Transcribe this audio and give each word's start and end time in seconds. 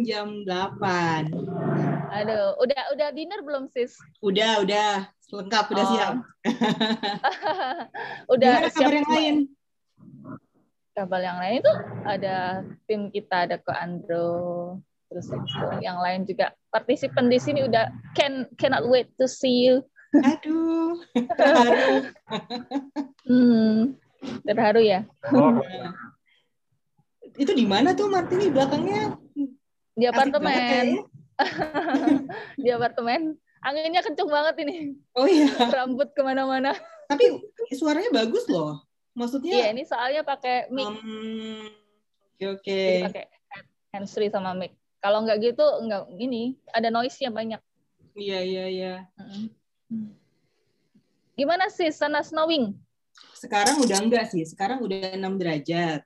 jam 0.00 0.40
8. 0.48 1.28
Aduh, 2.12 2.56
udah 2.64 2.82
udah 2.96 3.08
dinner 3.12 3.44
belum 3.44 3.68
sis? 3.68 3.92
Udah, 4.24 4.64
udah. 4.64 5.12
Lengkap, 5.32 5.64
udah 5.68 5.84
Oh. 5.84 5.92
siap. 5.92 6.14
udah 8.36 8.54
Gimana 8.56 8.72
siap 8.72 8.88
kabar 8.88 8.96
yang 8.96 9.08
lain? 9.12 9.36
Kabar 10.92 11.20
yang 11.24 11.38
lain 11.40 11.56
itu 11.60 11.72
ada 12.04 12.36
tim 12.88 13.08
kita 13.12 13.48
ada 13.48 13.56
ke 13.56 13.72
Andro, 13.72 14.80
terus 15.08 15.28
yang 15.80 16.00
lain 16.00 16.28
juga 16.28 16.52
partisipan 16.68 17.32
di 17.32 17.40
sini 17.40 17.64
udah 17.64 17.88
can 18.12 18.48
cannot 18.60 18.84
wait 18.88 19.08
to 19.16 19.24
see 19.28 19.68
you. 19.68 19.84
Aduh, 20.12 21.00
terharu. 21.36 21.76
Hmm, 23.22 23.94
terharu 24.42 24.82
ya 24.82 25.06
Itu 27.38 27.54
di 27.54 27.64
mana 27.64 27.94
tuh 27.94 28.10
Martini 28.10 28.50
belakangnya? 28.50 29.14
Di 30.02 30.06
apartemen. 30.10 30.50
kayaknya. 30.50 31.02
di 32.64 32.68
apartemen 32.74 33.20
anginnya 33.62 34.02
kenceng 34.02 34.26
banget 34.26 34.54
ini 34.66 34.76
Oh 35.14 35.26
iya, 35.30 35.46
rambut 35.78 36.10
ke 36.10 36.20
mana-mana 36.26 36.74
tapi 37.06 37.28
suaranya 37.76 38.08
bagus 38.08 38.48
loh. 38.48 38.80
Maksudnya, 39.12 39.52
iya 39.52 39.66
ini 39.76 39.84
soalnya 39.84 40.24
pakai 40.24 40.72
mic 40.72 40.88
Hmm, 40.88 41.68
oke 42.40 42.46
oke. 42.58 42.72
jadi 42.80 43.04
pakai 43.12 43.24
handsfree 43.92 44.32
sama 44.32 44.56
mic 44.56 44.72
kalau 45.04 45.20
nggak 45.20 45.38
gitu 45.44 45.62
nggak 45.62 46.08
gini 46.16 46.56
ada 46.72 46.88
noise 46.88 47.20
nya 47.20 47.28
banyak 47.28 47.60
Iya 48.12 48.38
iya 48.44 48.64
iya. 48.68 48.94
Gimana 51.32 51.72
sih 51.72 51.88
sana 51.88 52.20
snowing 52.20 52.76
Sekarang 53.36 53.80
udah 53.80 53.98
enggak 54.04 54.28
sih. 54.32 54.44
Sekarang 54.44 54.80
udah 54.84 55.16
6 55.16 55.36
derajat. 55.40 56.04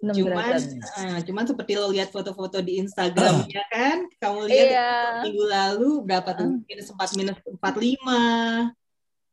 6 0.00 0.16
Cuman, 0.16 0.56
ah, 0.96 1.20
cuman 1.20 1.44
seperti 1.44 1.76
lo 1.76 1.92
lihat 1.92 2.08
foto-foto 2.08 2.64
di 2.64 2.80
Instagramnya 2.80 3.62
kan, 3.74 4.08
kamu 4.16 4.48
lihat 4.48 4.68
iya 4.72 4.92
minggu 5.28 5.44
lalu 5.44 5.90
berapa 6.08 6.32
tuh? 6.32 6.56
Minus 6.64 6.88
4, 6.88 7.20
minus 7.20 7.36
45. 7.44 8.72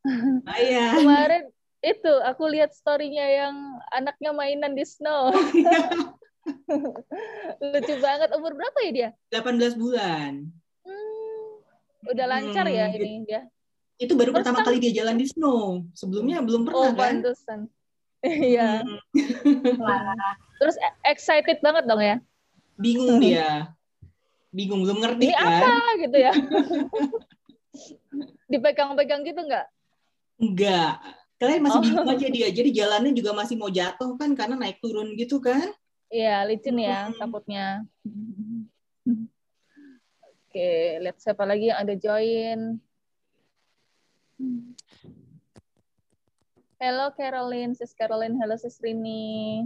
Lumayan. 0.08 1.04
kemarin 1.04 1.44
itu 1.84 2.14
aku 2.24 2.48
lihat 2.48 2.72
storynya 2.72 3.28
yang 3.28 3.56
anaknya 3.92 4.32
mainan 4.32 4.72
di 4.72 4.88
snow 4.88 5.32
lucu 7.60 7.96
banget 8.00 8.30
umur 8.36 8.56
berapa 8.56 8.80
ya 8.88 8.92
dia 8.92 9.10
18 9.44 9.76
bulan. 9.76 10.48
Hmm, 10.88 11.44
udah 12.08 12.26
lancar 12.28 12.66
ya 12.72 12.88
Hmm, 12.88 13.04
ini 13.04 13.28
dia 13.28 13.42
Itu 14.00 14.16
baru 14.16 14.32
First 14.32 14.48
pertama 14.48 14.64
kali 14.64 14.80
dia 14.80 15.04
jalan 15.04 15.18
di 15.18 15.26
snow. 15.26 15.82
Sebelumnya 15.92 16.40
belum 16.46 16.70
oh 16.70 16.70
pernah 16.70 16.94
kan? 16.94 17.20
pantesan 17.20 17.60
iya 18.24 18.82
Hmm, 19.78 20.18
terus 20.58 20.74
e- 20.76 20.98
excited 21.06 21.62
banget 21.62 21.86
dong 21.86 22.02
ya 22.02 22.18
bingung 22.76 23.18
dia. 23.18 23.74
Bingung, 24.50 24.82
belum 24.82 25.02
ngerti 25.02 25.28
ini 25.28 25.36
kan? 25.36 25.62
apa 25.62 25.74
gitu 26.02 26.18
ya 26.18 26.34
dipegang-pegang 28.52 29.22
gitu 29.22 29.38
nggak 29.38 29.68
Enggak. 30.38 31.02
Kalian 31.38 31.66
masih 31.66 31.78
Oh. 31.78 31.86
bingung 31.86 32.10
aja 32.10 32.28
dia. 32.30 32.48
Jadi 32.50 32.70
jalannya 32.70 33.10
juga 33.10 33.34
masih 33.34 33.58
mau 33.58 33.70
jatuh 33.70 34.14
kan 34.18 34.34
karena 34.34 34.54
naik 34.54 34.78
turun 34.78 35.18
gitu 35.18 35.42
kan? 35.42 35.74
Iya, 36.10 36.46
licin 36.46 36.78
ya 36.78 37.10
Hmm. 37.10 37.18
takutnya. 37.18 37.82
Oke, 40.46 40.70
lihat 41.02 41.18
siapa 41.18 41.42
lagi 41.42 41.70
yang 41.70 41.82
ada 41.82 41.94
join. 41.94 42.78
Halo 46.78 47.10
Caroline, 47.18 47.74
Sis 47.74 47.98
Caroline. 47.98 48.38
Halo 48.38 48.54
Sis 48.54 48.78
Rini. 48.78 49.66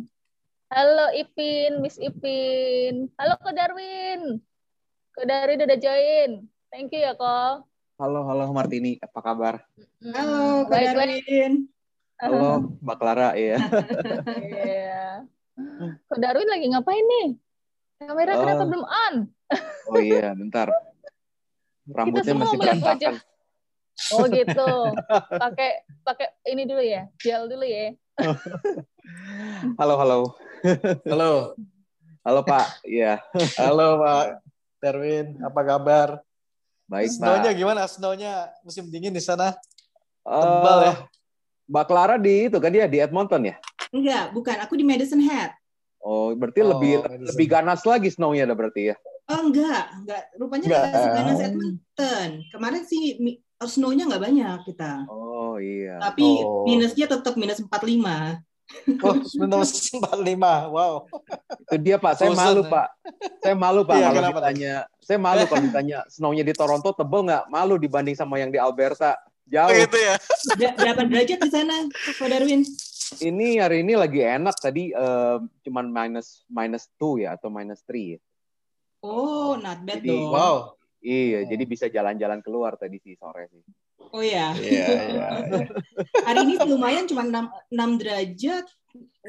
Halo 0.71 1.11
Ipin, 1.11 1.83
Miss 1.83 1.99
Ipin. 1.99 3.11
Halo 3.19 3.35
Ko 3.43 3.51
Darwin. 3.51 4.39
Ko 5.11 5.21
Darwin 5.27 5.59
udah 5.59 5.75
join. 5.75 6.47
Thank 6.71 6.95
you 6.95 7.03
ya, 7.03 7.11
Ko. 7.19 7.67
Halo, 7.99 8.23
halo 8.31 8.55
Martini, 8.55 8.95
apa 9.03 9.19
kabar? 9.19 9.59
Halo, 9.99 10.63
Kak 10.65 10.71
baik, 10.71 10.87
baik. 10.95 10.95
Darwin. 11.27 11.53
Halo, 12.15 12.79
Mbak 12.79 12.97
Clara, 12.97 13.29
ya. 13.35 13.59
Iya. 14.47 15.27
Ko 16.07 16.15
Darwin 16.15 16.47
lagi 16.47 16.71
ngapain 16.71 17.03
nih? 17.03 17.27
Kamera 18.07 18.31
Oh. 18.33 18.39
kenapa 18.39 18.63
belum 18.71 18.85
on? 18.87 19.15
Oh 19.91 19.99
iya, 19.99 20.31
bentar. 20.31 20.71
Rambutnya 21.91 22.23
semua 22.23 22.47
masih 22.47 22.57
berantakan. 22.57 23.13
Oh 24.11 24.25
gitu. 24.27 24.69
Pakai 25.31 25.83
pakai 26.01 26.27
ini 26.47 26.63
dulu 26.63 26.81
ya, 26.81 27.07
gel 27.17 27.45
dulu 27.45 27.63
ya. 27.63 27.93
Halo, 29.79 29.95
halo. 29.97 30.17
Halo, 31.03 31.57
Halo 32.21 32.41
Pak, 32.43 32.85
iya. 32.85 33.17
halo 33.57 33.97
Pak 33.97 34.45
Darwin, 34.77 35.41
apa 35.41 35.61
kabar? 35.65 36.09
Baik 36.85 37.09
Snownya 37.11 37.49
Pak. 37.49 37.57
gimana? 37.57 37.81
Snownya 37.89 38.33
musim 38.61 38.85
dingin 38.87 39.09
di 39.09 39.19
sana? 39.19 39.57
Eh, 40.21 40.37
Tebal 40.37 40.77
ya? 40.85 40.93
Mbak 41.65 41.85
Clara 41.87 42.15
di 42.17 42.45
itu 42.45 42.57
kan 42.57 42.69
dia 42.69 42.85
di 42.85 43.01
Edmonton 43.01 43.41
ya? 43.41 43.55
Enggak, 43.89 44.29
bukan. 44.31 44.55
Aku 44.61 44.77
di 44.77 44.85
Madison 44.85 45.17
Hat. 45.25 45.57
Oh, 45.97 46.29
berarti 46.37 46.61
Oh, 46.61 46.77
lebih 46.77 47.01
Madison. 47.01 47.25
lebih 47.33 47.47
ganas 47.49 47.81
lagi 47.81 48.09
snow-nya 48.13 48.45
ada 48.45 48.53
berarti 48.53 48.93
ya? 48.93 48.95
Oh 49.27 49.41
enggak, 49.49 49.83
enggak. 49.97 50.23
Rupanya 50.37 50.65
Enggak. 50.67 50.83
enggak 50.85 51.01
seganas 51.01 51.39
Edmonton. 51.41 52.27
Kemarin 52.53 52.83
sih 52.85 53.17
snow-nya 53.65 54.07
enggak 54.07 54.23
banyak 54.23 54.57
kita. 54.65 55.05
Oh 55.05 55.57
iya. 55.57 55.99
Tapi 55.99 56.25
Oh. 56.41 56.63
minusnya 56.63 57.05
tetap 57.05 57.33
minus 57.35 57.59
45. 57.59 58.39
Oh, 59.03 59.19
minus 59.35 59.91
45. 59.91 60.71
Wow. 60.71 61.03
Itu 61.67 61.75
dia 61.75 61.99
Pak, 61.99 62.15
saya 62.15 62.31
Frozen, 62.31 62.39
malu 62.39 62.61
ya? 62.63 62.71
Pak. 62.71 62.87
Saya 63.43 63.55
malu 63.59 63.81
Pak 63.83 63.95
Iya, 63.95 64.05
kalau 64.07 64.15
kenapa 64.15 64.39
ditanya. 64.39 64.73
Saya 65.03 65.19
malu 65.19 65.43
kalau 65.43 65.63
ditanya 65.67 65.97
snow-nya 66.07 66.43
di 66.47 66.53
Toronto 66.55 66.89
tebel 66.95 67.21
nggak? 67.27 67.43
Malu 67.51 67.75
dibanding 67.75 68.15
sama 68.15 68.39
yang 68.39 68.47
di 68.47 68.55
Alberta. 68.55 69.19
Oh, 69.19 69.51
Jauh. 69.51 69.75
gitu 69.75 69.97
ya? 69.99 70.15
Ber- 70.55 70.75
Berapa 70.79 71.01
derajat 71.03 71.39
di 71.43 71.49
sana, 71.51 71.75
Pak 71.91 72.27
Darwin? 72.31 72.63
Ini 73.19 73.59
hari 73.59 73.83
ini 73.83 73.99
lagi 73.99 74.23
enak 74.23 74.55
tadi 74.55 74.95
eh, 74.95 75.37
cuman 75.67 75.91
minus 75.91 76.47
minus 76.47 76.87
two 76.95 77.19
ya 77.19 77.35
atau 77.35 77.51
minus 77.51 77.83
three. 77.83 78.15
ya. 78.15 78.19
Oh, 79.03 79.59
not 79.59 79.83
bad 79.83 79.99
Jadi, 79.99 80.15
dong. 80.15 80.31
Wow. 80.31 80.79
Iya, 81.01 81.39
Oh. 81.41 81.49
jadi 81.49 81.63
bisa 81.65 81.85
jalan-jalan 81.87 82.39
keluar 82.39 82.77
tadi 82.77 83.01
sih 83.01 83.17
sore 83.17 83.49
sih. 83.49 83.61
Oh 84.13 84.21
ya. 84.21 84.53
Iya, 84.53 84.85
iya. 84.85 84.97
iya. 85.09 85.27
Hari 86.29 86.39
ini 86.45 86.53
lumayan 86.61 87.05
cuma 87.05 87.25
6, 87.25 87.33
6 87.73 88.01
derajat. 88.01 88.65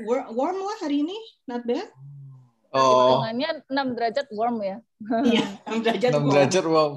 War- 0.05 0.28
Warm 0.28 0.59
lah 0.59 0.77
hari 0.81 1.00
ini, 1.00 1.15
not 1.47 1.62
bad. 1.62 1.87
Oh, 2.72 3.21
Hitungannya 3.21 3.49
6 3.69 3.94
derajat 3.94 4.27
warm 4.33 4.56
ya. 4.60 4.77
Iya, 5.22 5.44
6 5.69 5.84
derajat. 5.84 6.10
6 6.10 6.16
warm. 6.19 6.28
derajat, 6.33 6.65
wow. 6.66 6.91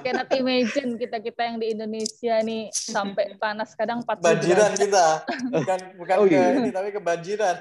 Cannot 0.00 0.30
imagine 0.32 0.90
kita-kita 0.96 1.40
yang 1.44 1.56
di 1.58 1.66
Indonesia 1.70 2.34
nih 2.40 2.70
sampai 2.70 3.34
panas 3.36 3.74
kadang 3.74 4.00
40 4.00 4.22
Banjiran 4.22 4.72
kita. 4.72 5.06
Bukan 5.50 5.78
bukan 5.98 6.14
Oh, 6.14 6.24
ke 6.24 6.34
iya. 6.34 6.54
ini, 6.56 6.70
tapi 6.70 6.88
kebanjiran. 6.90 7.56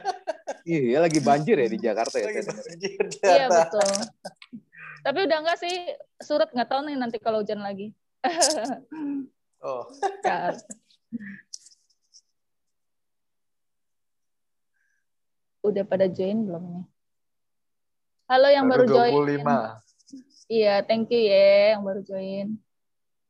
Iya, 0.62 0.98
lagi 1.02 1.20
banjir 1.20 1.58
ya 1.58 1.68
di 1.68 1.80
Jakarta 1.80 2.16
ya. 2.16 2.30
Lagi 2.30 2.42
banjir 2.46 2.78
di 2.80 3.18
Iya 3.20 3.46
atas. 3.46 3.58
betul. 3.66 3.92
Tapi 5.06 5.20
udah 5.26 5.38
enggak 5.42 5.60
sih 5.60 5.76
surut 6.20 6.50
nggak 6.52 6.70
tahu 6.70 6.82
nih 6.88 6.96
nanti 7.00 7.18
kalau 7.20 7.42
hujan 7.44 7.62
lagi. 7.64 7.94
Oh. 9.60 9.84
Udah 15.60 15.84
pada 15.84 16.08
join 16.08 16.48
belum 16.48 16.64
nih? 16.64 16.86
Halo 18.32 18.48
yang 18.48 18.72
baru, 18.72 18.88
join. 18.88 19.44
25. 19.44 20.48
Iya, 20.48 20.80
thank 20.88 21.12
you 21.12 21.28
ya 21.28 21.76
yang 21.76 21.84
baru 21.84 22.00
join. 22.08 22.56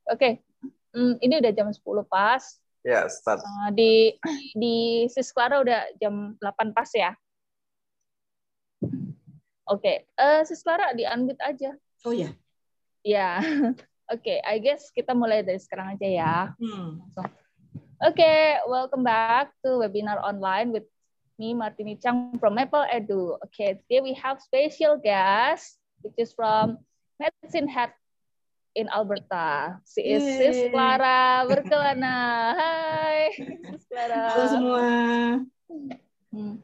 Oke, 0.05 0.45
Hmm, 0.89 1.21
ini 1.21 1.37
udah 1.37 1.51
jam 1.53 1.69
10 1.69 2.05
pas. 2.09 2.41
Ya, 2.81 3.05
start. 3.11 3.43
Uh, 3.43 3.69
di 3.75 4.17
di 4.57 5.05
Sis 5.11 5.29
Clara 5.29 5.61
udah 5.61 5.85
jam 6.01 6.33
8 6.41 6.73
pas 6.73 6.89
ya. 6.95 7.13
Oke, 9.69 10.09
eh, 10.09 10.41
Sis 10.49 10.65
Clara 10.65 10.97
di 10.97 11.05
unmute 11.05 11.37
aja. 11.45 11.77
Oh 12.01 12.09
ya. 12.09 12.33
Ya. 13.05 13.37
Oke, 14.13 14.41
I 14.41 14.57
guess 14.57 14.89
kita 14.89 15.13
mulai 15.13 15.45
dari 15.45 15.61
sekarang 15.61 15.93
aja 15.93 16.07
ya. 16.09 16.35
Hmm. 16.57 17.05
Oke, 18.01 18.57
welcome 18.65 19.05
back 19.05 19.53
to 19.61 19.77
webinar 19.77 20.17
online 20.25 20.73
with 20.73 20.89
me 21.37 21.53
Martini 21.53 21.93
Chang 22.01 22.33
from 22.41 22.57
Maple 22.57 22.81
Edu. 22.89 23.37
Okay, 23.45 23.77
today 23.85 24.01
we 24.01 24.17
have 24.17 24.41
special 24.41 24.97
guest 24.97 25.77
which 26.01 26.17
is 26.17 26.33
from 26.33 26.81
Medicine 27.21 27.69
Hat 27.69 27.93
in 28.73 28.89
Alberta. 28.89 29.77
She 29.85 30.01
is 30.01 30.25
Sis 30.25 30.57
Yay. 30.57 30.69
Clara 30.73 31.45
Berkelana. 31.45 32.17
Hai, 32.57 33.37
Sis 33.37 33.85
Clara. 33.85 34.21
Halo 34.33 34.45
semua. 34.49 34.81
Hmm. 36.33 36.55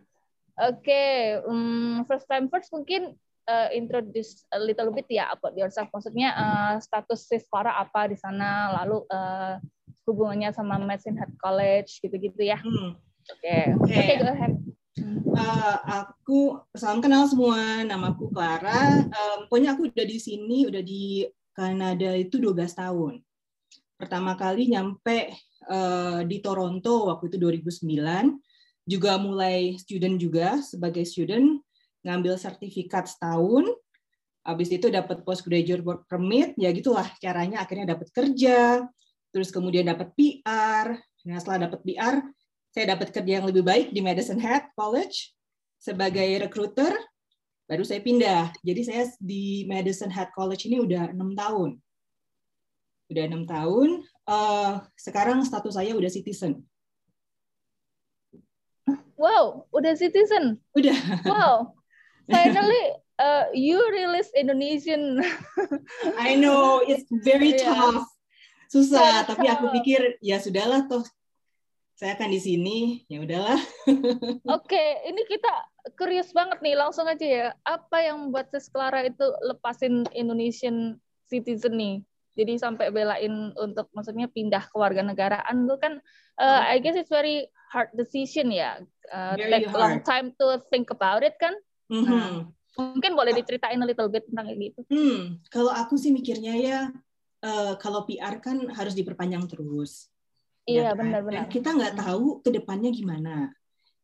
Oke, 0.56 1.44
um, 1.44 2.07
first 2.07 2.31
time 2.31 2.48
first 2.48 2.72
mungkin 2.72 3.19
uh, 3.50 3.69
introduce 3.75 4.48
a 4.56 4.60
little 4.60 4.88
bit 4.96 5.07
ya 5.12 5.28
about 5.36 5.52
yourself. 5.60 5.92
Maksudnya 5.92 6.31
uh, 6.31 6.74
status 6.80 7.28
Sis 7.28 7.44
Clara 7.52 7.75
apa 7.75 8.07
di 8.07 8.16
sana, 8.16 8.72
lalu 8.81 9.04
uh, 9.12 9.60
hubungannya 10.07 10.56
sama 10.56 10.80
Medicine 10.80 11.19
Hat 11.19 11.31
College 11.42 12.00
gitu-gitu 12.00 12.40
ya. 12.40 12.56
Hmm. 12.62 12.96
Oke, 13.25 13.57
Oke. 13.81 13.96
oke 14.00 14.06
go 14.22 14.28
ahead. 14.31 14.54
Uh, 15.36 15.75
aku 15.84 16.40
salam 16.72 17.04
kenal 17.04 17.28
semua, 17.28 17.84
namaku 17.84 18.31
Clara. 18.31 19.04
Um, 19.12 19.52
pokoknya 19.52 19.75
aku 19.75 19.92
udah 19.92 20.06
di 20.07 20.19
sini, 20.24 20.72
udah 20.72 20.80
di 20.80 21.28
Kanada 21.52 22.16
itu 22.16 22.40
12 22.40 22.56
tahun. 22.72 23.19
Pertama 24.00 24.40
kali 24.40 24.72
nyampe 24.72 25.36
uh, 25.68 26.24
di 26.24 26.40
Toronto 26.40 27.12
waktu 27.12 27.28
itu 27.28 27.38
2009. 27.44 28.44
Juga 28.86 29.18
mulai 29.18 29.76
student 29.82 30.16
juga 30.22 30.62
sebagai 30.62 31.02
student 31.04 31.58
ngambil 32.06 32.38
sertifikat 32.38 33.10
setahun. 33.10 33.66
Habis 34.46 34.78
itu 34.78 34.94
dapat 34.94 35.26
postgraduate 35.26 35.82
work 35.82 36.06
permit, 36.06 36.54
ya 36.54 36.70
gitulah 36.70 37.10
caranya 37.18 37.66
akhirnya 37.66 37.98
dapat 37.98 38.14
kerja. 38.14 38.86
Terus 39.34 39.50
kemudian 39.50 39.90
dapat 39.90 40.14
PR. 40.14 41.02
Nah, 41.26 41.38
setelah 41.42 41.66
dapat 41.66 41.82
PR, 41.82 42.22
saya 42.70 42.94
dapat 42.94 43.10
kerja 43.10 43.42
yang 43.42 43.50
lebih 43.50 43.66
baik 43.66 43.90
di 43.90 44.06
Madison 44.06 44.38
Hat 44.38 44.70
College 44.78 45.34
sebagai 45.81 46.28
recruiter. 46.46 46.94
Baru 47.66 47.81
saya 47.81 48.06
pindah. 48.06 48.54
Jadi 48.62 48.81
saya 48.86 49.10
di 49.18 49.66
Madison 49.66 50.14
Hat 50.14 50.30
College 50.38 50.70
ini 50.70 50.78
udah 50.78 51.10
enam 51.10 51.34
tahun. 51.34 51.81
Udah 53.10 53.24
enam 53.26 53.50
tahun. 53.50 54.06
Uh, 54.30 54.86
sekarang 54.94 55.42
status 55.42 55.74
saya 55.74 55.98
udah 55.98 56.12
citizen. 56.14 56.62
Wow, 59.16 59.68
udah 59.72 59.96
citizen. 59.96 60.60
Udah. 60.76 60.96
Wow. 61.24 61.76
Finally, 62.32 62.84
uh, 63.20 63.48
you 63.56 63.80
release 63.92 64.30
Indonesian. 64.36 65.24
I 66.20 66.36
know 66.36 66.84
it's 66.84 67.08
very 67.24 67.56
Yeah. 67.56 67.72
tough. 67.72 68.08
Susah, 68.68 69.24
Very 69.24 69.28
tapi 69.30 69.46
aku 69.48 69.66
tough. 69.70 69.76
pikir 69.80 70.02
ya 70.20 70.42
sudahlah 70.42 70.90
toh 70.90 71.06
saya 71.96 72.12
akan 72.20 72.28
di 72.28 72.42
sini, 72.44 72.78
ya 73.08 73.24
udahlah. 73.24 73.56
Oke, 74.60 74.84
ini 75.08 75.24
kita 75.32 75.48
curious 75.96 76.36
banget 76.36 76.60
nih, 76.60 76.76
langsung 76.76 77.08
aja 77.08 77.24
ya. 77.24 77.48
Apa 77.64 78.04
yang 78.04 78.20
membuat 78.20 78.52
Sis 78.52 78.68
Clara 78.68 79.08
itu 79.08 79.24
lepasin 79.48 80.04
Indonesian 80.12 81.00
citizen 81.32 81.80
nih? 81.80 81.96
Jadi 82.36 82.60
sampai 82.60 82.92
belain 82.92 83.56
untuk 83.56 83.88
maksudnya 83.96 84.28
pindah 84.28 84.68
ke 84.68 84.76
warga 84.76 85.00
negaraan 85.08 85.64
itu 85.64 85.76
kan 85.80 86.04
uh, 86.36 86.62
I 86.68 86.84
guess 86.84 87.00
it's 87.00 87.08
very 87.08 87.48
hard 87.75 87.92
decision 88.00 88.48
ya. 88.56 88.80
Uh, 89.12 89.36
Very 89.36 89.68
take 89.68 89.75
long 89.75 90.00
hard. 90.00 90.07
time 90.07 90.27
to 90.39 90.63
think 90.72 90.88
about 90.88 91.19
it 91.27 91.36
kan. 91.36 91.51
Mhm. 91.92 92.56
Mungkin 92.75 93.12
boleh 93.16 93.36
diceritain 93.36 93.80
a 93.80 93.88
little 93.88 94.07
bit 94.07 94.24
tentang 94.27 94.51
gitu. 94.56 94.83
Hmm, 94.92 95.39
kalau 95.48 95.72
aku 95.72 95.95
sih 95.95 96.12
mikirnya 96.12 96.56
ya 96.60 96.80
eh, 97.39 97.74
kalau 97.80 98.04
PR 98.04 98.36
kan 98.44 98.57
harus 98.74 98.95
diperpanjang 98.95 99.48
terus. 99.48 100.10
ya 100.66 100.89
Iya, 100.89 100.89
kan? 100.92 100.98
benar-benar. 100.98 101.45
Kita 101.48 101.69
nggak 101.72 101.94
tahu 101.95 102.42
ke 102.42 102.50
depannya 102.51 102.89
gimana. 102.89 103.54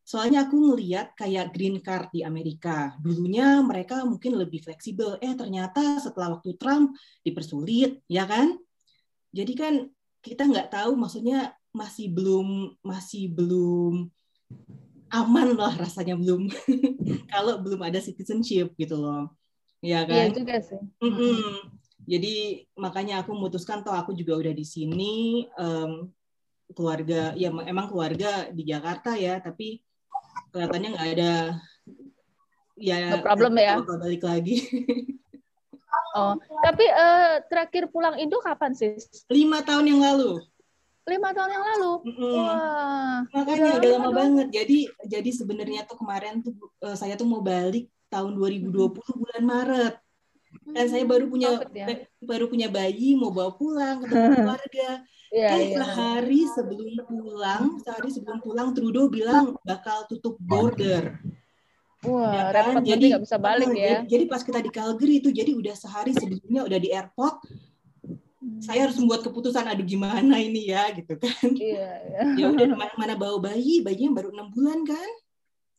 Soalnya 0.06 0.46
aku 0.46 0.54
ngeliat 0.56 1.12
kayak 1.18 1.50
green 1.50 1.82
card 1.82 2.08
di 2.14 2.22
Amerika. 2.22 2.94
Dulunya 3.02 3.58
mereka 3.60 4.06
mungkin 4.06 4.38
lebih 4.38 4.62
fleksibel. 4.62 5.18
Eh 5.18 5.34
ternyata 5.34 5.98
setelah 5.98 6.38
waktu 6.38 6.54
Trump 6.56 6.94
dipersulit, 7.26 7.98
ya 8.06 8.24
kan? 8.30 8.56
Jadi 9.34 9.52
kan 9.58 9.74
kita 10.22 10.46
nggak 10.46 10.70
tahu, 10.70 10.94
maksudnya 10.94 11.50
masih 11.72 12.12
belum 12.12 12.76
masih 12.84 13.32
belum 13.32 14.06
aman 15.08 15.48
lah 15.56 15.72
rasanya 15.76 16.16
belum 16.16 16.48
kalau 17.32 17.60
belum 17.60 17.80
ada 17.84 18.00
citizenship 18.00 18.72
gitu 18.76 18.96
loh, 18.96 19.28
ya 19.84 20.04
Iya 20.04 20.28
kan? 20.28 20.28
juga 20.32 20.56
sih. 20.60 20.80
Mm-mm. 21.00 21.68
Jadi 22.02 22.64
makanya 22.74 23.20
aku 23.24 23.32
memutuskan 23.36 23.84
toh 23.84 23.92
aku 23.92 24.12
juga 24.16 24.34
udah 24.40 24.52
di 24.52 24.64
sini 24.64 25.46
em, 25.54 26.08
keluarga 26.72 27.36
ya 27.36 27.52
em- 27.52 27.68
emang 27.68 27.92
keluarga 27.92 28.48
di 28.50 28.64
Jakarta 28.64 29.12
ya 29.14 29.38
tapi 29.38 29.84
kelihatannya 30.50 30.88
nggak 30.96 31.10
ada 31.14 31.34
ya 32.74 32.96
No 33.12 33.22
problem 33.22 33.52
ya. 33.60 33.78
kalau 33.84 34.00
balik 34.00 34.22
lagi 34.24 34.56
Oh, 36.12 36.36
tapi 36.60 36.84
eh, 36.84 37.40
terakhir 37.48 37.88
pulang 37.88 38.20
Indo 38.20 38.36
kapan 38.44 38.76
sih? 38.76 39.00
lima 39.32 39.64
tahun 39.64 39.96
yang 39.96 40.00
lalu 40.04 40.44
Lima 41.02 41.28
tahun 41.34 41.50
yang 41.50 41.64
lalu. 41.74 41.92
Mm-mm. 42.06 42.34
Wah, 42.38 43.18
makanya 43.34 43.70
udah 43.82 43.90
lama 43.98 44.10
banget 44.14 44.46
jadi 44.54 44.78
jadi 45.06 45.30
sebenarnya 45.34 45.80
tuh 45.86 45.98
kemarin 45.98 46.42
tuh 46.46 46.54
eh, 46.86 46.94
saya 46.94 47.18
tuh 47.18 47.26
mau 47.26 47.42
balik 47.42 47.90
tahun 48.06 48.38
2020 48.38 48.70
bulan 48.94 49.42
Maret 49.42 49.94
dan 50.68 50.86
saya 50.86 51.02
baru 51.08 51.26
punya 51.32 51.58
Covid 51.58 51.72
ya. 51.74 51.86
baru 52.20 52.44
punya 52.46 52.68
bayi 52.68 53.16
mau 53.16 53.32
bawa 53.32 53.56
pulang 53.56 54.04
ketemu 54.04 54.30
keluarga 54.46 54.88
Iya, 55.32 55.48
Eh, 55.48 55.60
iya. 55.72 55.76
sehari 55.80 56.44
sebelum 56.44 56.92
pulang, 57.08 57.80
sehari 57.80 58.12
sebelum 58.12 58.38
pulang 58.44 58.76
Trudeau 58.76 59.08
bilang 59.08 59.56
bakal 59.64 60.04
tutup 60.04 60.36
border. 60.36 61.16
Wah, 62.04 62.34
ya 62.36 62.42
kan? 62.52 62.76
repot 62.76 62.82
jadi 62.84 63.04
nggak 63.16 63.24
bisa 63.24 63.38
balik 63.40 63.72
oh, 63.72 63.72
ya. 63.72 64.04
Jadi, 64.04 64.12
jadi 64.12 64.24
pas 64.28 64.42
kita 64.44 64.60
di 64.60 64.68
Calgary 64.68 65.24
itu 65.24 65.32
jadi 65.32 65.56
udah 65.56 65.72
sehari 65.72 66.12
sebelumnya 66.12 66.68
udah 66.68 66.76
di 66.76 66.92
airport, 66.92 67.48
saya 68.58 68.90
harus 68.90 68.98
membuat 68.98 69.22
keputusan 69.22 69.62
aduh 69.64 69.82
gimana 69.82 70.34
ini 70.36 70.68
ya 70.68 70.90
gitu 70.92 71.14
kan. 71.14 71.46
Iya, 71.54 71.90
iya. 72.02 72.20
Ya 72.40 72.46
udah 72.50 72.66
mana, 72.74 72.92
mana 72.98 73.14
bawa 73.14 73.38
bayi, 73.38 73.80
bayinya 73.80 74.18
baru 74.18 74.34
enam 74.34 74.50
bulan 74.50 74.82
kan. 74.82 75.10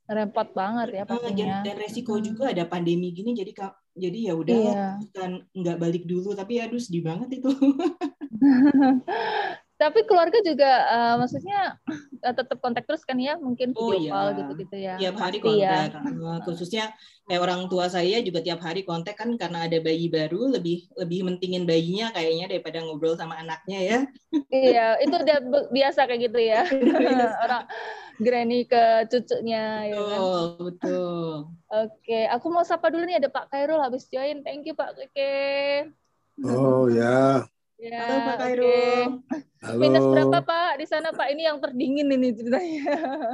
Repot 0.03 0.51
banget 0.51 0.87
ya 0.91 1.03
Eh, 1.03 1.07
dan, 1.07 1.07
pastinya. 1.07 1.55
dan 1.63 1.75
resiko 1.79 2.19
Hmm. 2.19 2.23
juga 2.23 2.43
ada 2.51 2.63
pandemi 2.63 3.11
gini 3.11 3.31
jadi 3.31 3.51
jadi 3.95 4.19
ya 4.29 4.33
udah 4.35 4.57
Iya. 4.57 4.87
kan 5.15 5.31
nggak 5.51 5.77
balik 5.79 6.03
dulu 6.03 6.33
tapi 6.33 6.59
aduh 6.59 6.75
sedih 6.75 7.03
banget 7.03 7.39
itu. 7.39 7.47
Tapi 9.83 9.99
keluarga 10.07 10.37
juga 10.49 10.69
eh, 10.93 11.13
maksudnya 11.21 11.57
eh, 12.25 12.33
tetap 12.39 12.57
kontak 12.63 12.83
terus 12.87 13.03
kan 13.09 13.17
ya, 13.27 13.33
mungkin 13.47 13.69
Oh, 13.79 13.89
video 13.89 13.99
iya. 13.99 14.11
call 14.11 14.27
gitu-gitu 14.39 14.75
ya. 14.87 14.93
tiap 14.97 15.15
hari 15.23 15.37
Pasti 15.43 15.49
ya. 15.63 15.73
kontak 15.73 16.01
Eh, 16.07 16.37
khususnya 16.45 16.83
kayak 17.25 17.41
orang 17.45 17.61
tua 17.71 17.85
saya 17.95 18.15
juga 18.27 18.39
tiap 18.45 18.59
hari 18.67 18.81
kontak 18.89 19.15
kan 19.21 19.29
karena 19.41 19.57
ada 19.65 19.77
bayi 19.87 20.05
baru 20.17 20.37
lebih 20.55 20.75
lebih 21.01 21.19
mentingin 21.27 21.63
bayinya 21.69 22.05
kayaknya 22.15 22.45
daripada 22.51 22.77
ngobrol 22.85 23.15
sama 23.21 23.35
anaknya 23.41 23.77
ya 23.89 23.97
Iya, 24.53 24.81
itu 25.03 25.15
udah 25.23 25.37
biasa 25.75 25.99
kayak 26.07 26.21
gitu 26.29 26.39
ya. 26.51 26.57
Orang 27.43 27.63
granny 28.25 28.55
ke 28.71 28.77
cucunya 29.11 29.57
ya 29.93 29.99
kan. 30.11 30.23
betul 30.27 30.57
betul 30.65 31.53
Oke, 31.73 32.13
aku 32.33 32.47
mau 32.53 32.61
sapa 32.69 32.87
dulu 32.93 33.03
nih 33.09 33.17
ada 33.19 33.29
Pak 33.35 33.45
Khairul 33.49 33.81
habis 33.85 34.03
join. 34.13 34.37
Thank 34.45 34.69
you 34.69 34.73
Pak 34.79 34.93
Keke. 34.97 35.23
Oh 36.43 36.87
ya, 36.89 37.43
Ya, 37.83 37.99
halo 37.99 38.15
Pak 38.23 38.35
oke. 38.39 38.39
Kairul 38.47 39.03
halo. 39.59 39.75
Minus 39.75 40.05
berapa 40.07 40.39
Pak 40.39 40.71
di 40.79 40.85
sana 40.87 41.11
Pak? 41.11 41.27
Ini 41.35 41.51
yang 41.51 41.59
terdingin 41.59 42.07
ini 42.07 42.31
ceritanya 42.31 42.83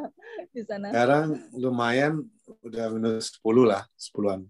di 0.58 0.62
sana. 0.66 0.90
Sekarang 0.90 1.38
lumayan 1.54 2.26
udah 2.66 2.90
minus 2.90 3.38
10 3.38 3.46
lah, 3.70 3.86
10-an. 3.94 4.42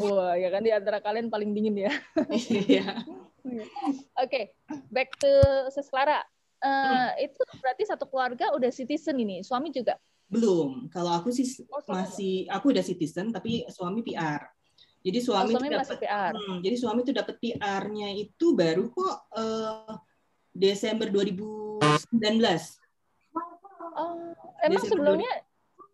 Wah, 0.00 0.32
ya 0.32 0.48
kan 0.48 0.64
di 0.64 0.72
antara 0.72 1.04
kalian 1.04 1.28
paling 1.28 1.52
dingin 1.52 1.76
ya. 1.76 1.92
Iya. 2.32 3.04
Oke, 4.24 4.56
back 4.88 5.12
to 5.20 5.28
Sis 5.76 5.92
Clara. 5.92 6.24
Eh, 6.58 7.28
itu 7.28 7.38
berarti 7.60 7.84
satu 7.84 8.08
keluarga 8.08 8.48
udah 8.56 8.72
citizen 8.72 9.20
ini, 9.20 9.44
suami 9.44 9.68
juga. 9.70 10.00
belum 10.28 10.92
kalau 10.92 11.08
aku 11.16 11.32
sih 11.32 11.64
Oh, 11.72 11.80
suami 11.80 12.04
masih 12.04 12.34
aku 12.52 12.68
udah 12.68 12.84
citizen 12.84 13.32
tapi 13.32 13.64
suami 13.72 14.04
PR 14.04 14.44
jadi 15.00 15.18
Oh, 15.22 15.24
suami, 15.30 15.52
suami 15.54 15.66
tuh 15.66 15.78
masih 15.78 15.94
dapat 15.94 15.98
PR. 16.02 16.32
Hmm, 16.34 16.56
jadi 16.60 16.76
suami 16.76 17.00
tuh 17.06 17.14
dapat 17.14 17.34
PR-nya 17.38 18.08
itu 18.14 18.46
baru 18.52 18.84
kok 18.90 19.16
eh, 19.34 19.94
Desember 20.52 21.06
2019 21.08 21.82
Oh, 23.98 24.34
emang 24.62 24.82
Desember 24.82 24.88
sebelumnya 24.90 25.32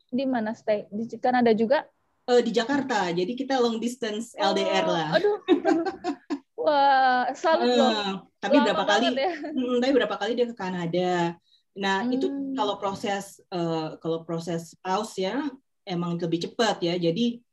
di 0.09 0.25
mana 0.25 0.53
stay? 0.53 0.85
Di 0.89 1.05
Kanada 1.17 1.51
juga? 1.53 1.85
Eh, 2.25 2.41
di 2.41 2.53
Jakarta 2.53 3.13
jadi 3.13 3.33
kita 3.33 3.61
long 3.61 3.77
distance 3.77 4.33
LDR 4.35 4.85
Oh, 4.85 4.93
lah 4.93 5.09
Aduh. 5.17 5.37
Wah, 6.65 7.29
salut. 7.37 7.69
Eh, 7.69 8.13
tapi 8.41 8.57
Lama 8.57 8.65
berapa 8.73 8.85
kali 8.89 9.07
ya. 9.13 9.33
Mm, 9.53 9.77
tapi 9.85 9.93
berapa 9.93 10.17
kali 10.17 10.33
dia 10.33 10.47
ke 10.49 10.57
Kanada. 10.57 11.37
Nah, 11.77 12.09
itu 12.09 12.25
Hmm. 12.25 12.57
kalau 12.57 12.81
proses 12.81 13.45
eh, 13.45 13.89
kalau 14.01 14.25
proses 14.25 14.73
spouse 14.73 15.21
ya 15.21 15.45
emang 15.85 16.17
lebih 16.17 16.49
cepat 16.49 16.81
ya. 16.81 16.97
Jadi 16.97 17.45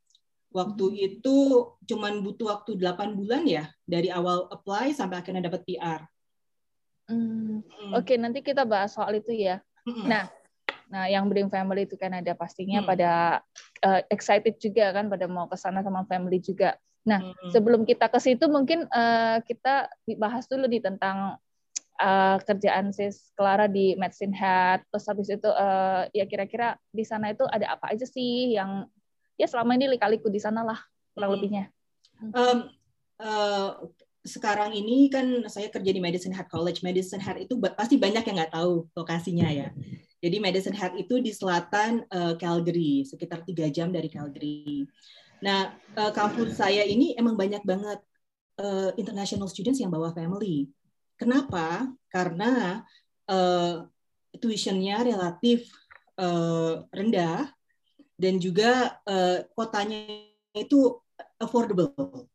waktu 0.51 0.85
Hmm. 0.87 0.99
itu 0.99 1.35
cuman 1.87 2.19
butuh 2.21 2.51
waktu 2.51 2.75
8 2.75 3.15
bulan 3.15 3.47
ya 3.47 3.71
dari 3.87 4.11
awal 4.11 4.51
apply 4.51 4.91
sampai 4.91 5.23
akhirnya 5.23 5.47
dapat 5.47 5.63
PR. 5.65 6.01
Hmm, 7.11 7.59
Mm, 7.81 7.91
Oke, 7.97 8.15
nanti 8.15 8.39
kita 8.39 8.63
bahas 8.63 8.95
soal 8.95 9.19
itu 9.19 9.35
ya. 9.35 9.59
mm-mm. 9.83 10.07
Nah, 10.07 10.31
nah 10.87 11.07
yang 11.11 11.27
Bring 11.27 11.51
Family 11.51 11.83
itu 11.83 11.99
kan 11.99 12.13
ada 12.15 12.31
pastinya 12.37 12.79
Hmm. 12.83 12.87
pada 12.87 13.11
eh, 13.81 14.01
excited 14.13 14.55
juga 14.61 14.93
kan 14.95 15.09
pada 15.11 15.25
mau 15.27 15.49
ke 15.49 15.57
sana 15.59 15.81
sama 15.83 16.05
family 16.07 16.39
juga. 16.39 16.77
Nah, 17.03 17.19
Mm-mm. 17.19 17.49
sebelum 17.51 17.83
kita 17.83 18.07
ke 18.07 18.19
situ 18.21 18.45
mungkin 18.47 18.85
eh, 18.87 19.37
kita 19.43 19.91
bahas 20.21 20.47
dulu 20.47 20.69
nih 20.71 20.79
tentang 20.85 21.35
eh, 21.99 22.37
kerjaan 22.47 22.93
sis 22.95 23.33
Clara 23.35 23.67
di 23.67 23.97
Medicine 23.99 24.31
Hat 24.37 24.85
terus 24.87 25.05
habis 25.09 25.27
itu 25.27 25.49
eh, 25.49 26.01
ya 26.15 26.25
kira-kira 26.29 26.77
di 26.93 27.03
sana 27.03 27.33
itu 27.33 27.43
ada 27.49 27.75
apa 27.75 27.91
aja 27.91 28.05
sih 28.07 28.55
yang 28.55 28.87
ya 29.41 29.49
selama 29.49 29.73
ini 29.73 29.97
lika-liku 29.97 30.29
di 30.29 30.37
sana 30.37 30.61
lah 30.61 30.77
kurang 31.17 31.33
Hmm. 31.33 31.37
lebihnya 31.41 31.65
Em, 32.21 32.69
eh, 33.17 33.69
sekarang 34.21 34.77
ini 34.77 35.09
kan 35.09 35.25
saya 35.49 35.73
kerja 35.73 35.89
di 35.89 35.97
Medicine 35.97 36.37
Hat 36.37 36.45
College. 36.45 36.85
Medicine 36.85 37.21
Hat 37.21 37.41
itu 37.41 37.57
pasti 37.73 37.97
banyak 37.97 38.21
yang 38.21 38.37
nggak 38.37 38.53
tahu 38.53 38.85
lokasinya 38.93 39.49
ya. 39.49 39.73
Jadi 40.21 40.37
Medicine 40.37 40.77
Hat 40.77 40.93
itu 40.93 41.17
di 41.17 41.33
selatan 41.33 42.05
uh, 42.13 42.37
Calgary, 42.37 43.01
sekitar 43.01 43.41
tiga 43.41 43.65
jam 43.73 43.89
dari 43.89 44.05
Calgary. 44.05 44.85
Nah, 45.41 45.73
uh, 45.97 46.13
kampus 46.13 46.61
saya 46.61 46.85
ini 46.85 47.17
emang 47.17 47.33
banyak 47.33 47.65
banget 47.65 47.97
uh, 48.61 48.93
international 49.01 49.49
students 49.49 49.81
yang 49.81 49.89
bawa 49.89 50.13
family. 50.13 50.69
Kenapa? 51.17 51.89
Karena 52.13 52.85
uh, 53.25 53.89
tuitionnya 54.37 55.01
relatif 55.01 55.65
uh, 56.21 56.85
rendah 56.93 57.49
dan 58.21 58.37
juga 58.37 59.01
uh, 59.09 59.41
kotanya 59.57 60.29
itu 60.53 61.01
affordable. 61.41 62.29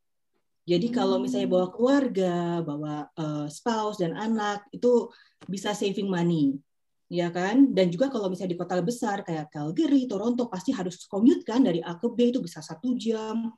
Jadi 0.66 0.90
kalau 0.90 1.22
misalnya 1.22 1.46
bawa 1.46 1.70
keluarga, 1.70 2.58
bawa 2.66 3.06
uh, 3.14 3.46
spouse 3.46 4.02
dan 4.02 4.18
anak 4.18 4.66
itu 4.74 5.06
bisa 5.46 5.70
saving 5.70 6.10
money 6.10 6.58
ya 7.06 7.30
kan? 7.30 7.70
Dan 7.70 7.94
juga 7.94 8.10
kalau 8.10 8.26
misalnya 8.26 8.58
di 8.58 8.60
kota 8.60 8.82
besar 8.82 9.22
kayak 9.22 9.54
Calgary, 9.54 10.10
Toronto 10.10 10.50
pasti 10.50 10.74
harus 10.74 11.06
commute 11.06 11.46
kan 11.46 11.62
dari 11.62 11.78
A 11.82 11.94
ke 11.94 12.10
B 12.10 12.34
itu 12.34 12.42
bisa 12.42 12.58
satu 12.58 12.98
jam. 12.98 13.54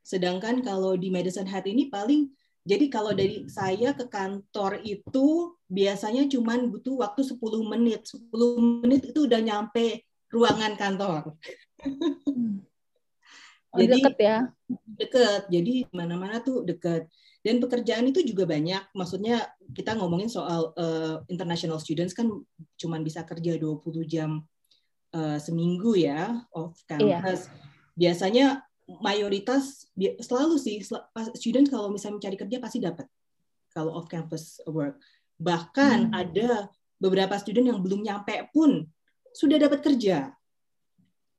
Sedangkan 0.00 0.64
kalau 0.64 0.96
di 0.96 1.12
Medicine 1.12 1.48
Hat 1.48 1.68
ini 1.68 1.92
paling 1.92 2.32
jadi 2.66 2.90
kalau 2.90 3.14
dari 3.14 3.46
saya 3.46 3.94
ke 3.94 4.10
kantor 4.10 4.82
itu 4.82 5.54
biasanya 5.70 6.26
cuma 6.26 6.58
butuh 6.58 6.98
waktu 6.98 7.22
10 7.22 7.38
menit. 7.62 8.10
10 8.10 8.82
menit 8.82 9.02
itu 9.06 9.28
udah 9.28 9.38
nyampe 9.38 10.02
ruangan 10.32 10.74
kantor. 10.78 11.34
Oh, 13.76 13.84
jadi 13.84 14.00
deket 14.00 14.16
ya? 14.16 14.38
Deket. 14.96 15.42
Jadi 15.52 15.84
mana-mana 15.92 16.40
tuh 16.40 16.64
deket. 16.64 17.12
Dan 17.44 17.60
pekerjaan 17.60 18.08
itu 18.08 18.24
juga 18.24 18.48
banyak. 18.48 18.88
Maksudnya 18.96 19.44
kita 19.76 19.92
ngomongin 20.00 20.32
soal 20.32 20.72
uh, 20.80 21.20
international 21.28 21.76
students 21.76 22.16
kan 22.16 22.26
cuma 22.80 22.96
bisa 23.04 23.22
kerja 23.28 23.60
20 23.60 23.84
jam 24.08 24.40
uh, 25.12 25.38
seminggu 25.38 25.92
ya 25.94 26.40
off 26.56 26.80
campus. 26.88 27.46
Iya. 27.46 27.52
Biasanya 27.94 28.46
mayoritas 29.04 29.92
selalu 30.24 30.56
sih 30.56 30.80
student 31.36 31.68
kalau 31.68 31.92
misalnya 31.92 32.22
mencari 32.22 32.36
kerja 32.38 32.56
pasti 32.58 32.78
dapat 32.80 33.06
kalau 33.70 33.92
off 33.94 34.08
campus 34.08 34.58
work. 34.66 34.96
Bahkan 35.36 36.10
hmm. 36.10 36.16
ada 36.16 36.72
beberapa 36.96 37.36
student 37.36 37.76
yang 37.76 37.80
belum 37.84 38.00
nyampe 38.00 38.48
pun 38.56 38.88
sudah 39.36 39.60
dapat 39.60 39.84
kerja. 39.84 40.32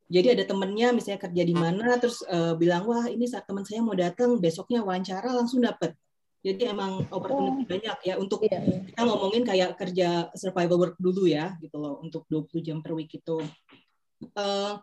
Jadi 0.08 0.27
ada 0.39 0.44
temennya 0.48 0.96
misalnya 0.96 1.20
kerja 1.20 1.44
di 1.44 1.51
mana 1.51 2.00
terus 2.00 2.24
uh, 2.30 2.56
bilang 2.56 2.88
wah 2.88 3.10
ini 3.12 3.27
saat 3.27 3.44
teman 3.44 3.68
saya 3.68 3.84
mau 3.84 3.98
datang 3.98 4.39
besoknya 4.39 4.86
wawancara 4.86 5.36
langsung 5.36 5.66
dapat. 5.66 5.98
Jadi 6.46 6.63
emang 6.70 7.04
opportunity 7.12 7.66
oh. 7.66 7.68
banyak 7.68 7.98
ya 8.08 8.16
untuk 8.16 8.39
iya, 8.48 8.63
iya. 8.63 8.80
kita 8.88 9.01
ngomongin 9.04 9.44
kayak 9.44 9.75
kerja 9.75 10.32
survival 10.32 10.80
work 10.80 10.96
dulu 10.96 11.27
ya 11.27 11.60
gitu 11.60 11.75
loh 11.75 12.00
untuk 12.00 12.24
20 12.32 12.63
jam 12.63 12.77
per 12.80 12.96
week 12.96 13.20
itu. 13.20 13.44
Uh, 14.32 14.80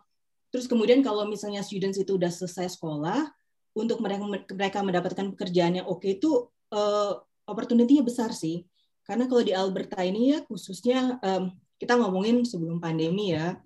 terus 0.53 0.69
kemudian 0.69 1.01
kalau 1.01 1.25
misalnya 1.25 1.65
students 1.65 1.97
itu 1.97 2.21
udah 2.21 2.29
selesai 2.29 2.77
sekolah 2.77 3.25
untuk 3.73 3.97
mereka 4.05 4.23
mereka 4.29 4.79
mendapatkan 4.85 5.25
pekerjaan 5.33 5.81
yang 5.81 5.87
oke 5.89 6.05
okay, 6.05 6.21
itu 6.21 6.45
uh, 6.69 7.17
opportunity-nya 7.49 8.05
besar 8.05 8.29
sih. 8.29 8.61
Karena 9.01 9.25
kalau 9.25 9.41
di 9.41 9.57
Alberta 9.57 10.05
ini 10.05 10.37
ya 10.37 10.45
khususnya 10.45 11.17
um, 11.25 11.49
kita 11.75 11.99
ngomongin 11.99 12.47
sebelum 12.47 12.79
pandemi 12.79 13.35
ya 13.35 13.59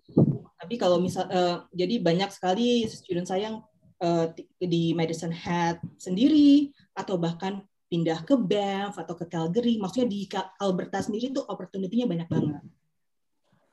tapi 0.59 0.75
kalau 0.75 0.99
misal 0.99 1.25
uh, 1.31 1.63
jadi 1.71 2.03
banyak 2.03 2.29
sekali 2.35 2.83
student 2.91 3.25
saya 3.25 3.49
yang 3.49 3.57
uh, 4.03 4.27
di 4.59 4.91
Medicine 4.91 5.31
Hat 5.31 5.79
sendiri 5.95 6.75
atau 6.95 7.15
bahkan 7.15 7.63
pindah 7.89 8.21
ke 8.21 8.37
Banff 8.37 9.01
atau 9.01 9.17
ke 9.17 9.25
Calgary. 9.25 9.81
Maksudnya 9.81 10.07
di 10.07 10.29
Alberta 10.61 11.01
sendiri 11.01 11.33
tuh 11.33 11.47
opportunity-nya 11.47 12.05
banyak 12.05 12.29
banget. 12.29 12.63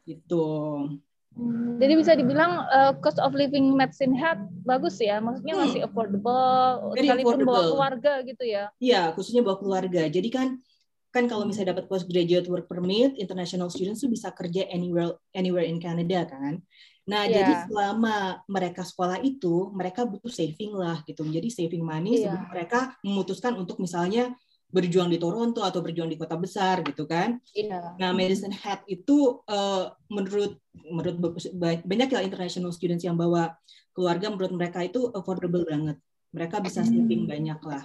Gitu. 0.08 0.46
Hmm, 1.36 1.76
jadi 1.76 1.92
bisa 2.00 2.16
dibilang 2.16 2.64
uh, 2.72 2.96
cost 3.04 3.20
of 3.20 3.36
living 3.36 3.76
Medicine 3.76 4.16
Hat 4.16 4.40
bagus 4.64 4.96
ya, 4.96 5.20
maksudnya 5.20 5.52
hmm. 5.52 5.62
masih 5.68 5.80
affordable, 5.84 6.96
sekalipun 6.96 7.44
bawa 7.44 7.62
keluarga 7.68 8.12
gitu 8.24 8.44
ya? 8.48 8.72
Iya, 8.80 9.12
khususnya 9.12 9.44
bawa 9.44 9.60
keluarga. 9.60 10.08
Jadi 10.08 10.32
kan 10.32 10.56
kan 11.16 11.24
kalau 11.24 11.48
misalnya 11.48 11.72
dapat 11.72 11.88
postgraduate 11.88 12.44
work 12.52 12.68
permit, 12.68 13.16
international 13.16 13.72
students 13.72 14.04
tuh 14.04 14.12
bisa 14.12 14.28
kerja 14.36 14.68
anywhere 14.68 15.16
anywhere 15.32 15.64
in 15.64 15.80
Canada 15.80 16.28
kan. 16.28 16.60
Nah, 17.06 17.22
yeah. 17.24 17.40
jadi 17.40 17.52
selama 17.70 18.42
mereka 18.50 18.82
sekolah 18.82 19.22
itu, 19.22 19.70
mereka 19.72 20.04
butuh 20.04 20.28
saving 20.28 20.74
lah 20.74 21.00
gitu. 21.06 21.24
Jadi 21.24 21.48
saving 21.48 21.80
money 21.80 22.20
yeah. 22.20 22.34
sebelum 22.34 22.44
mereka 22.50 22.80
memutuskan 23.00 23.54
untuk 23.56 23.78
misalnya 23.80 24.34
berjuang 24.66 25.06
di 25.08 25.16
Toronto 25.16 25.62
atau 25.62 25.78
berjuang 25.78 26.10
di 26.10 26.18
kota 26.18 26.34
besar 26.34 26.82
gitu 26.82 27.06
kan. 27.06 27.38
Yeah. 27.54 27.94
Nah, 27.96 28.10
Medicine 28.10 28.52
Hat 28.52 28.82
itu 28.90 29.40
uh, 29.46 29.94
menurut 30.10 30.58
menurut 30.74 31.16
banyak 31.86 32.08
ya 32.10 32.20
international 32.26 32.74
students 32.74 33.06
yang 33.06 33.14
bawa 33.14 33.54
keluarga 33.94 34.28
menurut 34.28 34.52
mereka 34.52 34.82
itu 34.82 35.08
affordable 35.14 35.62
banget. 35.62 35.96
Mereka 36.34 36.58
bisa 36.60 36.82
saving 36.82 37.24
hmm. 37.24 37.30
banyak 37.30 37.60
lah. 37.64 37.82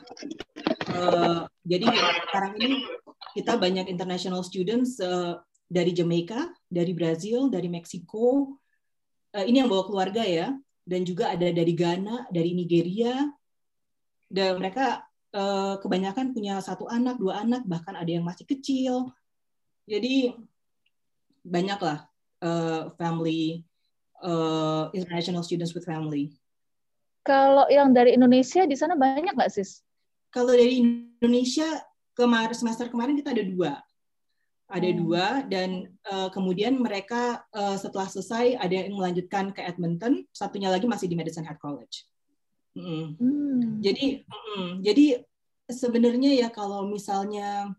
Uh, 0.92 1.46
jadi 1.64 1.88
sekarang 2.28 2.58
ini 2.58 2.84
kita 3.34 3.56
banyak 3.56 3.88
international 3.88 4.44
students 4.44 5.00
uh, 5.00 5.40
dari 5.72 5.96
Jamaica, 5.96 6.52
dari 6.68 6.92
Brazil, 6.92 7.48
dari 7.48 7.72
Meksiko. 7.72 8.60
Uh, 9.32 9.46
ini 9.48 9.64
yang 9.64 9.72
bawa 9.72 9.88
keluarga 9.88 10.24
ya, 10.28 10.52
dan 10.84 11.08
juga 11.08 11.32
ada 11.32 11.48
dari 11.48 11.72
Ghana, 11.72 12.28
dari 12.34 12.52
Nigeria. 12.52 13.30
Dan 14.32 14.60
mereka 14.60 15.04
uh, 15.32 15.80
kebanyakan 15.80 16.36
punya 16.36 16.60
satu 16.60 16.88
anak, 16.92 17.20
dua 17.20 17.44
anak, 17.44 17.64
bahkan 17.68 17.96
ada 17.96 18.08
yang 18.08 18.24
masih 18.28 18.44
kecil. 18.48 19.12
Jadi 19.88 20.36
banyaklah 21.44 22.06
uh, 22.44 22.94
family 23.00 23.66
uh, 24.22 24.92
international 24.94 25.44
students 25.44 25.74
with 25.74 25.88
family. 25.88 26.32
Kalau 27.22 27.70
yang 27.70 27.94
dari 27.94 28.18
Indonesia 28.18 28.66
di 28.66 28.74
sana 28.74 28.98
banyak 28.98 29.38
nggak 29.38 29.52
sis? 29.54 29.86
Kalau 30.34 30.56
dari 30.56 30.82
Indonesia 30.82 31.68
kemarin 32.18 32.56
semester 32.56 32.88
kemarin 32.92 33.18
kita 33.18 33.32
ada 33.32 33.44
dua 33.46 33.74
ada 34.72 34.88
hmm. 34.88 34.98
dua 35.04 35.26
dan 35.52 35.92
uh, 36.08 36.32
kemudian 36.32 36.80
mereka 36.80 37.44
uh, 37.52 37.76
setelah 37.76 38.08
selesai 38.08 38.56
ada 38.56 38.72
yang 38.72 38.96
melanjutkan 38.96 39.52
ke 39.52 39.60
Edmonton 39.60 40.24
satunya 40.32 40.72
lagi 40.72 40.88
masih 40.88 41.12
di 41.12 41.20
Medicine 41.20 41.44
Hat 41.44 41.60
College 41.60 42.08
mm. 42.80 43.20
Hmm. 43.20 43.84
jadi 43.84 44.24
mm, 44.24 44.70
jadi 44.80 45.06
sebenarnya 45.68 46.32
ya 46.40 46.48
kalau 46.48 46.88
misalnya 46.88 47.76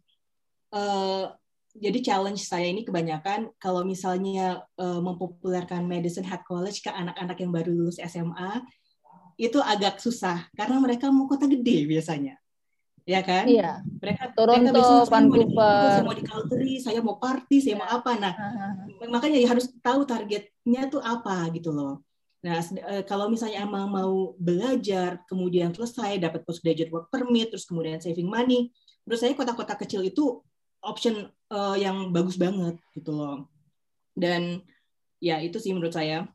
uh, 0.77 1.33
jadi 1.73 2.05
challenge 2.05 2.45
saya 2.45 2.69
ini 2.69 2.85
kebanyakan 2.85 3.49
kalau 3.57 3.81
misalnya 3.89 4.61
uh, 4.77 5.01
mempopulerkan 5.01 5.89
Medicine 5.89 6.29
Hat 6.29 6.45
College 6.45 6.85
ke 6.85 6.93
anak-anak 6.93 7.41
yang 7.41 7.51
baru 7.57 7.73
lulus 7.73 7.97
SMA 8.05 8.61
itu 9.41 9.57
agak 9.65 9.97
susah 9.97 10.45
karena 10.53 10.77
mereka 10.77 11.09
mau 11.09 11.25
kota 11.25 11.49
gede 11.49 11.89
biasanya 11.89 12.37
ya 13.03 13.21
kan? 13.23 13.45
Iya. 13.47 13.83
Mereka 13.83 14.35
Toronto, 14.35 14.71
mereka 14.73 15.11
Vancouver, 15.11 15.87
saya 15.91 16.05
mau 16.07 16.17
di 16.17 16.25
Calgary, 16.25 16.75
saya 16.79 17.01
mau 17.03 17.17
party, 17.19 17.57
saya 17.59 17.75
mau 17.79 17.89
apa. 17.89 18.13
Nah, 18.19 18.33
uh-huh. 18.35 19.09
makanya 19.11 19.39
ya 19.39 19.49
harus 19.51 19.71
tahu 19.83 20.07
targetnya 20.07 20.83
tuh 20.91 21.03
apa 21.03 21.51
gitu 21.55 21.71
loh. 21.75 22.03
Nah, 22.43 22.59
eh, 22.59 23.07
kalau 23.07 23.31
misalnya 23.31 23.63
emang 23.63 23.87
mau 23.87 24.35
belajar, 24.35 25.23
kemudian 25.31 25.71
selesai 25.71 26.19
dapat 26.19 26.43
postgraduate 26.43 26.91
work 26.91 27.07
permit, 27.07 27.55
terus 27.55 27.63
kemudian 27.63 28.03
saving 28.03 28.27
money, 28.27 28.75
menurut 29.07 29.21
saya 29.23 29.39
kota-kota 29.39 29.79
kecil 29.79 30.03
itu 30.03 30.43
option 30.83 31.31
uh, 31.55 31.79
yang 31.79 32.11
bagus 32.11 32.35
banget 32.35 32.75
gitu 32.99 33.15
loh. 33.15 33.47
Dan 34.19 34.59
ya 35.23 35.39
itu 35.39 35.63
sih 35.63 35.71
menurut 35.71 35.95
saya. 35.95 36.27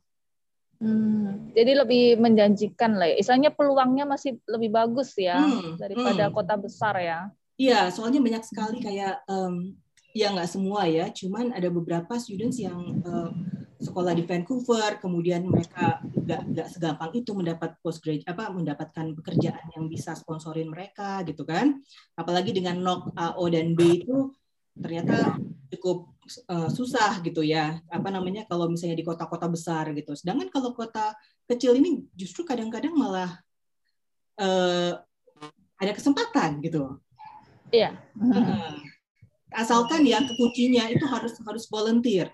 Hmm, 0.78 1.50
jadi 1.58 1.74
lebih 1.82 2.22
menjanjikan 2.22 3.02
lah 3.02 3.10
ya. 3.10 3.16
Istilahnya 3.18 3.50
peluangnya 3.50 4.06
masih 4.06 4.38
lebih 4.46 4.70
bagus 4.70 5.18
ya 5.18 5.42
hmm, 5.42 5.82
daripada 5.82 6.30
hmm. 6.30 6.34
kota 6.34 6.56
besar 6.58 6.96
ya. 7.02 7.20
Iya, 7.58 7.90
soalnya 7.90 8.22
banyak 8.22 8.44
sekali 8.46 8.78
kayak 8.86 9.26
um, 9.26 9.74
ya 10.14 10.30
nggak 10.30 10.50
semua 10.50 10.86
ya, 10.86 11.10
cuman 11.10 11.58
ada 11.58 11.74
beberapa 11.74 12.14
students 12.22 12.62
yang 12.62 13.02
uh, 13.02 13.34
sekolah 13.82 14.14
di 14.14 14.26
Vancouver, 14.26 15.02
kemudian 15.02 15.46
mereka 15.46 16.02
nggak 16.06 16.42
nggak 16.54 16.68
segampang 16.70 17.12
itu 17.18 17.34
mendapat 17.34 17.78
postgraduate 17.82 18.30
apa 18.30 18.50
mendapatkan 18.54 19.14
pekerjaan 19.18 19.66
yang 19.74 19.86
bisa 19.90 20.14
sponsorin 20.14 20.70
mereka 20.70 21.26
gitu 21.26 21.46
kan. 21.46 21.82
Apalagi 22.14 22.54
dengan 22.54 22.82
NOC 22.82 23.02
A, 23.18 23.38
O 23.38 23.50
dan 23.50 23.74
B 23.74 24.06
itu 24.06 24.34
ternyata 24.80 25.38
cukup 25.74 26.12
uh, 26.48 26.70
susah 26.72 27.20
gitu 27.24 27.44
ya 27.44 27.80
apa 27.92 28.10
namanya 28.12 28.48
kalau 28.48 28.72
misalnya 28.72 28.98
di 28.98 29.06
kota-kota 29.08 29.48
besar 29.52 29.92
gitu. 29.96 30.16
Sedangkan 30.16 30.48
kalau 30.52 30.72
kota 30.76 31.16
kecil 31.48 31.76
ini 31.76 32.04
justru 32.16 32.44
kadang-kadang 32.44 32.96
malah 32.96 33.40
uh, 34.40 35.00
ada 35.78 35.92
kesempatan 35.94 36.64
gitu. 36.64 37.00
Iya. 37.72 37.96
Uh, 38.18 38.80
asalkan 39.56 40.04
ya 40.08 40.24
kuncinya 40.24 40.88
itu 40.92 41.04
harus 41.08 41.36
harus 41.44 41.66
volunteer. 41.68 42.32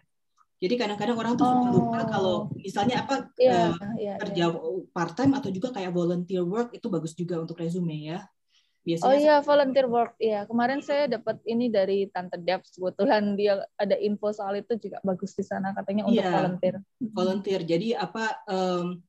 Jadi 0.64 0.80
kadang-kadang 0.80 1.20
orang 1.20 1.36
tuh 1.36 1.44
oh. 1.44 1.68
lupa 1.76 2.08
kalau 2.08 2.48
misalnya 2.56 3.04
apa 3.04 3.28
yeah, 3.36 3.76
uh, 3.76 3.96
yeah, 4.00 4.16
kerja 4.16 4.48
yeah. 4.48 4.80
part 4.96 5.12
time 5.12 5.36
atau 5.36 5.52
juga 5.52 5.76
kayak 5.76 5.92
volunteer 5.92 6.40
work 6.48 6.72
itu 6.72 6.88
bagus 6.88 7.12
juga 7.12 7.36
untuk 7.44 7.60
resume 7.60 8.16
ya 8.16 8.24
Biasanya 8.84 9.08
Oh 9.08 9.16
iya, 9.16 9.36
volunteer 9.40 9.88
work. 9.88 10.20
Iya, 10.20 10.44
kemarin 10.44 10.84
saya 10.84 11.08
dapat 11.08 11.40
ini 11.48 11.72
dari 11.72 12.12
Tante 12.12 12.36
Debs. 12.36 12.75
Kebetulan 12.75 13.40
dia 13.40 13.63
ada 13.80 13.96
info 13.96 14.36
soal 14.36 14.60
itu 14.60 14.75
juga 14.75 15.00
bagus 15.08 15.32
di 15.40 15.44
sana 15.44 15.72
katanya 15.72 16.04
untuk 16.04 16.20
Iya. 16.20 16.32
volunteer. 16.36 16.75
volunteer. 17.00 17.62
Jadi 17.63 17.96
apa? 17.96 18.44
em, 18.48 19.00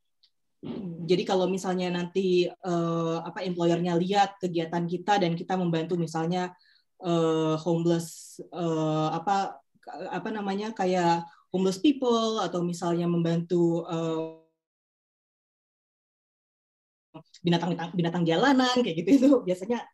jadi 1.04 1.22
kalau 1.28 1.50
misalnya 1.50 1.92
nanti 1.92 2.46
eh, 2.48 3.16
apa 3.20 3.44
employernya 3.44 3.98
lihat 4.00 4.40
kegiatan 4.40 4.86
kita 4.88 5.20
dan 5.20 5.36
kita 5.36 5.58
membantu 5.58 5.98
misalnya 5.98 6.54
eh, 7.04 7.54
homeless 7.60 8.38
eh, 8.40 9.08
apa 9.12 9.60
apa 10.08 10.28
namanya 10.32 10.72
kayak 10.72 11.26
homeless 11.52 11.76
people 11.82 12.40
atau 12.40 12.64
misalnya 12.64 13.04
membantu 13.04 13.84
eh, 13.84 14.43
binatang 17.40 17.70
binatang 17.92 18.22
jalanan 18.24 18.74
kayak 18.80 18.96
gitu 19.04 19.10
itu 19.14 19.28
biasanya 19.42 19.84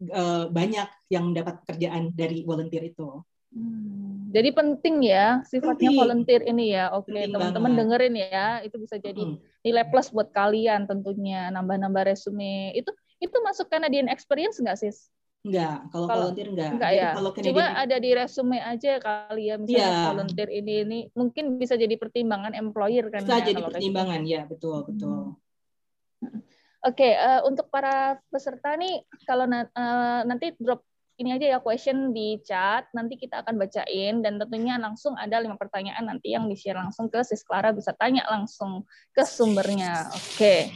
eh, 0.00 0.44
banyak 0.48 0.88
yang 1.08 1.24
mendapat 1.32 1.64
kerjaan 1.64 2.12
dari 2.12 2.44
volunteer 2.44 2.84
itu. 2.86 3.22
Hmm, 3.48 4.28
Jadi 4.28 4.52
penting 4.52 5.08
ya 5.08 5.40
sifatnya 5.42 5.88
Penting. 5.88 5.96
volunteer 5.96 6.42
ini 6.44 6.76
ya. 6.76 6.92
Oke, 6.92 7.08
Penting 7.10 7.32
teman-teman 7.32 7.72
dengerin 7.74 8.14
ya. 8.14 8.60
Itu 8.60 8.76
bisa 8.76 9.00
jadi 9.00 9.24
nilai 9.64 9.84
plus 9.88 10.12
buat 10.12 10.28
kalian 10.30 10.84
tentunya 10.84 11.48
nambah-nambah 11.48 12.12
resume. 12.12 12.76
Itu 12.76 12.92
itu 13.18 13.36
masuk 13.40 13.72
Canadian 13.72 14.06
experience 14.06 14.60
nggak 14.60 14.76
sis? 14.76 15.08
Enggak, 15.48 15.88
kalau 15.88 16.06
Kalau- 16.06 16.20
volunteer 16.28 16.48
enggak. 16.52 16.70
Enggak 16.76 16.92
Jadi 16.92 17.00
ya. 17.00 17.10
Kalau 17.16 17.30
Cuma 17.32 17.40
Canadian 17.40 17.72
ada 17.80 17.96
di 17.96 18.10
resume 18.12 18.58
aja 18.60 18.92
kali 19.00 19.42
ya 19.48 19.54
misalnya 19.56 19.80
Iya. 19.88 20.04
volunteer 20.12 20.48
ini 20.52 20.72
ini 20.84 20.98
mungkin 21.16 21.44
bisa 21.56 21.74
jadi 21.74 21.94
pertimbangan 21.96 22.52
employer 22.52 23.08
kan 23.08 23.24
bisa 23.24 23.40
ya, 23.40 23.48
jadi 23.48 23.56
kalau 23.56 23.72
resume. 23.72 23.74
pertimbangan 23.80 24.20
ya, 24.28 24.40
betul 24.44 24.78
betul. 24.84 25.18
Oke, 26.86 27.10
eh, 27.10 27.40
untuk 27.42 27.66
para 27.74 28.22
peserta 28.30 28.78
nih, 28.78 29.02
kalau 29.26 29.50
na- 29.50 29.66
eh, 29.66 30.20
nanti 30.22 30.54
drop 30.62 30.86
ini 31.18 31.34
aja 31.34 31.50
ya 31.50 31.58
question 31.58 32.14
di 32.14 32.38
chat, 32.46 32.86
nanti 32.94 33.18
kita 33.18 33.42
akan 33.42 33.58
bacain 33.58 34.22
dan 34.22 34.38
tentunya 34.38 34.78
langsung 34.78 35.18
ada 35.18 35.42
lima 35.42 35.58
pertanyaan 35.58 36.06
nanti 36.06 36.30
yang 36.30 36.46
di-share 36.46 36.78
langsung 36.78 37.10
ke 37.10 37.18
Sis 37.26 37.42
Clara 37.42 37.74
bisa 37.74 37.90
tanya 37.98 38.22
langsung 38.30 38.86
ke 39.10 39.26
sumbernya. 39.26 40.06
Oke. 40.14 40.70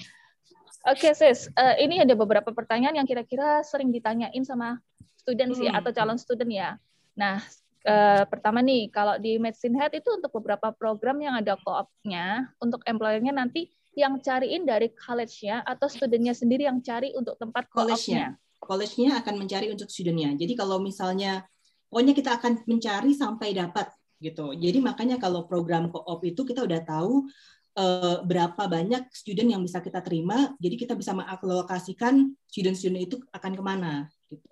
Oke, 0.83 1.15
Sis, 1.15 1.47
eh, 1.55 1.87
ini 1.87 2.03
ada 2.03 2.19
beberapa 2.19 2.51
pertanyaan 2.51 2.99
yang 2.99 3.07
kira-kira 3.07 3.63
sering 3.63 3.95
ditanyain 3.95 4.43
sama 4.43 4.83
student 5.15 5.55
sih 5.55 5.71
Hmm. 5.71 5.79
atau 5.79 5.95
calon 5.95 6.19
student 6.19 6.51
ya. 6.51 6.75
Nah, 7.15 7.39
eh, 7.87 8.27
pertama 8.27 8.59
nih, 8.59 8.91
kalau 8.91 9.23
di 9.23 9.39
Medicine 9.39 9.79
Head 9.79 9.95
itu 9.95 10.11
untuk 10.11 10.35
beberapa 10.43 10.75
program 10.75 11.23
yang 11.23 11.39
ada 11.39 11.55
co-op-nya, 11.55 12.51
untuk 12.59 12.83
employer-nya 12.83 13.31
nanti 13.31 13.71
yang 13.93 14.17
cariin 14.25 14.65
dari 14.65 14.89
college-nya 14.93 15.61
atau 15.69 15.87
studentnya 15.89 16.33
sendiri 16.33 16.65
yang 16.65 16.81
cari 16.81 17.13
untuk 17.13 17.37
tempat. 17.37 17.69
College-nya. 17.69 18.37
College-nya 18.63 19.21
akan 19.21 19.35
mencari 19.43 19.69
untuk 19.69 19.91
studentnya. 19.91 20.33
Jadi 20.39 20.55
kalau 20.57 20.81
misalnya, 20.81 21.45
pokoknya 21.93 22.15
kita 22.17 22.31
akan 22.41 22.53
mencari 22.65 23.13
sampai 23.13 23.53
dapat 23.53 23.91
gitu. 24.23 24.55
Jadi 24.55 24.79
makanya 24.79 25.19
kalau 25.19 25.45
program 25.51 25.91
co-op 25.91 26.23
itu 26.25 26.47
kita 26.47 26.63
udah 26.65 26.81
tahu 26.87 27.27
eh, 27.73 28.17
berapa 28.29 28.69
banyak 28.69 29.09
student 29.17 29.49
yang 29.57 29.63
bisa 29.65 29.81
kita 29.81 30.05
terima. 30.05 30.53
Jadi 30.61 30.77
kita 30.77 30.93
bisa 30.93 31.17
mengalokasikan 31.17 32.33
student-student 32.45 33.01
itu 33.01 33.17
akan 33.33 33.53
ke 33.57 33.63
mana 33.65 33.93
gitu. 34.29 34.49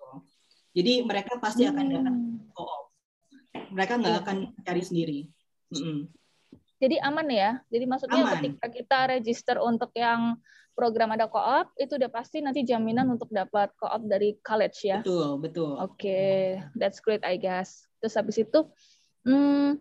Jadi 0.73 1.05
mereka 1.05 1.37
pasti 1.37 1.69
akan 1.69 1.85
datang 1.85 2.15
Hmm. 2.17 2.49
co-op. 2.51 2.89
Mereka 3.71 3.93
nggak 4.01 4.13
Iya. 4.17 4.21
akan 4.25 4.37
cari 4.65 4.81
sendiri. 4.83 5.19
Mm-mm. 5.71 6.09
Jadi 6.81 6.97
aman 6.97 7.27
ya. 7.29 7.61
Jadi 7.69 7.85
maksudnya 7.85 8.25
Aman. 8.25 8.33
ketika 8.41 8.67
kita 8.73 8.99
register 9.13 9.61
untuk 9.61 9.93
yang 9.93 10.41
program 10.73 11.13
ada 11.13 11.29
co-op, 11.29 11.69
itu 11.77 11.93
udah 11.93 12.09
pasti 12.09 12.41
nanti 12.41 12.65
jaminan 12.65 13.05
untuk 13.13 13.29
dapat 13.29 13.69
co-op 13.77 14.01
dari 14.09 14.33
college 14.41 14.89
ya. 14.89 15.05
Betul, 15.05 15.37
betul. 15.37 15.77
Oke, 15.77 16.57
that's 16.73 16.97
great 16.97 17.21
I 17.21 17.37
guess. 17.37 17.85
Terus 18.01 18.17
habis 18.17 18.41
itu, 18.41 18.65
hmm, 19.29 19.77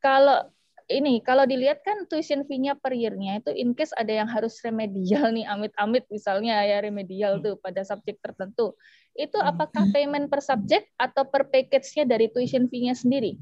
kalau 0.00 0.48
ini 0.88 1.20
kalau 1.20 1.44
dilihat 1.44 1.84
kan 1.84 2.08
tuition 2.08 2.48
fee-nya 2.48 2.72
per 2.72 2.96
year-nya 2.96 3.44
itu 3.44 3.52
in 3.52 3.76
case 3.76 3.92
ada 3.92 4.08
yang 4.08 4.28
harus 4.28 4.56
remedial 4.64 5.28
nih, 5.36 5.44
amit-amit 5.44 6.08
misalnya 6.08 6.64
ya 6.64 6.80
remedial 6.80 7.44
tuh 7.44 7.60
pada 7.60 7.84
subjek 7.84 8.16
tertentu. 8.24 8.72
Itu 9.12 9.36
apakah 9.36 9.92
payment 9.92 10.32
per 10.32 10.40
subjek 10.40 10.88
atau 10.96 11.28
per 11.28 11.52
package-nya 11.52 12.08
dari 12.08 12.32
tuition 12.32 12.72
fee-nya 12.72 12.96
sendiri? 12.96 13.36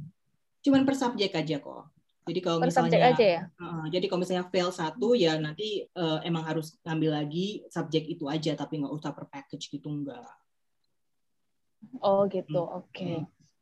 Cuman 0.67 0.83
per 0.83 0.99
subjek 0.99 1.39
aja 1.39 1.63
kok. 1.63 1.96
Jadi 2.27 2.41
kalau 2.43 2.59
Per 2.59 2.69
misalnya 2.75 2.99
aja 3.07 3.27
ya? 3.39 3.43
Uh, 3.55 3.87
jadi 3.87 4.11
kalau 4.11 4.27
misalnya 4.27 4.51
fail 4.51 4.75
satu 4.75 5.15
ya 5.15 5.39
nanti 5.39 5.87
uh, 5.95 6.19
emang 6.27 6.43
harus 6.43 6.75
ngambil 6.83 7.23
lagi 7.23 7.63
subjek 7.71 8.03
itu 8.11 8.27
aja 8.27 8.59
tapi 8.59 8.83
nggak 8.83 8.91
usah 8.91 9.15
per 9.15 9.31
package 9.31 9.71
gitu 9.71 9.87
enggak. 9.87 10.27
Oh 12.03 12.27
gitu, 12.27 12.67
Hmm. 12.67 12.83
oke. 12.83 13.11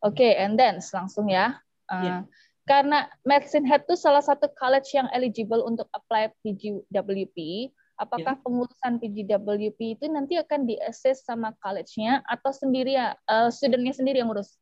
Oke, 0.05 0.29
and 0.37 0.57
then 0.57 0.81
langsung 0.81 1.29
ya. 1.29 1.61
Uh, 1.93 2.01
Iya. 2.01 2.17
Karena 2.65 3.05
Medicine 3.29 3.69
Hat 3.69 3.85
itu 3.85 3.93
salah 4.01 4.25
satu 4.25 4.49
college 4.57 4.89
yang 4.97 5.05
eligible 5.13 5.61
untuk 5.69 5.85
apply 5.93 6.33
PGWP, 6.41 7.69
apakah 8.01 8.41
pengurusan 8.41 8.97
PGWP 8.97 10.01
itu 10.01 10.09
nanti 10.09 10.41
akan 10.41 10.65
di-assess 10.65 11.29
sama 11.29 11.53
college-nya 11.61 12.25
atau 12.25 12.57
sendiri 12.57 12.97
ya, 12.97 13.13
uh, 13.29 13.53
student-nya 13.53 13.93
sendiri 13.93 14.25
yang 14.25 14.33
ngurus? 14.33 14.57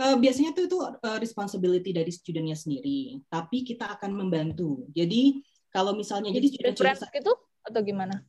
Uh, 0.00 0.16
biasanya 0.16 0.56
tuh 0.56 0.64
itu 0.64 0.80
uh, 0.80 1.18
responsibility 1.20 1.92
dari 1.92 2.08
studentnya 2.08 2.56
sendiri, 2.56 3.20
tapi 3.28 3.60
kita 3.68 4.00
akan 4.00 4.16
membantu. 4.16 4.88
Jadi 4.96 5.44
kalau 5.68 5.92
misalnya 5.92 6.32
jadi 6.32 6.48
student 6.48 6.76
Reference 6.80 7.04
gitu 7.12 7.32
atau 7.60 7.80
gimana? 7.84 8.24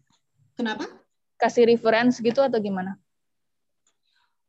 kenapa? 0.60 0.86
Kasih 1.40 1.66
reference 1.66 2.20
gitu 2.22 2.44
atau 2.44 2.60
gimana? 2.62 3.00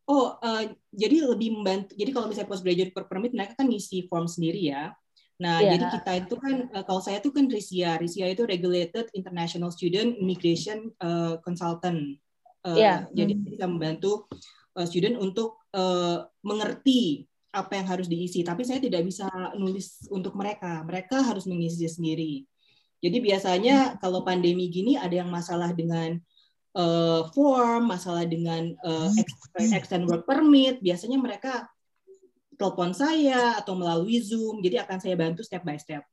Oh, 0.04 0.34
uh, 0.34 0.66
jadi 0.92 1.24
lebih 1.24 1.62
membantu. 1.62 1.94
Jadi 1.94 2.10
kalau 2.10 2.26
misalnya 2.28 2.50
postgraduate 2.50 2.92
per 2.92 3.06
permit 3.06 3.32
mereka 3.32 3.54
kan 3.54 3.70
ngisi 3.70 4.10
form 4.10 4.26
sendiri 4.26 4.74
ya. 4.74 4.90
Nah, 5.40 5.62
Iya. 5.62 5.78
jadi 5.78 5.84
kita 5.94 6.12
itu 6.26 6.34
kan 6.36 6.54
uh, 6.74 6.84
kalau 6.84 7.00
saya 7.00 7.22
tuh 7.22 7.32
kan 7.32 7.46
RISIA. 7.48 7.96
RISIA 7.96 8.34
itu 8.34 8.42
Regulated 8.44 9.08
International 9.14 9.70
Student 9.70 10.18
Immigration 10.18 10.90
uh, 11.00 11.38
Consultant. 11.40 12.18
Uh, 12.66 12.76
Iya. 12.76 13.06
Jadi 13.14 13.32
Hmm. 13.38 13.44
bisa 13.46 13.64
membantu 13.70 14.26
uh, 14.76 14.84
student 14.84 15.16
untuk 15.22 15.61
uh, 15.72 16.28
mengerti 16.44 17.28
apa 17.52 17.76
yang 17.76 17.86
harus 17.88 18.08
diisi. 18.08 18.40
Tapi 18.40 18.64
saya 18.64 18.80
tidak 18.80 19.04
bisa 19.04 19.28
nulis 19.56 20.08
untuk 20.08 20.32
mereka. 20.36 20.80
Mereka 20.84 21.20
harus 21.20 21.44
mengisi 21.44 21.84
sendiri. 21.84 22.48
Jadi 23.02 23.18
biasanya 23.18 23.98
kalau 23.98 24.22
pandemi 24.22 24.70
gini 24.70 24.94
ada 24.94 25.12
yang 25.12 25.28
masalah 25.28 25.74
dengan 25.74 26.16
uh, 26.78 27.28
form, 27.34 27.90
masalah 27.90 28.24
dengan 28.24 28.72
uh, 28.86 29.10
ex- 29.18 29.74
extend 29.74 30.06
work 30.06 30.24
permit, 30.24 30.78
biasanya 30.78 31.18
mereka 31.18 31.66
telepon 32.54 32.94
saya 32.94 33.58
atau 33.58 33.74
melalui 33.74 34.22
Zoom, 34.22 34.62
jadi 34.62 34.86
akan 34.86 34.98
saya 35.02 35.18
bantu 35.18 35.42
step 35.42 35.66
by 35.66 35.74
step. 35.76 36.06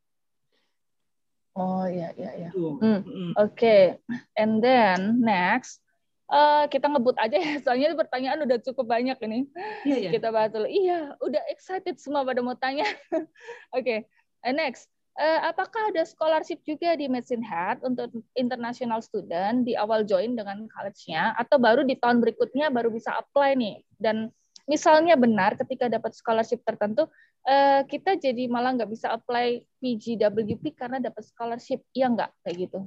Oh 1.54 1.86
iya 1.86 2.10
iya 2.16 2.32
iya. 2.40 2.50
Gitu. 2.50 2.80
Hmm. 2.82 3.38
Oke, 3.38 4.00
and 4.34 4.64
then 4.64 5.22
next 5.22 5.84
eh, 6.30 6.64
kita 6.70 6.86
ngebut 6.90 7.18
aja 7.18 7.38
ya, 7.38 7.54
soalnya 7.66 7.98
pertanyaan 7.98 8.46
udah 8.46 8.58
cukup 8.62 8.86
banyak 8.86 9.18
ini. 9.26 9.40
Iya 9.86 9.98
ya. 10.08 10.10
Kita 10.14 10.30
bahas 10.30 10.54
dulu. 10.54 10.70
Iya, 10.70 11.18
udah 11.20 11.42
excited 11.50 11.98
semua 11.98 12.22
pada 12.22 12.40
mau 12.46 12.56
tanya. 12.56 12.86
Oke, 13.78 14.06
and 14.46 14.58
next. 14.58 14.88
Eh, 15.20 15.40
apakah 15.44 15.92
ada 15.92 16.08
scholarship 16.08 16.64
juga 16.64 16.96
di 16.96 17.12
Medicine 17.12 17.44
Hat 17.44 17.84
untuk 17.84 18.08
international 18.40 19.04
student 19.04 19.68
di 19.68 19.76
awal 19.76 20.08
join 20.08 20.32
dengan 20.32 20.64
college-nya 20.72 21.36
atau 21.36 21.60
baru 21.60 21.84
di 21.84 22.00
tahun 22.00 22.24
berikutnya 22.24 22.72
baru 22.72 22.88
bisa 22.88 23.12
apply 23.20 23.52
nih? 23.60 23.84
Dan 24.00 24.32
misalnya 24.64 25.20
benar 25.20 25.60
ketika 25.60 25.92
dapat 25.92 26.16
scholarship 26.16 26.64
tertentu, 26.64 27.12
eh, 27.44 27.84
kita 27.84 28.16
jadi 28.16 28.48
malah 28.48 28.80
nggak 28.80 28.88
bisa 28.96 29.12
apply 29.12 29.60
PGWP 29.84 30.72
karena 30.72 31.04
dapat 31.04 31.28
scholarship, 31.28 31.84
iya 31.92 32.08
nggak 32.08 32.32
kayak 32.40 32.56
gitu? 32.70 32.80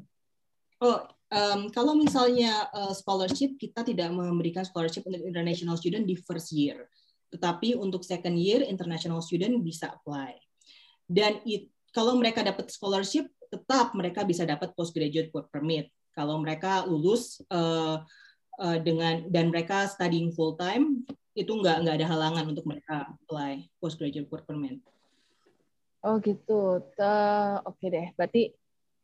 Oh, 0.81 1.05
um, 1.33 1.73
kalau 1.73 1.97
misalnya 1.97 2.69
uh, 2.77 2.93
scholarship 2.93 3.57
kita 3.57 3.83
tidak 3.83 4.13
memberikan 4.13 4.63
scholarship 4.63 5.03
untuk 5.09 5.25
international 5.25 5.81
student 5.81 6.05
di 6.05 6.15
first 6.15 6.53
year, 6.53 6.87
tetapi 7.33 7.75
untuk 7.75 8.05
second 8.05 8.37
year 8.37 8.61
international 8.61 9.25
student 9.25 9.57
bisa 9.65 9.89
apply. 9.91 10.37
Dan 11.09 11.41
it, 11.49 11.73
kalau 11.91 12.17
mereka 12.21 12.45
dapat 12.45 12.69
scholarship, 12.69 13.27
tetap 13.49 13.93
mereka 13.97 14.25
bisa 14.25 14.45
dapat 14.45 14.73
postgraduate 14.77 15.33
work 15.33 15.49
permit. 15.53 15.93
Kalau 16.13 16.41
mereka 16.41 16.85
lulus 16.85 17.41
uh, 17.49 18.05
uh, 18.61 18.79
dengan 18.81 19.29
dan 19.33 19.49
mereka 19.49 19.89
studying 19.89 20.33
full 20.33 20.57
time, 20.61 21.05
itu 21.33 21.49
nggak 21.49 21.85
nggak 21.85 21.97
ada 22.01 22.07
halangan 22.09 22.45
untuk 22.53 22.69
mereka 22.69 23.09
apply 23.09 23.65
postgraduate 23.81 24.29
work 24.29 24.45
permit. 24.45 24.81
Oh 26.05 26.21
gitu. 26.21 26.81
Oke 27.65 27.87
deh, 27.89 28.13
berarti 28.17 28.53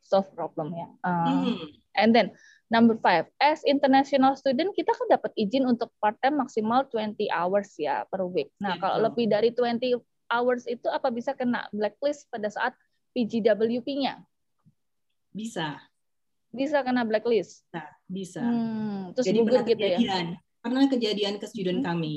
solve 0.00 0.28
problem 0.32 0.72
ya. 0.72 0.88
Uh, 1.04 1.28
Hmm. 1.28 1.68
And 1.98 2.14
then 2.14 2.30
number 2.70 2.94
five, 3.02 3.26
as 3.42 3.66
international 3.66 4.38
student 4.38 4.72
kita 4.78 4.94
kan 4.94 5.06
dapat 5.10 5.34
izin 5.34 5.66
untuk 5.66 5.90
part 5.98 6.14
time 6.22 6.38
maksimal 6.38 6.86
20 6.88 7.26
hours 7.28 7.74
ya 7.76 8.06
per 8.06 8.22
week. 8.24 8.54
Nah 8.62 8.78
Iya, 8.78 8.80
kalau 8.80 8.96
lebih 9.10 9.26
dari 9.26 9.50
20 9.50 9.98
hours 10.30 10.64
itu 10.70 10.86
apa 10.88 11.10
bisa 11.10 11.34
kena 11.34 11.66
blacklist 11.74 12.30
pada 12.30 12.46
saat 12.52 12.76
PGWP-nya? 13.16 14.22
Bisa. 15.32 15.82
Bisa 16.54 16.80
kena 16.86 17.04
blacklist. 17.04 17.66
bisa. 18.08 18.40
Hmm, 18.40 19.12
terus 19.12 19.28
jadi 19.28 19.44
pernah 19.44 19.64
gitu 19.68 19.84
ya. 19.84 19.98
kejadian, 20.00 20.26
pernah 20.64 20.84
kejadian 20.88 21.34
ke 21.36 21.46
student 21.50 21.84
Hmm. 21.84 21.88
kami. 21.92 22.16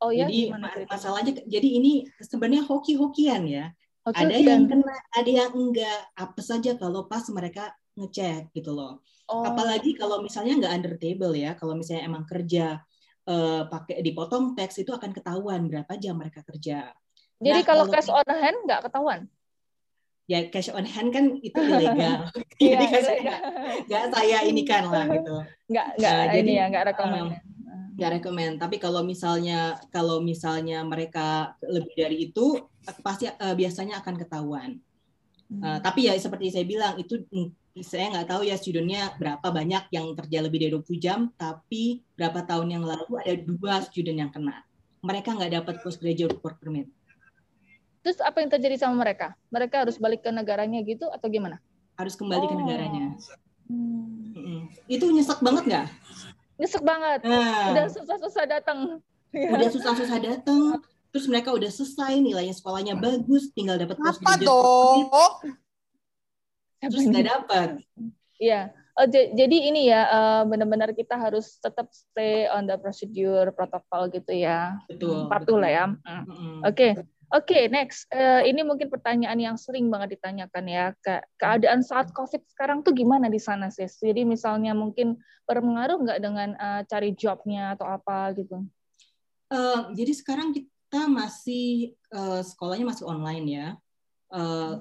Oh 0.00 0.08
ya, 0.08 0.24
jadi 0.24 0.56
masalahnya, 0.88 1.44
jadi 1.44 1.68
ini 1.76 2.08
sebenarnya 2.24 2.64
hoki-hokian 2.64 3.44
ya. 3.44 3.68
Oke, 4.08 4.16
ada 4.16 4.32
yang 4.32 4.64
kena, 4.64 4.96
ada 5.12 5.28
yang 5.28 5.52
enggak. 5.52 6.08
Apa 6.16 6.40
saja 6.40 6.72
kalau 6.80 7.04
pas 7.04 7.20
mereka 7.28 7.68
ngecek 8.00 8.48
gitu 8.56 8.72
loh. 8.72 9.04
Oh, 9.30 9.46
Apalagi 9.46 9.94
kalau 9.94 10.18
misalnya 10.18 10.58
nggak 10.58 10.74
under 10.74 10.94
table 10.98 11.30
ya, 11.32 11.54
kalau 11.54 11.78
misalnya 11.78 12.02
emang 12.02 12.26
kerja 12.26 12.82
eh, 13.22 13.62
pakai 13.62 14.02
dipotong 14.02 14.58
teks 14.58 14.82
itu 14.82 14.90
akan 14.90 15.14
ketahuan 15.14 15.70
berapa 15.70 15.92
jam 15.94 16.18
mereka 16.18 16.42
kerja. 16.42 16.90
jadi 17.38 17.62
nah, 17.62 17.64
kalau 17.64 17.84
kalau- 17.86 17.94
cash 17.94 18.10
on 18.10 18.26
hand 18.26 18.58
nggak 18.66 18.80
ketahuan. 18.84 19.20
Ya 20.26 20.46
cash 20.46 20.70
on 20.70 20.82
hand 20.82 21.10
kan 21.10 21.38
itu 21.38 21.54
ilegal. 21.56 22.26
Iya, 22.60 22.74
Jadi 22.76 22.84
kan 22.86 23.00
saya 23.00 23.20
nggak- 23.86 24.08
saya 24.12 24.38
ini 24.44 24.62
kan 24.66 24.82
lah 24.84 25.04
gitu. 25.06 25.36
nggak 25.70 25.86
nggak 25.96 26.12
Nah, 26.12 26.26
jadi, 26.34 26.50
ya 26.50 26.64
nggak 26.68 26.84
rekomend. 26.90 27.28
um, 27.30 27.86
nggak 27.96 28.10
rekomend. 28.18 28.54
Tapi 28.58 28.76
kalau 28.76 29.00
misalnya 29.02 29.58
kalau 29.88 30.18
misalnya 30.20 30.82
mereka 30.82 31.54
lebih 31.62 31.94
dari 31.94 32.16
itu 32.26 32.58
pasti 33.00 33.30
eh, 33.30 33.54
biasanya 33.54 34.02
akan 34.02 34.14
ketahuan. 34.18 34.70
Hmm. 35.50 35.60
Uh, 35.66 35.78
tapi 35.82 36.06
ya 36.06 36.14
seperti 36.14 36.54
saya 36.54 36.62
bilang 36.62 36.94
itu 36.94 37.26
saya 37.82 38.06
nggak 38.14 38.28
tahu 38.30 38.42
ya 38.46 38.54
studentnya 38.54 39.10
berapa 39.18 39.42
banyak 39.42 39.90
yang 39.90 40.14
kerja 40.14 40.38
lebih 40.46 40.58
dari 40.62 40.72
20 40.78 40.98
jam, 41.02 41.18
tapi 41.34 42.06
berapa 42.14 42.46
tahun 42.46 42.78
yang 42.78 42.84
lalu 42.86 43.18
ada 43.18 43.34
dua 43.34 43.82
student 43.82 44.18
yang 44.26 44.30
kena. 44.30 44.62
Mereka 45.02 45.34
nggak 45.34 45.52
dapat 45.58 45.74
postgraduate 45.82 46.38
work 46.38 46.62
permit. 46.62 46.86
Terus 48.00 48.16
apa 48.22 48.40
yang 48.40 48.48
terjadi 48.48 48.80
sama 48.80 49.02
mereka? 49.02 49.34
Mereka 49.50 49.84
harus 49.86 49.98
balik 49.98 50.22
ke 50.24 50.30
negaranya 50.32 50.80
gitu 50.86 51.10
atau 51.10 51.26
gimana? 51.28 51.58
Harus 51.98 52.16
kembali 52.16 52.44
ke 52.48 52.54
Oh. 52.54 52.58
negaranya. 52.64 53.06
Hmm. 53.70 54.66
Itu 54.88 55.10
nyesek 55.10 55.38
banget 55.42 55.64
nggak? 55.68 55.86
Nyesek 56.58 56.82
banget. 56.82 57.20
Nah, 57.28 57.70
Udah 57.76 57.86
susah-susah 57.92 58.44
datang. 58.48 58.78
udah 59.30 59.68
susah-susah 59.70 60.18
datang, 60.18 60.82
terus 61.10 61.26
mereka 61.26 61.50
udah 61.50 61.70
selesai 61.70 62.22
nilainya 62.22 62.54
sekolahnya 62.54 62.94
bagus, 62.98 63.50
tinggal 63.54 63.76
dapat 63.78 63.98
Apa 63.98 64.32
dong? 64.38 65.10
terus 66.80 67.04
nggak 67.06 67.26
dapat. 67.28 67.68
Iya. 68.40 68.72
Oh, 68.98 69.06
j- 69.06 69.32
jadi 69.32 69.56
ini 69.70 69.88
ya 69.88 70.02
eh, 70.08 70.42
benar-benar 70.48 70.92
kita 70.96 71.16
harus 71.16 71.60
tetap 71.60 71.88
stay 71.92 72.48
on 72.50 72.66
the 72.66 72.76
procedure 72.80 73.52
protokol 73.52 74.08
gitu 74.12 74.32
ya. 74.32 74.80
Betul. 74.88 75.28
Patuh 75.28 75.56
betul. 75.56 75.62
lah 75.62 75.70
ya. 75.70 75.84
Hmm. 76.04 76.60
Oke, 76.64 76.88
oke, 77.32 77.58
next. 77.68 78.08
Eh, 78.12 78.50
ini 78.50 78.60
mungkin 78.64 78.88
pertanyaan 78.88 79.38
yang 79.40 79.56
sering 79.60 79.88
banget 79.88 80.18
ditanyakan 80.18 80.64
ya. 80.68 80.84
Ke 81.00 81.20
keadaan 81.36 81.80
saat 81.84 82.12
COVID 82.12 82.44
sekarang 82.50 82.80
tuh 82.84 82.92
gimana 82.96 83.28
di 83.28 83.40
sana, 83.40 83.68
sis? 83.72 84.00
Jadi 84.00 84.24
misalnya 84.24 84.72
mungkin 84.76 85.16
berpengaruh 85.48 86.00
nggak 86.00 86.20
dengan 86.20 86.48
eh, 86.56 86.82
cari 86.88 87.12
jobnya 87.16 87.76
atau 87.78 87.88
apa 87.88 88.36
gitu? 88.36 88.64
Eh, 89.50 89.80
jadi 89.96 90.12
sekarang 90.12 90.52
kita 90.90 91.06
masih 91.06 91.94
eh, 91.94 92.42
sekolahnya 92.42 92.82
masih 92.82 93.06
online 93.06 93.46
ya. 93.46 93.68
Eh, 94.34 94.74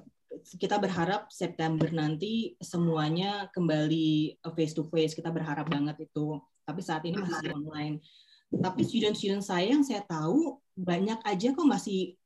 kita 0.57 0.81
berharap 0.81 1.29
September 1.29 1.85
nanti 1.93 2.57
semuanya 2.57 3.45
kembali 3.53 4.41
face 4.57 4.73
to 4.73 4.89
face. 4.89 5.13
Kita 5.13 5.29
berharap 5.29 5.69
banget 5.69 6.09
itu. 6.09 6.41
Tapi 6.65 6.81
saat 6.81 7.05
ini 7.05 7.13
masih 7.21 7.53
online. 7.53 8.01
Tapi 8.49 8.81
student-student 8.89 9.45
saya 9.45 9.69
yang 9.69 9.85
saya 9.85 10.01
tahu 10.01 10.57
banyak 10.73 11.21
aja 11.29 11.53
kok 11.53 11.69
masih 11.69 12.17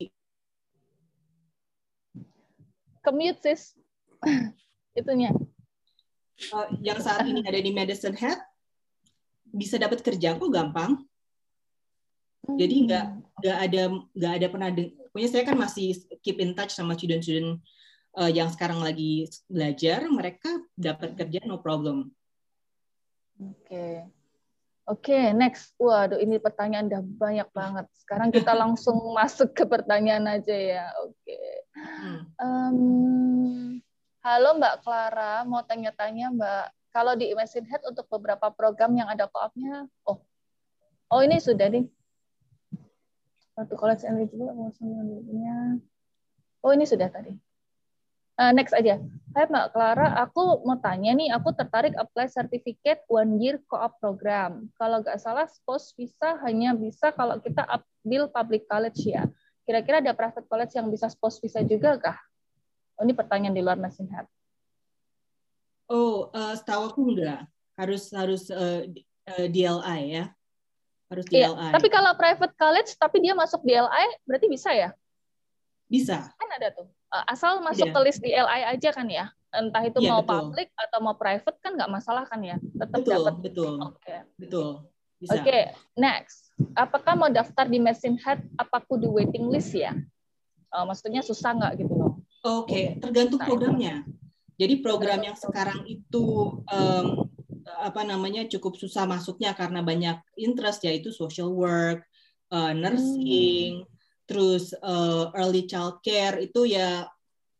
Commute, 3.03 3.43
sis. 3.43 3.75
Itunya. 4.95 5.35
eh, 6.39 6.67
yang 6.79 7.03
saat 7.03 7.27
ini 7.27 7.43
ada 7.43 7.59
di 7.59 7.75
Medicine 7.75 8.15
Hat 8.15 8.39
bisa 9.51 9.75
dapat 9.75 9.99
kerja 9.99 10.39
kok 10.39 10.47
gampang. 10.47 11.03
Jadi 12.47 12.75
nggak 12.87 13.22
nggak 13.43 13.59
ada 13.59 13.81
nggak 14.15 14.33
ada 14.39 14.47
pernah 14.47 14.69
pokoknya 15.11 15.29
saya 15.29 15.43
kan 15.43 15.57
masih 15.59 15.99
keep 16.23 16.39
in 16.39 16.55
touch 16.55 16.71
sama 16.71 16.95
student-student 16.95 17.59
eh, 18.23 18.31
yang 18.31 18.47
sekarang 18.47 18.79
lagi 18.79 19.27
belajar 19.51 20.07
mereka 20.07 20.47
dapat 20.79 21.19
kerja 21.19 21.43
no 21.43 21.59
problem 21.59 22.15
Oke. 23.41 24.07
Oke, 24.83 25.31
next. 25.31 25.71
Waduh, 25.79 26.19
ini 26.19 26.43
pertanyaan 26.43 26.91
udah 26.91 27.03
banyak 27.03 27.49
banget. 27.55 27.85
Sekarang 27.95 28.29
kita 28.29 28.51
langsung 28.61 28.99
masuk 29.15 29.55
ke 29.55 29.63
pertanyaan 29.63 30.27
aja 30.27 30.55
ya. 30.55 30.85
Oke. 31.07 31.39
Hmm. 31.73 32.19
Em, 32.37 32.77
halo 34.21 34.59
Mbak 34.59 34.75
Clara, 34.83 35.47
mau 35.47 35.63
tanya-tanya 35.63 36.35
Mbak, 36.35 36.65
kalau 36.93 37.15
di 37.15 37.31
Imagine 37.31 37.65
Head 37.65 37.83
untuk 37.87 38.05
beberapa 38.11 38.51
program 38.53 38.93
yang 38.93 39.09
ada 39.09 39.25
co-opnya, 39.25 39.87
oh, 40.05 40.19
oh 41.09 41.21
ini 41.23 41.39
sudah 41.39 41.71
nih. 41.71 41.87
Satu 43.53 43.73
college 43.77 44.03
and 44.09 44.25
juga 44.29 44.49
punya. 44.53 45.77
Oh 46.65 46.71
ini 46.73 46.85
sudah 46.89 47.09
tadi. 47.09 47.33
Eh, 48.33 48.51
next 48.57 48.73
aja. 48.73 48.97
Hai 49.37 49.45
Mbak 49.45 49.77
Clara, 49.77 50.09
aku 50.25 50.65
mau 50.65 50.77
tanya 50.81 51.13
nih, 51.13 51.29
aku 51.29 51.53
tertarik 51.53 51.93
apply 51.93 52.25
certificate 52.33 53.05
one 53.05 53.37
year 53.37 53.61
co-op 53.69 53.93
program. 54.01 54.73
Kalau 54.73 55.05
nggak 55.05 55.21
salah, 55.21 55.45
post 55.69 55.93
visa 55.93 56.41
hanya 56.41 56.73
bisa 56.73 57.13
kalau 57.13 57.37
kita 57.37 57.61
ambil 57.69 58.25
public 58.33 58.65
college 58.65 59.05
ya. 59.05 59.29
Kira-kira 59.69 60.01
ada 60.01 60.17
private 60.17 60.49
college 60.49 60.73
yang 60.73 60.89
bisa 60.89 61.13
post 61.21 61.45
visa 61.45 61.61
juga 61.61 61.93
kah? 62.01 62.17
Oh, 62.97 63.05
ini 63.05 63.13
pertanyaan 63.13 63.53
di 63.53 63.61
luar 63.61 63.77
mesin 63.77 64.09
hat. 64.09 64.25
oh 65.93 66.31
eh, 66.33 66.53
setahu 66.57 66.83
aku 66.89 66.99
enggak 67.13 67.45
harus 67.77 68.03
harus 68.13 68.43
di- 68.89 69.05
eh, 69.29 69.47
DLI 69.49 70.01
ya 70.09 70.25
harus 71.07 71.25
Iya, 71.29 71.51
DLI 71.51 71.71
tapi 71.71 71.87
kalau 71.87 72.11
private 72.15 72.53
college 72.55 72.89
tapi 72.95 73.17
dia 73.19 73.33
masuk 73.33 73.61
DLI 73.61 74.05
berarti 74.23 74.47
bisa 74.47 74.69
ya? 74.71 74.89
bisa 75.85 76.25
Kan 76.33 76.49
ada 76.51 76.73
tuh. 76.73 76.87
Eh, 76.89 77.23
Asal 77.29 77.61
masuk 77.61 77.85
Iya. 77.85 77.93
ke 77.93 77.99
list 78.01 78.19
DLI 78.19 78.61
aja 78.67 78.89
kan 78.89 79.07
ya. 79.07 79.25
Entah 79.53 79.83
itu 79.83 80.01
Iya, 80.01 80.09
mau 80.09 80.21
betul. 80.21 80.33
public 80.33 80.67
atau 80.73 80.99
mau 80.99 81.13
private 81.13 81.57
kan 81.59 81.71
nggak 81.73 81.91
masalah 81.91 82.25
kan 82.25 82.41
ya. 82.41 82.57
Tetap 82.57 82.97
betul 82.97 83.13
dapat. 83.21 83.33
betul 83.39 83.73
Oke. 83.83 84.15
betul 84.35 84.67
bisa 85.19 85.37
Oke, 85.37 85.59
next. 85.93 86.49
Apakah 86.73 87.13
mau 87.13 87.29
daftar 87.29 87.65
di 87.65 87.77
mesin 87.77 88.17
hat 88.19 88.41
apa 88.57 88.81
kudu 88.81 89.13
waiting 89.13 89.47
list 89.47 89.71
ya? 89.71 89.93
Eh, 90.73 90.83
maksudnya 90.83 91.21
susah 91.21 91.53
nggak 91.53 91.73
gitu 91.79 91.93
loh? 91.93 92.11
Oke, 92.41 92.97
tergantung 92.97 93.39
Nah, 93.39 93.45
programnya. 93.45 93.95
Jadi 94.53 94.81
program 94.81 95.21
yang 95.21 95.33
sekarang 95.33 95.81
itu 95.85 96.25
em, 96.67 97.25
apa 97.83 98.07
namanya 98.07 98.47
cukup 98.47 98.79
susah 98.79 99.03
masuknya 99.03 99.51
karena 99.51 99.83
banyak 99.83 100.17
interest 100.39 100.87
yaitu 100.87 101.11
social 101.11 101.51
work, 101.51 102.07
eh, 102.47 102.71
nursing, 102.71 103.83
terus 104.23 104.71
eh, 104.71 105.25
early 105.35 105.67
child 105.67 105.99
care 105.99 106.39
itu 106.39 106.63
ya 106.63 107.11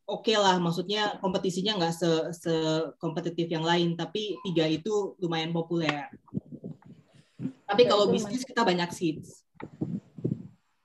oke 0.08 0.32
lah. 0.32 0.56
Maksudnya 0.56 1.20
kompetisinya 1.20 1.76
nggak 1.76 1.94
se, 1.94 2.10
se 2.32 2.54
kompetitif 2.96 3.52
yang 3.52 3.62
lain, 3.62 4.00
tapi 4.00 4.40
tiga 4.48 4.64
itu 4.64 5.12
lumayan 5.20 5.52
populer. 5.52 6.08
Tapi 7.68 7.82
kalau 7.84 8.08
bisnis 8.08 8.44
kita 8.44 8.64
banyak 8.64 8.88
seats. 8.96 9.44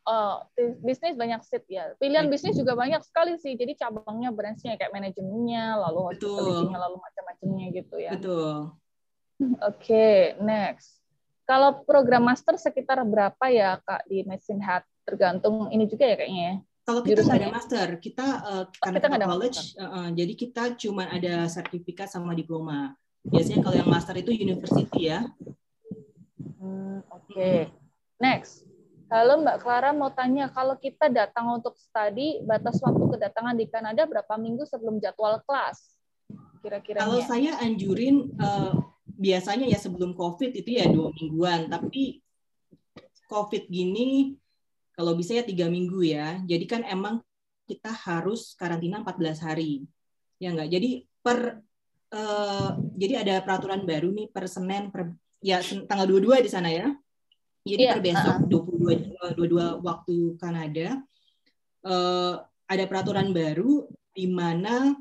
Oh, 0.10 0.42
bis- 0.58 0.80
bisnis 0.82 1.14
banyak 1.14 1.38
seat 1.46 1.70
ya. 1.70 1.94
Pilihan 2.02 2.26
Iya. 2.26 2.32
bisnis 2.34 2.58
juga 2.58 2.74
banyak 2.74 2.98
sekali 3.06 3.38
sih. 3.38 3.54
Jadi 3.54 3.78
cabangnya 3.78 4.34
branchnya 4.34 4.74
kayak 4.74 4.90
manajemennya, 4.90 5.78
lalu 5.86 6.18
Betul. 6.18 6.34
hospitality-nya, 6.34 6.78
lalu 6.82 6.98
macam-macamnya 6.98 7.66
gitu 7.78 7.96
ya. 8.02 8.12
Betul. 8.18 8.74
Oke, 9.40 10.36
next. 10.44 11.00
Kalau 11.48 11.82
program 11.88 12.28
master 12.28 12.60
sekitar 12.60 13.02
berapa 13.08 13.46
ya 13.50 13.80
Kak 13.82 14.06
di 14.06 14.22
Mesin 14.28 14.60
Hat? 14.62 14.84
Tergantung 15.08 15.72
ini 15.74 15.90
juga 15.90 16.06
ya 16.06 16.16
kayaknya 16.20 16.44
ya. 16.44 16.56
Kalau 16.86 17.02
kita 17.06 17.22
nggak 17.22 17.42
ada 17.42 17.54
master, 17.54 17.88
kita 18.02 18.28
uh, 18.42 18.64
karena 18.82 18.98
kita 18.98 19.08
kita 19.10 19.18
ada 19.22 19.28
college, 19.30 19.60
uh, 19.78 19.86
uh, 19.86 20.08
jadi 20.10 20.34
kita 20.34 20.64
cuma 20.78 21.04
ada 21.06 21.46
sertifikat 21.46 22.10
sama 22.10 22.34
diploma. 22.34 22.98
Biasanya 23.22 23.62
kalau 23.62 23.78
yang 23.78 23.90
master 23.90 24.16
itu 24.18 24.34
university 24.34 25.10
ya. 25.10 25.30
Hmm, 26.58 27.06
Oke, 27.14 27.70
next. 28.18 28.66
Halo 29.10 29.42
Mbak 29.42 29.58
Clara 29.66 29.90
mau 29.90 30.14
tanya, 30.14 30.54
kalau 30.54 30.78
kita 30.78 31.10
datang 31.10 31.50
untuk 31.50 31.74
studi, 31.82 32.42
batas 32.46 32.78
waktu 32.78 33.02
kedatangan 33.18 33.58
di 33.58 33.66
Kanada 33.66 34.06
berapa 34.06 34.38
minggu 34.38 34.70
sebelum 34.70 35.02
jadwal 35.02 35.42
kelas? 35.46 35.98
Kira-kira 36.62 37.02
Kalau 37.02 37.22
saya 37.26 37.58
anjurin 37.58 38.34
uh, 38.38 38.78
biasanya 39.20 39.68
ya 39.68 39.76
sebelum 39.76 40.16
COVID 40.16 40.56
itu 40.56 40.80
ya 40.80 40.88
dua 40.88 41.12
mingguan, 41.12 41.68
tapi 41.68 42.24
COVID 43.28 43.68
gini 43.68 44.40
kalau 44.96 45.14
bisa 45.20 45.36
ya 45.36 45.44
tiga 45.44 45.68
minggu 45.68 46.00
ya. 46.08 46.40
Jadi 46.48 46.66
kan 46.66 46.82
emang 46.88 47.20
kita 47.68 47.92
harus 47.92 48.56
karantina 48.56 49.04
14 49.04 49.46
hari. 49.46 49.84
Ya 50.40 50.56
enggak? 50.56 50.72
Jadi 50.72 51.04
per 51.20 51.60
uh, 52.16 52.70
jadi 52.96 53.28
ada 53.28 53.36
peraturan 53.44 53.84
baru 53.84 54.10
nih 54.16 54.32
per 54.32 54.48
Senin 54.48 54.90
per 54.90 55.14
ya 55.44 55.60
tanggal 55.86 56.08
22 56.08 56.48
di 56.48 56.52
sana 56.52 56.72
ya. 56.72 56.88
Jadi 57.68 57.84
Iya, 57.86 58.00
per 58.00 58.02
besok 58.02 58.36
22 58.48 59.20
uh, 59.20 59.34
22 59.36 59.84
waktu 59.84 60.16
Kanada 60.40 60.88
eh, 61.84 62.36
ada 62.70 62.84
peraturan 62.86 63.36
baru 63.36 63.88
di 64.16 64.26
mana 64.30 64.96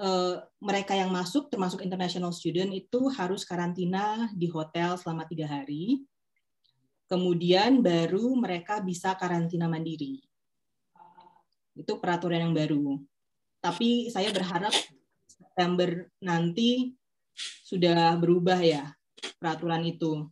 eh, 0.00 0.36
mereka 0.62 0.96
yang 0.96 1.10
masuk 1.12 1.50
termasuk 1.50 1.82
international 1.82 2.34
student 2.34 2.70
itu 2.74 3.10
harus 3.14 3.46
karantina 3.46 4.30
di 4.34 4.50
hotel 4.50 4.98
selama 4.98 5.26
tiga 5.28 5.46
hari. 5.46 6.02
Kemudian 7.04 7.84
baru 7.84 8.32
mereka 8.34 8.80
bisa 8.80 9.12
karantina 9.14 9.68
mandiri. 9.68 10.24
Itu 11.76 12.00
peraturan 12.00 12.48
yang 12.48 12.54
baru. 12.56 12.96
Tapi 13.60 14.08
saya 14.08 14.32
berharap 14.32 14.72
September 15.28 16.08
nanti 16.22 16.96
sudah 17.66 18.14
berubah 18.16 18.58
ya 18.62 18.94
peraturan 19.36 19.84
itu. 19.84 20.26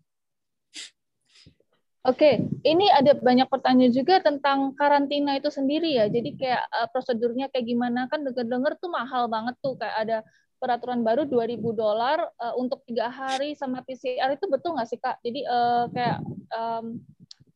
Oke, 2.03 2.43
ini 2.67 2.91
ada 2.91 3.15
banyak 3.15 3.47
pertanyaan 3.47 3.95
juga 3.95 4.19
tentang 4.19 4.75
karantina 4.75 5.39
itu 5.39 5.55
sendiri 5.55 5.95
ya. 5.95 6.11
Jadi 6.11 6.35
kayak 6.35 6.67
uh, 6.67 6.89
prosedurnya 6.91 7.47
kayak 7.55 7.63
gimana 7.63 8.11
kan 8.11 8.27
denger-denger 8.27 8.75
tuh 8.83 8.91
mahal 8.91 9.31
banget 9.31 9.55
tuh 9.63 9.79
kayak 9.79 9.97
ada 10.03 10.19
peraturan 10.59 11.07
baru 11.07 11.31
2000 11.31 11.63
dolar 11.63 12.27
uh, 12.43 12.59
untuk 12.59 12.83
tiga 12.91 13.07
hari 13.07 13.55
sama 13.55 13.87
PCR 13.87 14.35
itu 14.35 14.51
betul 14.51 14.75
nggak 14.75 14.89
sih 14.91 14.99
kak? 14.99 15.23
Jadi 15.23 15.47
uh, 15.47 15.87
kayak 15.95 16.19
um, 16.51 16.99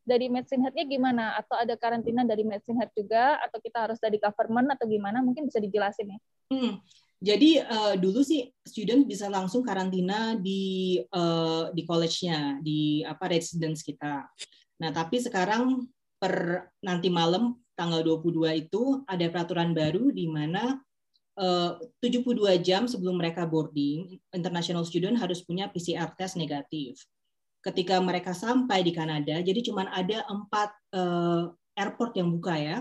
dari 0.07 0.31
medicine 0.31 0.63
head-nya 0.63 0.87
gimana? 0.87 1.35
Atau 1.43 1.59
ada 1.59 1.75
karantina 1.75 2.23
dari 2.23 2.47
medicine 2.47 2.79
head 2.79 2.95
juga? 2.95 3.43
Atau 3.43 3.59
kita 3.59 3.91
harus 3.91 3.99
dari 3.99 4.23
government 4.23 4.79
atau 4.79 4.87
gimana? 4.87 5.27
Mungkin 5.27 5.51
bisa 5.51 5.59
dijelasin 5.59 6.15
ya. 6.15 6.19
Hmm. 6.55 6.79
Jadi 7.17 7.57
uh, 7.57 7.97
dulu 7.97 8.21
sih 8.21 8.45
student 8.61 9.09
bisa 9.09 9.33
langsung 9.33 9.65
karantina 9.65 10.37
di 10.37 11.01
uh, 11.01 11.73
di 11.73 11.83
college-nya, 11.89 12.61
di 12.61 13.01
apa 13.01 13.33
residence 13.33 13.81
kita. 13.81 14.29
Nah, 14.85 14.91
tapi 14.93 15.17
sekarang 15.25 15.89
per 16.21 16.69
nanti 16.85 17.09
malam 17.09 17.57
tanggal 17.73 18.05
22 18.05 18.69
itu 18.69 19.01
ada 19.09 19.25
peraturan 19.33 19.73
baru 19.73 20.13
di 20.13 20.29
mana 20.29 20.77
uh, 21.41 21.81
72 22.05 22.61
jam 22.61 22.85
sebelum 22.85 23.17
mereka 23.17 23.49
boarding, 23.49 24.21
international 24.37 24.85
student 24.85 25.17
harus 25.17 25.41
punya 25.41 25.73
PCR 25.73 26.13
test 26.17 26.37
negatif. 26.37 27.01
Ketika 27.65 27.97
mereka 27.99 28.37
sampai 28.37 28.85
di 28.85 28.93
Kanada, 28.93 29.41
jadi 29.41 29.61
cuma 29.65 29.89
ada 29.89 30.21
empat 30.29 30.71
uh, 30.93 31.49
airport 31.77 32.13
yang 32.17 32.29
buka 32.29 32.57
ya 32.57 32.79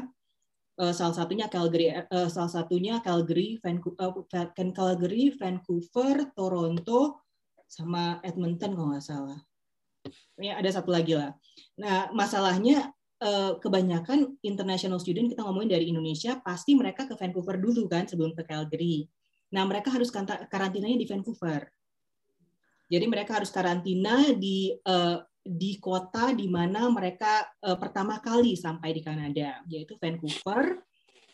uh, 0.79 0.93
salah 0.93 1.15
satunya 1.15 1.47
Calgary 1.47 1.91
uh, 1.91 2.29
salah 2.29 2.51
satunya 2.51 2.99
Calgary 2.99 3.59
Vancouver, 3.59 4.23
uh, 4.23 4.49
Calgary 4.53 5.31
Vancouver 5.35 6.31
Toronto 6.35 7.25
sama 7.65 8.21
Edmonton 8.21 8.77
kalau 8.77 8.93
nggak 8.93 9.05
salah. 9.05 9.39
Ya 10.37 10.61
ada 10.61 10.69
satu 10.69 10.93
lagi 10.93 11.17
lah. 11.17 11.33
Nah 11.81 12.13
masalahnya 12.13 12.93
kebanyakan 13.57 14.37
international 14.45 15.01
student 15.01 15.31
kita 15.31 15.41
ngomongin 15.41 15.79
dari 15.79 15.89
Indonesia 15.89 16.37
pasti 16.45 16.77
mereka 16.77 17.09
ke 17.09 17.17
Vancouver 17.17 17.57
dulu 17.57 17.89
kan 17.89 18.05
sebelum 18.05 18.37
ke 18.37 18.45
Calgary. 18.45 19.09
Nah 19.49 19.65
mereka 19.65 19.89
harus 19.89 20.13
karantinanya 20.51 20.99
di 20.99 21.07
Vancouver. 21.09 21.65
Jadi 22.85 23.05
mereka 23.09 23.41
harus 23.41 23.49
karantina 23.49 24.29
di 24.37 24.77
di 25.45 25.77
kota 25.77 26.33
di 26.33 26.49
mana 26.49 26.89
mereka 26.89 27.45
uh, 27.61 27.77
pertama 27.77 28.17
kali 28.17 28.57
sampai 28.57 28.97
di 28.97 29.01
Kanada, 29.05 29.61
yaitu 29.69 29.93
Vancouver. 30.01 30.81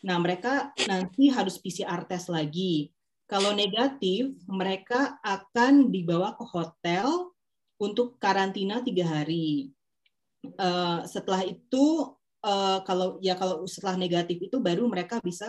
Nah, 0.04 0.20
mereka 0.20 0.76
nanti 0.84 1.32
harus 1.32 1.56
PCR 1.56 2.04
test 2.04 2.28
lagi. 2.28 2.92
Kalau 3.24 3.56
negatif, 3.56 4.36
mereka 4.44 5.16
akan 5.24 5.88
dibawa 5.88 6.36
ke 6.36 6.44
hotel 6.44 7.32
untuk 7.80 8.20
karantina 8.20 8.84
tiga 8.84 9.08
hari. 9.08 9.72
Uh, 10.60 11.00
setelah 11.08 11.40
itu, 11.48 12.12
uh, 12.44 12.84
kalau 12.84 13.16
ya 13.24 13.32
kalau 13.32 13.64
setelah 13.64 13.96
negatif 13.96 14.36
itu 14.36 14.60
baru 14.60 14.84
mereka 14.84 15.24
bisa 15.24 15.48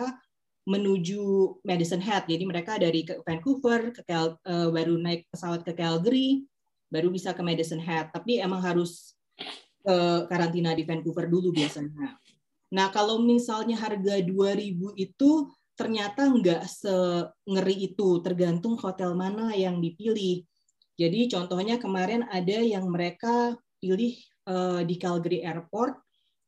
menuju 0.64 1.20
Medicine 1.60 2.00
Hat. 2.00 2.24
Jadi 2.24 2.48
mereka 2.48 2.80
dari 2.80 3.04
Vancouver 3.04 3.92
ke 3.92 4.00
Cal, 4.08 4.40
uh, 4.48 4.72
baru 4.72 4.96
naik 4.96 5.28
pesawat 5.28 5.60
ke 5.60 5.76
Calgary, 5.76 6.48
baru 6.94 7.10
bisa 7.10 7.34
ke 7.34 7.42
Medicine 7.42 7.82
Hat. 7.82 8.14
Tapi 8.14 8.38
emang 8.38 8.62
harus 8.62 9.18
ke 9.82 9.96
karantina 10.30 10.70
di 10.78 10.86
Vancouver 10.86 11.26
dulu 11.26 11.50
biasanya. 11.50 12.14
Nah, 12.70 12.88
kalau 12.94 13.18
misalnya 13.18 13.74
harga 13.74 14.22
2000 14.22 14.94
itu 14.94 15.50
ternyata 15.74 16.30
nggak 16.30 16.62
sengeri 16.70 17.90
itu, 17.90 18.22
tergantung 18.22 18.78
hotel 18.78 19.18
mana 19.18 19.50
yang 19.58 19.82
dipilih. 19.82 20.46
Jadi 20.94 21.26
contohnya 21.26 21.82
kemarin 21.82 22.22
ada 22.30 22.62
yang 22.62 22.86
mereka 22.86 23.58
pilih 23.82 24.14
uh, 24.46 24.80
di 24.86 24.94
Calgary 24.94 25.42
Airport 25.42 25.98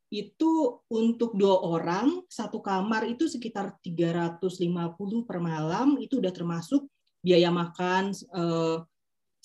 itu 0.07 0.79
untuk 0.87 1.35
dua 1.35 1.67
orang 1.67 2.23
satu 2.31 2.63
kamar 2.63 3.11
itu 3.11 3.27
sekitar 3.27 3.75
350 3.83 5.27
per 5.27 5.39
malam 5.43 5.99
itu 5.99 6.23
udah 6.23 6.31
termasuk 6.31 6.87
biaya 7.19 7.51
makan 7.51 8.15
uh, 8.31 8.87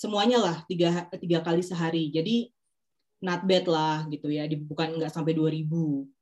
semuanya 0.02 0.42
lah 0.42 0.58
tiga 0.66 1.06
tiga 1.22 1.46
kali 1.46 1.62
sehari 1.62 2.10
jadi 2.10 2.50
not 3.22 3.46
bad 3.46 3.70
lah 3.70 4.10
gitu 4.10 4.34
ya 4.34 4.50
bukan 4.50 4.98
nggak 4.98 5.14
sampai 5.14 5.38
2000 5.38 5.70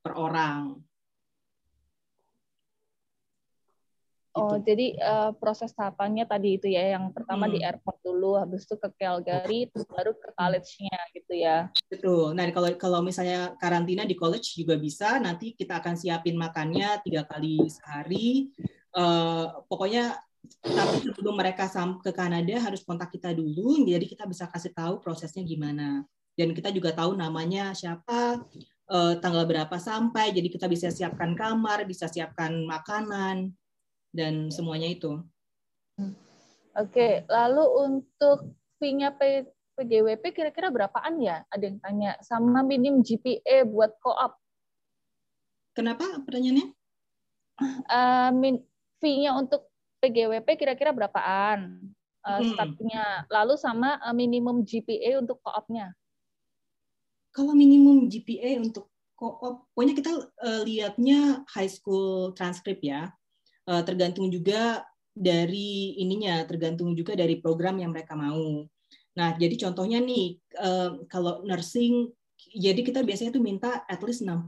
per 0.04 0.20
orang 0.20 0.84
Oh, 4.39 4.56
gitu. 4.56 4.72
jadi 4.72 4.88
uh, 5.02 5.32
proses 5.36 5.74
tahapannya 5.74 6.24
tadi 6.24 6.62
itu 6.62 6.70
ya, 6.70 6.96
yang 6.96 7.10
pertama 7.10 7.50
hmm. 7.50 7.54
di 7.58 7.60
airport 7.65 7.98
dulu, 8.06 8.38
habis 8.38 8.63
itu 8.63 8.78
ke 8.78 8.89
Calgary, 8.96 9.68
terus 9.74 9.89
baru 9.89 10.13
ke 10.13 10.30
college-nya 10.38 10.98
gitu 11.18 11.34
ya. 11.34 11.68
Betul. 11.89 12.38
Nah, 12.38 12.46
kalau 12.54 12.70
kalau 12.78 13.00
misalnya 13.02 13.58
karantina 13.58 14.06
di 14.06 14.13
college 14.13 14.54
juga 14.54 14.78
bisa, 14.78 15.18
nanti 15.18 15.58
kita 15.58 15.82
akan 15.82 15.98
siapin 15.98 16.38
makannya 16.38 17.02
tiga 17.02 17.26
kali 17.26 17.68
sehari. 17.68 18.54
Uh, 18.94 19.65
pokoknya 19.65 20.18
tapi 20.60 21.04
sebelum 21.04 21.36
mereka 21.39 21.67
ke 22.04 22.12
Kanada 22.12 22.56
harus 22.60 22.84
kontak 22.84 23.12
kita 23.12 23.32
dulu, 23.32 23.84
jadi 23.88 24.04
kita 24.04 24.28
bisa 24.28 24.47
kasih 24.47 24.75
tahu 24.75 24.99
prosesnya 24.99 25.43
gimana. 25.43 26.04
Dan 26.36 26.56
kita 26.56 26.71
juga 26.71 26.95
tahu 26.95 27.15
namanya 27.19 27.75
siapa, 27.75 28.43
eh, 28.89 29.13
tanggal 29.19 29.43
berapa 29.43 29.75
sampai, 29.75 30.32
jadi 30.32 30.47
kita 30.47 30.67
bisa 30.71 30.88
siapkan 30.91 31.36
kamar, 31.36 31.84
bisa 31.84 32.08
siapkan 32.08 32.63
makanan, 32.63 33.52
dan 34.10 34.49
semuanya 34.49 34.89
itu. 34.89 35.21
Oke, 36.78 37.28
lalu 37.28 37.65
untuk 37.91 38.56
fee-nya 38.80 39.12
PGWP 39.13 40.23
kira-kira 40.32 40.71
berapaan 40.71 41.19
ya? 41.19 41.43
Ada 41.52 41.63
yang 41.67 41.80
tanya. 41.84 42.12
Sama 42.23 42.63
minim 42.63 43.04
GPA 43.04 43.67
buat 43.67 43.99
co-op. 43.99 44.39
Kenapa 45.75 46.04
pertanyaannya? 46.23 46.67
Uh, 47.91 48.32
min 48.39 48.63
fee-nya 49.04 49.36
untuk 49.36 49.69
PGWP 50.00 50.48
kira-kira 50.56 50.96
berapaan 50.96 51.92
uh, 52.24 52.40
hmm. 52.40 52.56
startnya, 52.56 53.04
lalu 53.28 53.56
sama 53.60 54.00
uh, 54.04 54.16
minimum 54.16 54.64
GPA 54.64 55.20
untuk 55.20 55.40
koopnya. 55.44 55.94
Kalau 57.30 57.54
minimum 57.54 58.10
GPA 58.10 58.58
untuk 58.58 58.90
koop, 59.14 59.70
pokoknya 59.72 59.94
kita 59.94 60.12
uh, 60.18 60.62
lihatnya 60.66 61.44
high 61.52 61.70
school 61.70 62.34
transcript 62.34 62.82
ya, 62.82 63.12
uh, 63.70 63.84
tergantung 63.86 64.32
juga 64.32 64.84
dari 65.12 66.00
ininya, 66.00 66.42
tergantung 66.48 66.96
juga 66.96 67.14
dari 67.14 67.38
program 67.44 67.78
yang 67.84 67.92
mereka 67.92 68.16
mau. 68.16 68.64
Nah, 69.20 69.36
jadi 69.36 69.56
contohnya 69.68 70.00
nih, 70.00 70.40
uh, 70.56 71.04
kalau 71.12 71.44
nursing, 71.44 72.08
jadi 72.56 72.80
kita 72.80 73.04
biasanya 73.04 73.36
tuh 73.36 73.44
minta 73.44 73.84
at 73.84 74.00
least 74.00 74.24
60%. 74.24 74.48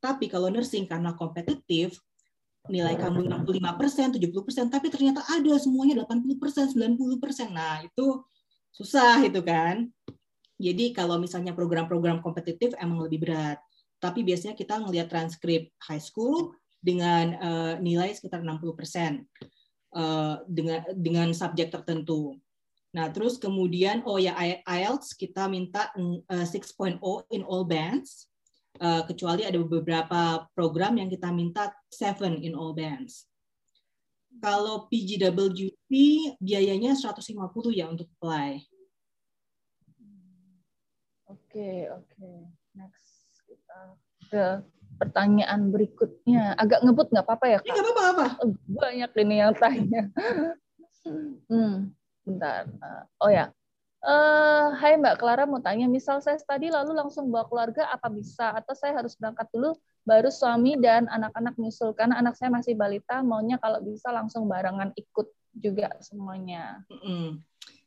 Tapi 0.00 0.24
kalau 0.32 0.48
nursing 0.48 0.88
karena 0.88 1.12
kompetitif, 1.12 2.00
nilai 2.68 2.94
kamu 2.98 3.30
65%, 3.30 4.18
70%, 4.18 4.72
tapi 4.72 4.86
ternyata 4.90 5.22
ada 5.26 5.54
semuanya 5.58 6.02
80%, 6.04 6.74
90%. 6.74 7.50
Nah, 7.50 7.82
itu 7.82 8.22
susah 8.74 9.22
itu 9.24 9.40
kan. 9.40 9.88
Jadi 10.56 10.96
kalau 10.96 11.20
misalnya 11.20 11.52
program-program 11.52 12.24
kompetitif 12.24 12.72
emang 12.80 13.04
lebih 13.04 13.28
berat. 13.28 13.60
Tapi 14.00 14.24
biasanya 14.24 14.56
kita 14.56 14.80
ngelihat 14.80 15.08
transkrip 15.08 15.72
high 15.88 16.00
school 16.00 16.52
dengan 16.80 17.36
uh, 17.40 17.74
nilai 17.80 18.12
sekitar 18.12 18.44
60% 18.44 18.52
uh, 18.52 18.72
eh, 19.96 20.36
dengan 20.46 20.80
dengan 20.94 21.28
subjek 21.32 21.72
tertentu. 21.72 22.36
Nah, 22.96 23.12
terus 23.12 23.36
kemudian 23.36 24.04
oh 24.08 24.16
ya 24.16 24.32
IELTS 24.64 25.16
kita 25.16 25.48
minta 25.50 25.92
uh, 25.96 26.20
eh, 26.32 26.46
6.0 26.46 27.00
in 27.32 27.42
all 27.44 27.64
bands 27.66 28.28
uh, 28.78 29.02
kecuali 29.08 29.42
ada 29.44 29.58
beberapa 29.58 30.46
program 30.52 31.00
yang 31.00 31.08
kita 31.08 31.28
minta 31.32 31.72
seven 31.88 32.40
in 32.40 32.56
all 32.56 32.72
bands. 32.76 33.28
Kalau 34.36 34.84
PGWP 34.92 35.90
biayanya 36.36 36.92
150 36.92 37.32
ya 37.72 37.88
untuk 37.88 38.08
apply. 38.20 38.60
Oke, 41.26 41.88
oke. 41.88 42.30
Next 42.76 43.32
kita 43.48 43.96
ke 44.28 44.44
pertanyaan 45.00 45.72
berikutnya. 45.72 46.52
Agak 46.60 46.84
ngebut 46.84 47.08
nggak 47.12 47.24
apa-apa 47.24 47.46
ya, 47.48 47.58
Kak? 47.64 47.72
Nggak 47.72 47.84
apa-apa. 47.96 48.06
apa. 48.12 48.26
Oh, 48.44 48.50
banyak 48.68 49.10
ini 49.24 49.36
yang 49.40 49.54
tanya. 49.56 50.02
hmm, 51.50 51.74
bentar. 52.28 52.68
Oh 53.24 53.32
ya, 53.32 53.48
Eh, 54.04 54.66
Hai 54.76 55.00
Mbak 55.00 55.16
Clara 55.16 55.48
mau 55.48 55.58
tanya, 55.64 55.88
misal 55.88 56.20
saya 56.20 56.36
tadi 56.36 56.68
lalu 56.68 56.92
langsung 56.92 57.32
bawa 57.32 57.48
keluarga, 57.48 57.88
apa 57.88 58.12
bisa? 58.12 58.52
Atau 58.52 58.76
saya 58.76 58.92
harus 58.92 59.16
berangkat 59.16 59.48
dulu, 59.48 59.72
baru 60.04 60.28
suami 60.28 60.76
dan 60.76 61.08
anak-anak 61.08 61.56
nyusul? 61.56 61.96
Karena 61.96 62.20
anak 62.20 62.36
saya 62.36 62.52
masih 62.52 62.76
balita, 62.76 63.24
maunya 63.24 63.56
kalau 63.56 63.80
bisa 63.80 64.12
langsung 64.12 64.44
barengan 64.44 64.92
ikut 64.94 65.32
juga 65.56 65.96
semuanya. 66.04 66.84
Mm-mm. 66.92 67.40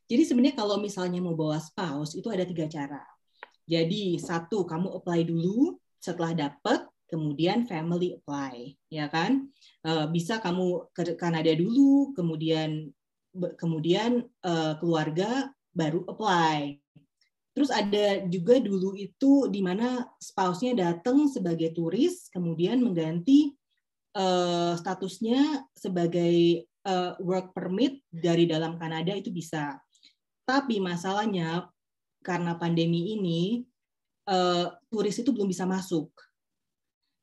Jadi 0.09 0.23
sebenarnya 0.25 0.57
kalau 0.57 0.81
misalnya 0.81 1.21
mau 1.21 1.37
bawa 1.37 1.61
spouse 1.61 2.17
itu 2.17 2.25
ada 2.33 2.41
tiga 2.41 2.65
cara. 2.65 3.05
Jadi 3.69 4.17
satu 4.17 4.65
kamu 4.65 4.97
apply 4.97 5.29
dulu, 5.29 5.77
setelah 6.01 6.33
dapat 6.33 6.89
kemudian 7.05 7.69
family 7.69 8.17
apply, 8.17 8.73
ya 8.89 9.05
kan? 9.13 9.45
Eh, 9.85 10.07
Bisa 10.09 10.41
kamu 10.41 10.89
ke 10.89 11.13
Kanada 11.13 11.53
dulu, 11.53 12.17
kemudian 12.17 12.89
kemudian 13.61 14.25
eh, 14.25 14.73
keluarga 14.81 15.53
baru 15.73 16.05
apply. 16.09 16.77
Terus 17.53 17.75
ada 17.75 18.23
juga 18.29 18.61
dulu 18.61 18.95
itu 18.95 19.49
di 19.51 19.59
mana 19.59 20.07
spouse-nya 20.21 20.77
datang 20.77 21.27
sebagai 21.27 21.75
turis, 21.75 22.31
kemudian 22.31 22.79
mengganti 22.79 23.51
eh, 24.15 24.73
statusnya 24.79 25.67
sebagai 25.75 26.63
eh, 26.65 27.13
work 27.19 27.51
permit 27.51 27.99
dari 28.07 28.47
dalam 28.47 28.79
Kanada 28.79 29.11
itu 29.11 29.33
bisa. 29.33 29.75
Tapi 30.47 30.79
masalahnya 30.79 31.67
karena 32.23 32.55
pandemi 32.55 33.17
ini 33.17 33.67
eh, 34.29 34.67
turis 34.87 35.19
itu 35.19 35.35
belum 35.35 35.49
bisa 35.49 35.67
masuk. 35.67 36.13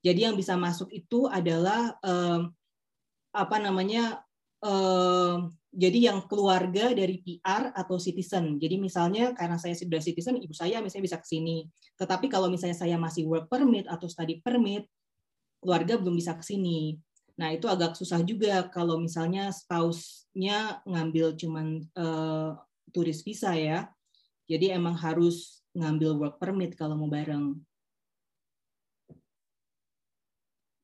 Jadi 0.04 0.22
yang 0.28 0.36
bisa 0.36 0.54
masuk 0.54 0.92
itu 0.92 1.26
adalah 1.32 1.96
eh, 2.04 2.40
apa 3.32 3.56
namanya 3.56 4.20
eh, 4.60 5.36
jadi 5.76 6.08
yang 6.08 6.24
keluarga 6.24 6.96
dari 6.96 7.20
PR 7.20 7.68
atau 7.76 8.00
citizen. 8.00 8.56
Jadi 8.56 8.80
misalnya 8.80 9.36
karena 9.36 9.60
saya 9.60 9.76
sudah 9.76 10.00
citizen, 10.00 10.40
ibu 10.40 10.56
saya 10.56 10.80
misalnya 10.80 11.12
bisa 11.12 11.18
ke 11.20 11.28
sini. 11.28 11.68
Tetapi 12.00 12.32
kalau 12.32 12.48
misalnya 12.48 12.80
saya 12.80 12.96
masih 12.96 13.28
work 13.28 13.52
permit 13.52 13.84
atau 13.84 14.08
study 14.08 14.40
permit, 14.40 14.88
keluarga 15.60 16.00
belum 16.00 16.16
bisa 16.16 16.32
ke 16.32 16.40
sini. 16.40 16.96
Nah, 17.36 17.52
itu 17.52 17.68
agak 17.68 17.92
susah 17.92 18.24
juga 18.24 18.64
kalau 18.72 18.96
misalnya 18.96 19.52
spouse-nya 19.52 20.80
ngambil 20.88 21.36
cuman 21.36 21.84
eh, 21.84 22.50
turis 22.96 23.20
visa 23.20 23.52
ya. 23.52 23.92
Jadi 24.48 24.72
emang 24.72 24.96
harus 24.96 25.60
ngambil 25.76 26.16
work 26.16 26.36
permit 26.40 26.72
kalau 26.72 26.96
mau 26.96 27.12
bareng. 27.12 27.52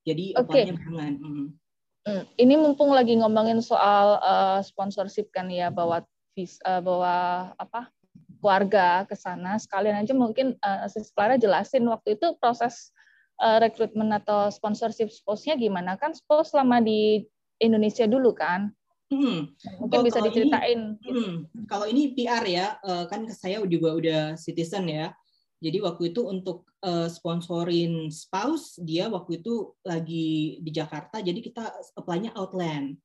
Jadi 0.05 0.37
apply-nya 0.37 0.77
barengan. 0.77 1.15
Mm. 1.17 1.62
Hmm, 2.03 2.27
Ini 2.35 2.59
mumpung 2.59 2.91
lagi 2.91 3.15
ngomongin 3.15 3.62
soal 3.62 4.19
eh, 4.19 4.61
sponsorship 4.67 5.31
kan 5.31 5.47
ya, 5.47 5.71
bawa 5.71 6.03
vis, 6.35 6.59
eh, 6.67 6.83
bawa 6.83 7.49
apa 7.55 7.95
keluarga 8.43 9.07
ke 9.07 9.15
sana. 9.15 9.55
Sekalian 9.55 10.03
aja 10.03 10.11
mungkin 10.11 10.59
Sis 10.91 11.15
Clara 11.15 11.38
jelasin 11.38 11.87
waktu 11.87 12.19
itu 12.19 12.35
proses 12.43 12.91
eh, 13.38 13.59
rekrutmen 13.62 14.11
atau 14.11 14.51
sponsorship 14.51 15.15
spouse-nya 15.15 15.55
gimana 15.55 15.95
kan? 15.95 16.11
Spouse 16.11 16.51
selama 16.51 16.83
di 16.83 17.23
Indonesia 17.62 18.11
dulu 18.11 18.35
kan? 18.35 18.75
Hmm. 19.07 19.55
Mungkin 19.79 19.99
Oh, 20.01 20.03
bisa 20.03 20.19
kalau 20.19 20.27
ini- 20.27 20.35
diceritain. 20.35 20.81
Hmm, 21.07 21.35
kalau 21.71 21.87
ini 21.87 22.11
PR 22.19 22.43
ya, 22.43 22.67
eh, 22.83 23.05
kan 23.07 23.31
saya 23.31 23.62
juga 23.62 23.95
udah 23.95 24.21
citizen 24.35 24.91
ya. 24.91 25.15
Jadi 25.62 25.79
waktu 25.79 26.11
itu 26.11 26.27
untuk 26.27 26.66
eh, 26.83 27.07
sponsorin 27.07 28.11
spouse, 28.11 28.83
dia 28.83 29.07
waktu 29.07 29.38
itu 29.38 29.79
lagi 29.87 30.59
di 30.59 30.70
Jakarta, 30.75 31.22
jadi 31.22 31.38
kita 31.38 31.70
apply-nya 31.94 32.35
Outland. 32.35 32.98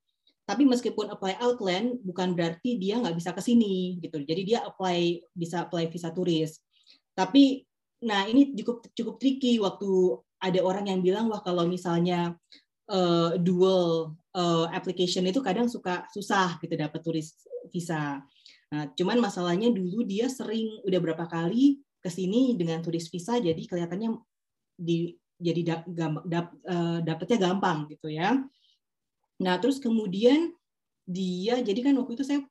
Tapi 0.47 0.63
meskipun 0.65 1.13
apply 1.13 1.37
Outland, 1.43 2.01
bukan 2.01 2.33
berarti 2.33 2.81
dia 2.81 2.97
nggak 2.97 3.13
bisa 3.13 3.35
ke 3.35 3.41
sini 3.43 4.01
gitu. 4.01 4.23
Jadi 4.25 4.41
dia 4.47 4.65
apply 4.65 5.21
bisa 5.35 5.67
apply 5.67 5.91
visa 5.93 6.09
turis. 6.09 6.57
Tapi, 7.13 7.61
nah 8.01 8.25
ini 8.25 8.57
cukup 8.57 8.89
cukup 8.97 9.21
tricky 9.21 9.61
waktu 9.61 10.17
ada 10.41 10.59
orang 10.61 10.89
yang 10.89 11.01
bilang 11.05 11.29
wah 11.29 11.43
kalau 11.45 11.69
misalnya 11.69 12.33
eh, 12.89 13.31
dual 13.37 14.17
eh, 14.33 14.67
application 14.73 15.29
itu 15.29 15.43
kadang 15.45 15.69
suka 15.69 16.09
susah 16.09 16.57
gitu 16.63 16.73
dapat 16.73 16.99
turis 17.05 17.37
visa. 17.69 18.23
Nah, 18.67 18.91
cuman 18.95 19.23
masalahnya 19.23 19.71
dulu 19.71 20.03
dia 20.03 20.27
sering 20.27 20.83
udah 20.83 20.99
berapa 20.99 21.23
kali 21.27 21.79
ke 22.07 22.11
sini 22.13 22.55
dengan 22.55 22.79
turis 22.79 23.11
visa 23.11 23.35
jadi 23.35 23.59
kelihatannya 23.59 24.15
di 24.79 25.11
jadi 25.37 25.61
dap, 25.83 25.83
dap- 26.23 26.57
eh, 26.63 26.99
dapetnya 27.03 27.37
gampang 27.37 27.85
gitu 27.91 28.07
ya. 28.09 28.41
Nah, 29.37 29.55
terus 29.61 29.77
kemudian 29.77 30.49
dia 31.05 31.61
jadi 31.61 31.91
kan 31.91 31.93
waktu 31.99 32.17
itu 32.17 32.25
saya 32.25 32.41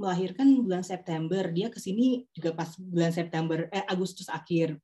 melahirkan 0.00 0.64
bulan 0.64 0.80
September, 0.80 1.44
dia 1.52 1.68
ke 1.68 1.76
sini 1.76 2.24
juga 2.32 2.56
pas 2.56 2.72
bulan 2.80 3.12
September 3.12 3.68
eh 3.68 3.84
Agustus 3.84 4.30
akhir. 4.32 4.78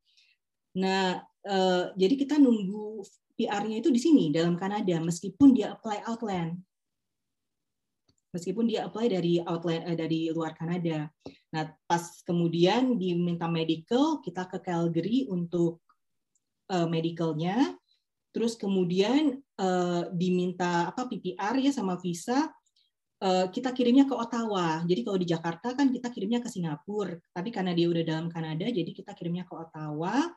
Nah, 0.77 1.25
eh, 1.47 1.85
jadi 1.97 2.15
kita 2.21 2.37
nunggu 2.37 3.01
PR-nya 3.37 3.81
itu 3.81 3.89
di 3.89 4.01
sini 4.01 4.29
dalam 4.29 4.57
Kanada 4.61 4.97
meskipun 5.01 5.57
dia 5.57 5.73
apply 5.77 6.05
Outland 6.09 6.61
meskipun 8.37 8.69
dia 8.69 8.85
apply 8.85 9.09
dari 9.09 9.41
outland 9.41 9.89
eh, 9.89 9.97
dari 9.97 10.29
luar 10.29 10.53
Kanada. 10.53 11.09
Nah, 11.57 11.65
pas 11.89 12.21
kemudian 12.21 13.01
diminta 13.01 13.49
medical, 13.49 14.21
kita 14.21 14.45
ke 14.45 14.61
Calgary 14.61 15.25
untuk 15.33 15.81
eh, 16.69 16.85
medicalnya. 16.85 17.73
Terus 18.37 18.61
kemudian 18.61 19.41
eh, 19.41 20.03
diminta 20.13 20.93
apa 20.93 21.09
PPR 21.09 21.57
ya 21.57 21.73
sama 21.73 21.97
visa, 21.97 22.53
eh, 23.25 23.49
kita 23.49 23.73
kirimnya 23.73 24.05
ke 24.05 24.13
Ottawa. 24.13 24.85
Jadi 24.85 25.01
kalau 25.01 25.17
di 25.17 25.25
Jakarta 25.25 25.73
kan 25.73 25.89
kita 25.89 26.13
kirimnya 26.13 26.45
ke 26.45 26.53
Singapura, 26.53 27.17
tapi 27.33 27.49
karena 27.49 27.73
dia 27.73 27.89
udah 27.89 28.05
dalam 28.05 28.29
Kanada, 28.29 28.69
jadi 28.69 28.93
kita 28.93 29.17
kirimnya 29.17 29.49
ke 29.49 29.57
Ottawa. 29.57 30.29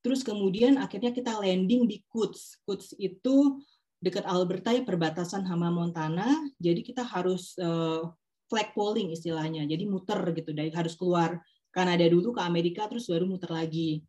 Terus 0.00 0.24
kemudian 0.24 0.80
akhirnya 0.80 1.12
kita 1.12 1.36
landing 1.36 1.84
di 1.84 2.00
Coutts. 2.08 2.62
Coutts 2.64 2.96
itu 2.96 3.60
dekat 4.00 4.24
Alberta 4.24 4.72
ya 4.72 4.82
perbatasan 4.82 5.44
sama 5.44 5.68
Montana. 5.68 6.26
Jadi 6.56 6.80
kita 6.80 7.04
harus 7.04 7.54
eh, 7.60 8.02
flag 8.48 8.72
polling 8.72 9.12
istilahnya. 9.12 9.68
Jadi 9.68 9.84
muter 9.86 10.18
gitu 10.32 10.50
dari 10.56 10.72
harus 10.72 10.96
keluar 10.96 11.38
Kanada 11.70 12.02
dulu 12.08 12.34
ke 12.34 12.42
Amerika 12.42 12.90
terus 12.90 13.06
baru 13.06 13.28
muter 13.28 13.52
lagi. 13.52 14.02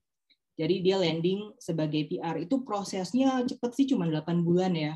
Jadi 0.58 0.82
dia 0.82 0.97
landing 0.97 1.54
sebagai 1.62 2.08
PR. 2.10 2.41
Itu 2.41 2.65
prosesnya 2.65 3.43
cepet 3.45 3.71
sih 3.77 3.86
cuma 3.91 4.10
8 4.10 4.41
bulan 4.41 4.73
ya. 4.73 4.93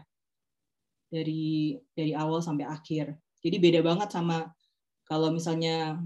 Dari 1.12 1.77
dari 1.93 2.12
awal 2.15 2.41
sampai 2.41 2.65
akhir. 2.65 3.13
Jadi 3.45 3.55
beda 3.62 3.86
banget 3.86 4.10
sama 4.10 4.49
kalau 5.05 5.29
misalnya 5.29 6.01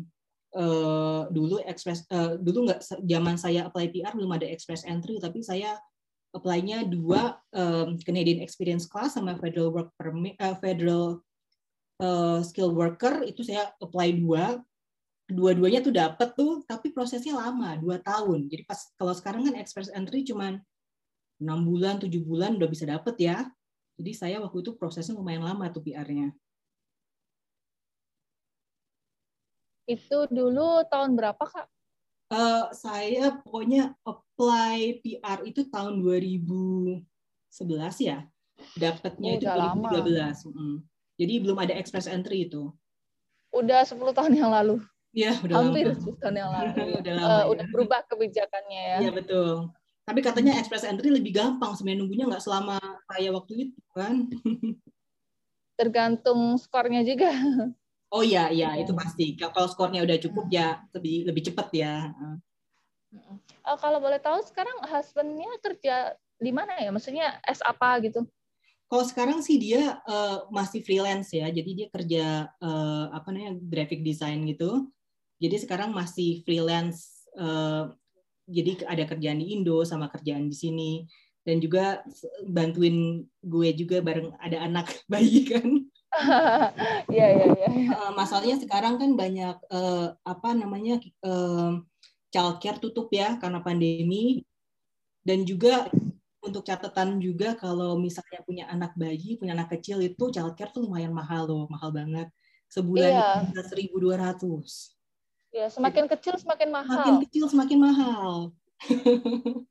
eh, 0.57 1.21
dulu 1.31 1.61
express 1.63 2.03
eh, 2.11 2.35
dulu 2.41 2.67
nggak 2.67 2.81
zaman 3.05 3.35
saya 3.39 3.69
apply 3.71 3.93
PR 3.93 4.17
belum 4.17 4.35
ada 4.35 4.49
express 4.49 4.83
entry 4.83 5.21
tapi 5.21 5.39
saya 5.39 5.79
apply-nya 6.29 6.85
dua 6.85 7.37
um, 7.53 7.97
Canadian 8.01 8.45
Experience 8.45 8.85
Class 8.85 9.17
sama 9.17 9.33
Federal 9.37 9.73
Work 9.73 9.97
Permit, 9.97 10.37
uh, 10.37 10.53
Federal 10.61 11.25
uh, 12.01 12.39
Skill 12.45 12.73
Worker 12.73 13.25
itu 13.25 13.41
saya 13.41 13.73
apply 13.81 14.21
dua, 14.21 14.61
dua-duanya 15.25 15.81
tuh 15.81 15.93
dapat 15.93 16.33
tuh, 16.37 16.61
tapi 16.69 16.93
prosesnya 16.93 17.37
lama 17.37 17.77
dua 17.81 17.97
tahun. 18.01 18.45
Jadi 18.49 18.63
pas 18.65 18.77
kalau 18.97 19.13
sekarang 19.17 19.49
kan 19.49 19.55
Express 19.57 19.89
Entry 19.89 20.21
cuman 20.25 20.61
enam 21.39 21.59
bulan, 21.65 21.97
tujuh 21.97 22.21
bulan 22.21 22.59
udah 22.59 22.69
bisa 22.69 22.85
dapet 22.85 23.15
ya. 23.17 23.47
Jadi 23.99 24.11
saya 24.15 24.37
waktu 24.39 24.63
itu 24.63 24.77
prosesnya 24.79 25.17
lumayan 25.17 25.43
lama 25.43 25.67
tuh 25.73 25.83
PR-nya. 25.83 26.31
Itu 29.89 30.29
dulu 30.29 30.85
tahun 30.87 31.17
berapa 31.17 31.41
kak? 31.41 31.78
Eh, 32.29 32.65
saya 32.77 33.41
pokoknya 33.41 33.97
apply 34.05 35.01
PR 35.01 35.39
itu 35.49 35.65
tahun 35.65 35.97
2011 36.05 37.01
ya. 38.05 38.21
Dapatnya 38.77 39.29
Oh, 39.33 39.37
itu 39.41 39.45
udah 39.49 39.57
lama. 39.57 39.89
2013. 39.89 40.45
Mm. 40.45 40.77
Jadi 41.17 41.33
belum 41.41 41.57
ada 41.57 41.73
express 41.73 42.05
entry 42.05 42.45
itu. 42.45 42.69
Udah 43.49 43.81
10 43.81 44.13
tahun 44.13 44.37
yang 44.37 44.53
lalu, 44.53 44.77
Iya, 45.09 45.41
udah 45.41 45.55
hampir 45.57 45.89
lama. 45.89 45.97
10 46.05 46.21
tahun 46.21 46.35
yang 46.37 46.51
lalu. 46.53 46.69
udah 47.01 47.13
lama. 47.17 47.33
ya. 47.33 47.43
udah 47.49 47.65
berubah 47.73 47.99
kebijakannya 48.05 48.81
ya. 48.93 48.97
Iya, 49.01 49.11
betul. 49.11 49.73
Tapi 50.05 50.19
katanya 50.21 50.53
express 50.61 50.85
entry 50.85 51.09
lebih 51.09 51.33
gampang 51.33 51.73
sebenarnya 51.73 52.05
nunggunya 52.05 52.25
nggak 52.29 52.45
selama 52.45 52.77
saya 53.09 53.29
waktu 53.33 53.53
itu 53.73 53.79
kan. 53.97 54.29
Tergantung 55.81 56.61
skornya 56.61 57.01
juga. 57.01 57.33
Oh 58.09 58.25
iya, 58.25 58.49
iya 58.49 58.73
Iya. 58.73 58.81
itu 58.85 58.91
pasti. 58.97 59.37
Kalau 59.37 59.69
skornya 59.69 60.01
udah 60.01 60.17
cukup 60.17 60.49
ya 60.49 60.81
lebih 60.97 61.29
lebih 61.29 61.41
cepat 61.45 61.67
ya. 61.73 61.93
Eh, 63.13 63.77
kalau 63.77 64.01
boleh 64.01 64.17
tahu 64.17 64.41
sekarang 64.45 64.81
husbandnya 64.85 65.49
kerja 65.61 66.17
di 66.41 66.49
mana 66.49 66.77
ya? 66.81 66.89
Maksudnya 66.89 67.37
S 67.45 67.61
apa 67.61 68.01
gitu? 68.01 68.25
Kalau 68.89 69.05
sekarang 69.05 69.45
sih 69.45 69.61
dia 69.61 70.01
eh, 70.01 70.37
masih 70.49 70.81
freelance 70.81 71.29
ya, 71.37 71.45
jadi 71.53 71.71
dia 71.77 71.87
kerja 71.93 72.25
eh, 72.49 73.05
apa 73.13 73.29
namanya 73.29 73.53
graphic 73.61 74.01
design 74.01 74.49
gitu. 74.49 74.89
Jadi 75.37 75.55
sekarang 75.61 75.93
masih 75.93 76.41
freelance, 76.41 77.29
eh, 77.37 77.85
jadi 78.49 78.89
ada 78.89 79.05
kerjaan 79.05 79.37
di 79.37 79.53
Indo 79.53 79.85
sama 79.85 80.09
kerjaan 80.09 80.49
di 80.49 80.57
sini, 80.57 80.91
dan 81.45 81.61
juga 81.61 82.01
bantuin 82.49 83.21
gue 83.45 83.69
juga 83.77 84.01
bareng 84.01 84.33
ada 84.41 84.65
anak 84.65 84.89
bayi 85.11 85.45
kan. 85.45 85.88
Iya 87.09 87.27
iya 87.35 87.45
iya. 87.55 87.69
Eh, 87.69 88.11
masalahnya 88.13 88.57
sekarang 88.59 88.99
kan 88.99 89.11
banyak 89.15 89.55
eh, 89.71 90.07
apa 90.23 90.49
namanya 90.53 90.99
eh, 91.01 91.71
childcare 92.29 92.79
tutup 92.81 93.09
ya 93.09 93.39
karena 93.41 93.63
pandemi 93.63 94.45
dan 95.25 95.43
juga 95.43 95.89
untuk 96.39 96.63
catatan 96.63 97.19
juga 97.19 97.55
kalau 97.59 97.99
misalnya 97.99 98.39
punya 98.47 98.65
anak 98.71 98.95
bayi, 98.95 99.35
punya 99.35 99.53
anak 99.55 99.75
kecil 99.75 99.99
itu 99.99 100.31
childcare 100.31 100.71
tuh 100.71 100.87
lumayan 100.87 101.11
mahal 101.11 101.45
loh, 101.45 101.65
mahal 101.67 101.91
banget. 101.91 102.31
Sebulan 102.71 103.11
Iya. 103.11 103.29
bisa 103.49 103.61
1.200. 103.75 104.95
Ya, 105.49 105.65
semakin 105.67 106.05
kecil 106.05 106.37
semakin 106.37 106.69
mahal. 106.69 106.93
Semakin 106.93 107.17
kecil 107.25 107.45
semakin 107.49 107.79
mahal. 107.81 108.53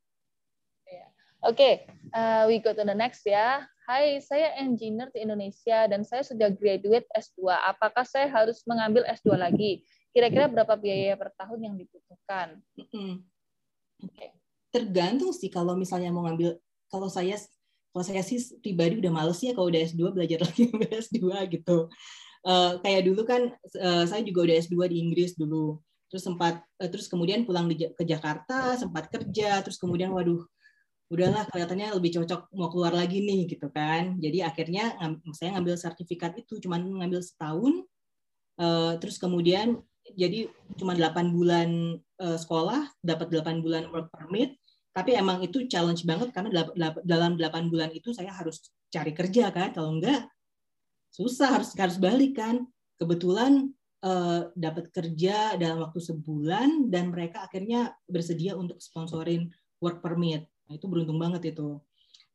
Oke, 1.38 1.86
uh, 2.10 2.50
we 2.50 2.58
go 2.58 2.74
to 2.74 2.82
the 2.82 2.94
next 2.98 3.22
ya. 3.22 3.62
Hai, 3.88 4.20
saya 4.20 4.52
engineer 4.60 5.08
di 5.16 5.24
Indonesia 5.24 5.88
dan 5.88 6.04
saya 6.04 6.20
sudah 6.20 6.52
graduate 6.52 7.08
S2. 7.08 7.48
Apakah 7.72 8.04
saya 8.04 8.28
harus 8.28 8.60
mengambil 8.68 9.00
S2 9.08 9.32
lagi? 9.32 9.80
Kira-kira 10.12 10.44
berapa 10.44 10.76
biaya 10.76 11.16
per 11.16 11.32
tahun 11.32 11.72
yang 11.72 11.74
dibutuhkan? 11.80 12.60
Oke. 14.04 14.36
Tergantung 14.68 15.32
sih 15.32 15.48
kalau 15.48 15.72
misalnya 15.72 16.12
mau 16.12 16.28
ngambil 16.28 16.60
kalau 16.92 17.08
saya 17.08 17.40
kalau 17.88 18.04
saya 18.04 18.20
sih 18.20 18.60
pribadi 18.60 19.00
udah 19.00 19.08
males 19.08 19.40
ya 19.40 19.56
kalau 19.56 19.72
udah 19.72 19.80
S2 19.80 20.12
belajar 20.12 20.38
lagi 20.44 20.68
sampai 20.68 20.90
S2 20.92 21.24
gitu. 21.48 21.78
Eh, 22.44 22.72
kayak 22.84 23.02
dulu 23.08 23.24
kan 23.24 23.56
eh, 23.56 24.04
saya 24.04 24.20
juga 24.20 24.52
udah 24.52 24.56
S2 24.68 24.76
di 24.84 24.96
Inggris 25.00 25.32
dulu. 25.32 25.80
Terus 26.12 26.28
sempat 26.28 26.60
eh, 26.76 26.92
terus 26.92 27.08
kemudian 27.08 27.48
pulang 27.48 27.64
di 27.64 27.88
ke 27.88 28.04
Jakarta, 28.04 28.76
sempat 28.76 29.08
kerja, 29.08 29.64
terus 29.64 29.80
kemudian 29.80 30.12
waduh 30.12 30.44
udahlah 31.08 31.48
kelihatannya 31.48 31.96
lebih 31.96 32.20
cocok 32.20 32.52
mau 32.52 32.68
keluar 32.68 32.92
lagi 32.92 33.24
nih 33.24 33.48
gitu 33.48 33.72
kan. 33.72 34.20
Jadi 34.20 34.44
akhirnya 34.44 34.92
saya 35.32 35.56
ngambil 35.56 35.74
sertifikat 35.80 36.36
itu 36.36 36.60
cuman 36.60 36.84
ngambil 36.84 37.24
setahun 37.24 37.84
eh, 38.60 38.92
terus 39.00 39.16
kemudian 39.16 39.80
jadi 40.16 40.48
cuma 40.76 40.96
8 40.96 41.32
bulan 41.32 42.00
eh, 42.00 42.38
sekolah, 42.38 42.92
dapat 43.00 43.28
8 43.32 43.64
bulan 43.64 43.88
work 43.92 44.08
permit, 44.12 44.56
tapi 44.92 45.16
emang 45.16 45.44
itu 45.44 45.68
challenge 45.68 46.04
banget 46.04 46.32
karena 46.32 46.68
dalam 47.04 47.36
8 47.36 47.72
bulan 47.72 47.92
itu 47.92 48.12
saya 48.12 48.32
harus 48.32 48.68
cari 48.88 49.12
kerja 49.12 49.52
kan, 49.52 49.72
kalau 49.76 49.96
enggak 49.96 50.28
susah 51.12 51.56
harus 51.60 51.72
harus 51.76 51.96
balik 51.96 52.36
kan. 52.36 52.68
Kebetulan 53.00 53.72
eh, 54.04 54.40
dapat 54.52 54.92
kerja 54.92 55.56
dalam 55.56 55.88
waktu 55.88 56.00
sebulan 56.04 56.92
dan 56.92 57.08
mereka 57.12 57.48
akhirnya 57.48 57.96
bersedia 58.04 58.56
untuk 58.60 58.76
sponsorin 58.80 59.48
work 59.80 60.04
permit. 60.04 60.44
Nah, 60.68 60.76
itu 60.76 60.84
beruntung 60.84 61.16
banget 61.16 61.56
itu. 61.56 61.80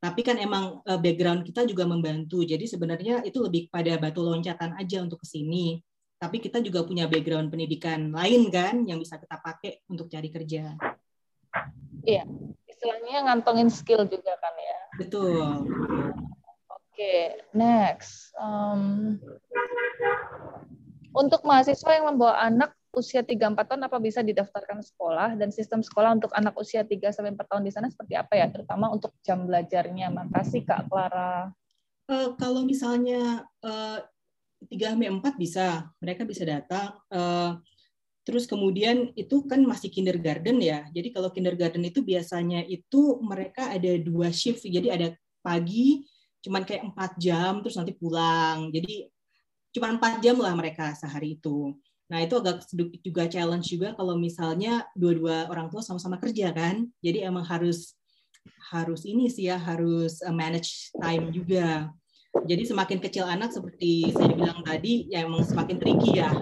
Tapi 0.02 0.20
kan 0.26 0.36
emang 0.42 0.82
eh, 0.84 1.00
background 1.00 1.46
kita 1.46 1.64
juga 1.70 1.86
membantu. 1.86 2.42
Jadi 2.42 2.66
sebenarnya 2.66 3.22
itu 3.24 3.40
lebih 3.40 3.70
pada 3.70 3.96
batu 4.02 4.26
loncatan 4.26 4.76
aja 4.76 5.06
untuk 5.06 5.22
ke 5.22 5.28
sini. 5.30 5.80
Tapi 6.18 6.42
kita 6.42 6.60
juga 6.60 6.84
punya 6.84 7.06
background 7.06 7.54
pendidikan 7.54 8.12
lain 8.12 8.50
kan 8.50 8.84
yang 8.90 8.98
bisa 8.98 9.20
kita 9.22 9.38
pakai 9.38 9.84
untuk 9.92 10.10
cari 10.10 10.32
kerja. 10.32 10.76
Istilahnya 12.84 13.32
ngantongin 13.32 13.72
skill 13.72 14.04
juga 14.10 14.36
kan 14.42 14.56
ya. 14.60 14.80
Betul. 15.00 15.68
Oke, 16.68 17.40
next. 17.56 18.36
Um, 18.36 19.16
untuk 21.16 21.48
mahasiswa 21.48 21.92
yang 21.96 22.12
membawa 22.12 22.44
anak 22.44 22.76
usia 22.94 23.26
3-4 23.26 23.58
tahun 23.66 23.84
apa 23.90 23.98
bisa 23.98 24.22
didaftarkan 24.22 24.86
sekolah 24.86 25.34
dan 25.34 25.50
sistem 25.50 25.82
sekolah 25.82 26.14
untuk 26.22 26.30
anak 26.38 26.54
usia 26.62 26.86
3 26.86 27.10
sampai 27.10 27.34
4 27.34 27.42
tahun 27.50 27.64
di 27.66 27.72
sana 27.74 27.90
seperti 27.90 28.14
apa 28.14 28.38
ya 28.38 28.48
terutama 28.54 28.94
untuk 28.94 29.18
jam 29.26 29.50
belajarnya. 29.50 30.14
Makasih 30.14 30.62
Kak 30.62 30.88
Clara. 30.88 31.50
Eh, 32.06 32.30
kalau 32.38 32.62
misalnya 32.64 33.50
eh, 33.66 34.00
3 34.70 34.94
sampai 34.94 35.10
4 35.10 35.36
bisa, 35.42 35.90
mereka 35.98 36.22
bisa 36.24 36.46
datang. 36.46 36.94
Eh, 37.10 37.52
terus 38.24 38.46
kemudian 38.48 39.12
itu 39.18 39.44
kan 39.50 39.60
masih 39.66 39.90
kindergarten 39.90 40.62
ya. 40.62 40.86
Jadi 40.94 41.12
kalau 41.12 41.34
kindergarten 41.34 41.84
itu 41.84 42.06
biasanya 42.06 42.64
itu 42.64 43.20
mereka 43.20 43.74
ada 43.74 44.00
dua 44.00 44.32
shift. 44.32 44.64
Jadi 44.64 44.94
ada 44.94 45.12
pagi 45.44 46.08
cuman 46.44 46.68
kayak 46.68 46.94
empat 46.94 47.12
jam 47.18 47.60
terus 47.66 47.76
nanti 47.76 47.98
pulang. 47.98 48.70
Jadi 48.70 49.10
cuma 49.74 49.90
empat 49.92 50.22
jam 50.22 50.38
lah 50.38 50.54
mereka 50.54 50.94
sehari 50.94 51.36
itu. 51.42 51.74
Nah 52.12 52.20
itu 52.20 52.36
agak 52.40 52.68
sedikit 52.68 53.00
juga 53.00 53.24
challenge 53.32 53.72
juga 53.72 53.96
kalau 53.96 54.20
misalnya 54.20 54.84
dua-dua 54.94 55.48
orang 55.48 55.72
tua 55.72 55.80
sama-sama 55.80 56.20
kerja 56.20 56.52
kan. 56.52 56.88
Jadi 57.00 57.24
emang 57.24 57.48
harus 57.48 57.96
harus 58.74 59.08
ini 59.08 59.32
sih 59.32 59.48
ya 59.48 59.56
harus 59.56 60.20
eh, 60.24 60.34
manage 60.34 60.92
time 61.00 61.32
juga. 61.32 61.92
Jadi 62.34 62.66
semakin 62.66 62.98
kecil 62.98 63.30
anak 63.30 63.54
seperti 63.54 64.10
saya 64.10 64.34
bilang 64.34 64.66
tadi, 64.66 65.06
ya 65.08 65.22
emang 65.24 65.46
semakin 65.46 65.78
tricky 65.78 66.18
ya. 66.18 66.34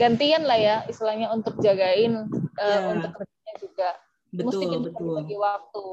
Gantian 0.00 0.48
lah 0.48 0.56
ya 0.56 0.76
istilahnya 0.88 1.28
untuk 1.30 1.60
jagain 1.60 2.24
Ya. 2.56 2.88
untuk 2.88 3.12
kerjanya 3.20 3.54
juga. 3.60 3.88
Mesti 4.32 4.42
Betul, 4.42 4.60
kita 4.64 4.78
betul. 4.90 5.12
bagi 5.20 5.36
waktu. 5.36 5.86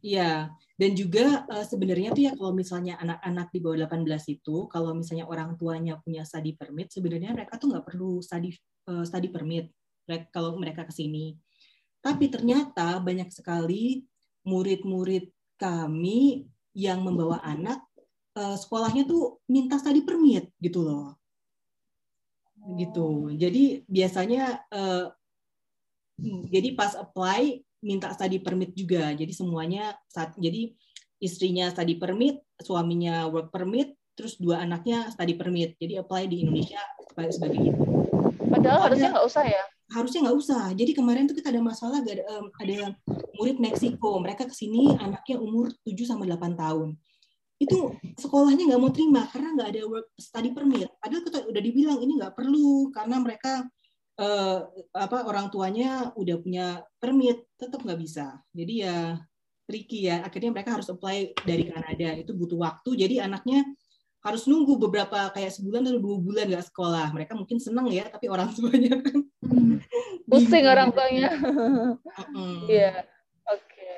Iya, 0.00 0.48
dan 0.80 0.90
juga 0.96 1.44
eh, 1.52 1.66
sebenarnya 1.68 2.08
tuh 2.16 2.24
ya 2.24 2.32
kalau 2.32 2.52
misalnya 2.56 2.96
anak-anak 3.04 3.46
di 3.52 3.58
bawah 3.60 3.78
18 3.84 4.24
itu, 4.32 4.64
kalau 4.72 4.96
misalnya 4.96 5.28
orang 5.28 5.60
tuanya 5.60 6.00
punya 6.00 6.24
study 6.24 6.56
permit, 6.56 6.88
sebenarnya 6.88 7.36
mereka 7.36 7.60
tuh 7.60 7.68
nggak 7.76 7.84
perlu 7.84 8.24
study 8.24 8.48
eh, 8.88 9.04
study 9.04 9.28
permit 9.28 9.68
mereka- 10.08 10.30
kalau 10.32 10.56
mereka 10.56 10.88
ke 10.88 10.92
sini. 10.96 11.36
Tapi 12.00 12.32
ternyata 12.32 12.96
banyak 13.04 13.28
sekali 13.28 14.00
murid-murid 14.48 15.28
kami 15.60 16.48
yang 16.72 17.04
membawa 17.04 17.44
anak 17.44 17.84
eh, 18.40 18.56
sekolahnya 18.56 19.04
tuh 19.04 19.44
minta 19.52 19.76
study 19.76 20.00
permit 20.00 20.48
gitu 20.64 20.80
loh. 20.80 21.20
gitu. 22.76 23.32
Jadi 23.36 23.84
biasanya 23.88 24.64
eh, 24.68 25.06
jadi 26.52 26.68
pas 26.76 26.92
apply 26.96 27.64
minta 27.80 28.12
study 28.12 28.40
permit 28.40 28.76
juga. 28.76 29.12
Jadi 29.12 29.32
semuanya 29.32 29.96
saat 30.08 30.36
jadi 30.36 30.72
istrinya 31.20 31.68
study 31.68 32.00
permit, 32.00 32.40
suaminya 32.60 33.28
work 33.28 33.52
permit, 33.52 33.96
terus 34.16 34.36
dua 34.40 34.64
anaknya 34.64 35.08
study 35.12 35.36
permit. 35.36 35.76
Jadi 35.80 36.00
apply 36.00 36.28
di 36.28 36.44
Indonesia 36.44 36.80
sebagai 37.08 37.32
sebagai 37.36 37.60
itu. 37.60 37.82
Padahal 38.50 38.80
harusnya 38.88 39.08
nggak 39.12 39.26
usah 39.26 39.44
ya. 39.44 39.64
Harusnya 39.90 40.20
nggak 40.28 40.38
usah. 40.38 40.64
Jadi 40.76 40.92
kemarin 40.94 41.24
tuh 41.26 41.36
kita 41.36 41.50
ada 41.50 41.62
masalah 41.64 41.98
ada, 42.04 42.14
em, 42.14 42.46
ada 42.60 42.78
murid 43.40 43.58
Meksiko, 43.58 44.20
mereka 44.20 44.46
ke 44.46 44.54
sini 44.54 44.94
anaknya 45.00 45.40
umur 45.40 45.72
7 45.82 46.04
sampai 46.06 46.28
8 46.28 46.54
tahun. 46.54 46.94
Itu 47.60 47.96
sekolahnya 48.16 48.72
nggak 48.72 48.80
mau 48.80 48.92
terima 48.92 49.28
karena 49.28 49.52
nggak 49.56 49.68
ada 49.76 49.82
work 49.88 50.08
study 50.16 50.52
permit. 50.52 50.88
Padahal 51.00 51.22
kita 51.24 51.38
udah 51.48 51.62
dibilang 51.62 51.98
ini 52.00 52.12
nggak 52.16 52.32
perlu 52.36 52.88
karena 52.92 53.16
mereka 53.20 53.66
eh, 54.20 54.58
apa 54.92 55.24
orang 55.24 55.48
tuanya 55.48 56.12
udah 56.12 56.36
punya 56.38 56.66
permit, 57.00 57.48
tetap 57.56 57.80
nggak 57.80 58.00
bisa. 58.00 58.36
Jadi 58.52 58.84
ya 58.84 59.16
tricky 59.64 60.06
ya. 60.12 60.20
Akhirnya 60.20 60.52
mereka 60.52 60.76
harus 60.76 60.92
apply 60.92 61.32
dari 61.42 61.64
Kanada. 61.66 62.14
Itu 62.20 62.36
butuh 62.36 62.60
waktu. 62.60 63.00
Jadi 63.00 63.24
anaknya 63.24 63.64
harus 64.20 64.44
nunggu 64.44 64.76
beberapa 64.76 65.32
kayak 65.32 65.48
sebulan 65.56 65.88
atau 65.88 66.00
dua 66.00 66.16
bulan 66.20 66.44
nggak 66.52 66.68
sekolah. 66.68 67.08
Mereka 67.16 67.32
mungkin 67.32 67.56
senang 67.56 67.88
ya, 67.88 68.04
tapi 68.12 68.28
orang 68.28 68.52
tuanya 68.56 69.00
kan 69.00 69.18
Pusing 70.30 70.66
orang 70.68 70.94
tuanya. 70.94 71.34
Iya. 72.70 73.02
Oke. 73.50 73.90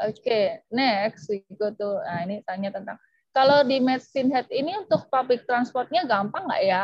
Oke, 0.00 0.64
next 0.72 1.28
we 1.28 1.44
go 1.60 1.68
to 1.68 2.00
nah 2.00 2.24
ini 2.24 2.40
tanya 2.48 2.72
tentang 2.72 2.96
kalau 3.30 3.62
di 3.62 3.78
Medicine 3.78 4.30
Head 4.34 4.50
ini 4.50 4.74
untuk 4.78 5.06
public 5.06 5.46
transportnya 5.46 6.02
gampang 6.06 6.46
nggak 6.50 6.62
ya? 6.66 6.80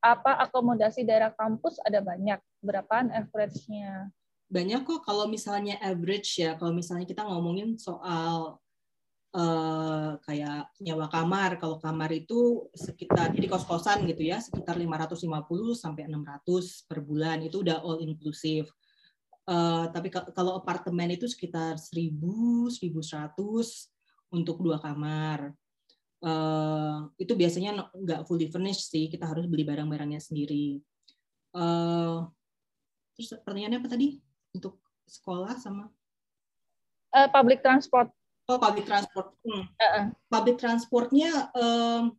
Apa 0.00 0.40
akomodasi 0.48 1.04
daerah 1.04 1.32
kampus 1.36 1.76
ada 1.84 2.00
banyak? 2.00 2.40
Berapaan 2.60 3.08
average-nya? 3.12 4.08
banyak 4.50 4.82
kok 4.82 5.06
kalau 5.06 5.30
misalnya 5.30 5.78
average 5.78 6.42
ya 6.42 6.58
kalau 6.58 6.74
misalnya 6.74 7.06
kita 7.06 7.22
ngomongin 7.22 7.78
soal 7.78 8.58
eh, 9.30 10.10
kayak 10.26 10.74
nyewa 10.82 11.06
kamar 11.06 11.54
kalau 11.54 11.78
kamar 11.78 12.10
itu 12.10 12.66
sekitar 12.74 13.30
jadi 13.30 13.46
kos 13.46 13.62
kosan 13.62 14.02
gitu 14.10 14.26
ya 14.26 14.42
sekitar 14.42 14.74
550 14.74 15.78
sampai 15.78 16.10
600 16.10 16.82
per 16.82 16.98
bulan 16.98 17.38
itu 17.46 17.62
udah 17.62 17.78
all 17.78 18.02
inclusive 18.02 18.66
Eh, 19.50 19.84
tapi 19.90 20.14
ka- 20.14 20.30
kalau 20.30 20.54
apartemen 20.62 21.10
itu 21.10 21.26
sekitar 21.26 21.74
1000 21.74 22.70
1100 22.70 23.90
untuk 24.30 24.62
dua 24.62 24.78
kamar 24.78 25.50
Eh, 26.20 26.96
itu 27.16 27.32
biasanya 27.32 27.88
nggak 27.96 28.28
fully 28.28 28.52
furnished 28.52 28.92
sih 28.92 29.08
kita 29.08 29.24
harus 29.24 29.48
beli 29.48 29.64
barang-barangnya 29.64 30.20
sendiri. 30.20 30.76
Eh, 31.56 32.16
terus 33.16 33.28
pertanyaannya 33.40 33.80
apa 33.80 33.88
tadi? 33.88 34.20
Untuk 34.52 34.84
sekolah 35.08 35.56
sama? 35.56 35.88
Eh, 37.16 37.28
public 37.32 37.64
transport. 37.64 38.12
Oh 38.52 38.60
public 38.60 38.84
transport. 38.84 39.32
Hmm. 39.46 39.64
Eh-eh. 39.78 40.04
public 40.28 40.56
transportnya 40.60 41.54
em, 41.56 42.12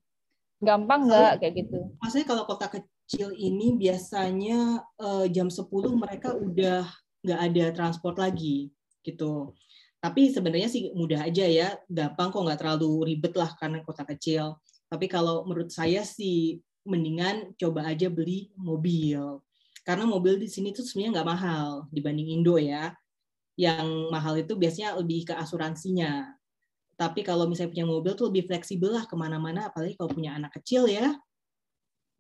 gampang 0.64 1.06
nggak? 1.06 1.44
Kayak 1.44 1.54
gitu? 1.66 1.80
maksudnya 2.00 2.28
kalau 2.28 2.44
kota 2.48 2.68
kecil 2.72 3.36
ini 3.38 3.78
biasanya 3.78 4.82
eh, 4.98 5.26
jam 5.30 5.52
10 5.52 5.70
mereka 5.94 6.34
udah 6.34 6.90
nggak 7.22 7.40
ada 7.52 7.66
transport 7.76 8.18
lagi 8.18 8.74
gitu 9.06 9.54
tapi 10.02 10.34
sebenarnya 10.34 10.68
sih 10.68 10.90
mudah 10.98 11.30
aja 11.30 11.46
ya 11.46 11.78
gampang 11.86 12.34
kok 12.34 12.42
nggak 12.42 12.60
terlalu 12.60 13.06
ribet 13.14 13.34
lah 13.38 13.54
karena 13.54 13.86
kota 13.86 14.04
kecil 14.04 14.58
Tapi 14.92 15.08
kalau 15.08 15.48
menurut 15.48 15.72
saya 15.72 16.04
sih 16.04 16.60
mendingan 16.84 17.56
coba 17.56 17.88
aja 17.96 18.12
beli 18.12 18.52
mobil. 18.60 19.40
Karena 19.88 20.04
mobil 20.04 20.36
di 20.36 20.52
sini 20.52 20.76
tuh 20.76 20.84
sebenarnya 20.84 21.22
nggak 21.22 21.30
mahal 21.32 21.68
dibanding 21.96 22.28
Indo 22.36 22.60
ya. 22.60 22.92
Yang 23.56 23.88
mahal 24.12 24.36
itu 24.44 24.54
biasanya 24.60 25.00
lebih 25.00 25.32
ke 25.32 25.34
asuransinya. 25.40 26.36
Tapi 27.00 27.24
kalau 27.24 27.48
misalnya 27.48 27.72
punya 27.72 27.88
mobil 27.88 28.12
tuh 28.20 28.28
lebih 28.30 28.52
fleksibel 28.52 28.92
lah 28.92 29.08
ke 29.08 29.16
mana-mana, 29.16 29.72
apalagi 29.72 29.96
kalau 29.96 30.12
punya 30.12 30.36
anak 30.36 30.52
kecil 30.60 30.92
ya. 30.92 31.16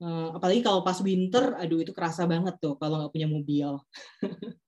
Eh, 0.01 0.29
Apalagi 0.33 0.61
kalau 0.65 0.81
pas 0.81 0.97
winter, 1.03 1.53
aduh 1.61 1.79
itu 1.83 1.91
kerasa 1.93 2.23
banget 2.25 2.55
tuh 2.63 2.73
kalau 2.79 3.03
nggak 3.03 3.13
punya 3.13 3.27
mobil. 3.29 3.69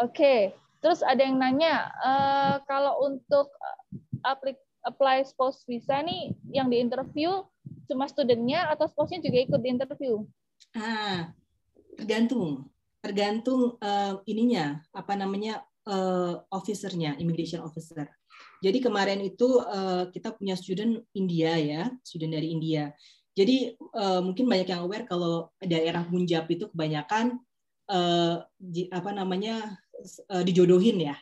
Oke, 0.00 0.56
terus 0.80 1.04
ada 1.04 1.20
yang 1.20 1.36
nanya 1.36 1.92
eh, 2.00 2.56
kalau 2.64 3.04
untuk 3.04 3.52
eh, 3.52 3.78
aplik 4.24 4.56
apply 4.82 5.22
spouse 5.22 5.62
visa 5.68 6.00
nih 6.02 6.34
yang 6.50 6.66
di 6.72 6.82
interview 6.82 7.44
cuma 7.86 8.08
studentnya 8.10 8.66
atau 8.72 8.88
spouse-nya 8.88 9.22
juga 9.22 9.38
ikut 9.46 9.60
di 9.62 9.68
interview? 9.68 10.24
Ah, 10.74 11.30
tergantung, 11.94 12.72
tergantung 13.04 13.76
eh, 13.78 14.14
ininya 14.26 14.80
apa 14.96 15.12
namanya 15.12 15.60
eh, 15.84 16.34
officernya, 16.50 17.20
immigration 17.20 17.60
officer. 17.60 18.08
Jadi 18.64 18.80
kemarin 18.80 19.20
itu 19.20 19.60
eh, 19.60 20.08
kita 20.08 20.34
punya 20.34 20.56
student 20.56 21.04
India 21.12 21.52
ya, 21.60 21.92
student 22.00 22.32
dari 22.32 22.48
India. 22.48 22.90
Jadi 23.36 23.76
eh, 23.76 24.20
mungkin 24.24 24.48
banyak 24.48 24.72
yang 24.72 24.88
aware 24.88 25.04
kalau 25.04 25.52
daerah 25.60 26.02
Punjab 26.08 26.48
itu 26.48 26.66
kebanyakan 26.72 27.38
di- 28.56 28.88
apa 28.88 29.12
namanya 29.12 29.81
eh, 30.02 30.44
dijodohin 30.44 30.98
ya, 31.10 31.16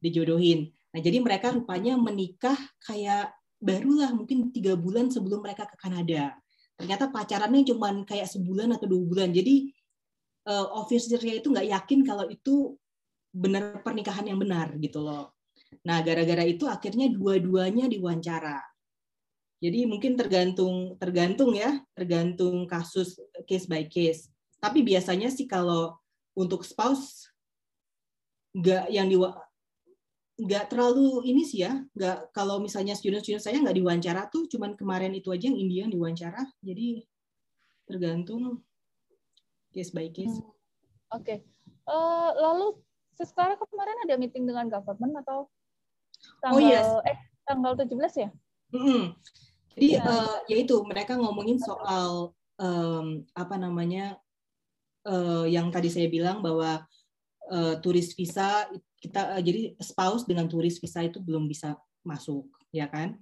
dijodohin. 0.00 0.68
Nah 0.94 1.00
jadi 1.04 1.20
mereka 1.20 1.52
rupanya 1.52 1.94
menikah 2.00 2.56
kayak 2.82 3.32
barulah 3.58 4.14
mungkin 4.14 4.54
tiga 4.54 4.78
bulan 4.78 5.12
sebelum 5.12 5.44
mereka 5.44 5.66
ke 5.68 5.76
Kanada. 5.76 6.34
Ternyata 6.78 7.10
pacarannya 7.10 7.66
cuma 7.66 7.90
kayak 8.06 8.30
sebulan 8.30 8.78
atau 8.78 8.86
dua 8.86 9.02
bulan. 9.02 9.34
Jadi 9.34 9.74
uh, 10.46 10.66
officernya 10.78 11.42
itu 11.42 11.50
nggak 11.50 11.68
yakin 11.68 12.00
kalau 12.06 12.30
itu 12.30 12.78
benar 13.34 13.84
pernikahan 13.84 14.30
yang 14.30 14.38
benar 14.40 14.72
gitu 14.78 15.04
loh. 15.04 15.36
Nah, 15.84 16.00
gara-gara 16.00 16.44
itu 16.48 16.64
akhirnya 16.64 17.12
dua-duanya 17.12 17.90
diwawancara. 17.90 18.62
Jadi 19.58 19.90
mungkin 19.90 20.14
tergantung 20.14 20.94
tergantung 20.96 21.50
ya, 21.52 21.82
tergantung 21.92 22.64
kasus 22.64 23.18
case 23.44 23.66
by 23.66 23.84
case. 23.90 24.30
Tapi 24.62 24.86
biasanya 24.86 25.28
sih 25.28 25.50
kalau 25.50 25.98
untuk 26.38 26.62
spouse 26.62 27.27
nggak 28.58 28.84
yang 28.90 29.06
di 29.06 29.16
nggak 30.38 30.64
terlalu 30.70 31.26
ini 31.26 31.42
sih 31.42 31.66
ya, 31.66 31.82
nggak 31.94 32.30
kalau 32.30 32.62
misalnya 32.62 32.94
student-student 32.94 33.42
saya 33.42 33.58
nggak 33.58 33.74
diwawancara 33.74 34.22
tuh, 34.30 34.46
cuman 34.46 34.78
kemarin 34.78 35.10
itu 35.14 35.34
aja 35.34 35.50
yang 35.50 35.58
India 35.58 35.80
yang 35.86 35.92
diwawancara. 35.94 36.46
Jadi 36.62 37.02
tergantung 37.90 38.62
case 39.74 39.90
by 39.90 40.06
case. 40.14 40.38
Hmm, 40.38 41.18
Oke, 41.18 41.42
Eh, 41.88 42.30
lalu 42.36 42.76
sekarang 43.16 43.56
kemarin 43.56 43.96
ada 44.04 44.14
meeting 44.20 44.44
dengan 44.44 44.68
government 44.68 45.24
atau 45.24 45.48
tanggal 46.44 46.60
Oh, 46.60 46.60
yes. 46.60 46.86
eh 47.08 47.16
tanggal 47.48 47.72
17 47.80 48.28
ya? 48.28 48.30
Mm-mm. 48.76 49.16
Jadi 49.72 49.96
Iya. 49.96 50.02
eh, 50.04 50.36
ya 50.52 50.56
itu 50.60 50.76
mereka 50.84 51.16
ngomongin 51.16 51.56
soal 51.56 52.36
em, 52.60 53.24
apa 53.32 53.56
namanya 53.56 54.20
eh, 55.08 55.46
yang 55.48 55.72
tadi 55.72 55.88
saya 55.88 56.12
bilang 56.12 56.44
bahwa 56.44 56.84
eh, 57.48 57.74
turis 57.80 58.12
visa 58.14 58.68
kita 58.98 59.38
eh, 59.38 59.42
jadi 59.42 59.60
spouse 59.78 60.26
dengan 60.26 60.46
turis 60.50 60.78
visa 60.82 61.02
itu 61.04 61.22
belum 61.22 61.46
bisa 61.48 61.78
masuk 62.04 62.48
ya 62.74 62.86
kan? 62.90 63.18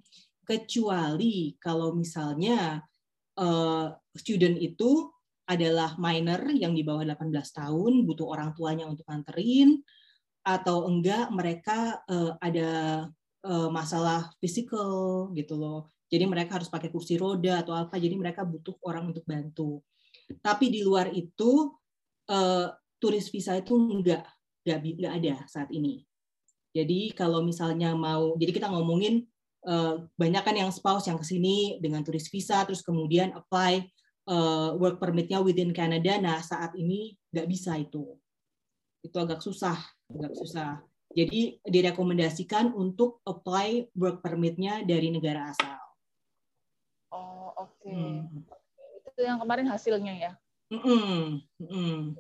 Kecuali 0.47 1.55
kalau 1.59 1.95
misalnya 1.95 2.83
eh, 3.39 3.87
student 4.17 4.57
itu 4.59 5.11
adalah 5.47 5.95
minor 5.97 6.51
yang 6.51 6.75
di 6.75 6.83
bawah 6.83 7.07
18 7.07 7.31
tahun 7.31 7.93
butuh 8.03 8.27
orang 8.27 8.51
tuanya 8.59 8.91
untuk 8.91 9.07
anterin 9.07 9.79
atau 10.47 10.87
enggak 10.91 11.31
mereka 11.31 12.03
eh, 12.07 12.33
ada 12.43 12.71
eh, 13.47 13.69
masalah 13.71 14.31
physical 14.43 15.31
gitu 15.35 15.55
loh. 15.59 15.91
Jadi 16.07 16.23
mereka 16.27 16.63
harus 16.63 16.71
pakai 16.71 16.91
kursi 16.91 17.19
roda 17.19 17.67
atau 17.67 17.75
apa 17.75 17.99
jadi 17.99 18.15
mereka 18.15 18.47
butuh 18.47 18.79
orang 18.87 19.11
untuk 19.11 19.27
bantu. 19.27 19.83
Tapi 20.43 20.71
di 20.71 20.87
luar 20.87 21.11
itu 21.15 21.75
eh, 22.31 22.69
turis 23.07 23.31
visa 23.31 23.55
itu 23.55 23.79
bi- 24.03 24.99
enggak 24.99 25.15
ada 25.23 25.35
saat 25.47 25.71
ini 25.71 26.03
jadi 26.75 27.15
kalau 27.15 27.47
misalnya 27.47 27.95
mau 27.95 28.35
jadi 28.35 28.51
kita 28.51 28.67
ngomongin 28.67 29.23
eh, 29.63 29.95
banyak 30.19 30.43
kan 30.43 30.57
yang 30.59 30.75
spouse 30.75 31.07
yang 31.07 31.23
ke 31.23 31.27
sini 31.27 31.79
dengan 31.79 32.03
turis 32.03 32.27
visa 32.27 32.67
terus 32.67 32.83
kemudian 32.83 33.31
apply 33.39 33.87
eh, 34.27 34.71
work 34.75 34.99
permitnya 34.99 35.39
within 35.39 35.71
Canada 35.71 36.19
nah 36.19 36.43
saat 36.43 36.75
ini 36.75 37.15
nggak 37.31 37.47
bisa 37.47 37.79
itu 37.79 38.19
itu 39.07 39.17
agak 39.23 39.39
susah 39.39 39.79
agak 40.11 40.35
susah 40.35 40.83
jadi 41.15 41.63
direkomendasikan 41.63 42.75
untuk 42.75 43.23
apply 43.23 43.87
work 43.95 44.19
permitnya 44.19 44.83
dari 44.83 45.15
negara 45.15 45.55
asal 45.55 45.87
Oh, 47.15 47.49
oke. 47.57 47.89
Hmm. 47.89 48.45
Itu 49.07 49.21
yang 49.25 49.39
kemarin 49.41 49.67
hasilnya 49.71 50.13
ya. 50.13 50.33
Mm-mm, 50.67 51.41
mm-mm. 51.63 52.19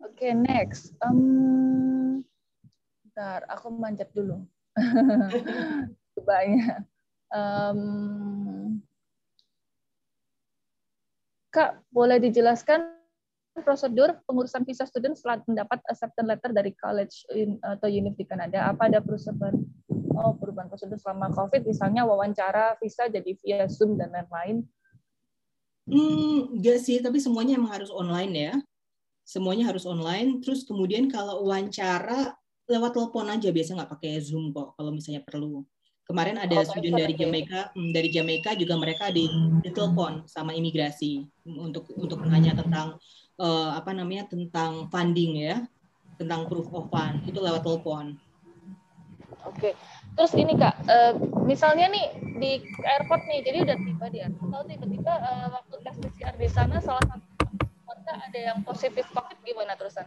Oke, 0.00 0.32
next. 0.32 0.96
Um, 1.04 2.24
bentar, 3.04 3.44
aku 3.52 3.68
manjat 3.68 4.08
dulu. 4.16 4.44
Banyak. 6.28 6.88
Um, 7.30 7.80
Kak, 11.50 11.82
boleh 11.90 12.22
dijelaskan 12.22 12.96
prosedur 13.60 14.22
pengurusan 14.24 14.62
visa 14.62 14.86
student 14.86 15.18
setelah 15.18 15.42
mendapat 15.44 15.82
acceptance 15.90 16.28
letter 16.30 16.50
dari 16.54 16.72
college 16.78 17.26
in- 17.34 17.60
atau 17.60 17.90
unit 17.90 18.14
di 18.16 18.24
Kanada? 18.24 18.70
Apa 18.70 18.88
ada 18.88 19.02
perubahan 19.02 19.58
oh, 20.16 20.34
perubahan 20.38 20.70
prosedur 20.70 20.96
selama 20.96 21.28
COVID, 21.34 21.66
misalnya 21.66 22.06
wawancara 22.06 22.78
visa 22.78 23.10
jadi 23.10 23.34
via 23.42 23.66
Zoom 23.66 23.98
dan 23.98 24.14
lain-lain? 24.14 24.64
Hmm, 25.90 26.54
enggak 26.54 26.78
sih, 26.86 27.02
tapi 27.02 27.18
semuanya 27.18 27.58
emang 27.58 27.74
harus 27.74 27.90
online 27.90 28.32
ya. 28.32 28.54
Semuanya 29.24 29.70
harus 29.70 29.86
online. 29.86 30.42
Terus 30.42 30.66
kemudian 30.66 31.06
kalau 31.10 31.46
wawancara 31.46 32.34
lewat 32.70 32.94
telepon 32.94 33.26
aja, 33.26 33.50
biasanya 33.50 33.84
nggak 33.84 33.92
pakai 33.98 34.22
Zoom 34.22 34.54
kok 34.54 34.78
kalau 34.78 34.94
misalnya 34.94 35.22
perlu. 35.26 35.66
Kemarin 36.06 36.42
ada 36.42 36.58
Oh, 36.58 36.66
student 36.66 36.98
dari 36.98 37.14
ya? 37.14 37.22
Jamaika, 37.22 37.70
hmm, 37.70 37.90
dari 37.94 38.08
Jamaika 38.10 38.50
juga 38.58 38.74
mereka 38.74 39.14
di, 39.14 39.30
di 39.62 39.70
telepon 39.70 40.26
sama 40.26 40.50
imigrasi 40.58 41.22
untuk 41.46 41.86
untuk 41.94 42.18
menanya 42.18 42.58
tentang 42.58 42.98
eh, 43.38 43.70
apa 43.78 43.94
namanya 43.94 44.26
tentang 44.26 44.90
funding 44.90 45.38
ya, 45.38 45.62
tentang 46.18 46.50
proof 46.50 46.66
of 46.74 46.90
fund 46.90 47.22
itu 47.30 47.38
lewat 47.38 47.62
telepon. 47.62 48.18
Oke, 49.46 49.72
terus 50.18 50.34
ini 50.34 50.58
kak, 50.58 50.82
eh, 50.84 51.14
misalnya 51.46 51.88
nih 51.88 52.06
di 52.42 52.50
airport 52.82 53.22
nih, 53.30 53.40
jadi 53.46 53.58
udah 53.70 53.76
tiba 53.78 54.06
di 54.10 54.18
airport, 54.20 54.66
tiba-tiba 54.66 55.12
eh, 55.14 55.46
waktu 55.48 55.74
tes 55.80 55.96
PCR 55.96 56.34
di 56.36 56.48
sana 56.50 56.76
salah 56.82 57.06
satu 57.06 57.49
ada 58.18 58.38
yang 58.38 58.58
positif 58.66 59.06
COVID 59.14 59.38
gimana 59.46 59.78
terusan? 59.78 60.06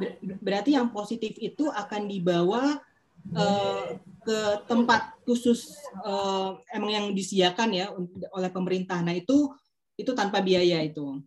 Ber- 0.00 0.18
Berarti 0.40 0.76
yang 0.76 0.92
positif 0.92 1.36
itu 1.40 1.68
akan 1.68 2.08
dibawa 2.08 2.80
eh, 3.36 4.00
ke 4.24 4.38
tempat 4.68 5.16
khusus 5.24 5.72
eh, 6.04 6.48
emang 6.76 6.90
yang 6.90 7.06
disediakan 7.12 7.68
ya 7.72 7.86
oleh 8.36 8.50
pemerintah. 8.52 9.00
Nah 9.00 9.16
itu 9.16 9.52
itu 9.96 10.10
tanpa 10.16 10.40
biaya 10.40 10.80
itu. 10.84 11.20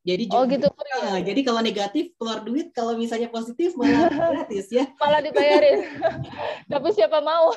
Jadi 0.00 0.32
Oh 0.32 0.48
gitu, 0.48 0.64
eh, 0.64 1.20
jadi 1.20 1.40
kalau 1.44 1.60
negatif 1.60 2.16
keluar 2.16 2.40
duit, 2.40 2.72
kalau 2.72 2.96
misalnya 2.96 3.28
positif 3.28 3.76
malah 3.76 4.08
gratis 4.32 4.72
ya. 4.72 4.88
malah 4.96 5.20
dibayarin. 5.20 6.00
Tapi 6.72 6.88
siapa 6.96 7.20
mau? 7.20 7.52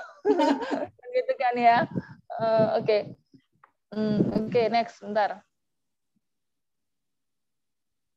gitu 1.16 1.34
kan 1.39 1.55
ya. 1.55 1.88
Eh, 2.41 2.68
Oke, 2.82 2.97
Hmm, 3.93 4.49
oke 4.49 4.61
next, 4.74 5.05
bentar. 5.05 5.45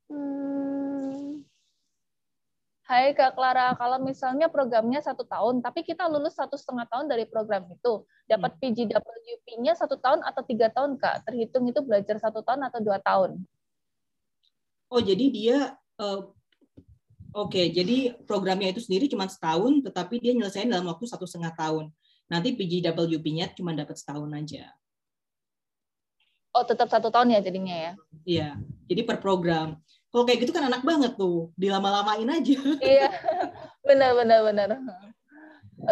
Hmm. 0.07 1.43
Hai 2.87 3.11
Kak 3.19 3.35
Clara, 3.35 3.75
kalau 3.75 3.99
misalnya 3.99 4.47
programnya 4.47 5.03
satu 5.03 5.27
tahun, 5.27 5.59
tapi 5.59 5.83
kita 5.83 6.07
lulus 6.07 6.39
satu 6.39 6.55
setengah 6.55 6.87
tahun 6.87 7.11
dari 7.11 7.27
program 7.27 7.67
itu, 7.67 8.07
dapat 8.31 8.55
PGWP-nya 8.63 9.75
satu 9.75 9.99
tahun 9.99 10.23
atau 10.23 10.47
tiga 10.47 10.71
tahun 10.71 10.95
Kak? 10.95 11.27
Terhitung 11.27 11.67
itu 11.67 11.83
belajar 11.83 12.23
satu 12.23 12.47
tahun 12.47 12.71
atau 12.71 12.79
dua 12.79 13.03
tahun? 13.03 13.43
Oh 14.87 15.03
jadi 15.03 15.27
dia 15.35 15.59
eh, 15.99 16.21
oke 17.35 17.63
jadi 17.75 18.23
programnya 18.23 18.71
itu 18.71 18.87
sendiri 18.87 19.11
cuma 19.11 19.27
setahun, 19.27 19.83
tetapi 19.83 20.23
dia 20.23 20.31
nyelesain 20.39 20.71
dalam 20.71 20.87
waktu 20.87 21.11
satu 21.11 21.27
setengah 21.27 21.59
tahun. 21.59 21.91
Nanti 22.31 22.55
PGWP-nya 22.55 23.51
cuma 23.59 23.75
dapat 23.75 23.99
setahun 23.99 24.31
aja. 24.31 24.71
Oh 26.55 26.63
tetap 26.63 26.87
satu 26.87 27.11
tahun 27.11 27.35
ya 27.35 27.41
jadinya 27.43 27.75
ya? 27.75 27.93
Iya, 28.23 28.49
jadi 28.87 29.03
per 29.03 29.19
program. 29.19 29.83
Kalau 30.17 30.25
kayak 30.25 30.49
gitu 30.49 30.53
kan 30.57 30.65
enak 30.65 30.81
banget 30.81 31.13
tuh, 31.21 31.53
dilama-lamain 31.61 32.25
aja. 32.25 32.57
Iya, 32.81 33.13
benar 33.85 34.17
benar 34.17 34.41
benar. 34.49 34.69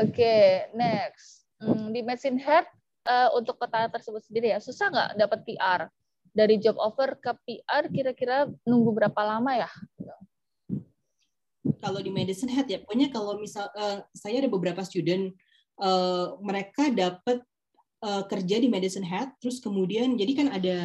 Oke, 0.00 0.64
next. 0.72 1.44
Hmm, 1.60 1.92
di 1.92 2.00
Medicine 2.00 2.40
Head 2.40 2.64
eh, 3.04 3.28
untuk 3.36 3.60
kota 3.60 3.84
tersebut 3.92 4.24
sendiri 4.24 4.56
ya, 4.56 4.64
susah 4.64 4.88
nggak 4.88 5.10
dapat 5.20 5.38
PR? 5.44 5.80
Dari 6.32 6.56
job 6.56 6.80
offer 6.80 7.20
ke 7.20 7.36
PR 7.44 7.84
kira-kira 7.92 8.48
nunggu 8.64 8.96
berapa 8.96 9.20
lama 9.20 9.60
ya? 9.60 9.68
kalau 11.84 12.00
di 12.00 12.08
Medicine 12.08 12.52
Hat 12.52 12.64
ya, 12.64 12.80
pokoknya 12.80 13.12
kalau 13.12 13.36
misal 13.36 13.68
uh, 13.76 14.00
saya 14.16 14.40
ada 14.40 14.48
beberapa 14.48 14.80
student 14.84 15.36
uh, 15.80 16.40
mereka 16.40 16.88
dapat 16.88 17.44
uh, 18.00 18.24
kerja 18.24 18.56
di 18.56 18.72
Medicine 18.72 19.04
Hat, 19.04 19.36
terus 19.36 19.60
kemudian 19.60 20.16
jadi 20.16 20.32
kan 20.32 20.48
ada 20.48 20.76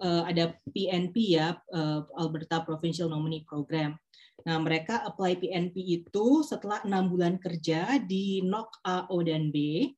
uh, 0.00 0.22
ada 0.26 0.56
PNP 0.72 1.38
ya, 1.38 1.54
uh, 1.70 2.06
Alberta 2.18 2.64
Provincial 2.64 3.12
Nominee 3.12 3.46
Program. 3.46 3.94
Nah, 4.42 4.58
mereka 4.60 5.06
apply 5.06 5.38
PNP 5.38 6.04
itu 6.04 6.42
setelah 6.42 6.82
enam 6.82 7.08
bulan 7.08 7.38
kerja 7.38 8.02
di 8.02 8.42
NOC 8.42 8.70
A, 8.84 9.06
O, 9.08 9.22
dan 9.22 9.54
B. 9.54 9.88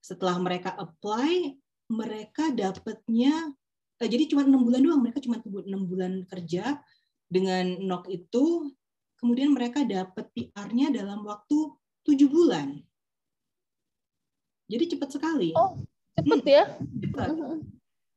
Setelah 0.00 0.40
mereka 0.40 0.74
apply, 0.74 1.54
mereka 1.92 2.50
dapatnya, 2.50 3.52
eh, 4.02 4.08
jadi 4.08 4.26
cuma 4.32 4.42
enam 4.42 4.66
bulan 4.66 4.80
doang, 4.82 5.02
mereka 5.04 5.22
cuma 5.22 5.38
enam 5.44 5.86
bulan 5.86 6.26
kerja 6.26 6.80
dengan 7.30 7.78
NOC 7.78 8.04
itu 8.10 8.74
kemudian 9.18 9.54
mereka 9.54 9.82
dapat 9.86 10.28
PR-nya 10.34 10.92
dalam 10.92 11.22
waktu 11.22 11.74
tujuh 12.06 12.28
bulan. 12.30 12.82
Jadi 14.66 14.98
cepat 14.98 15.14
sekali. 15.14 15.54
Oh, 15.54 15.78
cepat 16.18 16.42
ya? 16.42 16.64
Cepat. 17.02 17.28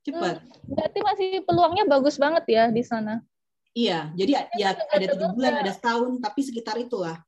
Cepat. 0.10 0.36
Hmm, 0.42 0.74
berarti 0.74 1.00
masih 1.06 1.30
peluangnya 1.46 1.86
bagus 1.86 2.16
banget 2.18 2.46
ya 2.50 2.64
di 2.74 2.84
sana. 2.84 3.22
Iya, 3.78 4.10
jadi 4.18 4.50
ya 4.58 4.74
ada 4.74 5.06
tujuh 5.14 5.30
bulan, 5.38 5.62
ada 5.62 5.72
setahun, 5.72 6.18
tapi 6.20 6.42
sekitar 6.42 6.76
itulah. 6.82 7.22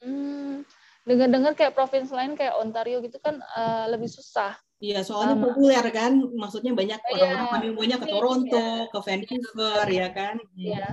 Hmm, 0.00 0.64
dengar-dengar 1.04 1.52
kayak 1.54 1.76
provinsi 1.76 2.10
lain 2.10 2.32
kayak 2.34 2.58
Ontario 2.58 2.98
gitu 3.04 3.20
kan 3.20 3.38
uh, 3.54 3.86
lebih 3.92 4.08
susah. 4.08 4.56
Iya, 4.82 5.06
soalnya 5.06 5.38
um, 5.38 5.44
populer 5.46 5.84
kan, 5.94 6.18
maksudnya 6.34 6.74
banyak 6.74 6.98
iya. 6.98 7.38
orang-orang 7.38 7.76
maunya 7.78 7.96
ke 8.02 8.06
Toronto, 8.10 8.50
iya. 8.58 8.90
ke 8.90 8.98
Vancouver, 8.98 9.86
ya 9.86 10.08
kan? 10.10 10.36
Iya. 10.58 10.88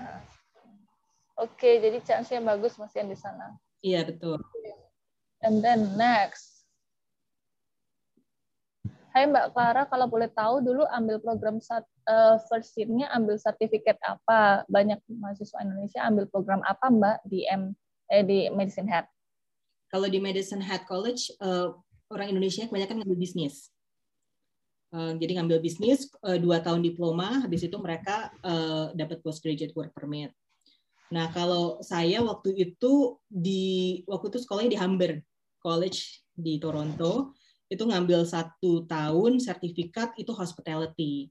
Oke, 1.39 1.81
jadi 1.81 1.97
chance-nya 2.05 2.43
bagus 2.43 2.77
masih 2.77 3.01
yang 3.01 3.09
di 3.09 3.17
sana. 3.17 3.57
Iya, 3.81 4.05
betul. 4.05 4.37
And 5.41 5.63
then 5.63 5.95
next. 5.97 6.48
Hai 9.09 9.25
Mbak 9.25 9.57
Clara, 9.57 9.89
kalau 9.89 10.05
boleh 10.05 10.29
tahu 10.29 10.61
dulu 10.61 10.85
ambil 10.93 11.17
program 11.17 11.57
saat 11.57 11.81
uh, 12.05 12.37
first 12.45 12.77
year-nya 12.77 13.09
ambil 13.09 13.41
sertifikat 13.41 13.97
apa? 14.05 14.61
Banyak 14.69 15.01
mahasiswa 15.09 15.65
Indonesia 15.65 16.05
ambil 16.05 16.29
program 16.29 16.61
apa 16.61 16.93
Mbak 16.93 17.17
di 17.25 17.41
M 17.49 17.73
eh, 18.13 18.21
di 18.21 18.53
Medicine 18.53 18.85
Hat? 18.85 19.09
Kalau 19.89 20.05
di 20.05 20.21
Medicine 20.21 20.61
Hat 20.61 20.85
College 20.85 21.33
uh, 21.41 21.73
orang 22.13 22.37
Indonesia 22.37 22.69
kebanyakan 22.69 23.01
ngambil 23.01 23.17
bisnis. 23.17 23.73
Uh, 24.93 25.17
jadi 25.17 25.41
ngambil 25.41 25.57
bisnis 25.57 26.05
uh, 26.21 26.37
dua 26.37 26.61
tahun 26.61 26.85
diploma, 26.85 27.41
habis 27.41 27.65
itu 27.65 27.77
mereka 27.81 28.29
uh, 28.45 28.93
dapat 28.93 29.25
postgraduate 29.25 29.73
work 29.73 29.89
permit. 29.89 30.29
Nah, 31.09 31.33
kalau 31.33 31.81
saya 31.81 32.21
waktu 32.21 32.53
itu 32.53 33.17
di 33.25 34.05
waktu 34.05 34.29
itu 34.29 34.37
sekolahnya 34.45 34.77
di 34.77 34.77
Humber 34.77 35.11
College 35.57 36.29
di 36.37 36.61
Toronto, 36.61 37.33
itu 37.69 37.83
ngambil 37.85 38.25
satu 38.25 38.83
tahun 38.89 39.37
sertifikat 39.39 40.17
itu 40.17 40.33
hospitality. 40.33 41.29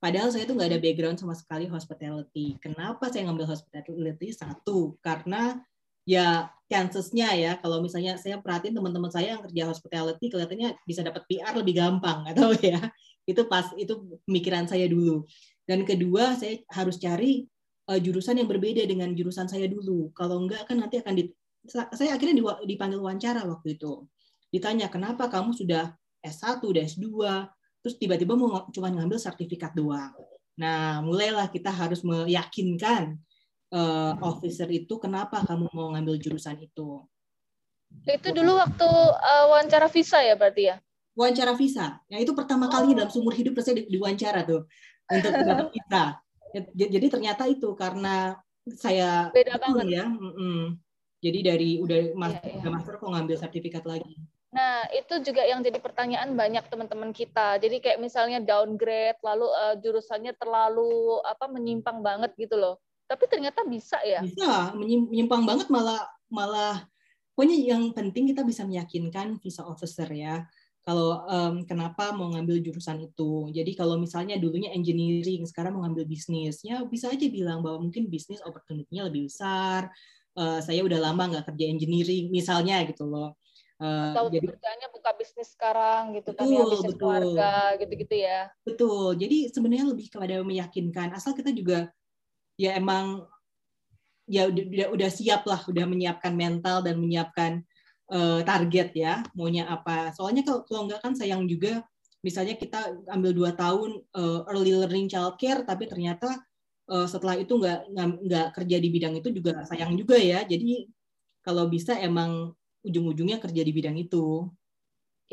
Padahal 0.00 0.32
saya 0.32 0.44
tuh 0.44 0.56
nggak 0.56 0.68
ada 0.74 0.80
background 0.80 1.16
sama 1.16 1.32
sekali 1.32 1.64
hospitality. 1.68 2.56
Kenapa 2.60 3.08
saya 3.08 3.24
ngambil 3.28 3.48
hospitality? 3.48 4.32
Satu, 4.32 4.96
karena 5.00 5.60
ya 6.04 6.52
chances-nya 6.68 7.32
ya 7.32 7.52
kalau 7.60 7.80
misalnya 7.80 8.20
saya 8.20 8.36
perhatiin 8.36 8.76
teman-teman 8.76 9.08
saya 9.08 9.36
yang 9.36 9.42
kerja 9.44 9.64
hospitality 9.72 10.28
kelihatannya 10.28 10.76
bisa 10.84 11.00
dapat 11.00 11.24
PR 11.24 11.56
lebih 11.56 11.80
gampang 11.80 12.28
atau 12.28 12.52
ya 12.60 12.76
itu 13.24 13.40
pas 13.48 13.72
itu 13.80 14.20
pemikiran 14.28 14.68
saya 14.68 14.84
dulu 14.84 15.24
dan 15.64 15.88
kedua 15.88 16.36
saya 16.36 16.60
harus 16.68 17.00
cari 17.00 17.48
uh, 17.88 18.00
jurusan 18.00 18.40
yang 18.40 18.48
berbeda 18.48 18.84
dengan 18.84 19.12
jurusan 19.12 19.48
saya 19.48 19.68
dulu. 19.68 20.12
Kalau 20.16 20.40
enggak 20.40 20.68
kan 20.68 20.80
nanti 20.80 21.00
akan 21.00 21.14
di, 21.16 21.24
saya 21.68 22.16
akhirnya 22.16 22.44
dipanggil 22.64 23.00
wawancara 23.00 23.44
waktu 23.48 23.76
itu. 23.80 24.04
Ditanya 24.54 24.86
kenapa 24.86 25.26
kamu 25.26 25.50
sudah 25.50 25.90
S1, 26.22 26.62
udah 26.62 26.82
S2, 26.86 27.10
terus 27.82 27.98
tiba-tiba 27.98 28.38
mau 28.38 28.70
cuma 28.70 28.94
ngambil 28.94 29.18
sertifikat 29.18 29.74
doang. 29.74 30.14
Nah, 30.54 31.02
mulailah 31.02 31.50
kita 31.50 31.74
harus 31.74 32.06
meyakinkan 32.06 33.18
uh, 33.74 34.14
officer 34.22 34.70
itu 34.70 34.94
kenapa 35.02 35.42
kamu 35.42 35.66
mau 35.74 35.90
ngambil 35.98 36.14
jurusan 36.22 36.62
itu. 36.62 37.02
Itu 38.06 38.30
dulu 38.30 38.62
waktu 38.62 38.86
uh, 39.18 39.44
wawancara 39.50 39.90
visa 39.90 40.22
ya 40.22 40.38
berarti 40.38 40.70
ya? 40.70 40.76
Wawancara 41.18 41.58
visa. 41.58 41.98
Ya 42.06 42.22
itu 42.22 42.30
pertama 42.30 42.70
kali 42.70 42.94
dalam 42.94 43.10
seumur 43.10 43.34
hidup 43.34 43.58
saya 43.58 43.82
diwawancara 43.82 44.46
tuh 44.46 44.70
untuk 45.10 45.30
dapat 45.34 45.66
visa. 45.74 46.22
Jadi 46.78 47.06
ternyata 47.10 47.50
itu 47.50 47.74
karena 47.74 48.38
saya 48.72 49.28
beda 49.28 49.60
banget 49.60 49.86
ya 50.00 50.04
mm 50.08 50.32
-mm. 50.32 50.60
jadi 51.20 51.38
dari 51.52 51.70
udah 51.84 52.16
master, 52.16 52.48
ya, 52.48 52.64
ya. 52.64 52.70
master 52.72 52.94
kok 52.96 53.10
ngambil 53.12 53.36
sertifikat 53.36 53.84
lagi 53.84 54.16
nah 54.54 54.86
itu 54.94 55.14
juga 55.26 55.42
yang 55.42 55.66
jadi 55.66 55.82
pertanyaan 55.82 56.30
banyak 56.38 56.62
teman-teman 56.70 57.10
kita 57.10 57.58
jadi 57.58 57.76
kayak 57.82 57.98
misalnya 57.98 58.38
downgrade 58.38 59.18
lalu 59.26 59.50
uh, 59.50 59.74
jurusannya 59.82 60.30
terlalu 60.38 61.18
apa 61.26 61.50
menyimpang 61.50 61.98
banget 62.06 62.30
gitu 62.38 62.54
loh 62.54 62.78
tapi 63.10 63.26
ternyata 63.26 63.66
bisa 63.66 63.98
ya 64.06 64.22
bisa 64.22 64.70
menyimpang 64.78 65.42
banget 65.42 65.66
malah 65.68 66.06
malah 66.30 66.86
pokoknya 67.34 67.58
yang 67.74 67.90
penting 67.90 68.30
kita 68.30 68.46
bisa 68.46 68.62
meyakinkan 68.62 69.42
visa 69.42 69.66
officer 69.66 70.06
ya 70.14 70.46
kalau 70.84 71.24
um, 71.24 71.64
kenapa 71.64 72.12
mau 72.12 72.28
ngambil 72.28 72.60
jurusan 72.60 73.00
itu. 73.00 73.48
Jadi 73.56 73.72
kalau 73.72 73.96
misalnya 73.96 74.36
dulunya 74.36 74.68
engineering, 74.76 75.48
sekarang 75.48 75.80
mau 75.80 75.88
ngambil 75.88 76.04
bisnis, 76.04 76.60
ya 76.60 76.84
bisa 76.84 77.08
aja 77.08 77.24
bilang 77.32 77.64
bahwa 77.64 77.88
mungkin 77.88 78.12
bisnis 78.12 78.44
opportunity-nya 78.44 79.08
lebih 79.08 79.32
besar. 79.32 79.88
Uh, 80.36 80.60
saya 80.60 80.84
udah 80.84 81.00
lama 81.00 81.32
nggak 81.32 81.48
kerja 81.48 81.64
engineering, 81.72 82.28
misalnya 82.28 82.84
gitu 82.84 83.08
loh. 83.08 83.32
Uh, 83.74 84.14
Atau 84.14 84.30
jadi 84.30 84.46
kerjanya 84.54 84.88
buka 84.94 85.10
bisnis 85.18 85.50
sekarang 85.50 86.14
gitu 86.14 86.30
betul, 86.30 86.46
kan 86.46 86.46
ya 86.46 86.62
bisnis 86.62 86.94
betul. 86.94 87.00
keluarga 87.02 87.52
gitu-gitu 87.82 88.14
ya. 88.14 88.40
Betul. 88.62 89.08
Jadi 89.18 89.38
sebenarnya 89.50 89.86
lebih 89.90 90.06
kepada 90.14 90.36
meyakinkan. 90.46 91.08
Asal 91.10 91.34
kita 91.34 91.50
juga 91.50 91.90
ya 92.54 92.78
emang 92.78 93.26
ya 94.30 94.46
udah 94.48 94.94
udah 94.94 95.10
siap 95.10 95.42
lah, 95.44 95.60
udah 95.66 95.84
menyiapkan 95.90 96.32
mental 96.32 96.86
dan 96.86 97.02
menyiapkan 97.02 97.66
uh, 98.10 98.40
target 98.44 98.92
ya 98.92 99.24
maunya 99.32 99.64
apa 99.68 100.12
soalnya 100.12 100.44
kalau 100.44 100.66
kalau 100.66 100.80
enggak 100.88 101.00
kan 101.00 101.14
sayang 101.16 101.48
juga 101.48 101.84
misalnya 102.24 102.56
kita 102.56 103.04
ambil 103.12 103.32
dua 103.36 103.50
tahun 103.52 104.00
uh, 104.16 104.48
early 104.48 104.72
learning 104.76 105.08
childcare 105.08 105.64
tapi 105.64 105.88
ternyata 105.88 106.40
uh, 106.88 107.06
setelah 107.08 107.36
itu 107.36 107.56
nggak 107.56 107.92
nggak 108.24 108.46
kerja 108.56 108.76
di 108.80 108.88
bidang 108.88 109.14
itu 109.20 109.28
juga 109.32 109.64
sayang 109.68 109.96
juga 109.96 110.16
ya 110.16 110.44
jadi 110.44 110.88
kalau 111.44 111.68
bisa 111.68 111.96
emang 112.00 112.56
ujung-ujungnya 112.84 113.40
kerja 113.40 113.60
di 113.64 113.72
bidang 113.72 113.96
itu 113.96 114.46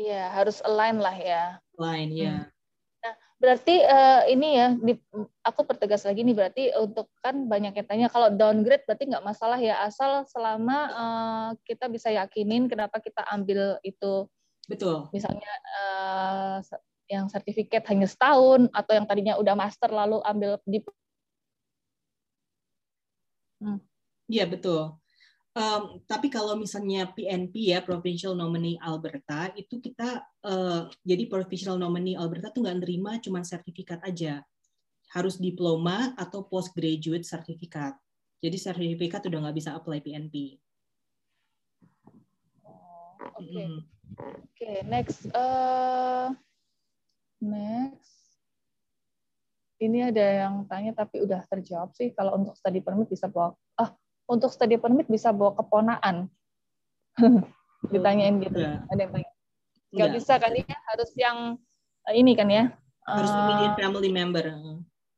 iya 0.00 0.32
harus 0.32 0.64
align 0.64 0.98
lah 0.98 1.16
ya 1.16 1.44
align 1.76 2.10
ya 2.16 2.34
hmm. 2.48 2.52
Berarti 3.42 3.74
uh, 3.82 4.22
ini 4.30 4.54
ya, 4.54 4.70
di, 4.78 4.94
aku 5.42 5.66
pertegas 5.66 6.06
lagi 6.06 6.22
nih 6.22 6.30
berarti 6.30 6.70
untuk 6.78 7.10
kan 7.26 7.50
banyak 7.50 7.74
yang 7.74 7.88
tanya 7.90 8.06
kalau 8.06 8.30
downgrade 8.30 8.86
berarti 8.86 9.10
nggak 9.10 9.26
masalah 9.26 9.58
ya 9.58 9.82
asal 9.82 10.22
selama 10.30 10.78
uh, 10.94 11.48
kita 11.66 11.90
bisa 11.90 12.14
yakinin 12.14 12.70
kenapa 12.70 13.02
kita 13.02 13.26
ambil 13.26 13.82
itu. 13.82 14.30
Betul. 14.70 15.10
Misalnya 15.10 15.50
uh, 15.74 16.62
yang 17.10 17.26
sertifikat 17.26 17.82
hanya 17.90 18.06
setahun 18.06 18.70
atau 18.70 18.94
yang 18.94 19.10
tadinya 19.10 19.34
udah 19.34 19.58
master 19.58 19.90
lalu 19.90 20.22
ambil 20.22 20.62
di. 20.62 20.78
Hmm. 23.58 23.82
Iya 24.30 24.46
betul. 24.46 25.01
Um, 25.52 26.00
tapi 26.08 26.32
kalau 26.32 26.56
misalnya 26.56 27.12
PNP 27.12 27.76
ya 27.76 27.84
Provincial 27.84 28.32
Nominee 28.32 28.80
Alberta 28.80 29.52
itu 29.52 29.84
kita 29.84 30.24
uh, 30.48 30.88
jadi 31.04 31.28
Provincial 31.28 31.76
Nominee 31.76 32.16
Alberta 32.16 32.48
tuh 32.48 32.64
nggak 32.64 32.80
nerima 32.80 33.20
cuma 33.20 33.44
sertifikat 33.44 34.00
aja 34.00 34.40
harus 35.12 35.36
diploma 35.36 36.16
atau 36.16 36.48
postgraduate 36.48 37.28
sertifikat 37.28 38.00
jadi 38.42 38.58
sertifikat 38.58 39.22
udah 39.30 39.38
nggak 39.46 39.56
bisa 39.62 39.70
apply 39.78 40.02
PNP. 40.02 40.58
Oke, 43.22 43.38
okay. 43.38 43.66
mm. 43.70 43.78
oke 43.78 44.42
okay, 44.50 44.76
next 44.82 45.30
uh, 45.30 46.34
next 47.38 48.42
ini 49.78 50.10
ada 50.10 50.46
yang 50.46 50.66
tanya 50.66 50.90
tapi 50.90 51.22
udah 51.22 51.38
terjawab 51.46 51.94
sih 51.94 52.10
kalau 52.14 52.34
untuk 52.34 52.58
study 52.58 52.82
permit 52.82 53.06
bisa 53.06 53.30
bawa 53.30 53.54
ah 53.78 53.94
untuk 54.28 54.50
study 54.52 54.78
permit 54.78 55.08
bisa 55.10 55.30
bawa 55.34 55.56
keponaan? 55.56 56.28
Ditanyain 57.92 58.38
gitu. 58.40 58.58
Ya. 58.62 58.82
Ada 58.88 59.00
yang 59.06 59.12
tanya. 59.12 59.30
Gak 59.92 60.08
ya. 60.08 60.14
bisa 60.16 60.32
kan 60.40 60.52
ya, 60.56 60.76
harus 60.88 61.10
yang 61.18 61.38
eh, 62.08 62.14
ini 62.16 62.32
kan 62.32 62.48
ya. 62.48 62.72
Harus 63.04 63.28
uh, 63.28 63.38
immediate 63.44 63.76
family 63.76 64.10
member. 64.10 64.44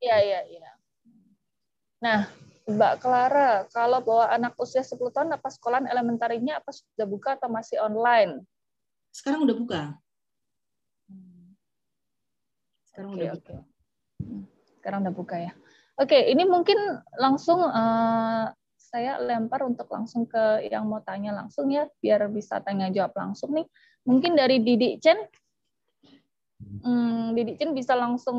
Iya, 0.01 0.17
iya, 0.25 0.41
iya. 0.51 0.71
Nah, 2.03 2.29
Mbak 2.65 2.95
Clara, 3.05 3.69
kalau 3.69 4.01
bawa 4.01 4.33
anak 4.33 4.57
usia 4.57 4.81
10 4.81 4.97
tahun, 5.13 5.37
apa 5.37 5.49
sekolah 5.53 5.85
elementarinya 5.85 6.59
apa 6.65 6.73
sudah 6.73 7.07
buka 7.07 7.37
atau 7.37 7.53
masih 7.53 7.77
online? 7.81 8.41
Sekarang 9.13 9.45
udah 9.45 9.57
buka. 9.57 9.83
Sekarang 12.89 13.11
Oke, 13.11 13.19
udah 13.21 13.31
oke. 13.31 13.39
buka. 13.43 13.57
Hmm, 14.23 14.43
Sekarang 14.79 14.99
udah 15.03 15.15
buka 15.15 15.37
ya. 15.37 15.53
Oke, 15.99 16.19
ini 16.31 16.43
mungkin 16.47 16.79
langsung 17.19 17.63
eh, 17.63 18.45
saya 18.95 19.19
lempar 19.19 19.67
untuk 19.67 19.91
langsung 19.91 20.23
ke 20.23 20.71
yang 20.71 20.87
mau 20.87 21.03
tanya 21.03 21.35
langsung 21.35 21.67
ya, 21.75 21.91
biar 21.99 22.31
bisa 22.31 22.63
tanya 22.63 22.87
jawab 22.95 23.19
langsung 23.19 23.51
nih. 23.51 23.67
Mungkin 24.07 24.39
dari 24.39 24.63
Didi 24.63 25.03
Chen. 25.03 25.19
Hmm, 26.87 27.35
Didi 27.35 27.59
Chen 27.59 27.75
bisa 27.75 27.99
langsung 27.99 28.39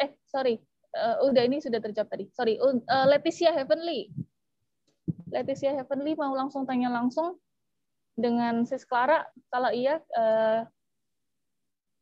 eh 0.00 0.16
sorry, 0.24 0.56
Eh, 0.94 1.16
udah 1.26 1.42
ini 1.42 1.58
sudah 1.58 1.82
terjawab 1.82 2.06
tadi. 2.06 2.30
Sorry, 2.30 2.54
eh, 2.54 3.06
Leticia 3.10 3.50
Heavenly. 3.50 4.14
Leticia 5.26 5.74
Heavenly 5.74 6.14
mau 6.14 6.30
langsung 6.38 6.62
tanya 6.62 6.86
langsung 6.86 7.34
dengan 8.14 8.62
Sis 8.62 8.86
Clara. 8.86 9.26
Kalau 9.50 9.74
iya 9.74 9.98
eh, 9.98 10.62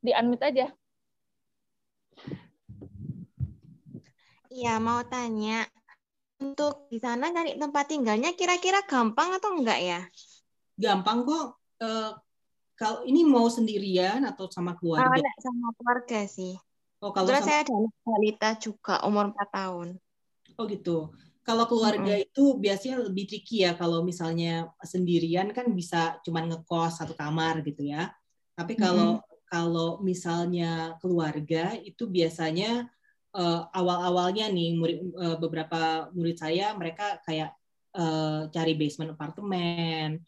di 0.04 0.12
unmute 0.12 0.44
aja. 0.44 0.68
Iya, 4.52 4.76
mau 4.76 5.00
tanya. 5.08 5.64
Untuk 6.42 6.90
di 6.90 6.98
sana 6.98 7.30
cari 7.30 7.54
tempat 7.54 7.86
tinggalnya 7.86 8.34
kira-kira 8.34 8.82
gampang 8.82 9.38
atau 9.38 9.54
enggak 9.54 9.78
ya? 9.78 10.00
Gampang 10.74 11.22
kok. 11.22 11.62
Eh, 11.78 12.10
kalau 12.74 13.06
ini 13.06 13.22
mau 13.22 13.46
sendirian 13.46 14.26
atau 14.26 14.50
sama 14.50 14.74
Kalau 14.74 14.82
keluarga? 14.82 15.14
enggak 15.22 15.38
sama 15.38 15.68
keluarga 15.78 16.20
sih. 16.26 16.58
Oh, 16.98 17.14
kalau 17.14 17.30
Kebetulan 17.30 17.42
sama 17.42 17.50
saya 17.50 17.58
ada 17.62 17.74
balita 18.02 18.50
juga, 18.58 18.94
umur 19.06 19.30
4 19.30 19.48
tahun. 19.54 19.88
Oh 20.58 20.66
gitu. 20.66 21.14
Kalau 21.42 21.66
keluarga 21.66 22.14
itu 22.18 22.54
biasanya 22.58 23.02
lebih 23.02 23.26
tricky 23.26 23.66
ya. 23.66 23.74
Kalau 23.74 24.06
misalnya 24.06 24.70
sendirian 24.82 25.50
kan 25.50 25.70
bisa 25.74 26.18
cuman 26.22 26.50
ngekos 26.50 27.02
satu 27.02 27.18
kamar 27.18 27.66
gitu 27.66 27.82
ya. 27.86 28.14
Tapi 28.54 28.78
kalau 28.78 29.18
kalau 29.50 29.98
misalnya 30.00 30.94
keluarga 31.02 31.74
itu 31.82 32.06
biasanya 32.06 32.86
eh, 33.36 33.62
awal-awalnya 33.72 34.48
nih 34.52 34.70
murid 34.76 34.98
eh, 35.16 35.36
beberapa 35.40 36.08
murid 36.12 36.36
saya 36.38 36.76
mereka 36.76 37.20
kayak 37.24 37.50
eh, 37.96 38.40
cari 38.52 38.72
basement 38.76 39.12
apartemen 39.16 40.20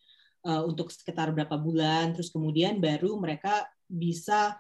eh, 0.45 0.63
untuk 0.65 0.93
sekitar 0.93 1.33
berapa 1.37 1.57
bulan, 1.57 2.13
terus 2.17 2.29
kemudian 2.33 2.81
baru 2.81 3.17
mereka 3.21 3.65
bisa 3.89 4.57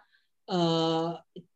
eh, 0.49 1.11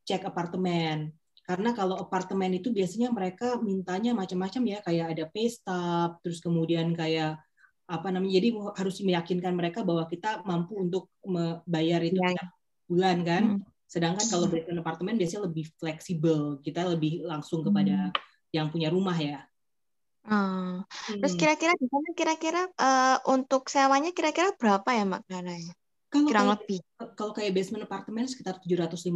cek 0.09 0.29
apartemen. 0.29 1.13
Karena 1.49 1.73
kalau 1.73 1.97
apartemen 1.97 2.53
itu 2.61 2.69
biasanya 2.69 3.09
mereka 3.09 3.57
mintanya 3.57 4.13
macam-macam 4.13 4.63
ya 4.69 4.79
kayak 4.85 5.07
ada 5.17 5.25
pay 5.33 5.49
stub 5.49 6.21
terus 6.21 6.45
kemudian 6.45 6.93
kayak 6.93 7.41
apa 7.89 8.13
namanya 8.13 8.37
jadi 8.37 8.49
harus 8.77 9.01
meyakinkan 9.01 9.57
mereka 9.57 9.81
bahwa 9.81 10.05
kita 10.05 10.45
mampu 10.45 10.77
untuk 10.77 11.09
membayar 11.25 12.05
itu 12.05 12.21
tiap 12.21 12.53
bulan 12.85 13.19
kan. 13.25 13.43
Hmm. 13.57 13.78
Sedangkan 13.89 14.27
kalau 14.29 14.47
basement 14.47 14.85
apartemen 14.85 15.17
biasanya 15.17 15.49
lebih 15.49 15.67
fleksibel 15.81 16.61
kita 16.61 16.85
lebih 16.85 17.25
langsung 17.25 17.65
kepada 17.65 18.13
yang 18.53 18.69
punya 18.69 18.93
rumah 18.93 19.17
ya 19.17 19.41
Oh. 20.29 20.85
Terus 21.09 21.33
Hmm. 21.33 21.41
kira-kira 21.41 21.73
di 21.73 21.89
sana 21.89 22.09
kira-kira 22.13 22.63
eh, 22.69 23.17
untuk 23.33 23.65
sewanya 23.73 24.13
kira-kira 24.13 24.53
berapa 24.61 24.85
ya 24.93 25.09
Mak 25.09 25.25
Clara-nya? 25.25 25.73
kalau 26.13 26.29
Kurang 26.29 26.47
kayak, 26.53 26.61
lebih. 26.61 26.79
kalau 27.17 27.33
kayak 27.33 27.53
basement 27.57 27.85
apartemen 27.89 28.29
sekitar 28.29 28.61
750 28.61 29.09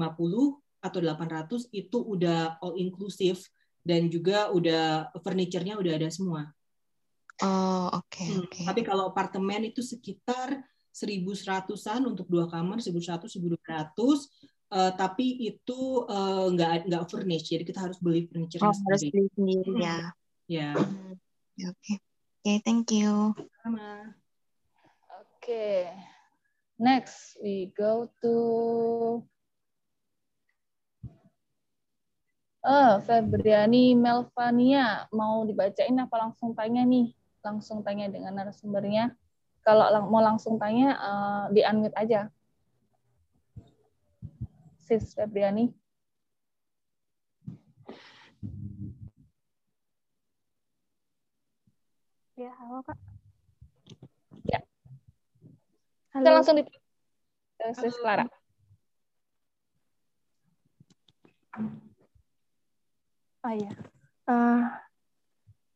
atau 0.80 0.98
800 1.04 1.68
itu 1.68 1.98
udah 2.00 2.56
all 2.64 2.80
inclusive 2.80 3.44
dan 3.84 4.08
juga 4.08 4.48
udah 4.56 5.12
furniture-nya 5.20 5.76
udah 5.76 5.92
ada 6.00 6.08
semua 6.08 6.48
Oh, 7.42 7.90
oke, 7.92 8.22
Hmm, 8.22 8.40
oke. 8.46 8.62
Tapi 8.64 8.80
kalau 8.80 9.10
apartemen 9.10 9.66
itu 9.66 9.82
sekitar 9.82 10.62
1100-an 10.94 12.06
untuk 12.06 12.24
dua 12.30 12.46
kamar, 12.46 12.78
1100 12.78 13.34
1200 13.34 14.30
eh, 14.72 14.92
tapi 14.96 15.26
itu 15.38 15.80
eh, 16.08 16.46
nggak 16.50 16.88
nggak 16.88 17.04
furnished. 17.06 17.52
Jadi 17.52 17.64
kita 17.64 17.84
harus 17.84 18.00
beli 18.00 18.24
furniture 18.24 18.64
Oh, 18.64 18.72
harus 18.72 19.04
sendiri. 19.04 19.12
beli 19.12 19.28
sendiri 19.36 19.72
ya. 19.78 19.96
Ya, 20.50 20.70
Hmm, 20.74 21.14
Oke, 21.14 21.62
oke. 21.70 21.92
Oke, 22.42 22.52
thank 22.66 22.90
you. 22.90 23.30
sama. 23.62 24.16
Oke. 25.22 25.86
Next, 26.76 27.38
we 27.38 27.70
go 27.72 28.10
to 28.18 28.34
Eh, 32.62 32.94
Febriani 33.02 33.98
Melvania 33.98 35.10
mau 35.10 35.42
dibacain 35.42 35.98
apa 35.98 36.14
langsung 36.14 36.54
tanya 36.54 36.86
nih? 36.86 37.10
Langsung 37.42 37.82
tanya 37.82 38.06
dengan 38.06 38.38
narasumbernya. 38.38 39.10
Kalau 39.66 39.90
lang- 39.90 40.06
mau 40.06 40.22
langsung 40.22 40.62
tanya 40.62 40.94
eh, 40.94 41.42
di 41.54 41.60
unmute 41.66 41.96
aja. 41.98 42.30
Sis 44.92 45.16
Febriani. 45.16 45.72
Ya, 52.36 52.52
halo 52.60 52.84
Kak. 52.84 53.00
Ya. 54.44 54.60
Halo. 56.12 56.20
Kita 56.20 56.30
langsung 56.36 56.60
di 56.60 56.68
ke 56.68 56.76
Sis 57.72 57.96
Clara. 58.04 58.28
Oh 63.48 63.52
iya. 63.56 63.72
Eh, 64.28 64.62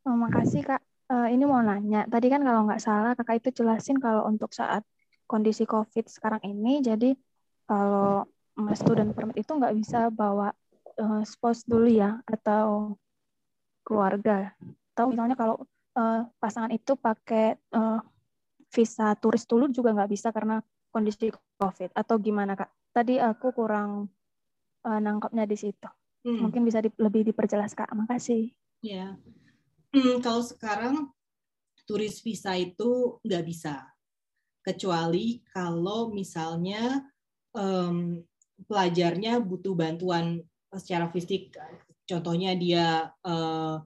oh, 0.04 0.12
makasih 0.12 0.60
Kak. 0.60 0.84
Eh, 1.08 1.32
ini 1.32 1.48
mau 1.48 1.64
nanya. 1.64 2.04
Tadi 2.04 2.28
kan 2.28 2.44
kalau 2.44 2.68
nggak 2.68 2.84
salah 2.84 3.16
Kakak 3.16 3.40
itu 3.40 3.64
jelasin 3.64 3.96
kalau 3.96 4.28
untuk 4.28 4.52
saat 4.52 4.84
kondisi 5.24 5.64
COVID 5.64 6.04
sekarang 6.04 6.44
ini, 6.44 6.84
jadi 6.84 7.16
kalau 7.64 8.28
student 8.76 9.12
permit 9.12 9.36
itu 9.36 9.52
nggak 9.52 9.74
bisa 9.76 10.08
bawa 10.08 10.50
eh, 10.96 11.22
spouse 11.28 11.62
dulu 11.68 11.86
ya, 11.88 12.20
atau 12.24 12.96
keluarga. 13.84 14.52
Atau 14.96 15.12
misalnya 15.12 15.36
kalau 15.36 15.60
eh, 15.96 16.22
pasangan 16.40 16.72
itu 16.72 16.96
pakai 16.96 17.56
eh, 17.56 18.00
visa 18.72 19.14
turis 19.16 19.44
dulu 19.46 19.70
juga 19.70 19.92
nggak 19.94 20.10
bisa 20.10 20.28
karena 20.32 20.60
kondisi 20.90 21.30
COVID. 21.60 21.92
Atau 21.94 22.16
gimana 22.18 22.56
Kak? 22.56 22.72
Tadi 22.96 23.20
aku 23.20 23.52
kurang 23.52 24.08
eh, 24.88 24.98
nangkapnya 25.00 25.44
di 25.44 25.56
situ. 25.56 25.88
Hmm, 26.26 26.48
Mungkin 26.48 26.66
bisa 26.66 26.82
di- 26.82 26.96
lebih 26.98 27.22
diperjelas 27.28 27.76
Kak. 27.76 27.92
Makasih. 27.94 28.50
ya. 28.82 29.14
Hmm, 29.94 30.18
kalau 30.20 30.42
sekarang 30.42 31.08
turis 31.86 32.18
visa 32.20 32.52
itu 32.58 33.22
nggak 33.22 33.44
bisa, 33.46 33.86
kecuali 34.66 35.38
kalau 35.54 36.10
misalnya 36.10 37.06
em, 37.54 38.20
pelajarnya 38.64 39.36
butuh 39.44 39.76
bantuan 39.76 40.40
secara 40.72 41.12
fisik, 41.12 41.52
contohnya 42.08 42.56
dia 42.56 43.12
eh, 43.24 43.76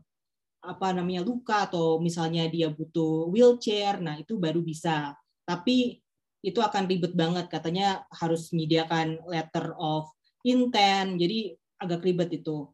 apa 0.60 0.88
namanya 0.92 1.24
luka 1.24 1.66
atau 1.66 1.98
misalnya 1.98 2.46
dia 2.46 2.68
butuh 2.68 3.26
wheelchair, 3.32 3.98
nah 3.98 4.14
itu 4.20 4.36
baru 4.36 4.60
bisa. 4.60 5.16
Tapi 5.42 5.98
itu 6.40 6.60
akan 6.60 6.88
ribet 6.88 7.12
banget, 7.16 7.48
katanya 7.48 8.04
harus 8.12 8.52
menyediakan 8.52 9.24
letter 9.28 9.76
of 9.76 10.08
intent, 10.44 11.16
jadi 11.20 11.56
agak 11.80 12.04
ribet 12.04 12.30
itu. 12.40 12.68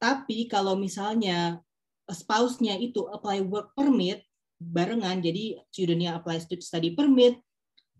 Tapi 0.00 0.48
kalau 0.48 0.76
misalnya 0.76 1.60
spouse-nya 2.08 2.76
itu 2.80 3.04
apply 3.08 3.44
work 3.44 3.76
permit 3.76 4.24
barengan, 4.60 5.20
jadi 5.24 5.64
student-nya 5.72 6.20
apply 6.20 6.40
study 6.44 6.92
permit, 6.92 7.40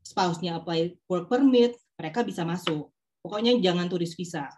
spouse-nya 0.04 0.60
apply 0.60 0.96
work 1.08 1.28
permit, 1.32 1.76
mereka 1.96 2.20
bisa 2.24 2.44
masuk. 2.44 2.92
Pokoknya 3.20 3.52
jangan 3.60 3.86
turis 3.88 4.16
visa. 4.16 4.48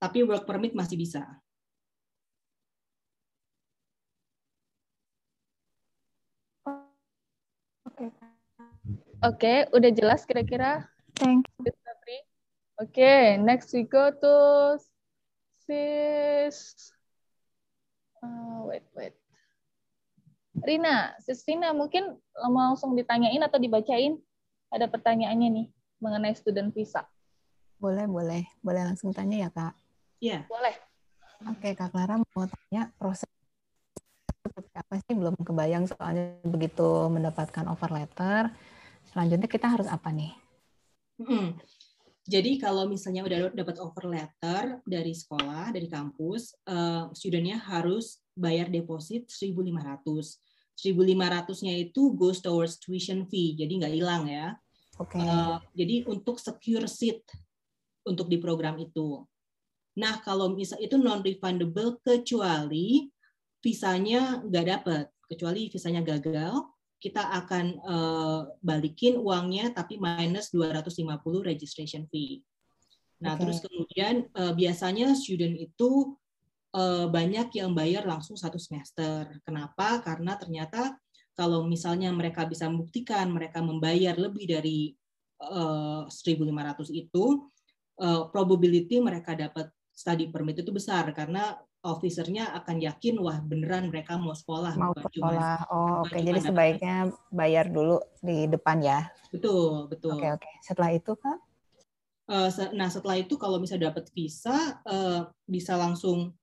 Tapi 0.00 0.24
work 0.24 0.48
permit 0.48 0.72
masih 0.72 0.96
bisa. 0.96 1.28
Oke. 7.84 8.06
Oke, 9.20 9.54
udah 9.76 9.90
jelas 9.92 10.24
kira-kira 10.24 10.88
Thank 11.20 11.52
Febri? 11.60 12.18
Oke, 12.80 13.36
next 13.44 13.76
we 13.76 13.84
go 13.84 14.08
to 14.08 14.34
sis. 15.68 16.88
Uh, 18.24 18.64
wait, 18.64 18.88
wait. 18.96 19.12
Rina, 20.64 21.12
sis 21.20 21.44
Rina 21.44 21.76
mungkin 21.76 22.16
mau 22.40 22.72
langsung 22.72 22.96
ditanyain 22.96 23.44
atau 23.44 23.60
dibacain? 23.60 24.16
Ada 24.72 24.88
pertanyaannya 24.88 25.48
nih 25.60 25.66
mengenai 26.00 26.32
student 26.32 26.72
visa. 26.72 27.04
Boleh, 27.80 28.04
boleh. 28.04 28.44
Boleh 28.60 28.82
langsung 28.84 29.10
tanya 29.16 29.48
ya, 29.48 29.50
Kak? 29.50 29.72
Ya, 30.20 30.44
Boleh. 30.52 30.76
Oke, 31.48 31.72
Kak 31.72 31.88
Clara 31.96 32.20
mau 32.20 32.44
tanya 32.44 32.92
proses 33.00 33.24
seperti 34.44 34.72
apa 34.76 35.00
sih? 35.00 35.16
Belum 35.16 35.32
kebayang 35.40 35.88
soalnya 35.88 36.36
begitu 36.44 37.08
mendapatkan 37.08 37.64
offer 37.72 37.88
letter. 37.88 38.52
Selanjutnya 39.08 39.48
kita 39.48 39.72
harus 39.72 39.88
apa 39.88 40.12
nih? 40.12 40.36
Mm. 41.24 41.56
Jadi 42.28 42.60
kalau 42.60 42.84
misalnya 42.84 43.24
udah 43.24 43.56
dapat 43.56 43.80
offer 43.80 44.04
letter 44.04 44.84
dari 44.84 45.16
sekolah, 45.16 45.72
dari 45.72 45.88
kampus, 45.88 46.52
eh, 46.68 47.08
studentnya 47.16 47.56
harus 47.56 48.20
bayar 48.36 48.68
deposit 48.68 49.32
1.500. 49.32 50.36
1.500-nya 50.76 51.74
itu 51.76 52.12
goes 52.12 52.44
towards 52.44 52.76
tuition 52.80 53.24
fee, 53.28 53.56
jadi 53.56 53.72
nggak 53.80 53.94
hilang 53.96 54.24
ya. 54.28 54.56
Oke. 55.00 55.16
Uh, 55.16 55.56
jadi 55.72 56.04
untuk 56.08 56.36
secure 56.36 56.84
seat 56.84 57.24
untuk 58.10 58.26
di 58.26 58.42
program 58.42 58.74
itu. 58.82 59.22
Nah, 59.94 60.18
kalau 60.26 60.54
misal 60.58 60.82
itu 60.82 60.98
non 60.98 61.22
refundable 61.22 62.02
kecuali 62.02 63.06
visanya 63.62 64.42
nggak 64.42 64.66
dapat, 64.66 65.04
kecuali 65.30 65.70
visanya 65.70 66.02
gagal, 66.02 66.58
kita 67.00 67.32
akan 67.44 67.66
uh, 67.80 68.40
balikin 68.60 69.16
uangnya 69.16 69.72
tapi 69.72 69.96
minus 69.96 70.52
250 70.52 71.06
registration 71.40 72.04
fee. 72.12 72.44
Nah, 73.24 73.36
Oke. 73.36 73.40
terus 73.44 73.58
kemudian 73.64 74.28
uh, 74.36 74.52
biasanya 74.52 75.12
student 75.16 75.56
itu 75.56 76.16
uh, 76.76 77.08
banyak 77.08 77.52
yang 77.56 77.72
bayar 77.72 78.04
langsung 78.04 78.36
satu 78.36 78.60
semester. 78.60 79.40
Kenapa? 79.44 80.00
Karena 80.04 80.36
ternyata 80.36 80.96
kalau 81.36 81.64
misalnya 81.64 82.12
mereka 82.12 82.44
bisa 82.44 82.68
membuktikan 82.68 83.32
mereka 83.32 83.64
membayar 83.64 84.12
lebih 84.16 84.44
dari 84.44 84.92
uh, 85.40 86.04
1.500 86.04 86.92
itu, 86.92 87.24
uh, 88.00 88.26
probability 88.32 88.98
mereka 88.98 89.36
dapat 89.36 89.68
study 89.92 90.32
permit 90.32 90.56
itu 90.64 90.72
besar 90.72 91.04
karena 91.12 91.54
officernya 91.80 92.52
akan 92.60 92.76
yakin 92.76 93.16
wah 93.20 93.40
beneran 93.40 93.88
mereka 93.88 94.16
mau 94.20 94.36
sekolah 94.36 94.76
Mau 94.76 94.92
bukan 94.92 95.00
ke 95.04 95.08
cuma 95.16 95.32
sekolah. 95.32 95.56
Oh, 95.72 96.04
oke. 96.04 96.12
cuma 96.12 96.20
Jadi 96.20 96.30
dapat- 96.36 96.48
sebaiknya 96.52 96.96
bayar 97.32 97.66
dulu 97.72 97.96
di 98.20 98.44
depan 98.48 98.76
ya. 98.84 99.00
betul 99.32 99.88
betul 99.88 100.18
Oke, 100.20 100.28
oke. 100.40 100.50
Setelah 100.60 100.90
itu, 100.92 101.12
Kak? 101.16 101.38
Eh, 102.30 102.48
nah 102.76 102.86
setelah 102.92 103.16
itu 103.18 103.34
kalau 103.40 103.56
misalnya 103.58 103.90
dapat 103.90 104.12
visa 104.12 104.76
eh, 104.84 105.20
bisa 105.48 105.74
langsung 105.80 106.36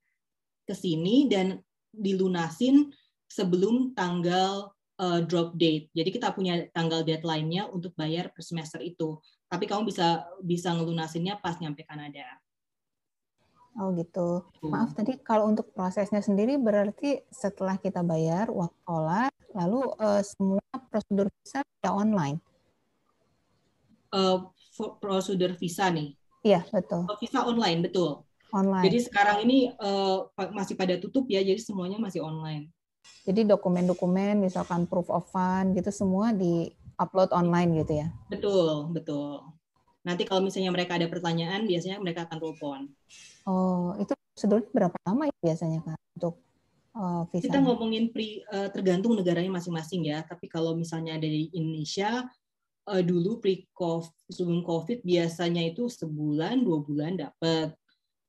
ke 0.66 0.74
sini 0.74 1.30
dan 1.30 1.62
dilunasin 1.94 2.90
sebelum 3.30 3.94
tanggal 3.94 4.72
drop 5.30 5.54
date. 5.54 5.94
Jadi 5.94 6.10
kita 6.10 6.34
punya 6.34 6.66
tanggal 6.74 7.06
deadline-nya 7.06 7.70
untuk 7.70 7.94
bayar 7.94 8.34
per 8.34 8.42
semester 8.42 8.82
itu. 8.82 9.22
Tapi 9.48 9.64
kamu 9.64 9.88
bisa 9.88 10.28
bisa 10.44 10.76
ngelunasinnya 10.76 11.40
pas 11.40 11.56
nyampe 11.60 11.88
Kanada. 11.88 12.24
Oh, 13.78 13.94
gitu. 13.94 14.42
Tuh. 14.58 14.70
Maaf 14.74 14.92
tadi 14.98 15.16
kalau 15.22 15.48
untuk 15.48 15.70
prosesnya 15.72 16.20
sendiri 16.20 16.58
berarti 16.58 17.22
setelah 17.30 17.78
kita 17.78 18.02
bayar 18.02 18.50
uang 18.50 18.74
sekolah, 18.84 19.30
lalu 19.54 19.80
eh, 20.02 20.24
semua 20.26 20.66
prosedur 20.90 21.28
visa 21.30 21.62
sudah 21.62 21.94
online. 21.94 22.38
Eh, 24.12 24.38
for- 24.74 24.98
prosedur 24.98 25.54
visa 25.56 25.88
nih. 25.94 26.18
Iya, 26.42 26.66
betul. 26.74 27.06
Oh, 27.06 27.18
Visa 27.20 27.44
online 27.44 27.86
betul. 27.86 28.24
Online. 28.56 28.88
Jadi 28.88 28.98
sekarang 29.04 29.44
ini 29.44 29.68
pa- 30.32 30.54
masih 30.56 30.80
pada 30.80 30.96
tutup 30.96 31.28
ya, 31.28 31.44
jadi 31.44 31.60
semuanya 31.60 32.00
masih 32.00 32.24
online. 32.24 32.72
Jadi 33.28 33.44
dokumen-dokumen, 33.44 34.40
misalkan 34.40 34.88
proof 34.88 35.12
of 35.12 35.28
fund 35.28 35.76
gitu 35.76 35.92
semua 35.92 36.32
di 36.32 36.72
upload 36.98 37.30
online 37.34 37.78
gitu 37.82 38.02
ya. 38.04 38.08
Betul, 38.28 38.92
betul. 38.92 39.46
Nanti 40.08 40.24
kalau 40.24 40.42
misalnya 40.44 40.72
mereka 40.72 40.96
ada 40.96 41.08
pertanyaan, 41.12 41.68
biasanya 41.68 42.00
mereka 42.00 42.26
akan 42.26 42.38
telepon. 42.40 42.80
Oh, 43.44 43.92
itu 44.00 44.16
prosedurnya 44.34 44.72
berapa 44.72 44.98
lama 45.04 45.28
ya 45.28 45.36
biasanya 45.44 45.80
Kak 45.84 46.00
untuk 46.16 46.36
eh, 46.96 47.22
visa? 47.34 47.44
Kita 47.52 47.60
ngomongin 47.60 48.16
pri, 48.16 48.42
eh, 48.48 48.70
tergantung 48.72 49.20
negaranya 49.20 49.52
masing-masing 49.60 50.08
ya. 50.08 50.24
Tapi 50.24 50.48
kalau 50.48 50.80
misalnya 50.80 51.20
ada 51.20 51.28
di 51.28 51.52
Indonesia, 51.52 52.24
eh, 52.88 53.04
dulu 53.04 53.44
pre 53.44 53.68
-COVID, 53.76 54.32
sebelum 54.32 54.62
COVID 54.64 55.04
biasanya 55.04 55.64
itu 55.68 55.92
sebulan, 55.92 56.64
dua 56.64 56.80
bulan 56.80 57.20
dapat. 57.20 57.76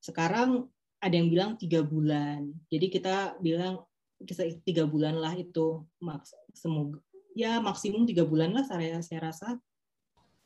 Sekarang 0.03 0.67
ada 0.99 1.15
yang 1.15 1.31
bilang 1.31 1.55
tiga 1.55 1.87
bulan. 1.87 2.51
Jadi 2.67 2.87
kita 2.91 3.39
bilang 3.39 3.87
tiga 4.67 4.83
bulan 4.83 5.15
lah 5.15 5.39
itu 5.39 5.87
maks 6.03 6.35
semoga 6.51 6.99
ya 7.39 7.63
maksimum 7.63 8.03
tiga 8.03 8.27
bulan 8.27 8.51
lah 8.51 8.67
saya 8.67 8.99
saya 8.99 9.31
rasa. 9.31 9.63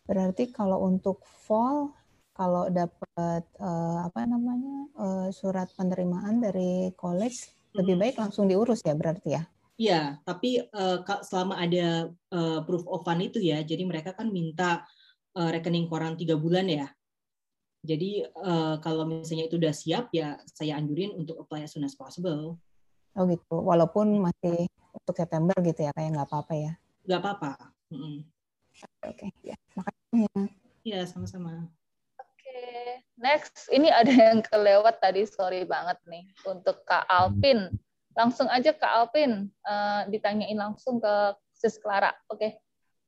Berarti 0.05 0.53
kalau 0.53 0.84
untuk 0.84 1.24
fall, 1.24 1.97
kalau 2.36 2.68
dapat 2.68 3.43
eh, 3.57 3.99
apa 4.05 4.28
namanya 4.28 4.93
eh, 5.01 5.28
surat 5.32 5.72
penerimaan 5.72 6.45
dari 6.45 6.93
college, 6.93 7.49
lebih 7.72 7.97
baik 7.97 8.20
langsung 8.20 8.45
diurus 8.45 8.84
ya 8.84 8.93
berarti 8.93 9.40
ya. 9.40 9.43
Iya, 9.80 10.20
tapi 10.22 10.61
ka- 11.09 11.24
selama 11.24 11.57
ada 11.57 12.12
eh, 12.12 12.61
proof 12.68 12.84
of 12.84 13.09
fund 13.09 13.24
itu 13.24 13.40
ya, 13.40 13.64
jadi 13.64 13.82
mereka 13.88 14.12
kan 14.12 14.28
minta 14.28 14.84
eh, 15.32 15.49
rekening 15.49 15.88
koran 15.88 16.12
tiga 16.20 16.36
bulan 16.36 16.68
ya. 16.68 16.93
Jadi 17.82 18.20
eh, 18.22 18.74
kalau 18.84 19.09
misalnya 19.09 19.49
itu 19.49 19.57
udah 19.57 19.72
siap 19.72 20.12
ya, 20.12 20.36
saya 20.45 20.76
anjurin 20.76 21.16
untuk 21.16 21.40
apply 21.40 21.64
as 21.64 21.72
soon 21.72 21.88
as 21.88 21.97
possible. 21.97 22.61
Oh 23.16 23.24
gitu. 23.26 23.57
Walaupun 23.64 24.12
masih 24.20 24.68
untuk 24.93 25.16
September 25.16 25.57
gitu 25.64 25.88
ya, 25.88 25.90
kayak 25.97 26.20
nggak 26.20 26.28
apa-apa 26.28 26.55
ya. 26.55 26.72
Nggak 27.03 27.20
apa-apa. 27.20 27.50
Oke, 29.03 29.28
ya. 29.42 29.59
Makasih 29.74 30.20
ya. 30.26 30.42
Iya, 30.82 31.00
sama-sama. 31.07 31.66
Oke, 32.18 32.62
next 33.18 33.70
ini 33.70 33.90
ada 33.90 34.11
yang 34.11 34.42
kelewat 34.42 34.98
tadi, 35.03 35.26
sorry 35.26 35.66
banget 35.66 35.98
nih 36.07 36.30
untuk 36.46 36.82
Kak 36.86 37.07
Alvin. 37.11 37.70
Langsung 38.14 38.46
aja 38.50 38.70
Kak 38.74 38.92
Alvin 38.92 39.50
eh, 39.50 40.00
ditanyain 40.11 40.59
langsung 40.59 40.98
ke 41.03 41.14
Sis 41.55 41.78
Clara. 41.78 42.11
Oke, 42.30 42.59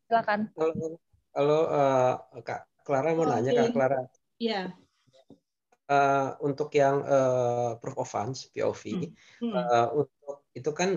silakan. 0.06 0.50
Halo, 0.54 0.98
halo 1.34 1.58
eh, 1.70 2.14
Kak 2.42 2.66
Clara 2.86 3.14
mau 3.14 3.26
nanya 3.26 3.50
Kak. 3.54 3.74
Clara 3.74 4.06
Iya. 4.38 4.74
Eh, 5.84 6.28
untuk 6.42 6.72
yang 6.74 7.04
eh, 7.04 7.70
proof 7.78 7.96
of 8.00 8.08
funds 8.10 8.50
POV 8.50 9.12
Hmm. 9.42 9.54
eh, 9.54 9.88
untuk 9.92 10.43
itu 10.54 10.70
kan 10.70 10.96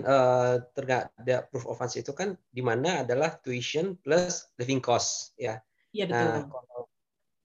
terga- 0.72 1.10
ada 1.18 1.42
proof 1.50 1.66
of 1.66 1.76
funds 1.82 1.98
itu 1.98 2.14
kan 2.14 2.38
di 2.48 2.62
mana 2.62 3.02
adalah 3.02 3.34
tuition 3.42 3.98
plus 3.98 4.48
living 4.54 4.78
cost 4.78 5.34
ya. 5.34 5.58
Iya 5.90 6.06
betul. 6.06 6.30
Nah 6.30 6.46
kalau 6.46 6.80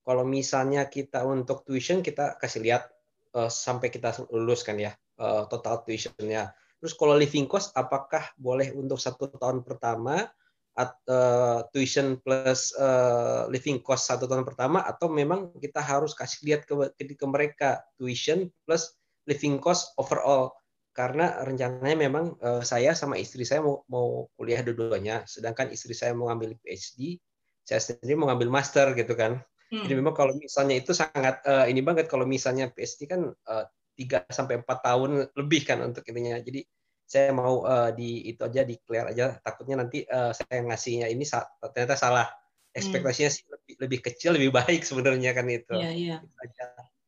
kalau 0.04 0.24
misalnya 0.28 0.92
kita 0.92 1.24
untuk 1.24 1.64
tuition 1.64 2.04
kita 2.04 2.36
kasih 2.38 2.62
lihat 2.62 2.92
eh, 3.34 3.50
sampai 3.50 3.88
kita 3.88 4.12
lulus 4.30 4.62
kan 4.62 4.76
ya 4.76 4.92
eh, 5.18 5.44
total 5.48 5.82
tuitionnya. 5.88 6.52
Terus 6.84 6.94
kalau 7.00 7.16
living 7.16 7.48
cost 7.48 7.72
apakah 7.80 8.36
boleh 8.36 8.76
untuk 8.76 9.00
satu 9.00 9.32
tahun 9.32 9.64
pertama 9.64 10.28
at, 10.76 10.92
eh, 11.08 11.60
tuition 11.72 12.20
plus 12.20 12.76
eh, 12.76 13.44
living 13.48 13.80
cost 13.80 14.12
satu 14.12 14.28
tahun 14.28 14.44
pertama 14.44 14.84
atau 14.84 15.08
memang 15.08 15.56
kita 15.58 15.80
harus 15.80 16.12
kasih 16.12 16.40
lihat 16.52 16.62
ke, 16.68 16.76
ke, 17.00 17.16
ke 17.16 17.26
mereka 17.26 17.88
tuition 17.96 18.52
plus 18.68 19.00
living 19.24 19.56
cost 19.64 19.96
overall 19.96 20.52
karena 20.94 21.42
rencananya 21.48 21.98
memang 22.06 22.26
eh, 22.40 22.62
saya 22.62 22.92
sama 22.94 23.16
istri 23.18 23.44
saya 23.50 23.62
mau 23.66 23.82
mau 23.90 24.30
kuliah 24.38 24.62
dua-duanya 24.66 25.26
sedangkan 25.26 25.68
istri 25.76 25.94
saya 25.98 26.14
mau 26.18 26.30
ngambil 26.30 26.56
PhD 26.62 27.18
saya 27.66 27.80
sendiri 27.82 28.14
mau 28.20 28.28
ngambil 28.32 28.50
master 28.54 28.88
gitu 29.00 29.14
kan 29.18 29.42
Hmm. 29.74 29.82
jadi 29.90 29.94
memang 30.06 30.14
kalau 30.14 30.34
misalnya 30.38 30.76
itu 30.78 30.94
sangat 30.94 31.42
eh, 31.50 31.66
ini 31.74 31.82
banget 31.82 32.06
kalau 32.06 32.30
misalnya 32.30 32.70
PhD 32.70 33.10
kan 33.10 33.22
eh, 33.34 33.66
3 33.98 34.22
sampai 34.30 34.62
4 34.62 34.78
tahun 34.86 35.12
lebih 35.34 35.62
kan 35.70 35.82
untuk 35.82 36.06
ininya. 36.10 36.38
Jadi 36.46 36.62
saya 37.10 37.34
mau 37.34 37.66
eh, 37.66 37.90
di 37.98 38.10
itu 38.30 38.42
aja 38.46 38.62
di 38.70 38.76
clear 38.86 39.10
aja 39.14 39.26
takutnya 39.42 39.82
nanti 39.82 40.06
eh, 40.06 40.32
saya 40.38 40.62
ngasihnya 40.70 41.08
ini 41.10 41.26
sa- 41.26 41.50
ternyata 41.74 41.98
salah. 41.98 42.30
Ekspektasinya 42.74 43.30
sih 43.34 43.46
lebih, 43.50 43.74
lebih 43.82 44.00
kecil 44.06 44.32
lebih 44.38 44.50
baik 44.54 44.82
sebenarnya 44.86 45.32
kan 45.38 45.46
itu. 45.50 45.74
Iya, 45.74 45.90
iya. 45.98 46.16
Itu 46.22 46.38
aja. 46.46 46.64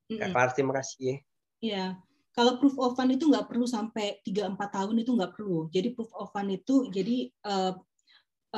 Mm-mm. 0.09 0.17
Kak 0.21 0.29
Clara, 0.33 0.51
terima 0.57 0.73
kasih. 0.81 1.11
Iya. 1.61 2.01
Kalau 2.35 2.59
proof 2.59 2.75
of 2.83 2.99
fund 2.99 3.15
itu 3.15 3.31
nggak 3.31 3.47
perlu 3.47 3.63
sampai 3.63 4.19
3-4 4.27 4.59
tahun 4.75 4.95
itu 4.99 5.15
nggak 5.15 5.39
perlu. 5.39 5.71
Jadi 5.71 5.95
proof 5.95 6.11
of 6.11 6.27
fund 6.35 6.51
itu 6.51 6.91
jadi 6.91 7.31
eh, 7.31 7.73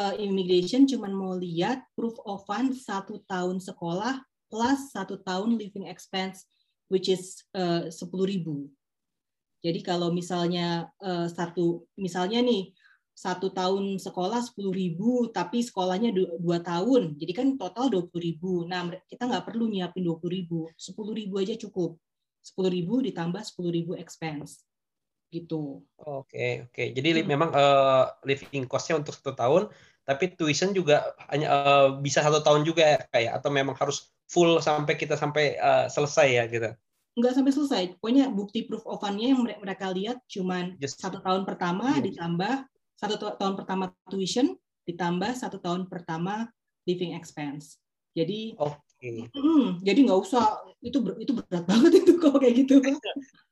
eh, 0.01 0.13
immigration 0.25 0.89
cuman 0.89 1.13
mau 1.13 1.38
lihat 1.38 1.86
proof 1.93 2.17
of 2.25 2.41
fund 2.49 2.73
satu 2.73 3.21
tahun 3.30 3.61
sekolah 3.61 4.17
plus 4.49 4.89
satu 4.89 5.21
tahun 5.21 5.61
living 5.61 5.86
expense 5.86 6.49
which 6.89 7.05
is 7.05 7.45
sepuluh 7.93 8.25
ribu. 8.25 8.65
Jadi 9.61 9.86
kalau 9.86 10.09
misalnya 10.09 10.89
eh, 10.97 11.30
satu 11.30 11.86
misalnya 12.01 12.41
nih 12.41 12.73
satu 13.17 13.49
tahun 13.49 13.97
sekolah 13.97 14.45
sepuluh 14.45 14.73
ribu 14.73 15.34
tapi 15.34 15.65
sekolahnya 15.65 16.13
du- 16.13 16.38
dua 16.38 16.61
tahun 16.61 17.17
jadi 17.17 17.34
kan 17.34 17.47
total 17.57 17.89
dua 17.89 18.05
puluh 18.05 18.21
ribu 18.30 18.69
nah 18.69 18.86
kita 19.09 19.25
nggak 19.25 19.41
perlu 19.41 19.65
nyiapin 19.73 20.05
dua 20.05 20.21
puluh 20.21 20.38
ribu 20.38 20.69
sepuluh 20.78 21.17
ribu 21.17 21.41
aja 21.41 21.57
cukup 21.57 21.97
sepuluh 22.47 22.71
ribu 22.71 23.03
ditambah 23.03 23.43
sepuluh 23.43 23.75
ribu 23.75 23.91
expense 23.99 24.63
gitu 25.27 25.83
Oke, 25.99 26.71
oke. 26.71 26.83
Jadi 26.95 27.09
li- 27.11 27.25
Hmm. 27.27 27.31
memang 27.35 27.49
eh, 27.51 28.03
living 28.23 28.63
cost-nya 28.63 28.95
untuk 28.95 29.11
satu 29.11 29.35
tahun, 29.35 29.67
tapi 30.07 30.31
tuition 30.39 30.71
juga 30.71 31.11
hanya 31.27 31.47
eh, 31.51 31.87
bisa 31.99 32.23
satu 32.23 32.39
tahun 32.39 32.63
juga 32.63 32.95
ya, 32.95 32.99
kayak 33.11 33.31
atau 33.43 33.49
memang 33.51 33.75
harus 33.75 34.07
full 34.25 34.63
sampai 34.63 34.95
kita 34.95 35.19
sampai 35.19 35.59
eh, 35.59 35.85
selesai 35.91 36.27
ya 36.31 36.43
gitu. 36.47 36.71
nggak 37.17 37.33
sampai 37.33 37.49
selesai 37.49 37.83
pokoknya 37.97 38.29
bukti 38.29 38.69
proof 38.69 38.85
of 38.85 39.01
fund-nya 39.01 39.33
yang 39.33 39.41
mere- 39.41 39.57
mereka 39.57 39.89
lihat 39.89 40.21
cuman 40.29 40.77
Just 40.77 41.01
satu 41.01 41.17
tahun 41.17 41.49
pertama 41.49 41.97
Iya. 41.97 42.13
ditambah 42.13 42.53
satu 42.93 43.15
ta- 43.17 43.35
tahun 43.41 43.57
pertama 43.57 43.89
tuition 44.05 44.53
ditambah 44.85 45.33
satu 45.33 45.57
tahun 45.57 45.89
pertama 45.89 46.45
living 46.85 47.17
expense 47.17 47.81
jadi 48.13 48.53
oke. 49.01 49.31
mm, 49.35 49.63
jadi 49.85 49.99
nggak 50.05 50.19
usah. 50.25 50.43
Itu 50.81 50.97
ber- 51.01 51.17
itu 51.23 51.31
berat 51.33 51.63
banget 51.65 51.91
itu 52.05 52.11
kalau 52.21 52.37
kayak 52.41 52.55
gitu. 52.65 52.73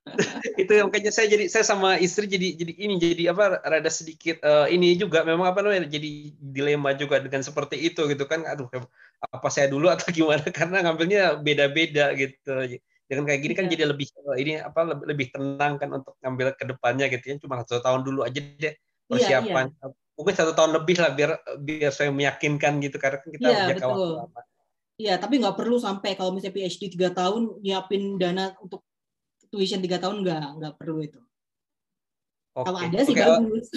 Itu 0.61 0.71
yang 0.77 0.87
makanya 0.93 1.11
saya 1.11 1.27
jadi 1.27 1.45
saya 1.49 1.65
sama 1.65 1.97
istri 1.97 2.29
jadi 2.29 2.55
jadi 2.61 2.73
ini 2.77 2.93
jadi 3.01 3.23
apa 3.33 3.59
rada 3.65 3.89
sedikit 3.91 4.37
eh, 4.45 4.67
ini 4.75 4.95
juga. 5.01 5.25
Memang 5.25 5.49
apa 5.51 5.59
namanya 5.65 5.89
jadi 5.89 6.09
dilema 6.39 6.93
juga 6.95 7.19
dengan 7.19 7.41
seperti 7.41 7.75
itu 7.81 8.05
gitu 8.11 8.23
kan. 8.29 8.45
Aduh 8.45 8.69
apa 9.33 9.47
saya 9.49 9.67
dulu 9.71 9.89
atau 9.89 10.07
gimana? 10.17 10.45
Karena 10.53 10.85
ngambilnya 10.85 11.41
beda-beda 11.41 12.13
gitu. 12.15 12.51
Dengan 13.05 13.23
kayak 13.29 13.41
gini 13.45 13.53
kan 13.57 13.65
Iya. 13.65 13.73
jadi 13.77 13.83
lebih 13.91 14.07
eh, 14.13 14.37
ini 14.41 14.51
apa 14.61 14.79
lebih, 14.85 15.05
lebih 15.11 15.27
tenang 15.33 15.73
kan 15.81 15.89
untuk 15.93 16.13
ngambil 16.21 16.47
ke 16.57 16.63
depannya 16.69 17.05
gitu 17.13 17.25
ya. 17.25 17.35
Cuma 17.41 17.53
satu 17.65 17.81
tahun 17.81 18.01
dulu 18.05 18.19
aja 18.25 18.39
deh 18.39 18.73
Iya, 19.09 19.09
persiapan. 19.09 19.65
Mungkin 20.15 20.33
satu 20.37 20.51
tahun 20.55 20.71
lebih 20.79 20.95
lah 21.03 21.11
biar 21.17 21.31
biar 21.59 21.91
saya 21.91 22.09
meyakinkan 22.13 22.79
gitu. 22.85 22.97
Karena 23.01 23.17
kan 23.21 23.29
kita 23.35 23.47
Iya, 23.51 23.57
jangka 23.73 23.85
waktu 23.91 24.11
lama. 24.15 24.41
Iya, 24.95 25.19
tapi 25.19 25.43
nggak 25.43 25.59
perlu 25.59 25.75
sampai 25.75 26.15
kalau 26.15 26.31
misalnya 26.31 26.55
PhD 26.55 26.87
tiga 26.87 27.11
tahun 27.11 27.59
nyiapin 27.59 28.15
dana 28.15 28.55
untuk 28.63 28.79
tuition 29.51 29.83
tiga 29.83 29.99
tahun 29.99 30.23
nggak 30.23 30.45
nggak 30.55 30.73
perlu 30.79 31.03
itu. 31.03 31.19
Kalau 32.55 32.79
Oke. 32.79 32.87
ada 32.87 32.99
sih 33.03 33.11
baru 33.11 33.31
eh, 33.35 33.39
lulus. 33.43 33.67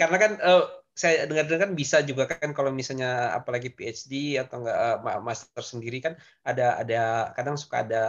karena 0.00 0.16
kan 0.20 0.32
eh, 0.36 0.64
saya 0.96 1.28
dengar-dengar 1.28 1.68
kan 1.68 1.72
bisa 1.76 2.00
juga 2.00 2.24
kan 2.24 2.56
kalau 2.56 2.72
misalnya 2.72 3.36
apalagi 3.36 3.68
PhD 3.68 4.40
atau 4.40 4.64
enggak 4.64 4.78
eh, 4.80 4.96
ma- 5.04 5.20
master 5.20 5.60
sendiri 5.60 6.00
kan 6.00 6.16
ada 6.40 6.80
ada 6.80 7.30
kadang 7.36 7.60
suka 7.60 7.84
ada 7.84 8.02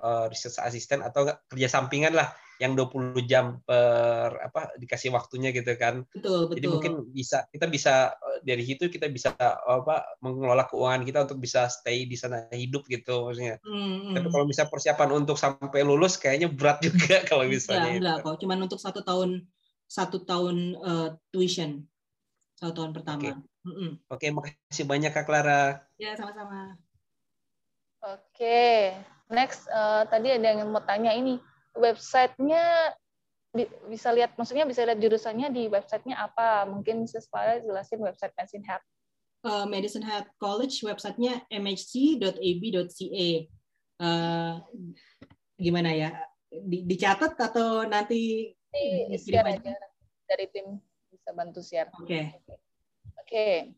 eh, 0.00 0.24
research 0.32 0.56
assistant 0.64 1.04
atau 1.04 1.28
enggak 1.28 1.44
kerja 1.52 1.68
sampingan 1.68 2.16
lah 2.16 2.32
yang 2.56 2.72
20 2.72 3.20
jam 3.28 3.58
per 3.66 4.38
apa 4.38 4.72
dikasih 4.78 5.12
waktunya 5.12 5.52
gitu 5.52 5.76
kan. 5.76 6.08
Betul, 6.14 6.46
Jadi 6.56 6.56
betul. 6.56 6.72
mungkin 6.72 6.92
bisa 7.12 7.44
kita 7.52 7.68
bisa 7.68 8.16
eh, 8.16 8.38
dari 8.40 8.64
situ 8.64 8.88
kita 8.88 9.12
bisa 9.12 9.36
apa 9.36 10.16
mengelola 10.24 10.64
keuangan 10.64 11.04
kita 11.04 11.18
untuk 11.28 11.36
bisa 11.36 11.68
stay 11.68 12.08
di 12.08 12.16
sana 12.16 12.48
hidup 12.48 12.88
gitu 12.88 13.28
maksudnya. 13.28 13.60
Hmm, 13.60 14.16
Tapi 14.16 14.24
hmm. 14.24 14.32
kalau 14.32 14.46
bisa 14.48 14.64
persiapan 14.72 15.10
untuk 15.12 15.36
sampai 15.36 15.84
lulus 15.84 16.16
kayaknya 16.16 16.48
berat 16.48 16.80
juga 16.88 17.28
kalau 17.28 17.44
misalnya 17.44 17.92
itu. 17.92 18.00
enggak 18.00 18.16
kok. 18.24 18.40
Cuman 18.40 18.58
untuk 18.64 18.80
satu 18.80 19.04
tahun 19.04 19.44
satu 19.84 20.24
tahun 20.24 20.56
eh, 20.80 21.08
tuition 21.28 21.91
satu 22.62 22.78
tahun 22.78 22.94
pertama. 22.94 23.42
Oke, 24.06 24.30
makasih 24.30 24.86
banyak 24.86 25.10
Kak 25.10 25.26
Clara. 25.26 25.82
Ya 25.98 26.14
sama-sama. 26.14 26.78
Oke, 28.02 28.94
next 29.30 29.66
eh, 29.66 30.02
tadi 30.06 30.30
ada 30.30 30.54
yang 30.54 30.70
mau 30.70 30.82
tanya 30.82 31.10
ini 31.10 31.42
websitenya 31.74 32.94
bi- 33.50 33.70
bisa 33.90 34.14
lihat, 34.14 34.38
maksudnya 34.38 34.62
bisa 34.66 34.86
lihat 34.86 35.02
jurusannya 35.02 35.50
di 35.50 35.66
websitenya 35.66 36.22
apa? 36.22 36.66
Mungkin 36.70 37.06
Sespara 37.10 37.58
jelasin 37.58 37.98
website 37.98 38.34
Medicine 38.38 38.66
Hat. 38.70 38.82
Eh, 39.42 39.66
Medicine 39.66 40.06
Hat 40.06 40.30
College 40.38 40.86
websitenya 40.86 41.42
mhc.ab.ca. 41.50 43.28
Eh, 44.02 44.54
gimana 45.58 45.90
ya? 45.94 46.10
Di- 46.46 46.86
dicatat 46.86 47.38
atau 47.38 47.86
nanti 47.86 48.50
Ini 48.74 49.14
dikirim 49.14 49.46
aja 49.46 49.72
dari 50.26 50.46
tim 50.50 50.78
bisa 51.22 51.30
bantu 51.38 51.62
share. 51.62 51.86
Oke. 52.02 52.34
Oke, 53.22 53.70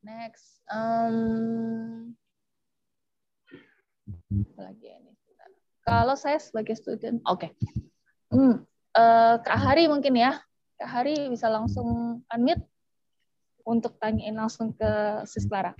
next. 0.00 0.64
Um, 0.72 2.16
apa 4.48 4.72
lagi 4.72 4.88
ya 4.88 4.96
ini? 4.96 5.12
Kalau 5.84 6.16
saya 6.16 6.40
sebagai 6.40 6.72
student, 6.80 7.20
oke. 7.28 7.52
Hmm, 8.32 8.64
eh, 8.96 9.36
Kak 9.44 9.60
Hari 9.60 9.92
mungkin 9.92 10.16
ya. 10.16 10.40
Kak 10.80 10.88
Hari 10.88 11.28
bisa 11.28 11.52
langsung 11.52 12.24
unmute 12.32 12.64
untuk 13.68 14.00
tanyain 14.00 14.32
langsung 14.32 14.72
ke 14.72 15.20
Sis 15.28 15.44
Clara. 15.44 15.76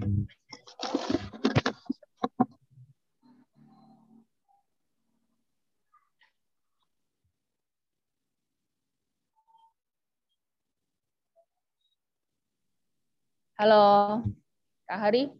Halo, 13.54 14.18
Kak 14.90 14.98
Hari? 14.98 15.30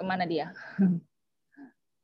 Ke 0.00 0.02
mana 0.08 0.24
dia? 0.24 0.56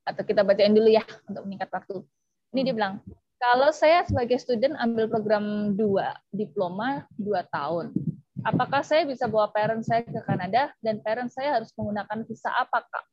Atau 0.08 0.20
kita 0.20 0.44
bacain 0.44 0.76
dulu 0.76 0.92
ya 0.92 1.00
untuk 1.24 1.48
meningkat 1.48 1.72
waktu. 1.72 2.04
Ini 2.52 2.60
dia 2.60 2.74
bilang, 2.76 3.00
kalau 3.40 3.72
saya 3.72 4.04
sebagai 4.04 4.36
student 4.36 4.76
ambil 4.76 5.08
program 5.08 5.72
2, 5.80 5.80
diploma 6.36 7.08
2 7.16 7.40
tahun, 7.48 7.96
apakah 8.44 8.84
saya 8.84 9.08
bisa 9.08 9.32
bawa 9.32 9.48
parent 9.48 9.80
saya 9.80 10.04
ke 10.04 10.20
Kanada 10.28 10.68
dan 10.84 11.00
parent 11.00 11.32
saya 11.32 11.56
harus 11.56 11.72
menggunakan 11.72 12.20
visa 12.28 12.52
apa, 12.52 12.84
Kak? 12.84 13.04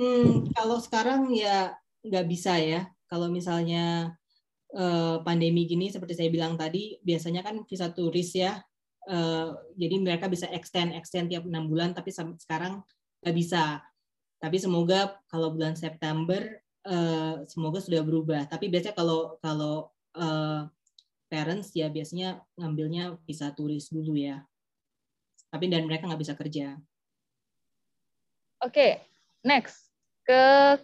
Hmm, 0.00 0.48
kalau 0.56 0.80
sekarang 0.80 1.28
ya 1.36 1.76
nggak 2.08 2.24
bisa 2.24 2.56
ya. 2.56 2.88
Kalau 3.04 3.28
misalnya 3.28 4.16
eh, 4.72 5.16
pandemi 5.28 5.68
gini, 5.68 5.92
seperti 5.92 6.16
saya 6.16 6.32
bilang 6.32 6.56
tadi, 6.56 6.96
biasanya 7.04 7.44
kan 7.44 7.60
visa 7.68 7.92
turis 7.92 8.32
ya. 8.32 8.64
Eh, 9.08 9.48
jadi 9.80 9.96
mereka 9.96 10.28
bisa 10.28 10.44
extend, 10.52 10.92
extend 10.92 11.32
tiap 11.32 11.48
enam 11.48 11.70
bulan, 11.72 11.96
tapi 11.96 12.12
sekarang 12.12 12.84
nggak 13.24 13.36
bisa. 13.36 13.80
Tapi 14.40 14.56
semoga 14.60 15.16
kalau 15.28 15.56
bulan 15.56 15.72
September, 15.72 16.60
eh, 16.84 17.34
semoga 17.48 17.80
sudah 17.80 18.04
berubah. 18.04 18.44
Tapi 18.44 18.68
biasanya 18.68 18.96
kalau 18.96 19.40
kalau 19.40 19.88
eh, 20.16 20.62
parents 21.30 21.70
ya 21.72 21.86
biasanya 21.88 22.42
ngambilnya 22.60 23.16
visa 23.24 23.48
turis 23.56 23.88
dulu 23.88 24.18
ya. 24.18 24.44
Tapi 25.48 25.64
dan 25.70 25.88
mereka 25.88 26.04
nggak 26.04 26.22
bisa 26.22 26.34
kerja. 26.36 26.76
Oke, 28.60 29.00
next 29.40 29.88
ke 30.28 30.42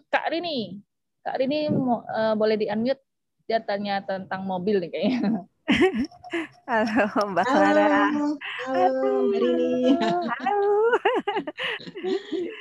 Kak 0.09 0.33
Rini. 0.33 0.81
Kak 1.21 1.37
Rini 1.37 1.69
eh, 1.69 2.35
boleh 2.35 2.57
di-unmute. 2.57 3.05
Dia 3.47 3.63
tanya 3.63 4.03
tentang 4.03 4.43
mobil 4.43 4.83
nih 4.83 4.91
kayaknya. 4.91 5.21
Halo 6.71 7.05
Mbak 7.35 7.45
Clara. 7.45 8.11
Halo, 8.11 8.39
halo, 8.71 9.11
Mbak 9.27 9.39
Rini. 9.43 9.73
Halo. 9.99 10.71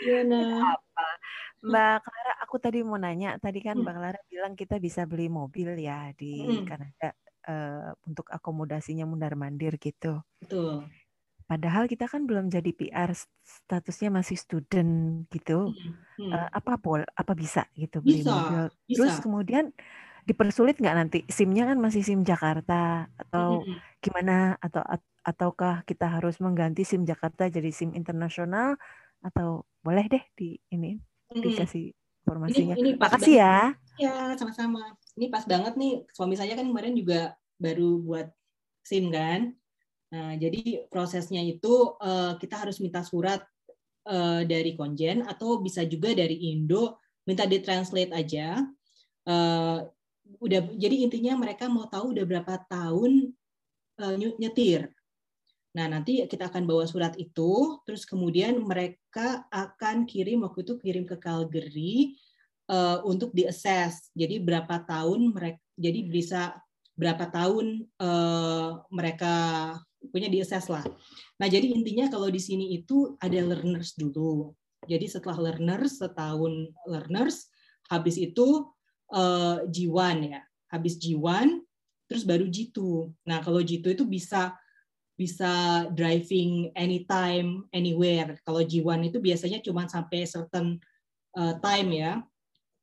Gimana? 0.01 0.39
Apa? 0.73 1.07
Mbak 1.65 1.95
Clara, 2.01 2.33
aku 2.41 2.55
tadi 2.57 2.79
mau 2.81 2.97
nanya, 2.97 3.37
tadi 3.37 3.61
kan 3.61 3.77
Hmm. 3.77 3.85
Mbak 3.85 3.95
Clara 3.95 4.19
bilang 4.29 4.53
kita 4.53 4.75
bisa 4.77 5.05
beli 5.05 5.29
mobil 5.29 5.77
ya 5.77 6.09
di 6.13 6.45
Mm. 6.45 6.65
Kanada 6.65 7.09
eh, 7.45 7.89
untuk 8.09 8.25
akomodasinya 8.25 9.05
mundar-mandir 9.05 9.77
gitu. 9.77 10.21
Betul. 10.41 10.89
Padahal 11.45 11.85
kita 11.85 12.09
kan 12.09 12.25
belum 12.25 12.49
jadi 12.49 12.73
PR, 12.73 13.13
statusnya 13.45 14.09
masih 14.09 14.33
student 14.33 15.25
gitu. 15.29 15.69
Hmm. 16.17 16.33
Eh, 16.33 16.49
apa 16.49 16.73
bol, 16.81 17.05
apa 17.05 17.33
bisa 17.37 17.69
gitu 17.77 18.01
beli 18.01 18.25
Bisa, 18.25 18.33
mobil? 18.33 18.61
Terus 18.89 19.13
bisa. 19.13 19.21
kemudian 19.21 19.65
dipersulit 20.25 20.81
nggak 20.81 20.95
nanti? 20.97 21.19
SIM-nya 21.29 21.69
kan 21.69 21.77
masih 21.77 22.01
SIM 22.01 22.25
Jakarta 22.25 23.05
atau 23.13 23.61
Mm-mm. 23.61 23.77
gimana? 24.01 24.57
Atau 24.57 24.81
at- 24.81 25.13
ataukah 25.21 25.85
kita 25.85 26.09
harus 26.09 26.41
mengganti 26.41 26.81
SIM 26.81 27.05
Jakarta 27.05 27.45
jadi 27.45 27.69
SIM 27.69 27.93
internasional? 27.93 28.75
Atau 29.21 29.69
boleh 29.85 30.09
deh 30.09 30.25
di 30.33 30.57
ini 30.73 30.97
Mm-mm. 30.97 31.45
dikasih 31.45 31.93
Ini 31.93 32.25
informasinya. 32.25 32.75
ini 32.75 32.91
pas 32.97 33.13
Makasih 33.13 33.35
ya. 33.37 33.57
Ya, 33.95 34.15
sama-sama. 34.35 34.97
Ini 35.15 35.29
pas 35.29 35.45
banget 35.45 35.77
nih. 35.77 36.03
Suami 36.11 36.33
saya 36.33 36.57
kan 36.57 36.65
kemarin 36.67 36.97
juga 36.97 37.37
baru 37.61 38.01
buat 38.01 38.27
SIM 38.83 39.13
kan. 39.13 39.53
Nah, 40.09 40.33
jadi 40.41 40.89
prosesnya 40.89 41.45
itu 41.45 41.95
eh, 42.01 42.33
kita 42.41 42.65
harus 42.65 42.81
minta 42.81 43.05
surat 43.05 43.45
eh, 44.09 44.41
dari 44.43 44.73
konjen 44.73 45.21
atau 45.23 45.61
bisa 45.61 45.85
juga 45.85 46.11
dari 46.17 46.49
Indo 46.49 46.97
minta 47.29 47.45
ditranslate 47.45 48.11
aja. 48.11 48.65
Eh, 49.25 49.79
udah 50.41 50.61
jadi 50.75 51.05
intinya 51.05 51.37
mereka 51.37 51.69
mau 51.69 51.85
tahu 51.89 52.15
udah 52.17 52.25
berapa 52.25 52.53
tahun 52.67 53.31
nyu- 53.95 54.37
nyetir. 54.41 54.91
Nah, 55.75 55.91
nanti 55.91 56.23
kita 56.23 56.47
akan 56.47 56.63
bawa 56.63 56.87
surat 56.87 57.19
itu, 57.19 57.83
terus 57.83 58.07
kemudian 58.07 58.63
mereka 58.63 59.43
akan 59.51 60.07
kirim 60.07 60.47
waktu 60.47 60.63
itu 60.63 60.79
kirim 60.79 61.03
ke 61.03 61.19
Calgary 61.19 62.15
eh, 62.71 62.99
untuk 63.03 63.35
di-assess. 63.35 64.07
Jadi 64.15 64.39
berapa 64.39 64.87
tahun 64.87 65.35
mereka 65.35 65.59
jadi 65.75 65.99
bisa 66.07 66.55
berapa 66.95 67.27
tahun 67.27 67.83
eh, 67.83 68.69
mereka 68.87 69.33
punya 70.07 70.31
di-assess 70.31 70.71
lah. 70.71 70.87
Nah, 71.35 71.47
jadi 71.51 71.67
intinya 71.67 72.07
kalau 72.07 72.31
di 72.31 72.39
sini 72.39 72.79
itu 72.79 73.19
ada 73.19 73.43
learners 73.43 73.99
dulu. 73.99 74.55
Jadi 74.87 75.11
setelah 75.11 75.51
learners 75.51 75.99
setahun 75.99 76.71
learners, 76.87 77.51
habis 77.91 78.15
itu 78.15 78.63
eh, 79.13 79.57
G1 79.69 80.17
ya. 80.25 80.41
Habis 80.71 80.97
G1 80.97 81.61
terus 82.05 82.23
baru 82.25 82.45
G2. 82.45 83.09
Nah, 83.25 83.41
kalau 83.41 83.61
G2 83.61 83.97
itu 83.97 84.05
bisa 84.05 84.53
bisa 85.15 85.85
driving 85.95 86.75
anytime 86.75 87.63
anywhere. 87.71 88.35
Kalau 88.43 88.59
G1 88.61 89.07
itu 89.07 89.17
biasanya 89.23 89.63
cuma 89.63 89.87
sampai 89.87 90.27
certain 90.27 90.77
eh, 91.35 91.55
time 91.63 91.89
ya. 91.95 92.13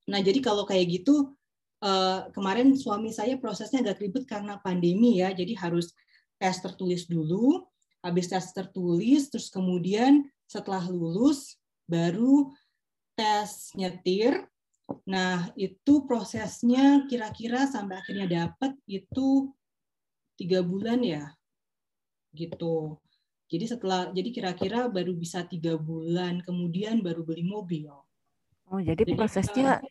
Nah, 0.08 0.20
jadi 0.24 0.40
kalau 0.42 0.64
kayak 0.64 1.02
gitu 1.02 1.36
eh, 1.84 2.20
kemarin 2.32 2.74
suami 2.74 3.12
saya 3.12 3.36
prosesnya 3.36 3.84
agak 3.84 4.00
ribet 4.00 4.24
karena 4.24 4.58
pandemi 4.64 5.20
ya. 5.20 5.30
Jadi 5.30 5.54
harus 5.54 5.92
tes 6.40 6.58
tertulis 6.58 7.06
dulu, 7.06 7.62
habis 8.02 8.26
tes 8.26 8.50
tertulis 8.50 9.30
terus 9.30 9.46
kemudian 9.52 10.26
setelah 10.50 10.82
lulus 10.88 11.54
baru 11.86 12.50
tes 13.14 13.70
nyetir, 13.76 14.48
Nah, 15.06 15.50
itu 15.58 16.06
prosesnya 16.06 17.06
kira-kira 17.10 17.66
sampai 17.66 17.98
akhirnya 18.02 18.26
dapat 18.48 18.76
itu 18.86 19.50
tiga 20.38 20.62
bulan 20.62 21.00
ya, 21.02 21.24
gitu. 22.34 22.98
Jadi 23.52 23.64
setelah, 23.68 24.08
jadi 24.16 24.28
kira-kira 24.32 24.88
baru 24.88 25.12
bisa 25.12 25.44
tiga 25.44 25.76
bulan, 25.76 26.40
kemudian 26.40 27.04
baru 27.04 27.20
beli 27.20 27.44
mobil. 27.44 27.92
Oh, 28.72 28.80
jadi 28.80 29.04
Jadi, 29.04 29.12
prosesnya 29.12 29.84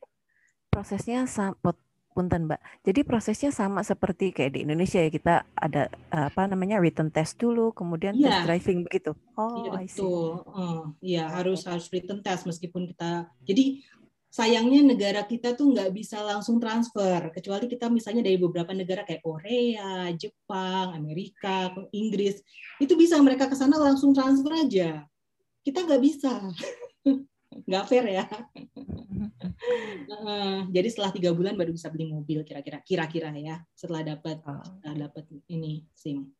prosesnya 0.71 1.27
sama 1.29 1.75
punten 2.11 2.49
Mbak. 2.49 2.61
Jadi 2.83 2.99
prosesnya 3.05 3.51
sama 3.53 3.85
seperti 3.85 4.33
kayak 4.35 4.57
di 4.57 4.59
Indonesia 4.65 4.99
ya 4.99 5.11
kita 5.13 5.35
ada 5.55 5.87
eh, 5.87 6.25
apa 6.27 6.49
namanya 6.49 6.81
written 6.81 7.13
test 7.13 7.37
dulu, 7.37 7.71
kemudian 7.71 8.17
Iya. 8.17 8.33
test 8.33 8.39
driving 8.49 8.79
begitu. 8.87 9.11
Iya 9.13 9.69
Oh, 9.71 9.77
I 9.77 9.85
see. 9.87 10.01
betul. 10.01 10.31
Oh, 10.47 10.81
iya 10.99 11.23
harus 11.29 11.61
harus 11.69 11.85
written 11.93 12.19
test 12.25 12.43
meskipun 12.49 12.89
kita. 12.89 13.29
Jadi 13.45 13.83
sayangnya 14.32 14.95
negara 14.95 15.27
kita 15.27 15.59
tuh 15.59 15.75
nggak 15.75 15.91
bisa 15.91 16.23
langsung 16.23 16.55
transfer 16.55 17.36
kecuali 17.36 17.67
kita 17.67 17.91
misalnya 17.91 18.23
dari 18.23 18.39
beberapa 18.39 18.71
negara 18.71 19.03
kayak 19.03 19.19
Korea, 19.19 20.07
Jepang, 20.15 20.95
Amerika, 20.95 21.75
Inggris 21.91 22.39
itu 22.79 22.95
bisa 22.95 23.19
mereka 23.19 23.51
ke 23.51 23.55
sana 23.59 23.75
langsung 23.75 24.15
transfer 24.15 24.55
aja. 24.55 25.03
Kita 25.61 25.84
nggak 25.84 26.01
bisa. 26.01 26.32
Nggak 27.51 27.84
fair 27.91 28.07
ya. 28.07 28.25
Jadi 30.75 30.88
setelah 30.88 31.11
tiga 31.11 31.36
bulan 31.36 31.59
baru 31.59 31.75
bisa 31.75 31.91
beli 31.91 32.07
mobil 32.07 32.47
kira-kira 32.47 32.79
kira-kira 32.79 33.27
ya 33.36 33.59
setelah 33.75 34.15
dapat 34.15 34.39
Oh. 34.47 34.63
setelah 34.63 35.11
dapat 35.11 35.27
ini 35.51 35.84
SIM. 35.91 36.32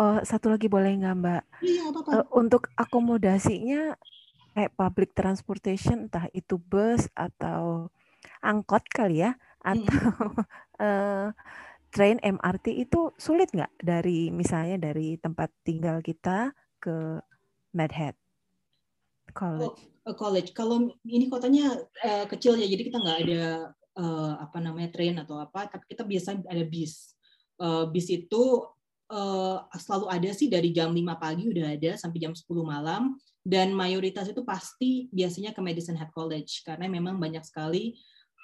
Oh, 0.00 0.16
satu 0.24 0.48
lagi 0.48 0.72
boleh 0.72 0.96
nggak 0.96 1.16
Mbak? 1.20 1.42
Iya 1.60 1.82
apa-apa. 1.92 2.10
Eh, 2.16 2.24
untuk 2.32 2.72
akomodasinya 2.72 4.00
kayak 4.56 4.72
public 4.72 5.12
transportation, 5.12 6.08
entah 6.08 6.32
itu 6.32 6.56
bus 6.56 7.12
atau 7.12 7.92
angkot 8.40 8.88
kali 8.88 9.20
ya, 9.20 9.36
atau 9.60 10.32
eh, 10.80 11.28
train 11.92 12.16
MRT 12.24 12.88
itu 12.88 13.12
sulit 13.20 13.52
nggak 13.52 13.76
dari 13.84 14.32
misalnya 14.32 14.80
dari 14.80 15.20
tempat 15.20 15.52
tinggal 15.60 16.00
kita 16.00 16.56
ke 16.80 17.20
Medhead 17.76 18.16
College? 19.36 19.76
Oh, 20.08 20.16
college. 20.16 20.56
Kalau 20.56 20.88
ini 21.04 21.28
kotanya 21.28 21.76
eh, 22.00 22.24
kecil 22.24 22.56
ya, 22.56 22.64
jadi 22.64 22.82
kita 22.88 22.96
nggak 22.96 23.18
ada 23.28 23.44
eh, 23.76 24.32
apa 24.40 24.56
namanya 24.64 24.88
train 24.88 25.20
atau 25.20 25.36
apa, 25.36 25.68
tapi 25.68 25.84
kita 25.92 26.08
biasa 26.08 26.40
ada 26.48 26.64
bis. 26.64 27.12
Eh, 27.60 27.84
bis 27.92 28.08
itu 28.08 28.64
eh, 29.12 29.56
selalu 29.76 30.06
ada 30.08 30.30
sih 30.32 30.48
dari 30.48 30.72
jam 30.72 30.96
5 30.96 31.04
pagi 31.20 31.44
udah 31.44 31.76
ada 31.76 32.00
sampai 32.00 32.24
jam 32.24 32.32
10 32.32 32.48
malam 32.64 33.20
dan 33.46 33.70
mayoritas 33.70 34.26
itu 34.26 34.42
pasti 34.42 35.06
biasanya 35.14 35.54
ke 35.54 35.62
Medicine 35.62 35.94
Hat 36.02 36.10
College 36.10 36.66
karena 36.66 36.90
memang 36.90 37.14
banyak 37.22 37.46
sekali 37.46 37.94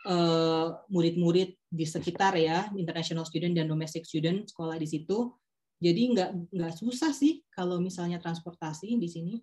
eh, 0.06 0.66
murid-murid 0.86 1.58
di 1.66 1.82
sekitar 1.82 2.38
ya, 2.38 2.70
international 2.78 3.26
student 3.26 3.58
dan 3.58 3.66
domestic 3.66 4.06
student 4.06 4.46
sekolah 4.46 4.78
di 4.78 4.86
situ. 4.86 5.34
Jadi 5.82 6.14
nggak 6.14 6.54
nggak 6.54 6.72
susah 6.78 7.10
sih 7.10 7.42
kalau 7.50 7.82
misalnya 7.82 8.22
transportasi 8.22 8.94
di 8.94 9.08
sini. 9.10 9.34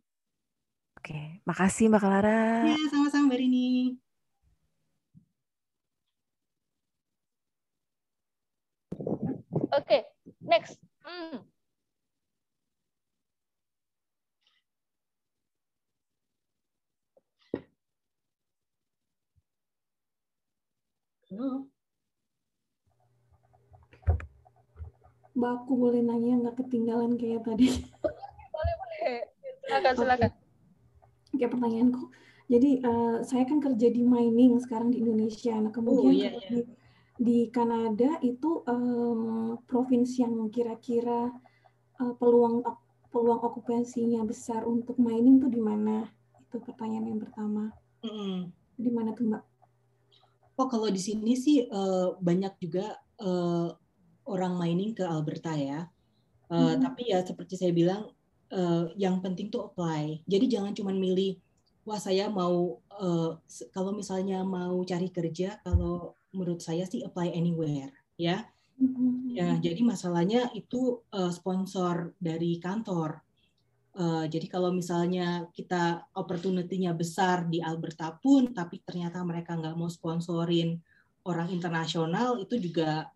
Oke, 0.95 1.43
makasih 1.43 1.91
Mbak 1.91 2.01
Clara. 2.07 2.63
Ya, 2.63 2.79
sama-sama 2.87 3.27
Mbak 3.27 3.39
Rini. 3.43 3.99
Okay, 9.75 10.07
next. 10.39 10.79
Mm. 11.03 11.43
Halo. 21.29 21.69
Mbak, 25.37 25.51
aku 25.61 25.73
boleh 25.77 26.01
nanya 26.01 26.41
nggak 26.41 26.57
ketinggalan 26.57 27.21
kayak 27.21 27.45
tadi? 27.45 27.69
Boleh, 28.57 28.75
boleh. 28.81 29.21
Silakan, 29.61 29.93
silakan. 29.93 30.31
Oke, 31.29 31.45
pertanyaanku. 31.45 32.03
Jadi 32.49 32.69
eh, 32.81 33.17
saya 33.21 33.45
kan 33.45 33.61
kerja 33.61 33.87
di 33.93 34.01
mining 34.01 34.57
sekarang 34.57 34.89
di 34.89 35.05
Indonesia. 35.05 35.53
Nah, 35.53 35.69
kemudian 35.69 36.17
iya, 36.17 36.33
kalau 36.33 36.41
iya. 36.41 36.49
di, 36.49 36.59
di 37.21 37.37
Kanada 37.53 38.17
itu 38.25 38.65
em, 38.65 39.53
provinsi 39.69 40.25
yang 40.25 40.49
kira-kira 40.49 41.29
eh, 42.01 42.13
peluang 42.17 42.65
peluang 43.13 43.41
okupasinya 43.45 44.25
besar 44.25 44.65
untuk 44.65 44.97
mining 44.97 45.37
tuh 45.37 45.53
di 45.53 45.61
mana? 45.61 46.09
Itu 46.41 46.57
pertanyaan 46.57 47.05
yang 47.05 47.21
pertama. 47.21 47.69
Mm-mm. 48.01 48.49
Di 48.81 48.89
mana 48.89 49.13
tuh, 49.13 49.29
Mbak? 49.29 49.43
Oh, 50.59 50.67
kalau 50.73 50.87
di 50.91 50.99
sini 50.99 51.33
sih 51.39 51.57
eh, 51.63 52.07
banyak 52.27 52.53
juga 52.63 52.85
eh, 53.23 53.67
orang 54.33 54.53
mining 54.61 54.91
ke 54.97 55.03
Alberta 55.07 55.51
ya. 55.55 55.87
Eh, 56.51 56.55
Mhm. 56.75 56.81
Tapi 56.83 57.01
ya 57.11 57.19
seperti 57.29 57.53
saya 57.61 57.71
bilang, 57.81 58.01
eh, 58.51 58.83
yang 59.03 59.15
penting 59.23 59.47
tuh 59.53 59.61
apply. 59.71 60.03
Jadi 60.27 60.45
jangan 60.53 60.73
cuma 60.77 60.91
milih, 61.05 61.39
wah 61.87 61.99
saya 62.07 62.27
mau 62.39 62.79
se- 63.47 63.69
kalau 63.71 63.91
misalnya 63.95 64.43
mau 64.43 64.75
cari 64.83 65.07
kerja, 65.17 65.59
kalau 65.63 66.13
menurut 66.35 66.59
saya 66.61 66.83
sih 66.91 67.01
apply 67.07 67.31
anywhere 67.33 67.91
ya. 68.19 68.43
Mhm. 68.79 69.31
Ya, 69.39 69.49
jadi 69.65 69.81
masalahnya 69.87 70.51
itu 70.61 70.99
eh, 71.15 71.31
sponsor 71.31 71.95
dari 72.19 72.59
kantor. 72.59 73.23
Eh, 73.89 74.25
jadi 74.29 74.45
kalau 74.45 74.69
misalnya 74.69 75.49
kita 75.49 76.05
opportunity-nya 76.13 76.93
besar 76.93 77.49
di 77.49 77.57
Alberta 77.57 78.13
pun, 78.21 78.53
tapi 78.53 78.85
ternyata 78.85 79.25
mereka 79.25 79.57
nggak 79.57 79.73
mau 79.73 79.89
sponsorin 79.89 80.77
orang 81.25 81.49
internasional, 81.49 82.37
itu 82.37 82.61
juga 82.61 83.09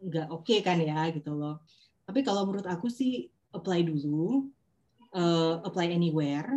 nggak 0.00 0.28
oke 0.32 0.56
kan 0.64 0.80
ya 0.80 1.12
gitu 1.12 1.36
loh. 1.36 1.60
Tapi 2.08 2.24
kalau 2.24 2.48
menurut 2.48 2.64
aku 2.64 2.88
sih 2.88 3.28
apply 3.52 3.84
dulu, 3.84 4.48
eh, 5.12 5.54
apply 5.60 5.92
anywhere. 5.92 6.48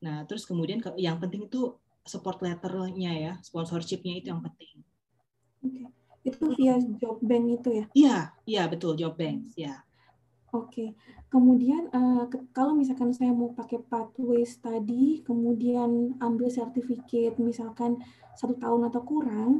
Nah, 0.00 0.24
terus 0.24 0.48
kemudian 0.48 0.80
ke- 0.80 0.96
yang 0.96 1.20
penting 1.20 1.44
itu 1.48 1.76
support 2.04 2.40
letter-nya 2.40 3.12
ya, 3.16 3.32
sponsorship-nya 3.44 4.20
itu 4.20 4.28
yang 4.32 4.40
penting. 4.40 4.80
Oke. 5.60 5.82
Itu 6.24 6.56
via 6.56 6.80
job 6.96 7.20
bank 7.20 7.44
itu 7.60 7.68
ya? 7.68 7.86
Iya, 7.92 8.18
iya 8.48 8.62
betul 8.64 8.96
job 8.96 9.12
banks 9.16 9.60
ya. 9.60 9.84
Oke, 10.54 10.94
kemudian 11.34 11.82
eh, 11.90 12.24
ke- 12.30 12.46
kalau 12.56 12.72
misalkan 12.78 13.10
saya 13.18 13.32
mau 13.34 13.50
pakai 13.58 13.78
pathway 13.90 14.42
study, 14.46 15.04
kemudian 15.26 16.14
ambil 16.22 16.46
sertifikat 16.58 17.34
misalkan 17.42 17.98
satu 18.38 18.54
tahun 18.62 18.86
atau 18.88 19.02
kurang, 19.02 19.50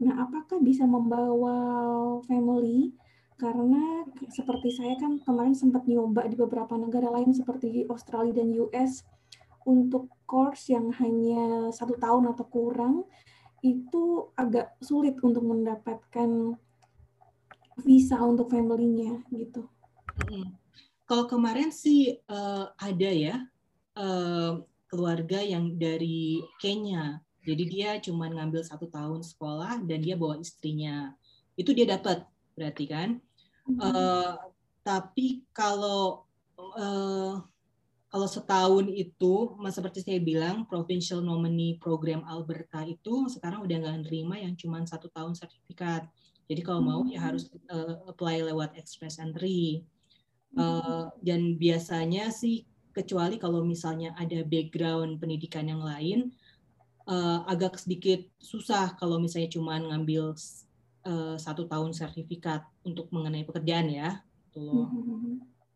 nah 0.00 0.14
apakah 0.24 0.56
bisa 0.64 0.84
membawa 0.88 1.56
family? 2.24 2.96
Karena 3.42 4.08
seperti 4.32 4.68
saya 4.78 4.94
kan 5.02 5.12
kemarin 5.26 5.54
sempat 5.54 5.84
nyoba 5.86 6.24
di 6.26 6.34
beberapa 6.34 6.74
negara 6.80 7.08
lain 7.12 7.30
seperti 7.36 7.84
Australia 7.92 8.34
dan 8.40 8.48
US 8.64 9.04
untuk 9.68 10.08
course 10.24 10.72
yang 10.74 10.86
hanya 10.96 11.68
satu 11.78 11.94
tahun 12.00 12.24
atau 12.32 12.44
kurang, 12.48 12.94
itu 13.60 14.04
agak 14.42 14.66
sulit 14.80 15.16
untuk 15.20 15.44
mendapatkan 15.44 16.30
visa 17.86 18.16
untuk 18.30 18.46
family-nya 18.54 19.12
gitu. 19.40 19.62
Kalau 21.08 21.24
kemarin 21.24 21.72
sih 21.72 22.20
eh, 22.20 22.66
ada 22.76 23.10
ya 23.10 23.36
eh, 23.96 24.52
keluarga 24.88 25.40
yang 25.40 25.76
dari 25.76 26.44
Kenya, 26.60 27.20
jadi 27.44 27.64
dia 27.64 27.90
cuma 28.04 28.28
ngambil 28.28 28.60
satu 28.64 28.88
tahun 28.92 29.24
sekolah 29.24 29.84
dan 29.88 29.98
dia 30.04 30.16
bawa 30.20 30.36
istrinya, 30.36 31.16
itu 31.56 31.72
dia 31.72 31.88
dapat 31.88 32.24
berarti 32.52 32.84
kan. 32.84 33.08
Eh, 33.68 34.34
tapi 34.84 35.44
kalau 35.52 36.28
eh, 36.56 37.34
kalau 38.08 38.24
setahun 38.24 38.88
itu, 38.88 39.52
seperti 39.68 40.00
saya 40.00 40.16
bilang, 40.16 40.64
Provincial 40.64 41.20
Nominee 41.20 41.76
Program 41.76 42.24
Alberta 42.24 42.80
itu 42.88 43.28
sekarang 43.28 43.68
udah 43.68 43.76
nggak 43.84 44.08
nerima 44.08 44.40
yang 44.40 44.56
cuma 44.56 44.80
satu 44.88 45.12
tahun 45.12 45.36
sertifikat. 45.36 46.08
Jadi 46.48 46.60
kalau 46.64 46.80
mau 46.80 47.00
ya 47.04 47.20
harus 47.20 47.52
eh, 47.52 47.96
apply 48.08 48.48
lewat 48.48 48.80
express 48.80 49.20
entry. 49.20 49.84
Eh, 50.56 51.04
dan 51.20 51.60
biasanya 51.60 52.32
sih 52.32 52.64
kecuali 52.96 53.36
kalau 53.36 53.62
misalnya 53.62 54.16
ada 54.16 54.40
background 54.42 55.20
pendidikan 55.20 55.68
yang 55.68 55.84
lain 55.84 56.32
eh, 57.04 57.40
agak 57.44 57.76
sedikit 57.76 58.24
susah 58.40 58.96
kalau 58.96 59.20
misalnya 59.20 59.52
cuma 59.52 59.76
ngambil 59.76 60.32
eh, 61.04 61.36
satu 61.36 61.68
tahun 61.68 61.92
sertifikat 61.92 62.64
untuk 62.80 63.12
mengenai 63.12 63.44
pekerjaan 63.44 63.92
ya 63.92 64.24
gitu 64.48 64.64
loh. 64.64 64.88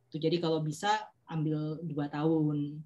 Tuh, 0.08 0.20
jadi 0.20 0.40
kalau 0.40 0.64
bisa 0.64 1.08
ambil 1.28 1.80
dua 1.84 2.08
tahun. 2.08 2.80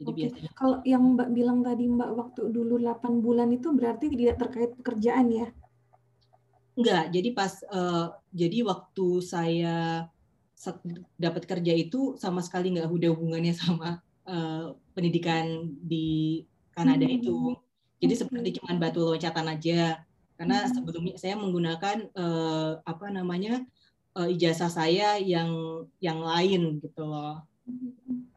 Jadi 0.00 0.08
Oke, 0.08 0.16
biasanya 0.24 0.52
kalau 0.56 0.80
yang 0.88 1.04
Mbak 1.12 1.28
bilang 1.36 1.60
tadi 1.60 1.84
Mbak 1.84 2.10
waktu 2.16 2.42
dulu 2.48 2.80
8 2.80 3.20
bulan 3.20 3.52
itu 3.52 3.68
berarti 3.76 4.08
tidak 4.08 4.40
terkait 4.40 4.72
pekerjaan 4.72 5.28
ya? 5.28 5.48
enggak. 6.80 7.04
Jadi 7.12 7.28
pas 7.36 7.52
eh, 7.60 8.06
jadi 8.32 8.58
waktu 8.64 9.06
saya 9.20 10.08
dapat 11.16 11.48
kerja 11.48 11.72
itu 11.72 12.20
sama 12.20 12.44
sekali 12.44 12.76
nggak 12.76 12.88
ada 12.92 13.08
hubungannya 13.12 13.54
sama 13.56 14.04
eh, 14.28 14.66
pendidikan 14.92 15.72
di 15.80 16.44
Kanada 16.76 17.02
Hmm. 17.08 17.16
itu 17.18 17.36
Jadi 18.00 18.14
seperti 18.16 18.48
cuman 18.56 18.80
batu 18.80 19.04
loncatan 19.04 19.44
aja. 19.52 20.00
Karena 20.40 20.64
Hmm. 20.64 20.72
sebelumnya 20.72 21.20
saya 21.20 21.36
menggunakan 21.36 22.08
eh, 22.12 22.72
apa 22.80 23.06
namanya 23.12 23.60
eh, 24.16 24.28
ijazah 24.36 24.72
saya 24.72 25.20
yang 25.20 25.52
yang 26.00 26.20
lain 26.24 26.80
gitu 26.80 27.04
loh. 27.04 27.44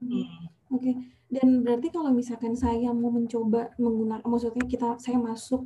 Hmm. 0.03 0.51
Oke, 0.73 0.91
dan 1.31 1.63
berarti 1.63 1.87
kalau 1.93 2.11
misalkan 2.11 2.57
saya 2.59 2.91
mau 2.91 3.07
mencoba 3.13 3.71
menggunakan, 3.79 4.25
maksudnya 4.27 4.65
kita 4.67 4.99
saya 4.99 5.15
masuk 5.21 5.63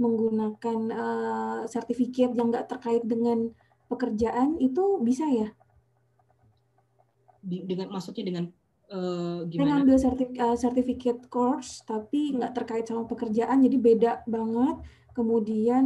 menggunakan 0.00 0.78
eh, 0.92 1.60
sertifikat 1.68 2.32
yang 2.36 2.48
nggak 2.52 2.68
terkait 2.72 3.04
dengan 3.04 3.52
pekerjaan 3.92 4.56
itu 4.60 5.00
bisa 5.04 5.28
ya? 5.28 5.52
Dengan 7.46 7.86
maksudnya 7.94 8.26
dengan 8.26 8.44
eh, 8.90 9.38
Saya 9.42 9.50
gimana? 9.50 9.70
ngambil 9.82 9.98
sertif- 9.98 10.34
eh, 10.34 10.56
certificate 10.58 11.22
course 11.30 11.82
tapi 11.86 12.34
nggak 12.34 12.54
terkait 12.54 12.86
sama 12.86 13.06
pekerjaan, 13.06 13.62
jadi 13.62 13.76
beda 13.78 14.12
banget. 14.26 14.82
Kemudian 15.14 15.84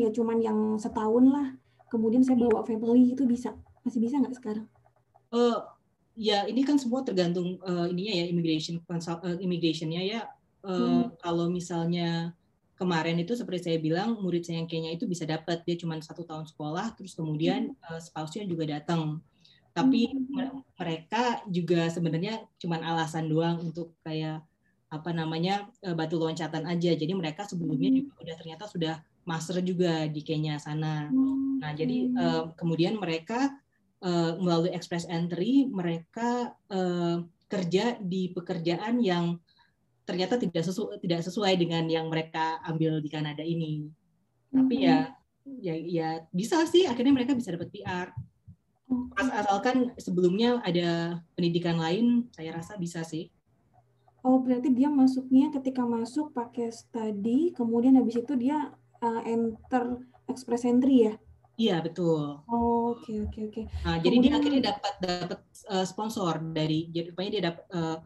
ya 0.00 0.08
cuman 0.10 0.40
yang 0.40 0.58
setahun 0.76 1.24
lah. 1.28 1.48
Kemudian 1.92 2.24
saya 2.24 2.40
bawa 2.40 2.64
family 2.64 3.12
itu 3.12 3.28
bisa, 3.28 3.52
masih 3.84 4.00
bisa 4.00 4.16
nggak 4.16 4.36
sekarang? 4.36 4.66
Eh, 5.32 5.58
ya 6.16 6.44
ini 6.48 6.64
kan 6.64 6.76
semua 6.80 7.04
tergantung 7.04 7.56
eh, 7.60 7.86
ininya 7.92 8.14
ya 8.20 8.24
immigration 8.28 8.80
konsul- 8.88 9.20
eh, 9.24 9.36
immigrationnya 9.40 10.02
ya. 10.02 10.20
Eh, 10.64 10.72
Hmm. 10.72 11.12
Kalau 11.20 11.48
misalnya 11.52 12.32
kemarin 12.78 13.16
itu 13.20 13.32
seperti 13.38 13.70
saya 13.70 13.78
bilang 13.78 14.18
murid 14.18 14.42
saya 14.42 14.58
yang 14.58 14.66
Kenya 14.66 14.90
itu 14.90 15.06
bisa 15.06 15.22
dapat 15.22 15.62
dia 15.62 15.78
cuma 15.78 15.94
satu 16.02 16.26
tahun 16.26 16.50
sekolah 16.50 16.98
terus 16.98 17.14
kemudian 17.14 17.72
eh, 17.72 18.00
spouse-nya 18.02 18.44
juga 18.44 18.66
datang. 18.66 19.22
Tapi 19.72 20.00
me- 20.28 20.62
mereka 20.76 21.40
juga 21.48 21.88
sebenarnya 21.88 22.44
cuma 22.60 22.76
alasan 22.80 23.28
doang 23.28 23.60
untuk 23.60 23.96
kayak 24.04 24.44
apa 24.92 25.10
namanya 25.16 25.72
eh, 25.80 25.96
batu 25.96 26.20
loncatan 26.20 26.68
aja. 26.68 26.92
Jadi 26.92 27.12
mereka 27.16 27.48
sebelumnya 27.48 27.88
juga 27.88 28.12
udah 28.20 28.36
ternyata 28.36 28.64
sudah 28.68 28.94
master 29.24 29.64
juga 29.64 30.04
di 30.10 30.20
Kenya 30.20 30.60
sana. 30.60 31.08
Nah, 31.62 31.72
jadi 31.72 31.96
eh, 32.12 32.42
kemudian 32.58 33.00
mereka 33.00 33.56
eh, 34.04 34.32
melalui 34.36 34.74
express 34.76 35.08
entry 35.08 35.64
mereka 35.70 36.52
eh, 36.68 37.24
kerja 37.48 37.96
di 38.00 38.32
pekerjaan 38.32 39.00
yang 39.00 39.36
ternyata 40.02 40.34
tidak 40.36 40.66
sesuai 40.66 40.98
tidak 41.00 41.22
sesuai 41.22 41.54
dengan 41.56 41.86
yang 41.86 42.10
mereka 42.10 42.60
ambil 42.66 43.00
di 43.00 43.08
Kanada 43.08 43.40
ini. 43.40 43.86
Tapi 44.52 44.74
ya 44.84 45.08
ya 45.62 45.74
ya 45.78 46.08
bisa 46.28 46.60
sih 46.68 46.84
akhirnya 46.84 47.14
mereka 47.14 47.32
bisa 47.32 47.54
dapat 47.54 47.70
PR. 47.72 48.12
Pas 49.12 49.28
asalkan 49.32 49.92
sebelumnya 49.96 50.60
ada 50.64 51.20
pendidikan 51.34 51.80
lain, 51.80 52.28
saya 52.32 52.56
rasa 52.56 52.76
bisa 52.76 53.02
sih. 53.02 53.28
Oh, 54.22 54.38
berarti 54.38 54.70
dia 54.70 54.86
masuknya 54.86 55.50
ketika 55.50 55.82
masuk 55.82 56.30
pakai 56.30 56.70
study, 56.70 57.50
kemudian 57.52 57.98
habis 57.98 58.22
itu 58.22 58.38
dia 58.38 58.70
uh, 59.02 59.22
enter 59.26 59.98
express 60.30 60.62
entry 60.62 61.10
ya? 61.10 61.14
Iya 61.58 61.82
betul. 61.82 62.40
Oh, 62.46 62.82
Oke, 62.92 63.24
oke, 63.24 63.40
oke. 63.48 63.62
Nah, 63.88 63.96
jadi 64.04 64.16
dia 64.20 64.32
akhirnya 64.36 64.62
dapat 64.68 64.94
dapat 65.00 65.40
uh, 65.72 65.86
sponsor 65.88 66.44
dari 66.52 66.92
jadi 66.92 67.08
rupanya 67.08 67.30
dia 67.32 67.42
dapat 67.48 67.64
uh, 67.72 67.98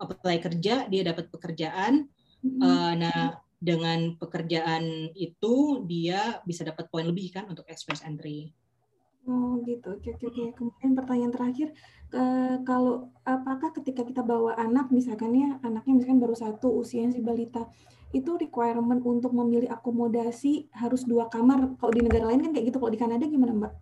apply 0.00 0.36
kerja, 0.40 0.74
dia 0.88 1.02
dapat 1.04 1.28
pekerjaan. 1.28 2.08
Mm-mm. 2.40 2.60
Uh, 2.64 2.92
nah, 2.96 3.22
dengan 3.60 4.16
pekerjaan 4.16 5.12
itu 5.12 5.84
dia 5.84 6.40
bisa 6.48 6.64
dapat 6.64 6.88
poin 6.88 7.04
lebih 7.04 7.36
kan 7.36 7.44
untuk 7.52 7.68
express 7.68 8.00
entry. 8.00 8.56
Oh 9.30 9.62
gitu, 9.62 9.94
oke 9.94 10.08
oke 10.18 10.24
oke. 10.26 10.44
Kemudian 10.58 10.90
pertanyaan 10.98 11.30
terakhir, 11.30 11.70
eh, 12.10 12.56
kalau 12.66 13.14
apakah 13.22 13.70
ketika 13.78 14.02
kita 14.02 14.26
bawa 14.26 14.58
anak, 14.58 14.90
misalkan 14.90 15.30
ya 15.38 15.54
anaknya 15.62 16.02
misalkan 16.02 16.18
baru 16.18 16.34
satu 16.34 16.66
usianya 16.82 17.14
si 17.14 17.22
balita, 17.22 17.70
itu 18.10 18.34
requirement 18.34 18.98
untuk 19.06 19.30
memilih 19.30 19.70
akomodasi 19.70 20.66
harus 20.74 21.06
dua 21.06 21.30
kamar. 21.30 21.78
Kalau 21.78 21.92
di 21.94 22.02
negara 22.02 22.26
lain 22.26 22.42
kan 22.42 22.50
kayak 22.50 22.74
gitu. 22.74 22.82
Kalau 22.82 22.90
di 22.90 22.98
Kanada 22.98 23.22
gimana 23.22 23.54
Mbak? 23.54 23.72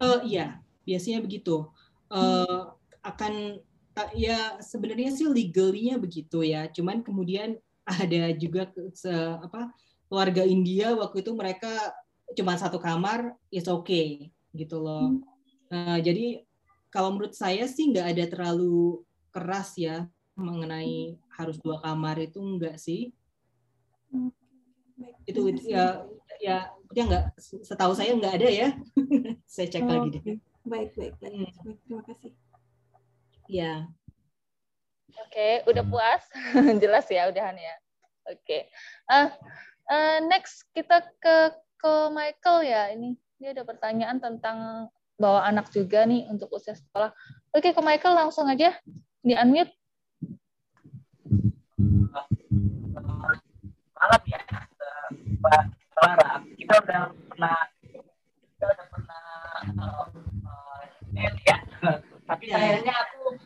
Eh 0.00 0.20
iya, 0.32 0.64
biasanya 0.88 1.20
begitu. 1.20 1.68
Eh 2.08 2.64
akan 3.04 3.60
ta- 3.92 4.12
ya 4.16 4.56
sebenarnya 4.64 5.12
sih 5.12 5.28
legally-nya 5.28 6.00
begitu 6.00 6.40
ya. 6.40 6.72
Cuman 6.72 7.04
kemudian 7.04 7.60
ada 7.84 8.32
juga 8.32 8.72
ke- 8.72 8.96
se- 8.96 9.12
apa 9.44 9.76
keluarga 10.08 10.40
India 10.48 10.96
waktu 10.96 11.20
itu 11.20 11.36
mereka 11.36 11.68
cuma 12.32 12.56
satu 12.56 12.80
kamar, 12.80 13.36
it's 13.52 13.68
okay 13.68 14.32
gitu 14.54 14.82
loh. 14.82 15.20
Nah, 15.70 15.98
jadi 16.02 16.42
kalau 16.90 17.14
menurut 17.14 17.34
saya 17.38 17.66
sih 17.70 17.90
nggak 17.90 18.06
ada 18.16 18.24
terlalu 18.26 19.06
keras 19.30 19.78
ya 19.78 20.10
mengenai 20.34 21.14
harus 21.38 21.56
dua 21.62 21.78
kamar 21.78 22.18
itu 22.18 22.42
enggak 22.42 22.76
sih. 22.80 23.14
Itu 25.24 25.46
terima 25.46 25.56
kasih. 25.56 25.70
ya 25.70 25.84
ya 26.40 26.56
ya 26.90 27.02
nggak 27.06 27.24
setahu 27.38 27.92
saya 27.94 28.16
nggak 28.18 28.34
ada 28.42 28.48
ya. 28.50 28.68
saya 29.54 29.66
cek 29.70 29.86
lagi 29.86 30.18
deh. 30.18 30.38
Baik, 30.66 30.92
baik, 30.98 31.14
baik. 31.22 31.34
Baik, 31.64 31.78
Terima 31.86 32.02
kasih. 32.04 32.32
Ya. 33.48 33.88
Oke, 35.26 35.66
udah 35.66 35.84
puas? 35.86 36.22
Jelas 36.82 37.06
ya, 37.10 37.26
udahan 37.32 37.56
ya. 37.58 37.74
Oke. 38.30 38.70
Ah, 39.10 39.34
eh, 39.90 40.18
next 40.28 40.68
kita 40.76 41.02
ke 41.18 41.36
ke 41.80 41.92
Michael 42.12 42.58
ya. 42.68 42.82
Ini 42.94 43.16
dia 43.40 43.56
ada 43.56 43.64
pertanyaan 43.64 44.20
tentang 44.20 44.92
bawa 45.16 45.48
anak 45.48 45.72
juga 45.72 46.04
nih 46.04 46.28
untuk 46.28 46.52
usia 46.52 46.76
sekolah. 46.76 47.08
Oke, 47.56 47.72
ke 47.72 47.80
Michael 47.80 48.28
langsung 48.28 48.44
aja 48.44 48.76
di 49.24 49.32
unmute. 49.32 49.72
malam 54.00 54.22
ya 54.24 54.40
Mbak 55.44 55.62
Clara 55.92 56.30
kita 56.56 56.72
udah 56.80 57.02
pernah 57.28 57.56
kita 58.56 58.64
udah 58.64 58.86
pernah 58.88 59.24
eh, 61.20 61.28
eh, 61.28 61.32
ya 61.44 61.56
tapi 62.24 62.44
sayangnya 62.48 62.94
aku 62.96 63.36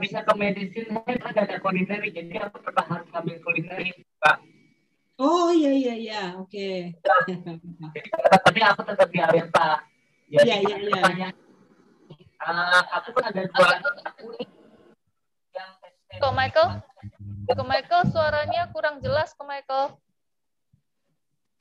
bisa 0.00 0.24
ke 0.24 0.32
medicine 0.32 0.96
karena 1.04 1.28
nggak 1.28 1.44
ada 1.44 1.56
kulineri 1.60 2.08
jadi 2.08 2.48
aku 2.48 2.56
pernah 2.64 2.84
harus 2.88 3.08
ngambil 3.12 3.36
kulineri 3.44 4.00
Mbak 4.00 4.36
Oh 5.18 5.50
iya 5.50 5.74
iya 5.74 5.94
iya, 5.98 6.22
oke. 6.38 6.94
tapi 8.46 8.60
aku 8.62 8.80
tetap 8.86 9.08
di 9.10 9.18
Areta 9.18 9.82
Iya 10.30 10.62
iya 10.62 10.76
iya. 10.78 11.28
eh, 12.38 12.82
aku 12.94 13.08
kan 13.18 13.34
ada 13.34 13.42
dua 13.50 13.68
aku 13.82 14.28
Ke 16.22 16.28
Michael. 16.30 16.68
Ke 17.50 17.64
Michael 17.66 18.02
suaranya 18.14 18.70
kurang 18.70 19.02
jelas 19.02 19.34
ke 19.34 19.42
Michael. 19.42 19.98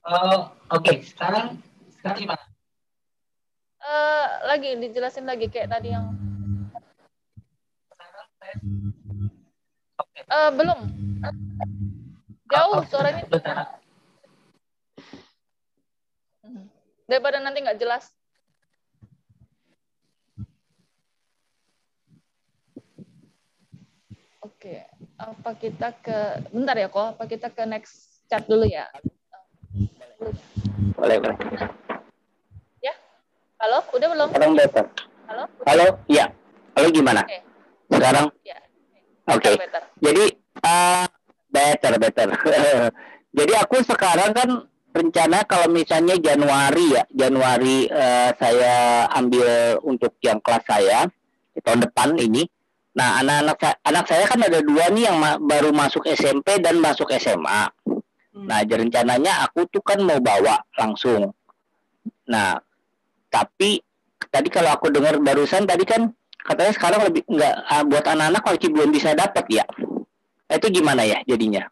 Oh, 0.06 0.54
oke. 0.70 0.94
Sekarang 1.02 1.58
sekarang 1.98 2.30
gimana? 2.30 2.44
Eh, 3.82 4.28
lagi 4.46 4.70
dijelasin 4.78 5.26
lagi 5.26 5.50
kayak 5.50 5.74
tadi 5.74 5.98
yang 5.98 6.14
Eh, 10.28 10.52
belum. 10.54 11.07
Jauh 12.58 12.82
suaranya. 12.90 13.24
Daripada 17.08 17.38
nanti 17.40 17.62
nggak 17.62 17.80
jelas. 17.80 18.10
Oke, 24.42 24.84
apa 25.22 25.50
kita 25.56 25.94
ke 26.02 26.18
bentar 26.50 26.74
ya 26.74 26.90
kok? 26.90 27.14
Apa 27.14 27.24
kita 27.30 27.54
ke 27.54 27.64
next 27.70 28.26
chat 28.26 28.44
dulu 28.50 28.66
ya? 28.66 28.90
Boleh, 30.98 31.18
boleh. 31.22 31.38
Ya, 32.82 32.94
halo, 33.62 33.86
udah 33.94 34.08
belum? 34.12 34.28
Sekarang 34.34 34.52
better. 34.58 34.86
Halo, 35.30 35.44
Halo, 35.68 35.86
iya. 36.10 36.26
Halo 36.74 36.88
gimana? 36.90 37.22
Oke. 37.24 37.40
Sekarang? 37.88 38.26
Ya. 38.42 38.58
Oke. 39.30 39.52
better. 39.56 39.84
Jadi 40.02 40.26
uh, 40.66 41.07
better, 41.58 41.94
better. 41.98 42.28
Jadi 43.38 43.54
aku 43.58 43.82
sekarang 43.86 44.32
kan 44.34 44.50
rencana 44.94 45.46
kalau 45.46 45.68
misalnya 45.70 46.18
Januari 46.18 46.98
ya, 46.98 47.04
Januari 47.14 47.86
eh, 47.86 48.30
saya 48.38 49.06
ambil 49.14 49.78
untuk 49.86 50.18
yang 50.22 50.42
kelas 50.42 50.66
saya 50.66 51.06
tahun 51.62 51.90
depan 51.90 52.18
ini. 52.18 52.46
Nah, 52.98 53.22
anak-anak 53.22 53.58
sa- 53.62 53.80
anak 53.86 54.06
saya 54.10 54.26
kan 54.26 54.42
ada 54.42 54.58
dua 54.58 54.90
nih 54.90 55.06
yang 55.06 55.18
ma- 55.22 55.38
baru 55.38 55.70
masuk 55.70 56.10
SMP 56.10 56.58
dan 56.58 56.82
masuk 56.82 57.14
SMA. 57.14 57.70
Nah, 58.38 58.62
jadi 58.66 58.86
rencananya 58.86 59.46
aku 59.46 59.66
tuh 59.70 59.82
kan 59.86 60.02
mau 60.02 60.18
bawa 60.18 60.62
langsung. 60.78 61.34
Nah, 62.30 62.58
tapi 63.30 63.82
tadi 64.34 64.50
kalau 64.50 64.74
aku 64.74 64.90
dengar 64.90 65.18
barusan 65.22 65.70
tadi 65.70 65.86
kan 65.86 66.10
katanya 66.42 66.74
sekarang 66.74 67.02
lebih 67.06 67.22
enggak 67.30 67.54
ah, 67.70 67.84
buat 67.86 68.06
anak-anak 68.06 68.42
masih 68.46 68.70
belum 68.74 68.90
bisa 68.94 69.14
dapat 69.14 69.46
ya. 69.50 69.66
Itu 70.48 70.68
gimana 70.72 71.04
ya 71.04 71.20
jadinya? 71.28 71.68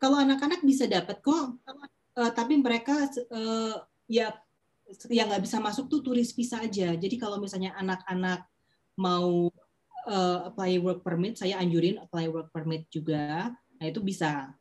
Kalau 0.00 0.20
anak-anak 0.20 0.64
bisa 0.64 0.84
dapat 0.84 1.20
kok, 1.20 1.60
eh, 2.16 2.32
tapi 2.32 2.56
mereka 2.60 3.08
eh, 3.12 3.76
ya 4.08 4.32
yang 5.08 5.32
nggak 5.32 5.44
bisa 5.44 5.60
masuk 5.60 5.88
tuh 5.88 6.00
turis 6.04 6.32
visa 6.36 6.60
aja. 6.60 6.92
Jadi 6.92 7.16
kalau 7.16 7.40
misalnya 7.40 7.72
anak-anak 7.76 8.44
mau 9.00 9.48
eh, 10.08 10.38
apply 10.48 10.76
work 10.84 11.00
permit, 11.00 11.40
saya 11.40 11.56
anjurin 11.60 12.00
apply 12.00 12.28
work 12.28 12.48
permit 12.52 12.88
juga. 12.92 13.52
Nah 13.80 13.84
itu 13.88 14.00
bisa. 14.00 14.52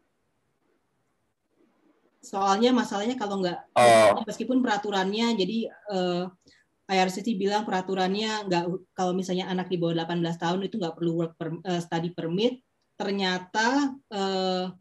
soalnya 2.24 2.72
masalahnya 2.72 3.20
kalau 3.20 3.44
nggak 3.44 3.68
Oh. 3.76 4.24
meskipun 4.24 4.64
peraturannya 4.64 5.36
jadi 5.36 5.68
eh, 5.68 6.24
IRCTI 6.88 7.36
bilang 7.36 7.68
peraturannya 7.68 8.48
nggak 8.48 8.64
kalau 8.96 9.12
misalnya 9.12 9.52
anak 9.52 9.68
di 9.68 9.76
bawah 9.76 10.08
18 10.08 10.24
tahun 10.40 10.60
itu 10.64 10.80
nggak 10.80 10.96
perlu 10.96 11.12
work 11.20 11.34
per, 11.36 11.52
eh, 11.68 11.84
study 11.84 12.16
permit 12.16 12.64
ternyata 13.04 13.92
eh, 14.08 14.72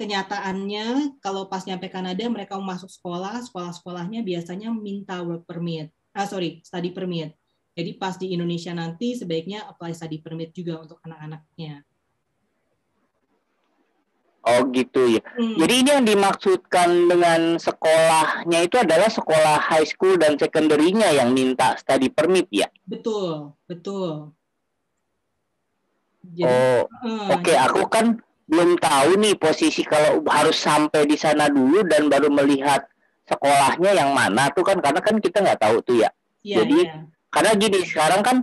kenyataannya 0.00 1.20
kalau 1.20 1.44
pas 1.52 1.60
nyampe 1.68 1.92
Kanada 1.92 2.24
mereka 2.32 2.56
mau 2.56 2.72
masuk 2.72 2.88
sekolah 2.88 3.44
sekolah-sekolahnya 3.44 4.24
biasanya 4.24 4.72
minta 4.72 5.20
work 5.20 5.44
permit 5.44 5.92
ah 6.16 6.24
sorry 6.24 6.64
study 6.64 6.96
permit 6.96 7.36
jadi 7.76 8.00
pas 8.00 8.16
di 8.16 8.32
Indonesia 8.32 8.72
nanti 8.72 9.12
sebaiknya 9.12 9.68
apply 9.68 9.92
study 9.92 10.24
permit 10.24 10.56
juga 10.56 10.80
untuk 10.80 11.04
anak-anaknya 11.04 11.84
Oh 14.40 14.64
gitu 14.72 15.20
ya. 15.20 15.22
Hmm. 15.36 15.52
Jadi 15.60 15.84
ini 15.84 15.88
yang 15.92 16.06
dimaksudkan 16.08 16.88
dengan 17.12 17.60
sekolahnya 17.60 18.64
itu 18.64 18.80
adalah 18.80 19.12
sekolah 19.12 19.60
high 19.68 19.84
school 19.84 20.16
dan 20.16 20.40
secondary-nya 20.40 21.12
yang 21.12 21.36
minta 21.36 21.76
study 21.76 22.08
permit 22.08 22.48
ya. 22.48 22.64
betul 22.88 23.52
betul 23.68 24.32
jadi 26.22 26.46
Oh, 26.46 26.82
eh, 27.06 27.34
oke. 27.34 27.52
Aku 27.70 27.82
kan 27.88 28.20
belum 28.50 28.76
tahu 28.82 29.16
nih 29.16 29.38
posisi 29.38 29.86
kalau 29.86 30.20
harus 30.26 30.58
sampai 30.58 31.06
di 31.06 31.14
sana 31.14 31.46
dulu 31.46 31.86
dan 31.86 32.10
baru 32.10 32.28
melihat 32.28 32.82
sekolahnya 33.24 33.94
yang 33.94 34.10
mana 34.10 34.50
tuh 34.50 34.66
kan 34.66 34.82
karena 34.82 34.98
kan 34.98 35.16
kita 35.22 35.38
nggak 35.38 35.60
tahu 35.62 35.78
tuh 35.86 36.02
ya. 36.02 36.10
iya, 36.42 36.62
Jadi 36.62 36.78
iya. 36.82 37.06
karena 37.30 37.50
gini 37.54 37.78
sekarang 37.86 38.20
kan 38.26 38.36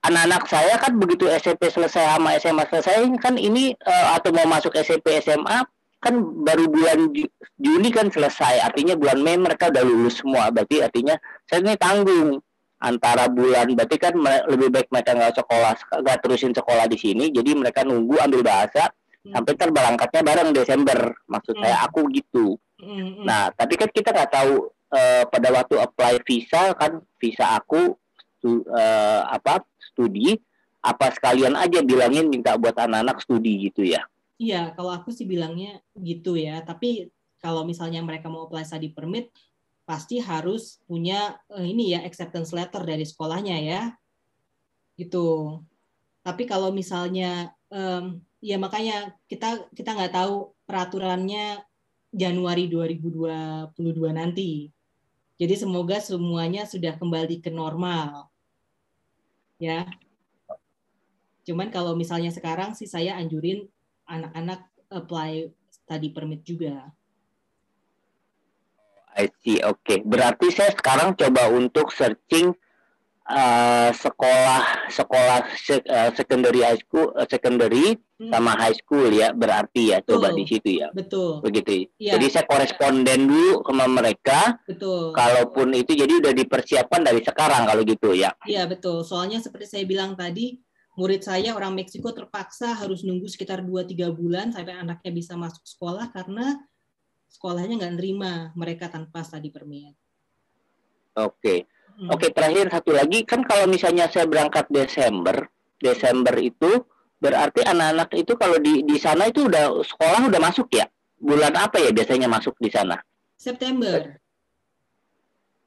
anak-anak 0.00 0.48
saya 0.48 0.80
kan 0.80 0.96
begitu 0.96 1.28
SMP 1.28 1.68
selesai 1.68 2.16
sama 2.16 2.32
SMA 2.40 2.64
selesai 2.72 3.04
kan 3.20 3.36
ini 3.36 3.76
eh, 3.76 4.06
atau 4.16 4.32
mau 4.32 4.48
masuk 4.48 4.72
SMP 4.80 5.20
SMA 5.20 5.60
kan 6.00 6.14
baru 6.16 6.64
bulan 6.72 7.12
Ju- 7.12 7.28
Juni 7.60 7.92
kan 7.92 8.08
selesai 8.08 8.64
artinya 8.64 8.96
bulan 8.96 9.20
Mei 9.20 9.36
mereka 9.36 9.68
udah 9.68 9.84
lulus 9.84 10.24
semua 10.24 10.48
berarti 10.48 10.80
artinya 10.80 11.20
saya 11.44 11.60
ini 11.60 11.76
tanggung 11.76 12.40
antara 12.80 13.28
bulan 13.28 13.68
berarti 13.76 13.96
kan 14.00 14.16
lebih 14.48 14.72
baik 14.72 14.88
mereka 14.88 15.12
nggak 15.12 15.36
sekolah 15.36 15.72
nggak 16.00 16.18
terusin 16.24 16.56
sekolah 16.56 16.88
di 16.88 16.96
sini 16.96 17.28
jadi 17.28 17.52
mereka 17.52 17.84
nunggu 17.84 18.16
ambil 18.16 18.40
bahasa 18.40 18.88
sampai 19.20 19.52
terberangkatnya 19.52 20.24
bareng 20.24 20.50
Desember 20.56 21.12
maksud 21.28 21.60
saya 21.60 21.84
aku 21.84 22.08
gitu 22.08 22.56
Mm, 22.80 22.96
mm. 22.96 23.24
Nah, 23.28 23.52
tapi 23.52 23.76
kan 23.76 23.92
kita 23.92 24.08
nggak 24.08 24.32
tahu 24.32 24.72
eh, 24.96 25.24
pada 25.28 25.48
waktu 25.52 25.76
apply 25.76 26.24
visa 26.24 26.72
kan 26.74 27.04
visa 27.20 27.60
aku 27.60 27.92
stu- 28.40 28.64
eh, 28.66 29.20
apa 29.28 29.60
studi 29.92 30.40
apa 30.80 31.12
sekalian 31.12 31.60
aja 31.60 31.84
bilangin 31.84 32.32
minta 32.32 32.56
buat 32.56 32.72
anak-anak 32.72 33.20
studi 33.20 33.68
gitu 33.68 33.84
ya. 33.84 34.00
Iya, 34.40 34.72
kalau 34.72 34.96
aku 34.96 35.12
sih 35.12 35.28
bilangnya 35.28 35.84
gitu 35.92 36.40
ya. 36.40 36.64
Tapi 36.64 37.12
kalau 37.36 37.68
misalnya 37.68 38.00
mereka 38.00 38.32
mau 38.32 38.48
apply 38.48 38.64
study 38.64 38.88
permit, 38.88 39.28
pasti 39.90 40.22
harus 40.22 40.78
punya 40.86 41.34
eh, 41.50 41.66
ini 41.66 41.98
ya 41.98 42.06
acceptance 42.06 42.54
letter 42.54 42.86
dari 42.86 43.02
sekolahnya 43.02 43.58
ya. 43.58 43.82
Gitu. 44.94 45.58
Tapi 46.22 46.46
kalau 46.46 46.70
misalnya 46.70 47.50
em, 47.74 48.22
ya 48.38 48.54
makanya 48.54 49.18
kita 49.26 49.66
kita 49.74 49.90
nggak 49.98 50.14
tahu 50.14 50.54
peraturannya 50.62 51.58
Januari 52.14 52.70
2022 52.70 53.74
nanti. 54.14 54.70
Jadi 55.42 55.54
semoga 55.58 55.98
semuanya 55.98 56.70
sudah 56.70 56.94
kembali 56.94 57.42
ke 57.42 57.50
normal. 57.50 58.30
Ya. 59.58 59.90
Cuman 61.42 61.74
kalau 61.74 61.98
misalnya 61.98 62.30
sekarang 62.30 62.78
sih 62.78 62.86
saya 62.86 63.18
anjurin 63.18 63.66
anak-anak 64.06 64.70
apply 64.86 65.50
study 65.66 66.14
permit 66.14 66.46
juga. 66.46 66.94
I 69.20 69.28
see, 69.44 69.60
oke. 69.60 70.00
Berarti 70.08 70.48
saya 70.48 70.72
sekarang 70.72 71.12
coba 71.12 71.52
untuk 71.52 71.92
searching 71.92 72.56
eh, 73.30 73.90
sekolah 73.94 74.90
sekolah 74.90 75.38
se- 75.54 75.84
eh, 75.86 76.10
secondary 76.16 76.64
high 76.66 76.80
school 76.80 77.14
eh, 77.14 77.28
secondary 77.30 77.94
sama 78.20 78.52
high 78.52 78.76
school 78.76 79.08
ya 79.08 79.32
berarti 79.32 79.96
ya 79.96 80.04
coba 80.04 80.28
Betul. 80.28 80.36
di 80.36 80.44
situ 80.44 80.70
ya. 80.76 80.88
Betul. 80.92 81.40
Begitu. 81.40 81.88
Iya. 81.96 82.18
Jadi 82.18 82.26
saya 82.28 82.44
koresponden 82.44 83.20
dulu 83.24 83.64
sama 83.64 83.88
mereka. 83.88 84.60
Betul. 84.68 85.16
Kalaupun 85.16 85.72
itu 85.72 85.96
jadi 85.96 86.12
udah 86.20 86.32
dipersiapkan 86.36 87.00
dari 87.00 87.24
sekarang 87.24 87.64
kalau 87.64 87.80
gitu 87.80 88.12
ya. 88.12 88.34
Iya 88.44 88.68
betul. 88.68 89.06
Soalnya 89.08 89.40
seperti 89.40 89.72
saya 89.72 89.84
bilang 89.88 90.20
tadi, 90.20 90.60
murid 91.00 91.24
saya 91.24 91.56
orang 91.56 91.72
Meksiko 91.72 92.12
terpaksa 92.12 92.76
harus 92.76 93.00
nunggu 93.08 93.24
sekitar 93.24 93.64
2-3 93.64 94.12
bulan 94.12 94.52
sampai 94.52 94.76
anaknya 94.76 95.10
bisa 95.16 95.32
masuk 95.40 95.64
sekolah 95.64 96.12
karena 96.12 96.60
sekolahnya 97.30 97.78
nggak 97.78 97.94
nerima 97.96 98.50
mereka 98.58 98.90
tanpa 98.90 99.22
study 99.22 99.54
permit. 99.54 99.94
Oke. 101.14 101.70
Hmm. 101.94 102.10
Oke, 102.10 102.34
terakhir 102.34 102.66
satu 102.68 102.90
lagi 102.90 103.22
kan 103.22 103.46
kalau 103.46 103.70
misalnya 103.70 104.10
saya 104.10 104.26
berangkat 104.26 104.66
Desember, 104.68 105.46
Desember 105.78 106.34
itu 106.42 106.84
berarti 107.22 107.62
anak-anak 107.62 108.10
itu 108.18 108.32
kalau 108.34 108.56
di 108.58 108.82
di 108.82 108.96
sana 108.98 109.30
itu 109.30 109.46
udah 109.46 109.78
sekolah 109.84 110.26
udah 110.26 110.40
masuk 110.42 110.66
ya? 110.74 110.90
Bulan 111.20 111.54
apa 111.54 111.78
ya 111.78 111.92
biasanya 111.94 112.26
masuk 112.26 112.56
di 112.58 112.72
sana? 112.72 112.98
September. 113.36 114.18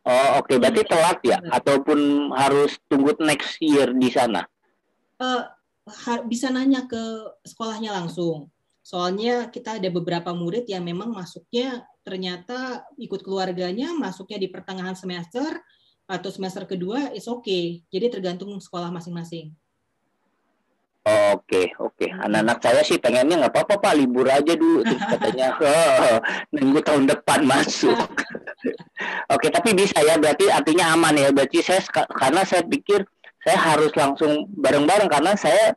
Oh, 0.03 0.43
oke, 0.43 0.59
berarti 0.59 0.83
telat 0.83 1.19
ya 1.23 1.39
ataupun 1.47 2.27
harus 2.35 2.75
tunggu 2.91 3.15
next 3.23 3.55
year 3.63 3.95
di 3.95 4.11
sana. 4.11 4.43
Eh, 5.15 5.41
ha- 5.87 6.25
bisa 6.27 6.51
nanya 6.51 6.83
ke 6.91 6.99
sekolahnya 7.47 7.95
langsung. 7.95 8.51
Soalnya 8.83 9.47
kita 9.47 9.79
ada 9.79 9.87
beberapa 9.87 10.35
murid 10.35 10.67
yang 10.67 10.83
memang 10.83 11.15
masuknya 11.15 11.87
ternyata 12.03 12.83
ikut 12.99 13.23
keluarganya, 13.23 13.95
masuknya 13.95 14.43
di 14.43 14.51
pertengahan 14.51 14.93
semester 14.93 15.55
atau 16.03 16.29
semester 16.29 16.67
kedua 16.67 17.15
is 17.15 17.31
okay. 17.31 17.79
Jadi 17.87 18.19
tergantung 18.19 18.51
sekolah 18.59 18.91
masing-masing. 18.91 19.55
Oke, 21.03 21.75
oke. 21.79 22.07
Anak-anak 22.11 22.59
saya 22.63 22.79
sih 22.83 22.95
pengennya 22.95 23.35
nggak 23.43 23.51
apa-apa 23.55 23.75
Pak, 23.75 23.93
libur 23.99 24.27
aja 24.27 24.55
dulu. 24.55 24.87
Terus 24.87 25.03
katanya, 25.03 25.47
oh, 25.63 26.19
nunggu 26.55 26.79
tahun 26.79 27.03
depan 27.11 27.43
masuk. 27.43 27.95
oke, 29.35 29.47
tapi 29.51 29.75
bisa 29.75 29.99
ya, 29.99 30.15
berarti 30.15 30.47
artinya 30.47 30.95
aman 30.95 31.15
ya. 31.19 31.29
Berarti 31.35 31.59
saya, 31.59 31.83
karena 31.91 32.47
saya 32.47 32.63
pikir 32.63 33.03
saya 33.43 33.59
harus 33.59 33.91
langsung 33.91 34.47
bareng-bareng 34.55 35.11
karena 35.11 35.35
saya 35.35 35.75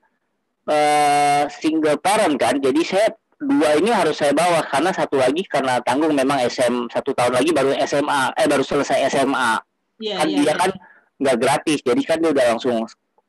eh, 0.70 1.42
single 1.50 1.98
parent 1.98 2.34
kan. 2.36 2.58
Jadi 2.58 2.80
saya 2.82 3.08
dua 3.36 3.76
ini 3.76 3.92
harus 3.92 4.16
saya 4.16 4.32
bawa 4.32 4.64
karena 4.64 4.90
satu 4.90 5.20
lagi 5.20 5.44
karena 5.44 5.78
tanggung 5.84 6.12
memang 6.16 6.40
SM 6.42 6.88
satu 6.88 7.12
tahun 7.12 7.36
lagi 7.36 7.50
baru 7.52 7.76
SMA, 7.84 8.22
eh 8.36 8.46
baru 8.48 8.64
selesai 8.64 9.12
SMA. 9.12 9.60
Iya, 9.96 10.14
kan 10.20 10.26
iya, 10.28 10.36
dia 10.36 10.44
iya. 10.44 10.54
kan 10.56 10.70
nggak 11.16 11.36
gratis, 11.40 11.80
jadi 11.80 12.02
kan 12.04 12.16
dia 12.20 12.30
udah 12.36 12.44
langsung 12.52 12.76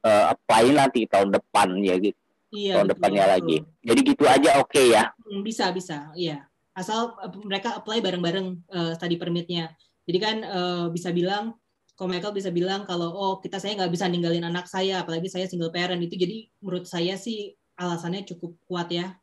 eh, 0.04 0.26
apply 0.36 0.66
nanti 0.76 1.08
tahun 1.08 1.32
depan 1.32 1.80
ya 1.80 1.96
gitu 2.00 2.20
Iya, 2.54 2.80
tahun 2.80 2.88
betul, 2.88 2.94
depannya 2.96 3.24
betul. 3.24 3.34
lagi. 3.36 3.58
Jadi 3.84 4.00
gitu 4.08 4.24
aja 4.24 4.50
oke 4.64 4.82
ya. 4.88 5.04
Hmm, 5.28 5.42
Bisa, 5.44 5.66
bisa, 5.76 5.98
iya. 6.16 6.48
Asal 6.72 7.12
eh, 7.20 7.32
mereka 7.44 7.76
apply 7.76 8.00
bareng-bareng 8.00 8.48
eh, 8.72 8.92
study 8.96 9.16
permitnya. 9.20 9.76
Jadi 10.08 10.18
kan 10.20 10.36
eh, 10.44 10.86
bisa 10.92 11.12
bilang, 11.12 11.60
kalau 11.98 12.14
Michael 12.14 12.38
bisa 12.38 12.54
bilang 12.54 12.86
kalau 12.86 13.10
oh 13.10 13.34
kita 13.42 13.58
saya 13.58 13.74
nggak 13.74 13.90
bisa 13.90 14.06
ninggalin 14.06 14.46
anak 14.46 14.70
saya, 14.70 15.02
apalagi 15.02 15.34
saya 15.34 15.50
single 15.50 15.74
parent 15.74 15.98
itu. 15.98 16.14
Jadi 16.14 16.46
menurut 16.62 16.86
saya 16.86 17.18
sih 17.18 17.58
alasannya 17.74 18.22
cukup 18.30 18.54
kuat 18.70 18.94
ya. 18.94 19.18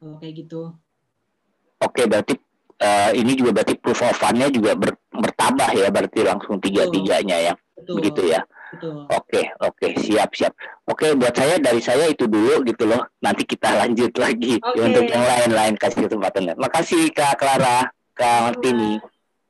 Kalau 0.00 0.16
kayak 0.16 0.34
gitu. 0.40 0.72
Oke 1.84 2.08
berarti 2.08 2.40
eh, 2.80 3.10
ini 3.12 3.36
juga 3.36 3.60
berarti 3.60 3.76
proof 3.76 4.00
of 4.08 4.16
fund-nya 4.16 4.48
juga 4.48 4.72
ber- 4.72 5.04
bertambah 5.12 5.70
ya 5.76 5.92
berarti 5.92 6.20
langsung 6.24 6.56
tiga 6.64 6.88
tiganya 6.88 7.52
ya. 7.52 7.54
Betul. 7.76 7.94
Begitu 8.00 8.22
ya. 8.32 8.40
Betul. 8.72 9.04
Oke 9.12 9.42
oke 9.60 9.86
siap 10.00 10.32
siap. 10.32 10.56
Oke 10.88 11.12
buat 11.12 11.36
saya 11.36 11.60
dari 11.60 11.84
saya 11.84 12.08
itu 12.08 12.24
dulu 12.24 12.64
gitu 12.64 12.88
loh. 12.88 13.04
Nanti 13.20 13.44
kita 13.44 13.68
lanjut 13.84 14.16
lagi 14.16 14.56
Oke. 14.64 14.80
untuk 14.80 15.04
yang 15.12 15.28
lain-lain 15.28 15.76
kasih 15.76 16.08
kesempatan. 16.08 16.56
Makasih 16.56 17.12
Kak 17.12 17.36
Clara, 17.36 17.92
Kak 18.16 18.38
Martini. 18.48 18.96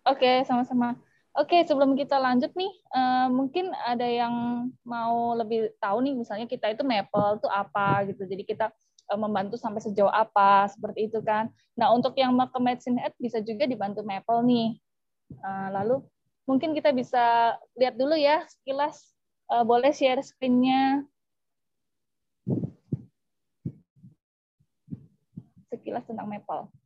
Oke, 0.02 0.42
sama-sama. 0.42 0.98
Oke, 1.32 1.64
sebelum 1.64 1.96
kita 1.96 2.20
lanjut 2.20 2.52
nih, 2.52 2.72
eh, 2.92 3.26
mungkin 3.32 3.72
ada 3.88 4.04
yang 4.04 4.68
mau 4.84 5.32
lebih 5.32 5.72
tahu 5.80 6.04
nih, 6.04 6.12
misalnya 6.12 6.44
kita 6.44 6.68
itu 6.76 6.84
Maple 6.84 7.40
itu 7.40 7.48
apa 7.48 8.04
gitu. 8.04 8.28
Jadi 8.28 8.44
kita 8.44 8.68
eh, 9.08 9.16
membantu 9.16 9.56
sampai 9.56 9.80
sejauh 9.80 10.12
apa, 10.12 10.68
seperti 10.68 11.08
itu 11.08 11.24
kan. 11.24 11.48
Nah, 11.72 11.88
untuk 11.96 12.12
yang 12.20 12.36
mau 12.36 12.52
ke 12.52 12.60
Medicine 12.60 13.00
Ed 13.00 13.16
bisa 13.16 13.40
juga 13.40 13.64
dibantu 13.64 14.04
Maple 14.04 14.44
nih. 14.44 14.68
Eh, 15.32 15.68
lalu 15.72 16.04
mungkin 16.44 16.76
kita 16.76 16.92
bisa 16.92 17.56
lihat 17.80 17.96
dulu 17.96 18.12
ya 18.12 18.44
sekilas. 18.52 19.16
Eh, 19.48 19.64
boleh 19.64 19.88
share 19.88 20.20
screen-nya. 20.20 21.00
Sekilas 25.72 26.04
tentang 26.04 26.28
Maple. 26.28 26.81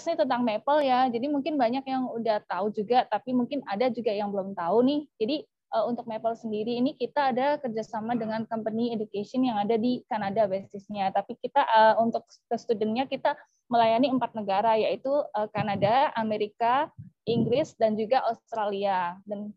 Sekilas 0.00 0.16
nih 0.16 0.24
tentang 0.24 0.42
Maple 0.48 0.80
ya, 0.80 1.00
jadi 1.12 1.26
mungkin 1.28 1.54
banyak 1.60 1.84
yang 1.84 2.08
udah 2.08 2.40
tahu 2.48 2.72
juga, 2.72 3.04
tapi 3.04 3.36
mungkin 3.36 3.60
ada 3.68 3.92
juga 3.92 4.08
yang 4.08 4.32
belum 4.32 4.56
tahu 4.56 4.80
nih. 4.80 5.00
Jadi 5.20 5.36
uh, 5.76 5.84
untuk 5.92 6.08
Maple 6.08 6.32
sendiri 6.40 6.80
ini 6.80 6.96
kita 6.96 7.36
ada 7.36 7.60
kerjasama 7.60 8.16
dengan 8.16 8.48
company 8.48 8.96
education 8.96 9.44
yang 9.44 9.60
ada 9.60 9.76
di 9.76 10.00
Kanada 10.08 10.48
basisnya. 10.48 11.12
Tapi 11.12 11.36
kita 11.36 11.68
uh, 11.68 11.94
untuk 12.00 12.24
ke 12.24 12.56
studentnya 12.56 13.04
kita 13.04 13.36
melayani 13.68 14.08
empat 14.08 14.32
negara 14.32 14.80
yaitu 14.80 15.12
uh, 15.12 15.48
Kanada, 15.52 16.16
Amerika, 16.16 16.88
Inggris 17.28 17.76
dan 17.76 17.92
juga 18.00 18.24
Australia. 18.24 19.20
Dan 19.28 19.52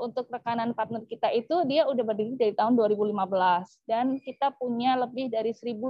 untuk 0.00 0.32
rekanan 0.32 0.72
partner 0.72 1.04
kita 1.04 1.28
itu 1.28 1.52
dia 1.68 1.84
udah 1.84 2.00
berdiri 2.00 2.40
dari 2.40 2.56
tahun 2.56 2.72
2015 2.72 3.12
dan 3.84 4.16
kita 4.16 4.56
punya 4.56 4.96
lebih 4.96 5.28
dari 5.28 5.52
1.200 5.52 5.84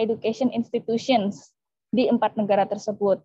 education 0.00 0.48
institutions 0.48 1.53
di 1.94 2.10
empat 2.10 2.34
negara 2.34 2.66
tersebut. 2.66 3.22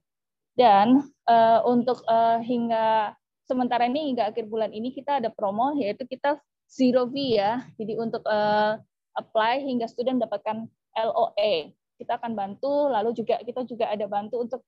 Dan 0.54 1.10
uh, 1.26 1.60
untuk 1.66 2.06
uh, 2.06 2.38
hingga 2.46 3.18
sementara 3.50 3.90
ini 3.90 4.14
hingga 4.14 4.30
akhir 4.30 4.46
bulan 4.46 4.70
ini 4.70 4.94
kita 4.94 5.18
ada 5.18 5.34
promo 5.34 5.74
yaitu 5.74 6.06
kita 6.06 6.38
zero 6.70 7.10
fee 7.10 7.42
ya. 7.42 7.66
Jadi 7.82 7.98
untuk 7.98 8.22
uh, 8.30 8.78
apply 9.18 9.66
hingga 9.66 9.90
student 9.90 10.22
dapatkan 10.22 10.70
LOA. 10.94 11.74
Kita 11.98 12.22
akan 12.22 12.38
bantu 12.38 12.94
lalu 12.94 13.12
juga 13.18 13.42
kita 13.42 13.66
juga 13.66 13.90
ada 13.90 14.06
bantu 14.06 14.46
untuk 14.46 14.62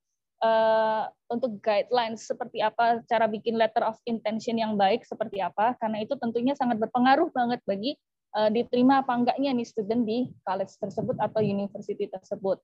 uh, 0.44 1.08
untuk 1.32 1.62
guidelines 1.64 2.26
seperti 2.28 2.60
apa 2.60 3.00
cara 3.08 3.30
bikin 3.30 3.56
letter 3.56 3.86
of 3.86 3.96
intention 4.10 4.60
yang 4.60 4.76
baik 4.76 5.06
seperti 5.08 5.40
apa 5.40 5.78
karena 5.80 6.04
itu 6.04 6.18
tentunya 6.20 6.58
sangat 6.58 6.82
berpengaruh 6.82 7.32
banget 7.32 7.64
bagi 7.64 7.96
uh, 8.36 8.52
diterima 8.52 9.00
apa 9.00 9.16
enggaknya 9.16 9.56
nih 9.56 9.68
student 9.68 10.04
di 10.04 10.28
college 10.44 10.76
tersebut 10.76 11.16
atau 11.22 11.40
university 11.40 12.10
tersebut. 12.10 12.60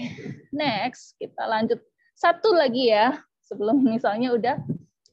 next 0.52 1.16
kita 1.18 1.48
lanjut 1.48 1.80
satu 2.14 2.52
lagi 2.52 2.92
ya, 2.92 3.16
sebelum 3.48 3.80
misalnya 3.80 4.36
udah 4.36 4.58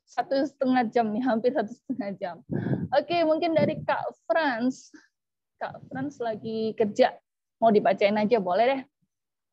satu 0.04 0.42
setengah 0.44 0.90
jam 0.90 1.14
nih, 1.14 1.22
hampir 1.22 1.54
satu 1.54 1.70
setengah 1.70 2.10
jam. 2.18 2.36
Oke, 2.92 3.14
okay, 3.14 3.20
mungkin 3.22 3.54
dari 3.54 3.80
Kak 3.86 4.02
Franz. 4.26 4.90
Kak 5.62 5.80
Franz 5.88 6.18
lagi 6.18 6.74
kerja, 6.74 7.14
mau 7.62 7.70
dibacain 7.70 8.18
aja 8.18 8.42
boleh 8.42 8.64
deh. 8.66 8.82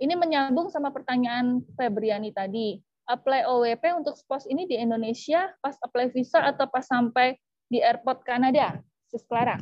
Ini 0.01 0.17
menyambung 0.17 0.73
sama 0.73 0.89
pertanyaan 0.89 1.61
Febriani 1.77 2.33
tadi. 2.33 2.81
Apply 3.05 3.45
OWP 3.45 4.01
untuk 4.01 4.17
spos 4.17 4.49
ini 4.49 4.65
di 4.65 4.73
Indonesia 4.73 5.53
pas 5.61 5.77
apply 5.77 6.09
visa 6.09 6.41
atau 6.41 6.65
pas 6.65 6.81
sampai 6.81 7.37
di 7.69 7.77
airport 7.85 8.25
Kanada? 8.25 8.81
Sis 9.13 9.21
Clara. 9.29 9.61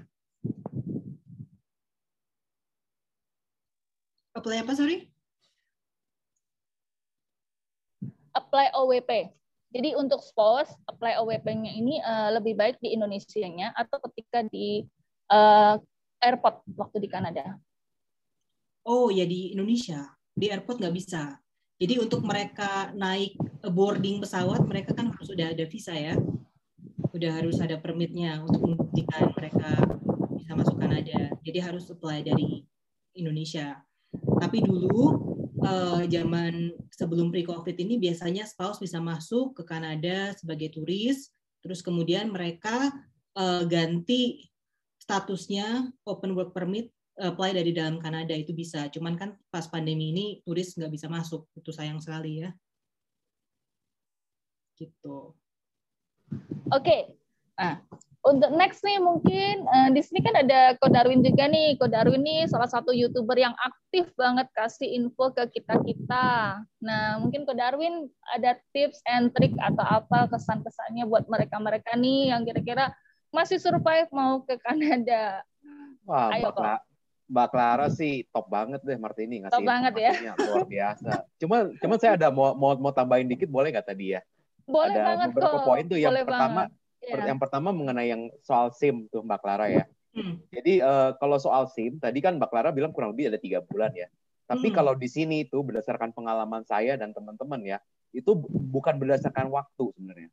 Apply 4.31 4.63
apa, 4.63 4.71
sorry? 4.79 5.11
Apply 8.31 8.71
OWP. 8.79 9.35
Jadi 9.75 9.91
untuk 9.99 10.23
SPOS, 10.23 10.71
apply 10.87 11.19
OWP-nya 11.19 11.75
ini 11.75 11.99
uh, 11.99 12.31
lebih 12.39 12.55
baik 12.55 12.79
di 12.79 12.95
Indonesia-nya 12.95 13.75
atau 13.75 13.99
ketika 14.07 14.47
di 14.47 14.87
uh, 15.27 15.75
airport 16.23 16.63
waktu 16.79 17.03
di 17.03 17.09
Kanada? 17.11 17.59
Oh, 18.87 19.11
ya 19.11 19.27
di 19.27 19.51
Indonesia. 19.51 20.18
Di 20.39 20.47
airport 20.47 20.79
nggak 20.79 20.95
bisa. 20.95 21.35
Jadi 21.79 21.99
untuk 21.99 22.23
mereka 22.23 22.91
naik 22.95 23.35
boarding 23.63 24.23
pesawat, 24.23 24.63
mereka 24.63 24.95
kan 24.95 25.11
harus 25.11 25.27
sudah 25.27 25.51
ada 25.51 25.65
visa 25.67 25.91
ya. 25.91 26.15
Udah 27.11 27.31
harus 27.43 27.59
ada 27.59 27.75
permitnya 27.79 28.39
untuk 28.43 28.63
membuktikan 28.63 29.31
mereka 29.35 29.83
bisa 30.35 30.55
masuk 30.55 30.79
Kanada. 30.79 31.35
Jadi 31.43 31.59
harus 31.59 31.91
apply 31.91 32.23
dari 32.23 32.63
Indonesia. 33.15 33.79
Tapi 34.39 34.63
dulu 34.63 35.03
uh, 35.63 36.03
zaman 36.07 36.71
sebelum 36.91 37.31
pre-COVID 37.31 37.75
ini 37.79 37.99
biasanya 37.99 38.47
spouse 38.47 38.79
bisa 38.79 38.99
masuk 39.03 39.59
ke 39.59 39.63
Kanada 39.67 40.35
sebagai 40.35 40.71
turis, 40.75 41.31
terus 41.63 41.83
kemudian 41.83 42.31
mereka 42.31 42.91
uh, 43.35 43.63
ganti 43.67 44.51
statusnya 44.99 45.89
open 46.05 46.35
work 46.35 46.51
permit 46.51 46.91
apply 47.19 47.51
dari 47.53 47.75
dalam 47.75 47.99
Kanada 47.99 48.31
itu 48.31 48.55
bisa. 48.55 48.87
Cuman 48.89 49.19
kan 49.19 49.35
pas 49.51 49.67
pandemi 49.67 50.15
ini 50.15 50.25
turis 50.47 50.73
nggak 50.73 50.91
bisa 50.91 51.07
masuk, 51.11 51.45
itu 51.53 51.69
sayang 51.75 51.99
sekali 51.99 52.47
ya. 52.47 52.49
Gitu. 54.79 55.35
Oke, 56.69 56.71
okay. 56.71 57.01
nah 57.57 57.83
untuk 58.19 58.51
next 58.51 58.83
nih 58.83 58.99
mungkin 58.99 59.63
uh, 59.63 59.89
di 59.95 60.03
sini 60.03 60.19
kan 60.19 60.35
ada 60.35 60.75
Ko 60.77 60.91
Darwin 60.91 61.23
juga 61.23 61.47
nih. 61.47 61.79
Ko 61.79 61.87
Darwin 61.87 62.19
nih 62.19 62.51
salah 62.51 62.67
satu 62.67 62.91
youtuber 62.91 63.39
yang 63.39 63.55
aktif 63.55 64.11
banget 64.19 64.47
kasih 64.51 64.91
info 64.91 65.31
ke 65.31 65.47
kita 65.55 65.79
kita. 65.87 66.27
Nah 66.83 67.03
mungkin 67.23 67.47
Ko 67.47 67.55
Darwin 67.55 68.11
ada 68.35 68.59
tips 68.75 68.99
and 69.07 69.31
trick 69.31 69.55
atau 69.55 69.83
apa 69.83 70.27
kesan 70.35 70.59
kesannya 70.61 71.07
buat 71.07 71.31
mereka 71.31 71.57
mereka 71.63 71.95
nih 71.95 72.35
yang 72.35 72.43
kira-kira 72.43 72.91
masih 73.31 73.55
survive 73.55 74.11
mau 74.11 74.43
ke 74.43 74.59
Kanada. 74.59 75.41
Wah, 76.03 76.33
Ayo, 76.33 76.49
Mbak, 76.49 76.81
Mbak 77.29 77.47
Clara 77.53 77.87
sih 77.93 78.25
top 78.33 78.49
banget 78.49 78.81
deh 78.81 78.97
Martini 78.97 79.45
ngasih 79.45 79.61
top 79.61 79.69
banget 79.69 79.93
ya 80.01 80.33
luar 80.33 80.65
biasa. 80.65 81.11
Cuma 81.37 81.57
cuma 81.77 81.95
saya 82.01 82.17
ada 82.17 82.33
mau 82.33 82.57
mau 82.57 82.73
mau 82.75 82.89
tambahin 82.89 83.29
dikit 83.29 83.47
boleh 83.47 83.69
nggak 83.69 83.87
tadi 83.93 84.17
ya? 84.17 84.21
Boleh 84.65 84.97
ada 84.97 85.05
banget 85.13 85.27
beberapa 85.33 85.57
kok. 85.61 85.65
poin 85.65 85.83
tuh 85.85 85.97
yang 86.01 86.11
boleh 86.13 86.25
pertama 86.25 86.61
banget 86.65 86.77
Yeah. 86.99 87.31
Yang 87.31 87.39
pertama 87.47 87.69
mengenai 87.71 88.11
yang 88.11 88.27
soal 88.43 88.75
SIM 88.75 89.07
tuh 89.07 89.23
Mbak 89.23 89.39
Clara 89.39 89.71
ya. 89.71 89.83
Hmm. 90.11 90.43
Jadi 90.51 90.83
uh, 90.83 91.15
kalau 91.17 91.39
soal 91.39 91.71
SIM 91.71 91.97
tadi 91.97 92.19
kan 92.19 92.35
Mbak 92.35 92.49
Clara 92.51 92.69
bilang 92.75 92.91
kurang 92.91 93.15
lebih 93.15 93.31
ada 93.31 93.39
tiga 93.39 93.63
bulan 93.63 93.95
ya. 93.95 94.11
Tapi 94.49 94.69
hmm. 94.69 94.75
kalau 94.75 94.93
di 94.97 95.07
sini 95.07 95.47
itu 95.47 95.61
berdasarkan 95.61 96.11
pengalaman 96.11 96.65
saya 96.65 96.97
dan 96.97 97.13
teman-teman 97.13 97.61
ya, 97.61 97.77
itu 98.11 98.33
bukan 98.49 98.97
berdasarkan 98.97 99.47
waktu 99.53 99.93
sebenarnya. 99.95 100.29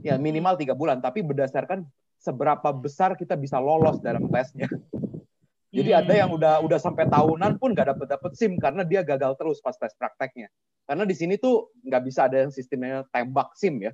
Ya 0.00 0.14
minimal 0.16 0.54
tiga 0.54 0.72
bulan, 0.72 1.02
tapi 1.02 1.20
berdasarkan 1.26 1.82
seberapa 2.16 2.70
besar 2.70 3.18
kita 3.18 3.34
bisa 3.34 3.58
lolos 3.58 3.98
dalam 3.98 4.30
tesnya. 4.30 4.70
Jadi 5.76 5.90
ada 5.92 6.14
yang 6.16 6.30
udah 6.32 6.64
udah 6.64 6.78
sampai 6.80 7.04
tahunan 7.12 7.60
pun 7.60 7.76
nggak 7.76 7.92
dapet 7.92 8.06
dapet 8.08 8.32
SIM 8.32 8.56
karena 8.56 8.82
dia 8.82 9.04
gagal 9.04 9.36
terus 9.36 9.60
pas 9.60 9.76
tes 9.76 9.92
prakteknya. 9.94 10.48
Karena 10.88 11.04
di 11.04 11.12
sini 11.12 11.36
tuh 11.36 11.74
nggak 11.84 12.02
bisa 12.06 12.30
ada 12.30 12.46
yang 12.46 12.52
sistemnya 12.54 13.04
tembak 13.12 13.52
SIM 13.58 13.84
ya. 13.84 13.92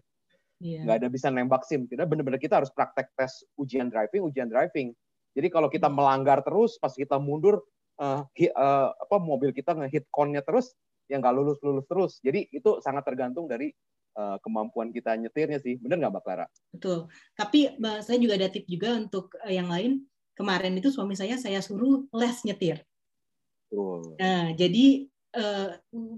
Yeah. 0.63 0.87
nggak 0.87 0.97
ada 1.03 1.09
bisa 1.11 1.27
nembak 1.27 1.67
sim. 1.67 1.91
Kita 1.91 2.07
benar-benar 2.07 2.39
kita 2.39 2.63
harus 2.63 2.71
praktek 2.71 3.11
tes 3.19 3.43
ujian 3.59 3.91
driving 3.91 4.23
ujian 4.23 4.47
driving. 4.47 4.95
Jadi 5.35 5.49
kalau 5.51 5.67
kita 5.67 5.91
melanggar 5.91 6.39
terus 6.47 6.79
pas 6.79 6.95
kita 6.95 7.19
mundur 7.19 7.67
uh, 7.99 8.23
hi, 8.39 8.47
uh, 8.55 8.95
apa 8.95 9.17
mobil 9.19 9.51
kita 9.51 9.75
ngehit 9.75 10.07
konnya 10.15 10.39
terus 10.47 10.71
yang 11.11 11.19
nggak 11.19 11.35
lulus 11.35 11.59
lulus 11.67 11.87
terus. 11.91 12.13
Jadi 12.23 12.47
itu 12.55 12.79
sangat 12.79 13.03
tergantung 13.03 13.51
dari 13.51 13.75
uh, 14.15 14.39
kemampuan 14.39 14.95
kita 14.95 15.19
nyetirnya 15.19 15.59
sih. 15.59 15.83
Benar 15.83 15.99
nggak 15.99 16.13
mbak 16.15 16.23
Clara? 16.23 16.47
Betul. 16.71 17.11
Tapi 17.35 17.61
saya 18.07 18.19
juga 18.23 18.39
ada 18.39 18.47
tip 18.47 18.63
juga 18.71 18.95
untuk 18.95 19.35
yang 19.51 19.67
lain 19.67 20.07
kemarin 20.37 20.75
itu 20.77 20.89
suami 20.89 21.15
saya 21.17 21.37
saya 21.37 21.61
suruh 21.61 22.07
les 22.13 22.37
nyetir. 22.47 22.81
Betul. 23.73 24.21
nah 24.21 24.53
jadi 24.53 25.09
eh, 25.33 25.69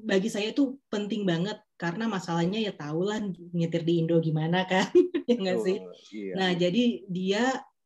bagi 0.02 0.26
saya 0.26 0.50
itu 0.50 0.74
penting 0.90 1.22
banget 1.22 1.62
karena 1.78 2.10
masalahnya 2.10 2.58
ya 2.58 2.74
tahu 2.74 3.06
lah 3.06 3.22
nyetir 3.54 3.86
di 3.86 4.02
Indo 4.02 4.18
gimana 4.18 4.66
kan 4.66 4.90
ya 5.30 5.36
nggak 5.38 5.58
sih? 5.62 5.78
Betul, 5.78 5.94
iya. 6.10 6.32
nah 6.34 6.50
jadi 6.50 6.84
dia 7.06 7.44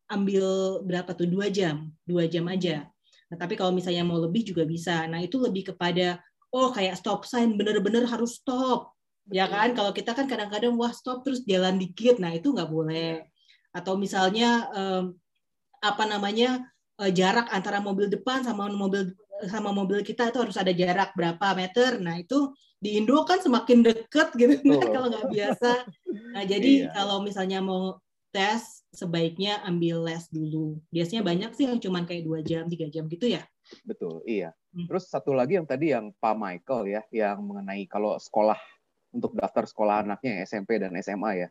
ambil 0.09 0.45
berapa 0.81 1.13
tuh? 1.13 1.29
Dua 1.29 1.53
jam 1.53 1.93
dua 2.01 2.25
jam 2.25 2.49
aja. 2.49 2.89
Nah 3.29 3.37
tapi 3.37 3.53
kalau 3.53 3.69
misalnya 3.69 4.01
mau 4.01 4.17
lebih 4.17 4.41
juga 4.41 4.65
bisa. 4.65 5.05
Nah 5.05 5.21
itu 5.21 5.37
lebih 5.37 5.73
kepada 5.73 6.17
oh 6.49 6.73
kayak 6.73 6.97
stop 6.97 7.29
sign 7.29 7.53
bener-bener 7.53 8.09
harus 8.09 8.41
stop. 8.41 8.97
Ya 9.29 9.45
kan? 9.45 9.77
Kalau 9.77 9.93
kita 9.93 10.17
kan 10.17 10.25
kadang-kadang 10.25 10.73
wah 10.73 10.89
stop 10.89 11.21
terus 11.21 11.45
jalan 11.45 11.77
dikit. 11.77 12.17
Nah 12.17 12.33
itu 12.33 12.49
nggak 12.49 12.69
boleh. 12.69 13.21
Atau 13.69 14.01
misalnya 14.01 14.65
em, 14.73 15.13
apa 15.81 16.03
namanya 16.05 16.63
eh, 16.99 17.11
jarak 17.11 17.47
antara 17.51 17.79
mobil 17.79 18.07
depan 18.11 18.43
sama 18.43 18.69
mobil 18.69 19.11
sama 19.47 19.71
mobil 19.71 20.03
kita 20.03 20.35
itu 20.35 20.39
harus 20.43 20.59
ada 20.59 20.75
jarak 20.75 21.15
berapa 21.15 21.55
meter 21.55 21.99
nah 22.03 22.19
itu 22.19 22.51
di 22.79 22.99
Indo 22.99 23.23
kan 23.23 23.39
semakin 23.39 23.83
deket 23.83 24.35
gitu 24.35 24.59
Betul. 24.63 24.91
kalau 24.91 25.07
nggak 25.07 25.27
biasa 25.31 25.71
nah 26.35 26.43
jadi 26.43 26.87
Iya. 26.87 26.91
kalau 26.91 27.23
misalnya 27.23 27.63
mau 27.63 27.99
tes 28.29 28.83
sebaiknya 28.93 29.63
ambil 29.65 30.05
les 30.05 30.27
dulu 30.29 30.77
biasanya 30.91 31.23
banyak 31.23 31.51
sih 31.55 31.65
yang 31.71 31.79
cuman 31.79 32.03
kayak 32.05 32.27
dua 32.27 32.39
jam 32.43 32.67
tiga 32.67 32.91
jam 32.91 33.07
gitu 33.07 33.31
ya 33.31 33.41
Betul, 33.85 34.21
iya. 34.25 34.49
Hmm. 34.73 34.85
Terus 34.89 35.09
satu 35.09 35.33
lagi 35.33 35.57
yang 35.57 35.67
tadi 35.69 35.93
yang 35.93 36.09
Pak 36.17 36.35
Michael 36.37 36.89
ya, 36.89 37.01
yang 37.13 37.41
mengenai 37.41 37.85
kalau 37.85 38.17
sekolah 38.17 38.57
untuk 39.13 39.33
daftar 39.37 39.65
sekolah 39.65 40.05
anaknya 40.05 40.45
SMP 40.45 40.77
dan 40.81 40.93
SMA 41.01 41.45
ya. 41.45 41.49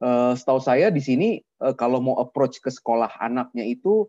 Eh, 0.00 0.32
setahu 0.32 0.64
saya 0.64 0.88
di 0.88 1.04
sini 1.04 1.36
eh, 1.44 1.74
kalau 1.76 2.00
mau 2.00 2.16
approach 2.24 2.56
ke 2.64 2.72
sekolah 2.72 3.20
anaknya 3.20 3.68
itu 3.68 4.08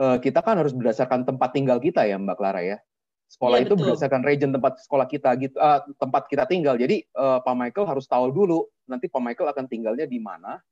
eh, 0.00 0.16
kita 0.24 0.40
kan 0.40 0.56
harus 0.56 0.72
berdasarkan 0.72 1.28
tempat 1.28 1.52
tinggal 1.52 1.76
kita 1.76 2.08
ya 2.08 2.16
Mbak 2.16 2.36
Clara 2.40 2.64
ya. 2.64 2.80
Sekolah 3.28 3.60
Iya, 3.60 3.68
itu 3.68 3.74
betul. 3.76 3.84
berdasarkan 3.92 4.22
region 4.24 4.50
tempat 4.56 4.80
sekolah 4.80 5.04
kita 5.04 5.36
gitu, 5.36 5.52
eh, 5.60 5.80
tempat 6.00 6.32
kita 6.32 6.48
tinggal. 6.48 6.80
Jadi 6.80 7.04
eh, 7.04 7.38
Pak 7.44 7.54
Michael 7.60 7.86
harus 7.92 8.08
tahu 8.08 8.32
dulu 8.32 8.64
nanti 8.88 9.12
Pak 9.12 9.20
Michael 9.20 9.52
akan 9.52 9.64
tinggalnya 9.68 10.08
di 10.08 10.16
mana, 10.16 10.64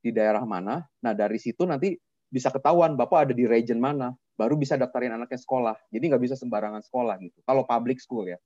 di 0.00 0.08
daerah 0.08 0.40
mana. 0.48 0.80
Nah 1.04 1.12
dari 1.12 1.36
situ 1.36 1.68
nanti 1.68 1.92
bisa 2.32 2.48
ketahuan 2.48 2.96
Bapak 2.96 3.28
ada 3.28 3.34
di 3.36 3.44
region 3.44 3.76
mana, 3.76 4.16
baru 4.40 4.56
bisa 4.56 4.80
daftarin 4.80 5.20
anaknya 5.20 5.36
sekolah. 5.36 5.76
Jadi 5.92 6.04
nggak 6.08 6.22
bisa 6.24 6.32
sembarangan 6.32 6.80
sekolah 6.80 7.20
gitu. 7.20 7.44
Kalau 7.44 7.68
public 7.68 8.00
school 8.00 8.24
ya. 8.24 8.40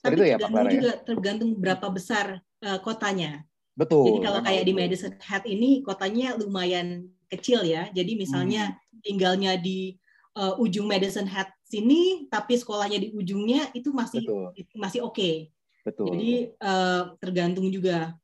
tapi 0.00 0.16
itu 0.16 0.24
ya 0.32 0.36
Pak 0.40 0.48
Clara 0.48 0.64
ya. 0.64 0.72
juga 0.80 0.92
tergantung 1.04 1.50
berapa 1.60 1.86
besar 1.92 2.40
eh, 2.40 2.78
kotanya 2.80 3.44
Betul. 3.74 4.06
Jadi 4.06 4.18
kalau 4.22 4.40
kayak 4.42 4.62
di. 4.64 4.72
Madison 4.74 5.14
Hat 5.18 5.44
ini 5.46 5.82
kotanya 5.82 6.38
lumayan 6.38 7.10
kecil 7.26 7.66
ya. 7.66 7.90
Jadi 7.90 8.14
misalnya 8.14 8.74
Hmm. 8.74 9.02
tinggalnya 9.02 9.58
di 9.58 9.98
uh, 10.38 10.54
ujung 10.62 10.86
Madison 10.86 11.26
Hat 11.26 11.50
sini, 11.66 12.30
tapi 12.30 12.54
sekolahnya 12.54 13.02
di 13.02 13.08
ujungnya 13.10 13.74
itu 13.74 13.90
masih 13.90 14.22
Betul. 14.22 14.46
masih 14.78 15.00
oke. 15.02 15.50
Betul. 15.84 16.06
Jadi 16.14 16.32
uh, 16.62 17.18
tergantung 17.18 17.68
juga. 17.68 18.14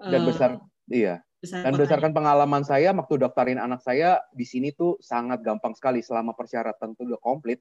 dan 0.00 0.24
uh, 0.24 0.26
besar 0.32 0.50
iya. 0.88 1.20
besar 1.40 1.60
Dan 1.60 1.72
kotanya. 1.72 1.76
berdasarkan 1.76 2.12
pengalaman 2.16 2.62
saya 2.64 2.88
waktu 2.96 3.20
daftarin 3.20 3.60
anak 3.60 3.84
saya 3.84 4.20
di 4.32 4.48
sini 4.48 4.72
tuh 4.72 4.96
sangat 5.00 5.44
gampang 5.44 5.76
sekali 5.76 6.00
selama 6.00 6.32
persyaratan 6.32 6.96
tuh 6.96 7.04
udah 7.10 7.20
komplit. 7.20 7.60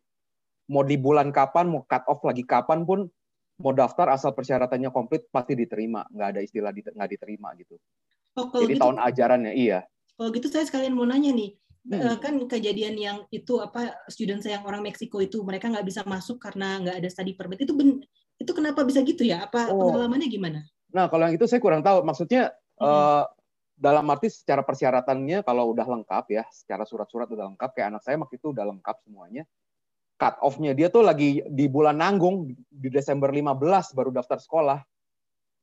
Mau 0.70 0.86
di 0.86 0.96
bulan 0.96 1.34
kapan, 1.34 1.68
mau 1.68 1.82
cut 1.84 2.06
off 2.06 2.22
lagi 2.24 2.46
kapan 2.46 2.86
pun 2.86 3.10
mau 3.60 3.76
daftar 3.76 4.16
asal 4.16 4.32
persyaratannya 4.32 4.90
komplit 4.90 5.28
pasti 5.28 5.54
diterima, 5.54 6.08
nggak 6.08 6.28
ada 6.36 6.42
istilah 6.42 6.72
di- 6.72 6.88
nggak 6.88 7.10
diterima 7.12 7.52
gitu. 7.60 7.76
Oh, 8.40 8.48
kalau 8.48 8.64
Jadi 8.64 8.80
gitu, 8.80 8.82
tahun 8.88 8.98
ajarannya 9.04 9.54
iya. 9.54 9.84
kalau 10.16 10.30
gitu 10.32 10.48
saya 10.48 10.64
sekalian 10.68 10.96
mau 10.96 11.08
nanya 11.08 11.36
nih. 11.36 11.60
Hmm. 11.80 11.96
Eh, 11.96 12.18
kan 12.20 12.36
kejadian 12.44 12.96
yang 13.00 13.18
itu 13.32 13.60
apa 13.64 13.96
student 14.12 14.44
saya 14.44 14.60
yang 14.60 14.68
orang 14.68 14.84
Meksiko 14.84 15.24
itu 15.24 15.40
mereka 15.48 15.72
nggak 15.72 15.88
bisa 15.88 16.04
masuk 16.04 16.40
karena 16.40 16.80
nggak 16.84 17.04
ada 17.04 17.10
study 17.12 17.36
permit 17.40 17.64
itu 17.64 17.72
ben, 17.72 18.04
itu 18.36 18.52
kenapa 18.52 18.84
bisa 18.84 19.00
gitu 19.04 19.24
ya? 19.24 19.48
Apa 19.48 19.72
Oh. 19.72 19.88
pengalamannya 19.92 20.28
gimana? 20.28 20.60
Nah, 20.92 21.08
kalau 21.08 21.28
yang 21.28 21.36
itu 21.40 21.48
saya 21.48 21.64
kurang 21.64 21.84
tahu. 21.84 22.04
Maksudnya 22.04 22.52
Mhm. 22.80 22.84
eh, 22.84 23.24
dalam 23.80 24.04
arti 24.12 24.28
secara 24.28 24.60
persyaratannya 24.64 25.40
kalau 25.44 25.72
udah 25.72 25.88
lengkap 25.88 26.26
ya, 26.36 26.44
secara 26.52 26.84
surat-surat 26.84 27.32
udah 27.32 27.56
lengkap, 27.56 27.70
kayak 27.72 27.88
anak 27.96 28.04
saya 28.04 28.20
waktu 28.20 28.36
itu 28.36 28.52
udah 28.52 28.68
lengkap 28.76 28.96
semuanya. 29.08 29.48
Cut 30.20 30.36
off-nya 30.44 30.76
dia 30.76 30.92
tuh 30.92 31.00
lagi 31.00 31.40
di 31.48 31.72
bulan 31.72 31.96
nanggung 31.96 32.52
di 32.68 32.90
Desember 32.92 33.32
15 33.32 33.96
baru 33.96 34.12
daftar 34.12 34.36
sekolah. 34.36 34.80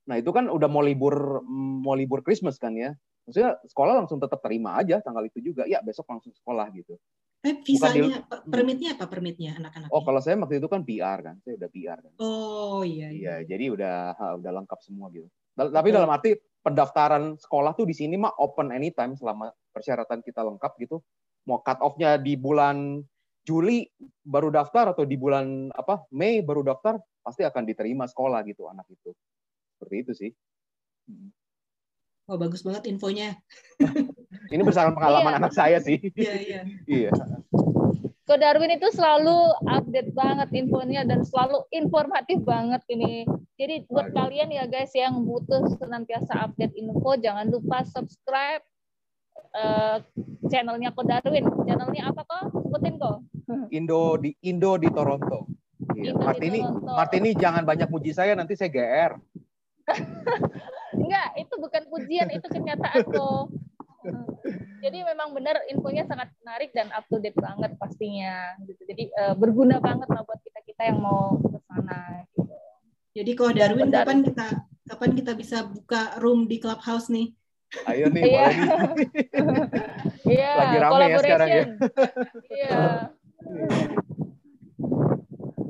Nah, 0.08 0.16
itu 0.16 0.32
kan 0.32 0.48
udah 0.48 0.64
mau 0.64 0.80
libur 0.80 1.44
mau 1.84 1.92
libur 1.92 2.24
Christmas 2.24 2.56
kan 2.56 2.72
ya. 2.72 2.96
Maksudnya 3.28 3.60
sekolah 3.68 3.92
langsung 4.00 4.16
tetap 4.16 4.40
terima 4.40 4.80
aja 4.80 5.04
tanggal 5.04 5.28
itu 5.28 5.44
juga. 5.44 5.68
Ya, 5.68 5.84
besok 5.84 6.08
langsung 6.08 6.32
sekolah 6.32 6.72
gitu. 6.72 6.96
Eh, 7.44 7.52
di- 7.60 7.76
visanya, 7.76 8.24
pe- 8.24 8.48
permitnya 8.48 8.96
apa 8.96 9.04
permitnya 9.12 9.60
anak-anak? 9.60 9.92
Oh, 9.92 10.00
kalau 10.08 10.24
saya 10.24 10.40
waktu 10.40 10.56
itu 10.56 10.68
kan 10.72 10.80
PR 10.88 11.18
kan. 11.20 11.36
Saya 11.44 11.60
udah 11.60 11.68
PR 11.68 11.98
kan. 12.00 12.12
Oh 12.16 12.80
iya. 12.80 13.12
iya. 13.12 13.44
Iya, 13.44 13.50
jadi 13.50 13.64
udah 13.76 13.94
ha, 14.16 14.24
udah 14.40 14.50
lengkap 14.62 14.80
semua 14.80 15.12
gitu. 15.12 15.28
Tapi 15.52 15.88
dalam 15.92 16.08
arti 16.08 16.32
pendaftaran 16.64 17.36
sekolah 17.36 17.76
tuh 17.76 17.84
di 17.84 17.92
sini 17.92 18.16
mah 18.16 18.32
open 18.40 18.72
anytime 18.72 19.12
selama 19.20 19.52
persyaratan 19.68 20.24
kita 20.24 20.40
lengkap 20.40 20.72
gitu. 20.80 21.04
Mau 21.44 21.60
cut 21.60 21.76
off-nya 21.84 22.16
di 22.16 22.40
bulan 22.40 23.04
Juli 23.46 23.86
baru 24.26 24.50
daftar 24.50 24.90
atau 24.90 25.06
di 25.06 25.14
bulan 25.14 25.70
apa 25.70 26.02
Mei 26.10 26.42
baru 26.42 26.66
daftar 26.66 26.98
pasti 27.22 27.46
akan 27.46 27.62
diterima 27.62 28.04
sekolah 28.10 28.42
gitu 28.42 28.66
anak 28.66 28.90
itu. 28.90 29.14
Seperti 29.78 29.94
itu 30.02 30.12
sih. 30.18 30.30
Hmm. 31.06 31.30
Wah 32.26 32.34
bagus 32.34 32.66
banget 32.66 32.90
infonya. 32.90 33.38
Ini 34.52 34.62
berdasarkan 34.66 34.98
pengalaman 34.98 35.32
Iya. 35.34 35.38
anak 35.38 35.52
saya 35.54 35.78
sih. 35.78 35.98
Iya 36.18 36.34
iya. 36.42 36.60
iya. 37.06 37.10
Ko 38.26 38.34
Darwin 38.34 38.74
itu 38.74 38.90
selalu 38.90 39.54
update 39.70 40.10
banget 40.10 40.50
infonya 40.58 41.06
dan 41.06 41.22
selalu 41.22 41.62
informatif 41.70 42.42
banget 42.42 42.82
ini. 42.90 43.22
Jadi 43.54 43.86
buat 43.86 44.10
Waduh. 44.10 44.14
kalian 44.18 44.50
ya 44.50 44.66
guys 44.66 44.90
yang 44.98 45.22
butuh 45.22 45.78
senantiasa 45.78 46.50
update 46.50 46.74
info, 46.74 47.14
jangan 47.22 47.46
lupa 47.46 47.86
subscribe 47.86 48.66
eh, 49.54 49.98
channelnya 50.50 50.90
Ko 50.90 51.06
Darwin. 51.06 51.46
Channelnya 51.70 52.10
apa 52.10 52.26
kok? 52.26 52.50
Sebutin 52.66 52.98
kok. 52.98 53.22
Indo 53.76 54.16
di 54.18 54.30
Indo 54.46 54.76
di 54.76 54.88
Toronto. 54.90 55.46
Iya. 55.94 56.12
Indo 56.12 56.20
di 56.20 56.24
Martini, 56.24 56.60
Toronto. 56.62 56.92
Martini 56.92 57.30
jangan 57.36 57.62
banyak 57.64 57.88
muji 57.90 58.12
saya 58.12 58.32
nanti 58.34 58.54
saya 58.58 58.70
GR. 58.72 59.12
Enggak, 60.96 61.28
itu 61.38 61.54
bukan 61.60 61.82
pujian, 61.92 62.28
itu 62.32 62.46
kenyataan 62.48 63.04
kok. 63.06 63.52
Hmm. 64.06 64.22
Jadi 64.82 65.02
memang 65.02 65.34
benar 65.34 65.58
infonya 65.66 66.06
sangat 66.06 66.30
menarik 66.42 66.70
dan 66.70 66.90
up 66.94 67.02
to 67.10 67.18
date 67.18 67.36
banget 67.36 67.74
pastinya. 67.78 68.54
Gitu. 68.62 68.82
Jadi 68.86 69.04
eh, 69.10 69.34
berguna 69.34 69.82
banget 69.82 70.06
lah 70.10 70.22
buat 70.22 70.38
kita 70.42 70.60
kita 70.62 70.82
yang 70.94 70.98
mau 71.02 71.36
ke 71.42 71.58
sana. 71.66 72.22
Gitu. 72.34 72.54
Jadi 73.16 73.30
kok 73.34 73.50
Darwin 73.56 73.88
Benar. 73.90 74.04
kapan 74.06 74.18
kita 74.22 74.46
kapan 74.86 75.10
kita 75.18 75.32
bisa 75.34 75.66
buka 75.66 76.14
room 76.22 76.46
di 76.46 76.62
clubhouse 76.62 77.10
nih? 77.10 77.34
Ayo 77.90 78.06
nih, 78.14 78.22
Iya. 78.22 78.46
boleh 78.46 78.56
nih. 78.94 79.08
Iya, 80.26 80.50
Lagi 80.58 80.76
rame 80.78 81.04
ya 81.06 81.18
sekarang 81.18 81.48
ya. 81.50 81.64
collaboration. 81.66 82.46
Iya. 82.46 82.78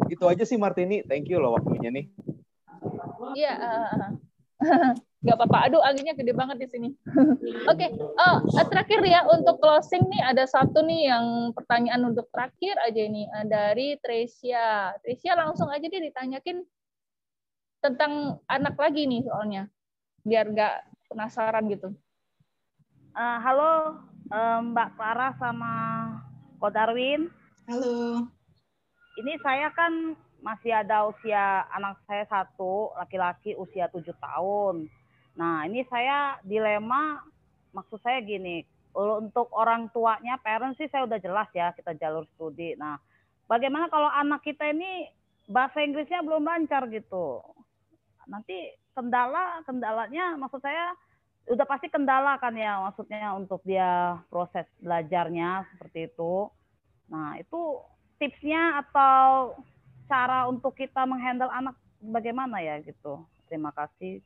Itu 0.07 0.25
aja 0.27 0.45
sih 0.47 0.59
Martini. 0.59 1.03
Thank 1.03 1.31
you 1.31 1.43
loh 1.43 1.55
waktunya 1.59 1.91
nih. 1.91 2.07
Iya. 3.37 3.53
eh, 3.59 4.11
nggak 5.27 5.37
apa-apa. 5.43 5.59
Aduh, 5.67 5.83
anginnya 5.83 6.15
gede 6.15 6.33
banget 6.33 6.57
di 6.63 6.69
sini. 6.71 6.89
Oke, 7.71 7.87
oh, 7.99 8.37
eh, 8.47 8.67
terakhir 8.71 9.03
ya 9.03 9.27
untuk 9.27 9.59
closing 9.59 10.07
nih 10.07 10.23
ada 10.23 10.47
satu 10.47 10.87
nih 10.87 11.11
yang 11.11 11.51
pertanyaan 11.51 12.15
untuk 12.15 12.31
terakhir 12.31 12.79
aja 12.87 13.01
ini 13.03 13.27
eh, 13.27 13.47
dari 13.51 13.99
Tresia. 13.99 14.95
Tresia 15.03 15.35
langsung 15.35 15.67
aja 15.69 15.83
dia 15.83 15.99
ditanyakin 15.99 16.63
tentang 17.83 18.39
anak 18.47 18.79
lagi 18.79 19.05
nih 19.07 19.27
soalnya, 19.27 19.67
biar 20.23 20.47
nggak 20.51 20.75
penasaran 21.11 21.67
gitu. 21.75 21.91
Eh, 23.17 23.39
halo 23.43 23.99
eh, 24.31 24.59
Mbak 24.63 24.89
Clara 24.95 25.29
sama 25.43 25.73
Ko 26.63 26.71
Darwin. 26.71 27.46
Halo. 27.67 28.23
Ini 29.19 29.43
saya 29.43 29.75
kan 29.75 30.15
masih 30.39 30.71
ada 30.71 31.11
usia 31.11 31.67
anak 31.75 31.99
saya 32.07 32.23
satu, 32.31 32.95
laki-laki 32.95 33.59
usia 33.59 33.91
tujuh 33.91 34.15
tahun. 34.23 34.87
Nah 35.35 35.67
ini 35.67 35.83
saya 35.91 36.39
dilema, 36.47 37.27
maksud 37.75 37.99
saya 38.07 38.23
gini, 38.23 38.63
untuk 38.95 39.51
orang 39.51 39.91
tuanya, 39.91 40.39
parents 40.39 40.79
sih 40.79 40.87
saya 40.87 41.11
udah 41.11 41.19
jelas 41.19 41.51
ya 41.59 41.75
kita 41.75 41.99
jalur 41.99 42.23
studi. 42.39 42.79
Nah 42.79 43.03
bagaimana 43.51 43.91
kalau 43.91 44.15
anak 44.15 44.47
kita 44.47 44.71
ini 44.71 45.11
bahasa 45.51 45.83
Inggrisnya 45.83 46.23
belum 46.23 46.47
lancar 46.47 46.87
gitu? 46.87 47.43
Nanti 48.31 48.79
kendala, 48.95 49.67
kendalanya 49.67 50.39
maksud 50.39 50.63
saya 50.63 50.95
udah 51.51 51.67
pasti 51.67 51.91
kendala 51.91 52.39
kan 52.39 52.55
ya 52.55 52.79
maksudnya 52.79 53.35
untuk 53.35 53.59
dia 53.67 54.23
proses 54.31 54.71
belajarnya 54.79 55.67
seperti 55.75 56.15
itu. 56.15 56.47
Nah, 57.07 57.39
itu 57.39 57.83
tipsnya 58.17 58.83
atau 58.85 59.55
cara 60.07 60.47
untuk 60.49 60.73
kita 60.79 61.05
menghandle 61.05 61.51
anak 61.51 61.77
bagaimana 62.01 62.63
ya 62.63 62.81
gitu. 62.81 63.27
Terima 63.51 63.75
kasih. 63.75 64.23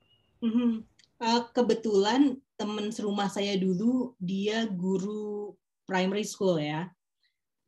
Uh, 1.20 1.44
kebetulan 1.52 2.40
teman 2.56 2.88
serumah 2.92 3.28
saya 3.28 3.56
dulu 3.56 4.16
dia 4.16 4.64
guru 4.68 5.52
primary 5.84 6.24
school 6.24 6.56
ya. 6.56 6.88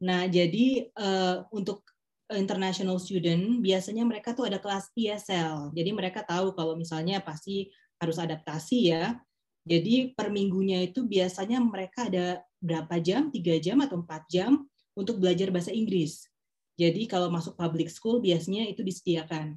Nah 0.01 0.25
jadi 0.29 0.89
uh, 0.97 1.45
untuk 1.53 1.85
international 2.33 2.97
student, 2.97 3.61
biasanya 3.61 4.09
mereka 4.09 4.33
tuh 4.33 4.49
ada 4.49 4.57
kelas 4.57 4.89
ESL. 4.97 5.77
Jadi 5.77 5.91
mereka 5.93 6.25
tahu 6.25 6.57
kalau 6.57 6.81
misalnya 6.81 7.21
pasti 7.21 7.69
harus 8.01 8.17
adaptasi 8.17 8.89
ya. 8.89 9.21
Jadi 9.69 10.17
per 10.17 10.33
minggunya 10.33 10.81
itu 10.83 11.05
biasanya 11.05 11.61
mereka 11.61 12.09
ada 12.09 12.41
berapa 12.59 12.99
jam, 12.99 13.29
tiga 13.29 13.55
jam 13.61 13.85
atau 13.85 14.01
empat 14.01 14.27
jam 14.33 14.65
untuk 14.93 15.19
belajar 15.19 15.49
bahasa 15.49 15.73
Inggris. 15.73 16.29
Jadi 16.77 17.05
kalau 17.09 17.29
masuk 17.29 17.57
public 17.57 17.93
school 17.93 18.21
biasanya 18.21 18.69
itu 18.69 18.81
disediakan. 18.81 19.57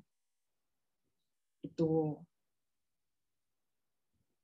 Itu. 1.64 2.20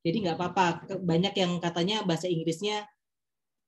Jadi 0.01 0.18
nggak 0.26 0.38
apa-apa. 0.39 0.97
Banyak 0.99 1.34
yang 1.38 1.61
katanya 1.61 2.01
bahasa 2.01 2.26
Inggrisnya 2.26 2.88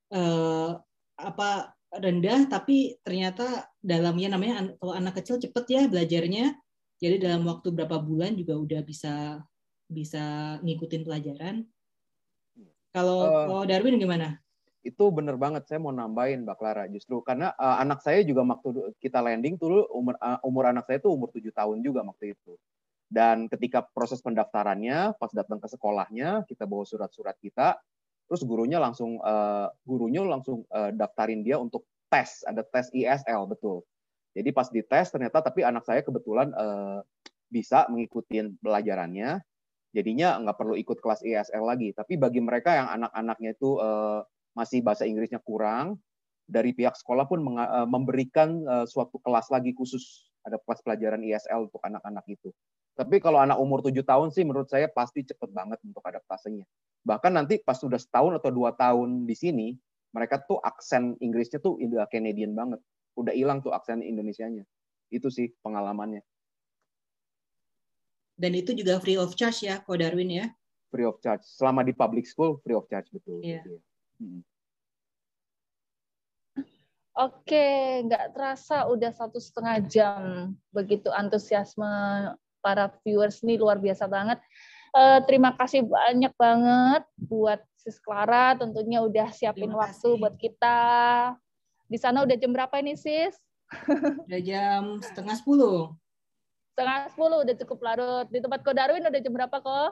eh, 0.09 0.71
apa 1.19 1.49
rendah, 1.93 2.49
tapi 2.49 2.97
ternyata 3.05 3.69
dalamnya 3.77 4.33
namanya 4.33 4.73
kalau 4.81 4.93
anak 4.97 5.21
kecil 5.21 5.37
cepet 5.37 5.65
ya 5.69 5.81
belajarnya. 5.85 6.57
Jadi 6.97 7.15
dalam 7.19 7.43
waktu 7.45 7.69
berapa 7.69 7.99
bulan 7.99 8.33
juga 8.39 8.55
udah 8.57 8.81
bisa 8.81 9.43
bisa 9.85 10.57
ngikutin 10.63 11.03
pelajaran. 11.05 11.67
Kalau 12.93 13.19
Eh, 13.25 13.45
kalau 13.49 13.63
Darwin 13.65 13.97
gimana? 14.01 14.42
Itu 14.83 15.03
bener 15.15 15.39
banget 15.39 15.63
saya 15.63 15.79
mau 15.79 15.95
nambahin 15.95 16.43
Mbak 16.43 16.57
Clara 16.59 16.83
justru. 16.91 17.23
Karena 17.23 17.55
uh, 17.55 17.79
anak 17.79 18.03
saya 18.03 18.19
juga 18.27 18.43
waktu 18.43 18.91
kita 18.99 19.23
landing 19.23 19.55
tuh 19.55 19.87
umur 19.95 20.19
uh, 20.19 20.43
umur 20.43 20.67
anak 20.67 20.85
saya 20.91 20.99
tuh 20.99 21.15
umur 21.15 21.31
tujuh 21.31 21.55
tahun 21.55 21.79
juga 21.79 22.03
waktu 22.03 22.35
itu. 22.35 22.59
Dan 23.07 23.47
ketika 23.47 23.87
proses 23.95 24.19
pendaftarannya 24.19 25.15
pas 25.15 25.31
datang 25.31 25.63
ke 25.63 25.67
sekolahnya 25.71 26.43
kita 26.43 26.67
bawa 26.67 26.83
surat-surat 26.83 27.39
kita 27.39 27.79
terus 28.27 28.43
gurunya 28.43 28.79
langsung 28.79 29.19
uh, 29.23 29.71
gurunya 29.87 30.23
langsung 30.23 30.67
uh, 30.71 30.91
daftarin 30.91 31.43
dia 31.43 31.59
untuk 31.59 31.87
tes 32.11 32.43
ada 32.43 32.67
tes 32.67 32.91
ISL 32.91 33.47
betul. 33.47 33.87
Jadi 34.35 34.49
pas 34.51 34.67
dites 34.67 35.07
ternyata 35.13 35.39
tapi 35.39 35.63
anak 35.63 35.87
saya 35.87 36.03
kebetulan 36.03 36.51
uh, 36.51 36.99
bisa 37.47 37.87
mengikuti 37.87 38.41
pelajarannya 38.59 39.39
jadinya 39.93 40.41
nggak 40.41 40.57
perlu 40.57 40.75
ikut 40.75 40.97
kelas 40.99 41.21
ISL 41.23 41.63
lagi. 41.63 41.93
Tapi 41.93 42.17
bagi 42.17 42.41
mereka 42.41 42.73
yang 42.73 42.87
anak-anaknya 42.99 43.49
itu 43.53 43.77
uh, 43.77 44.25
masih 44.53 44.85
bahasa 44.85 45.05
Inggrisnya 45.05 45.41
kurang, 45.41 46.01
dari 46.47 46.75
pihak 46.75 46.95
sekolah 46.95 47.25
pun 47.25 47.39
eh, 47.43 47.87
memberikan 47.87 48.49
eh, 48.63 48.85
suatu 48.87 49.19
kelas 49.19 49.49
lagi 49.49 49.71
khusus 49.73 50.29
ada 50.43 50.59
kelas 50.59 50.83
pelajaran 50.83 51.23
ISL 51.23 51.71
untuk 51.71 51.79
anak-anak 51.83 52.25
itu. 52.27 52.51
Tapi 52.93 53.17
kalau 53.23 53.41
anak 53.41 53.57
umur 53.57 53.81
tujuh 53.81 54.05
tahun 54.05 54.29
sih 54.29 54.45
menurut 54.45 54.69
saya 54.69 54.85
pasti 54.91 55.25
cepet 55.25 55.49
banget 55.49 55.81
untuk 55.81 56.03
adaptasinya. 56.03 56.67
Bahkan 57.03 57.31
nanti 57.33 57.57
pas 57.63 57.79
sudah 57.79 57.97
setahun 57.97 58.37
atau 58.37 58.53
dua 58.53 58.75
tahun 58.75 59.25
di 59.25 59.33
sini, 59.33 59.67
mereka 60.13 60.37
tuh 60.45 60.61
aksen 60.61 61.17
Inggrisnya 61.17 61.57
tuh 61.57 61.79
udah 61.81 62.05
Canadian 62.11 62.53
banget. 62.53 62.79
Udah 63.17 63.33
hilang 63.33 63.65
tuh 63.65 63.73
aksen 63.73 64.05
Indonesianya. 64.05 64.61
Itu 65.09 65.33
sih 65.33 65.49
pengalamannya. 65.65 66.21
Dan 68.37 68.53
itu 68.53 68.77
juga 68.77 69.01
free 69.01 69.17
of 69.17 69.33
charge 69.33 69.65
ya, 69.65 69.81
Ko 69.81 69.97
Darwin 69.97 70.29
ya. 70.29 70.45
Free 70.93 71.05
of 71.05 71.17
charge. 71.21 71.41
Selama 71.45 71.81
di 71.81 71.97
public 71.97 72.29
school, 72.29 72.61
free 72.61 72.77
of 72.77 72.85
charge 72.89 73.09
betul. 73.09 73.41
Iya. 73.41 73.65
Hmm. 74.23 74.39
Oke, 77.13 78.01
nggak 78.09 78.33
terasa 78.33 78.89
udah 78.89 79.11
satu 79.13 79.37
setengah 79.37 79.77
jam. 79.85 80.21
Begitu 80.73 81.13
antusiasme 81.13 81.85
para 82.63 82.89
viewers 83.03 83.43
nih 83.45 83.59
luar 83.59 83.77
biasa 83.77 84.09
banget. 84.09 84.41
Eh, 84.95 85.19
terima 85.29 85.53
kasih 85.53 85.85
banyak 85.85 86.33
banget 86.33 87.03
buat 87.19 87.61
Sis 87.77 88.01
Clara. 88.01 88.57
Tentunya 88.57 89.03
udah 89.03 89.29
siapin 89.29 89.69
waktu 89.75 90.09
buat 90.17 90.33
kita. 90.39 90.79
Di 91.85 91.99
sana 92.01 92.25
udah 92.25 92.33
jam 92.33 92.49
berapa 92.49 92.81
ini, 92.81 92.97
Sis? 92.97 93.37
Udah 94.29 94.41
jam 94.41 95.01
setengah 95.01 95.33
sepuluh. 95.33 95.97
Setengah 96.73 97.09
sepuluh 97.09 97.41
udah 97.41 97.55
cukup 97.57 97.79
larut. 97.81 98.27
Di 98.29 98.37
tempat 98.37 98.61
Ko 98.61 98.69
Darwin 98.69 99.01
udah 99.01 99.17
jam 99.17 99.33
berapa 99.33 99.57
kok? 99.57 99.91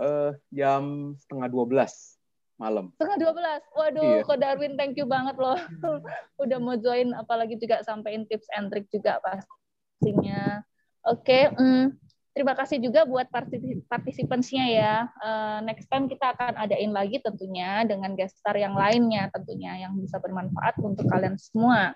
Eh, 0.00 0.32
jam 0.48 1.12
setengah 1.20 1.48
dua 1.52 1.64
belas 1.68 2.17
malam. 2.58 2.90
Setengah 2.98 3.16
dua 3.22 3.32
belas. 3.32 3.62
Waduh, 3.72 4.20
Iya. 4.20 4.26
Ko 4.26 4.34
Darwin 4.34 4.74
thank 4.74 4.98
you 4.98 5.06
banget 5.06 5.38
loh. 5.38 5.56
Udah 6.42 6.58
mau 6.58 6.74
join, 6.74 7.14
apalagi 7.14 7.54
juga 7.56 7.80
sampein 7.86 8.26
tips 8.26 8.50
and 8.58 8.68
trick 8.68 8.90
juga 8.90 9.22
pastinya. 9.22 10.60
Oke, 11.06 11.48
mm, 11.54 11.94
terima 12.34 12.52
kasih 12.58 12.82
juga 12.82 13.06
buat 13.06 13.30
partisip- 13.30 13.86
participants-nya 13.86 14.64
ya. 14.68 14.94
Eh, 15.06 15.58
next 15.64 15.86
time 15.88 16.10
kita 16.10 16.34
akan 16.36 16.58
adain 16.58 16.92
lagi 16.92 17.22
tentunya 17.22 17.86
dengan 17.86 18.12
guest 18.18 18.36
star 18.42 18.58
yang 18.58 18.74
lainnya 18.76 19.30
tentunya 19.32 19.88
yang 19.88 19.96
bisa 19.96 20.18
bermanfaat 20.20 20.76
untuk 20.82 21.06
kalian 21.08 21.38
semua. 21.38 21.94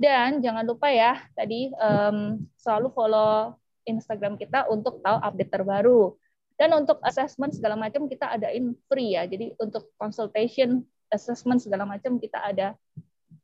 Dan 0.00 0.40
jangan 0.40 0.64
lupa 0.64 0.88
ya, 0.88 1.20
tadi 1.36 1.68
em, 1.76 2.40
selalu 2.56 2.88
follow 2.96 3.52
Instagram 3.84 4.40
kita 4.40 4.64
untuk 4.72 5.04
tahu 5.04 5.18
update 5.20 5.52
terbaru. 5.52 6.16
Dan 6.60 6.76
untuk 6.76 7.00
assessment 7.00 7.56
segala 7.56 7.72
macam 7.72 8.04
kita 8.04 8.36
adain 8.36 8.76
free 8.84 9.16
ya. 9.16 9.24
Jadi 9.24 9.56
untuk 9.56 9.96
consultation, 9.96 10.84
assessment 11.08 11.64
segala 11.64 11.88
macam 11.88 12.20
kita 12.20 12.36
ada 12.36 12.76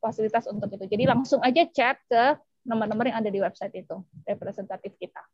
fasilitas 0.04 0.44
untuk 0.52 0.68
itu. 0.76 0.84
Jadi 0.84 1.08
langsung 1.08 1.40
aja 1.40 1.64
chat 1.72 1.96
ke 2.12 2.36
nomor-nomor 2.68 3.08
yang 3.08 3.24
ada 3.24 3.32
di 3.32 3.40
website 3.40 3.72
itu, 3.72 4.04
representatif 4.28 4.92
kita. 5.00 5.24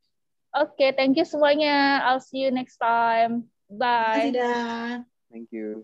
Oke, 0.53 0.95
thank 0.95 1.19
you 1.19 1.27
semuanya. 1.27 2.07
I'll 2.07 2.23
see 2.23 2.45
you 2.45 2.55
next 2.55 2.79
time. 2.79 3.51
Bye. 3.67 4.31
Terima 4.31 4.31
kasih, 4.31 4.33
Dan. 4.37 4.97
Thank 5.33 5.49
you. 5.51 5.83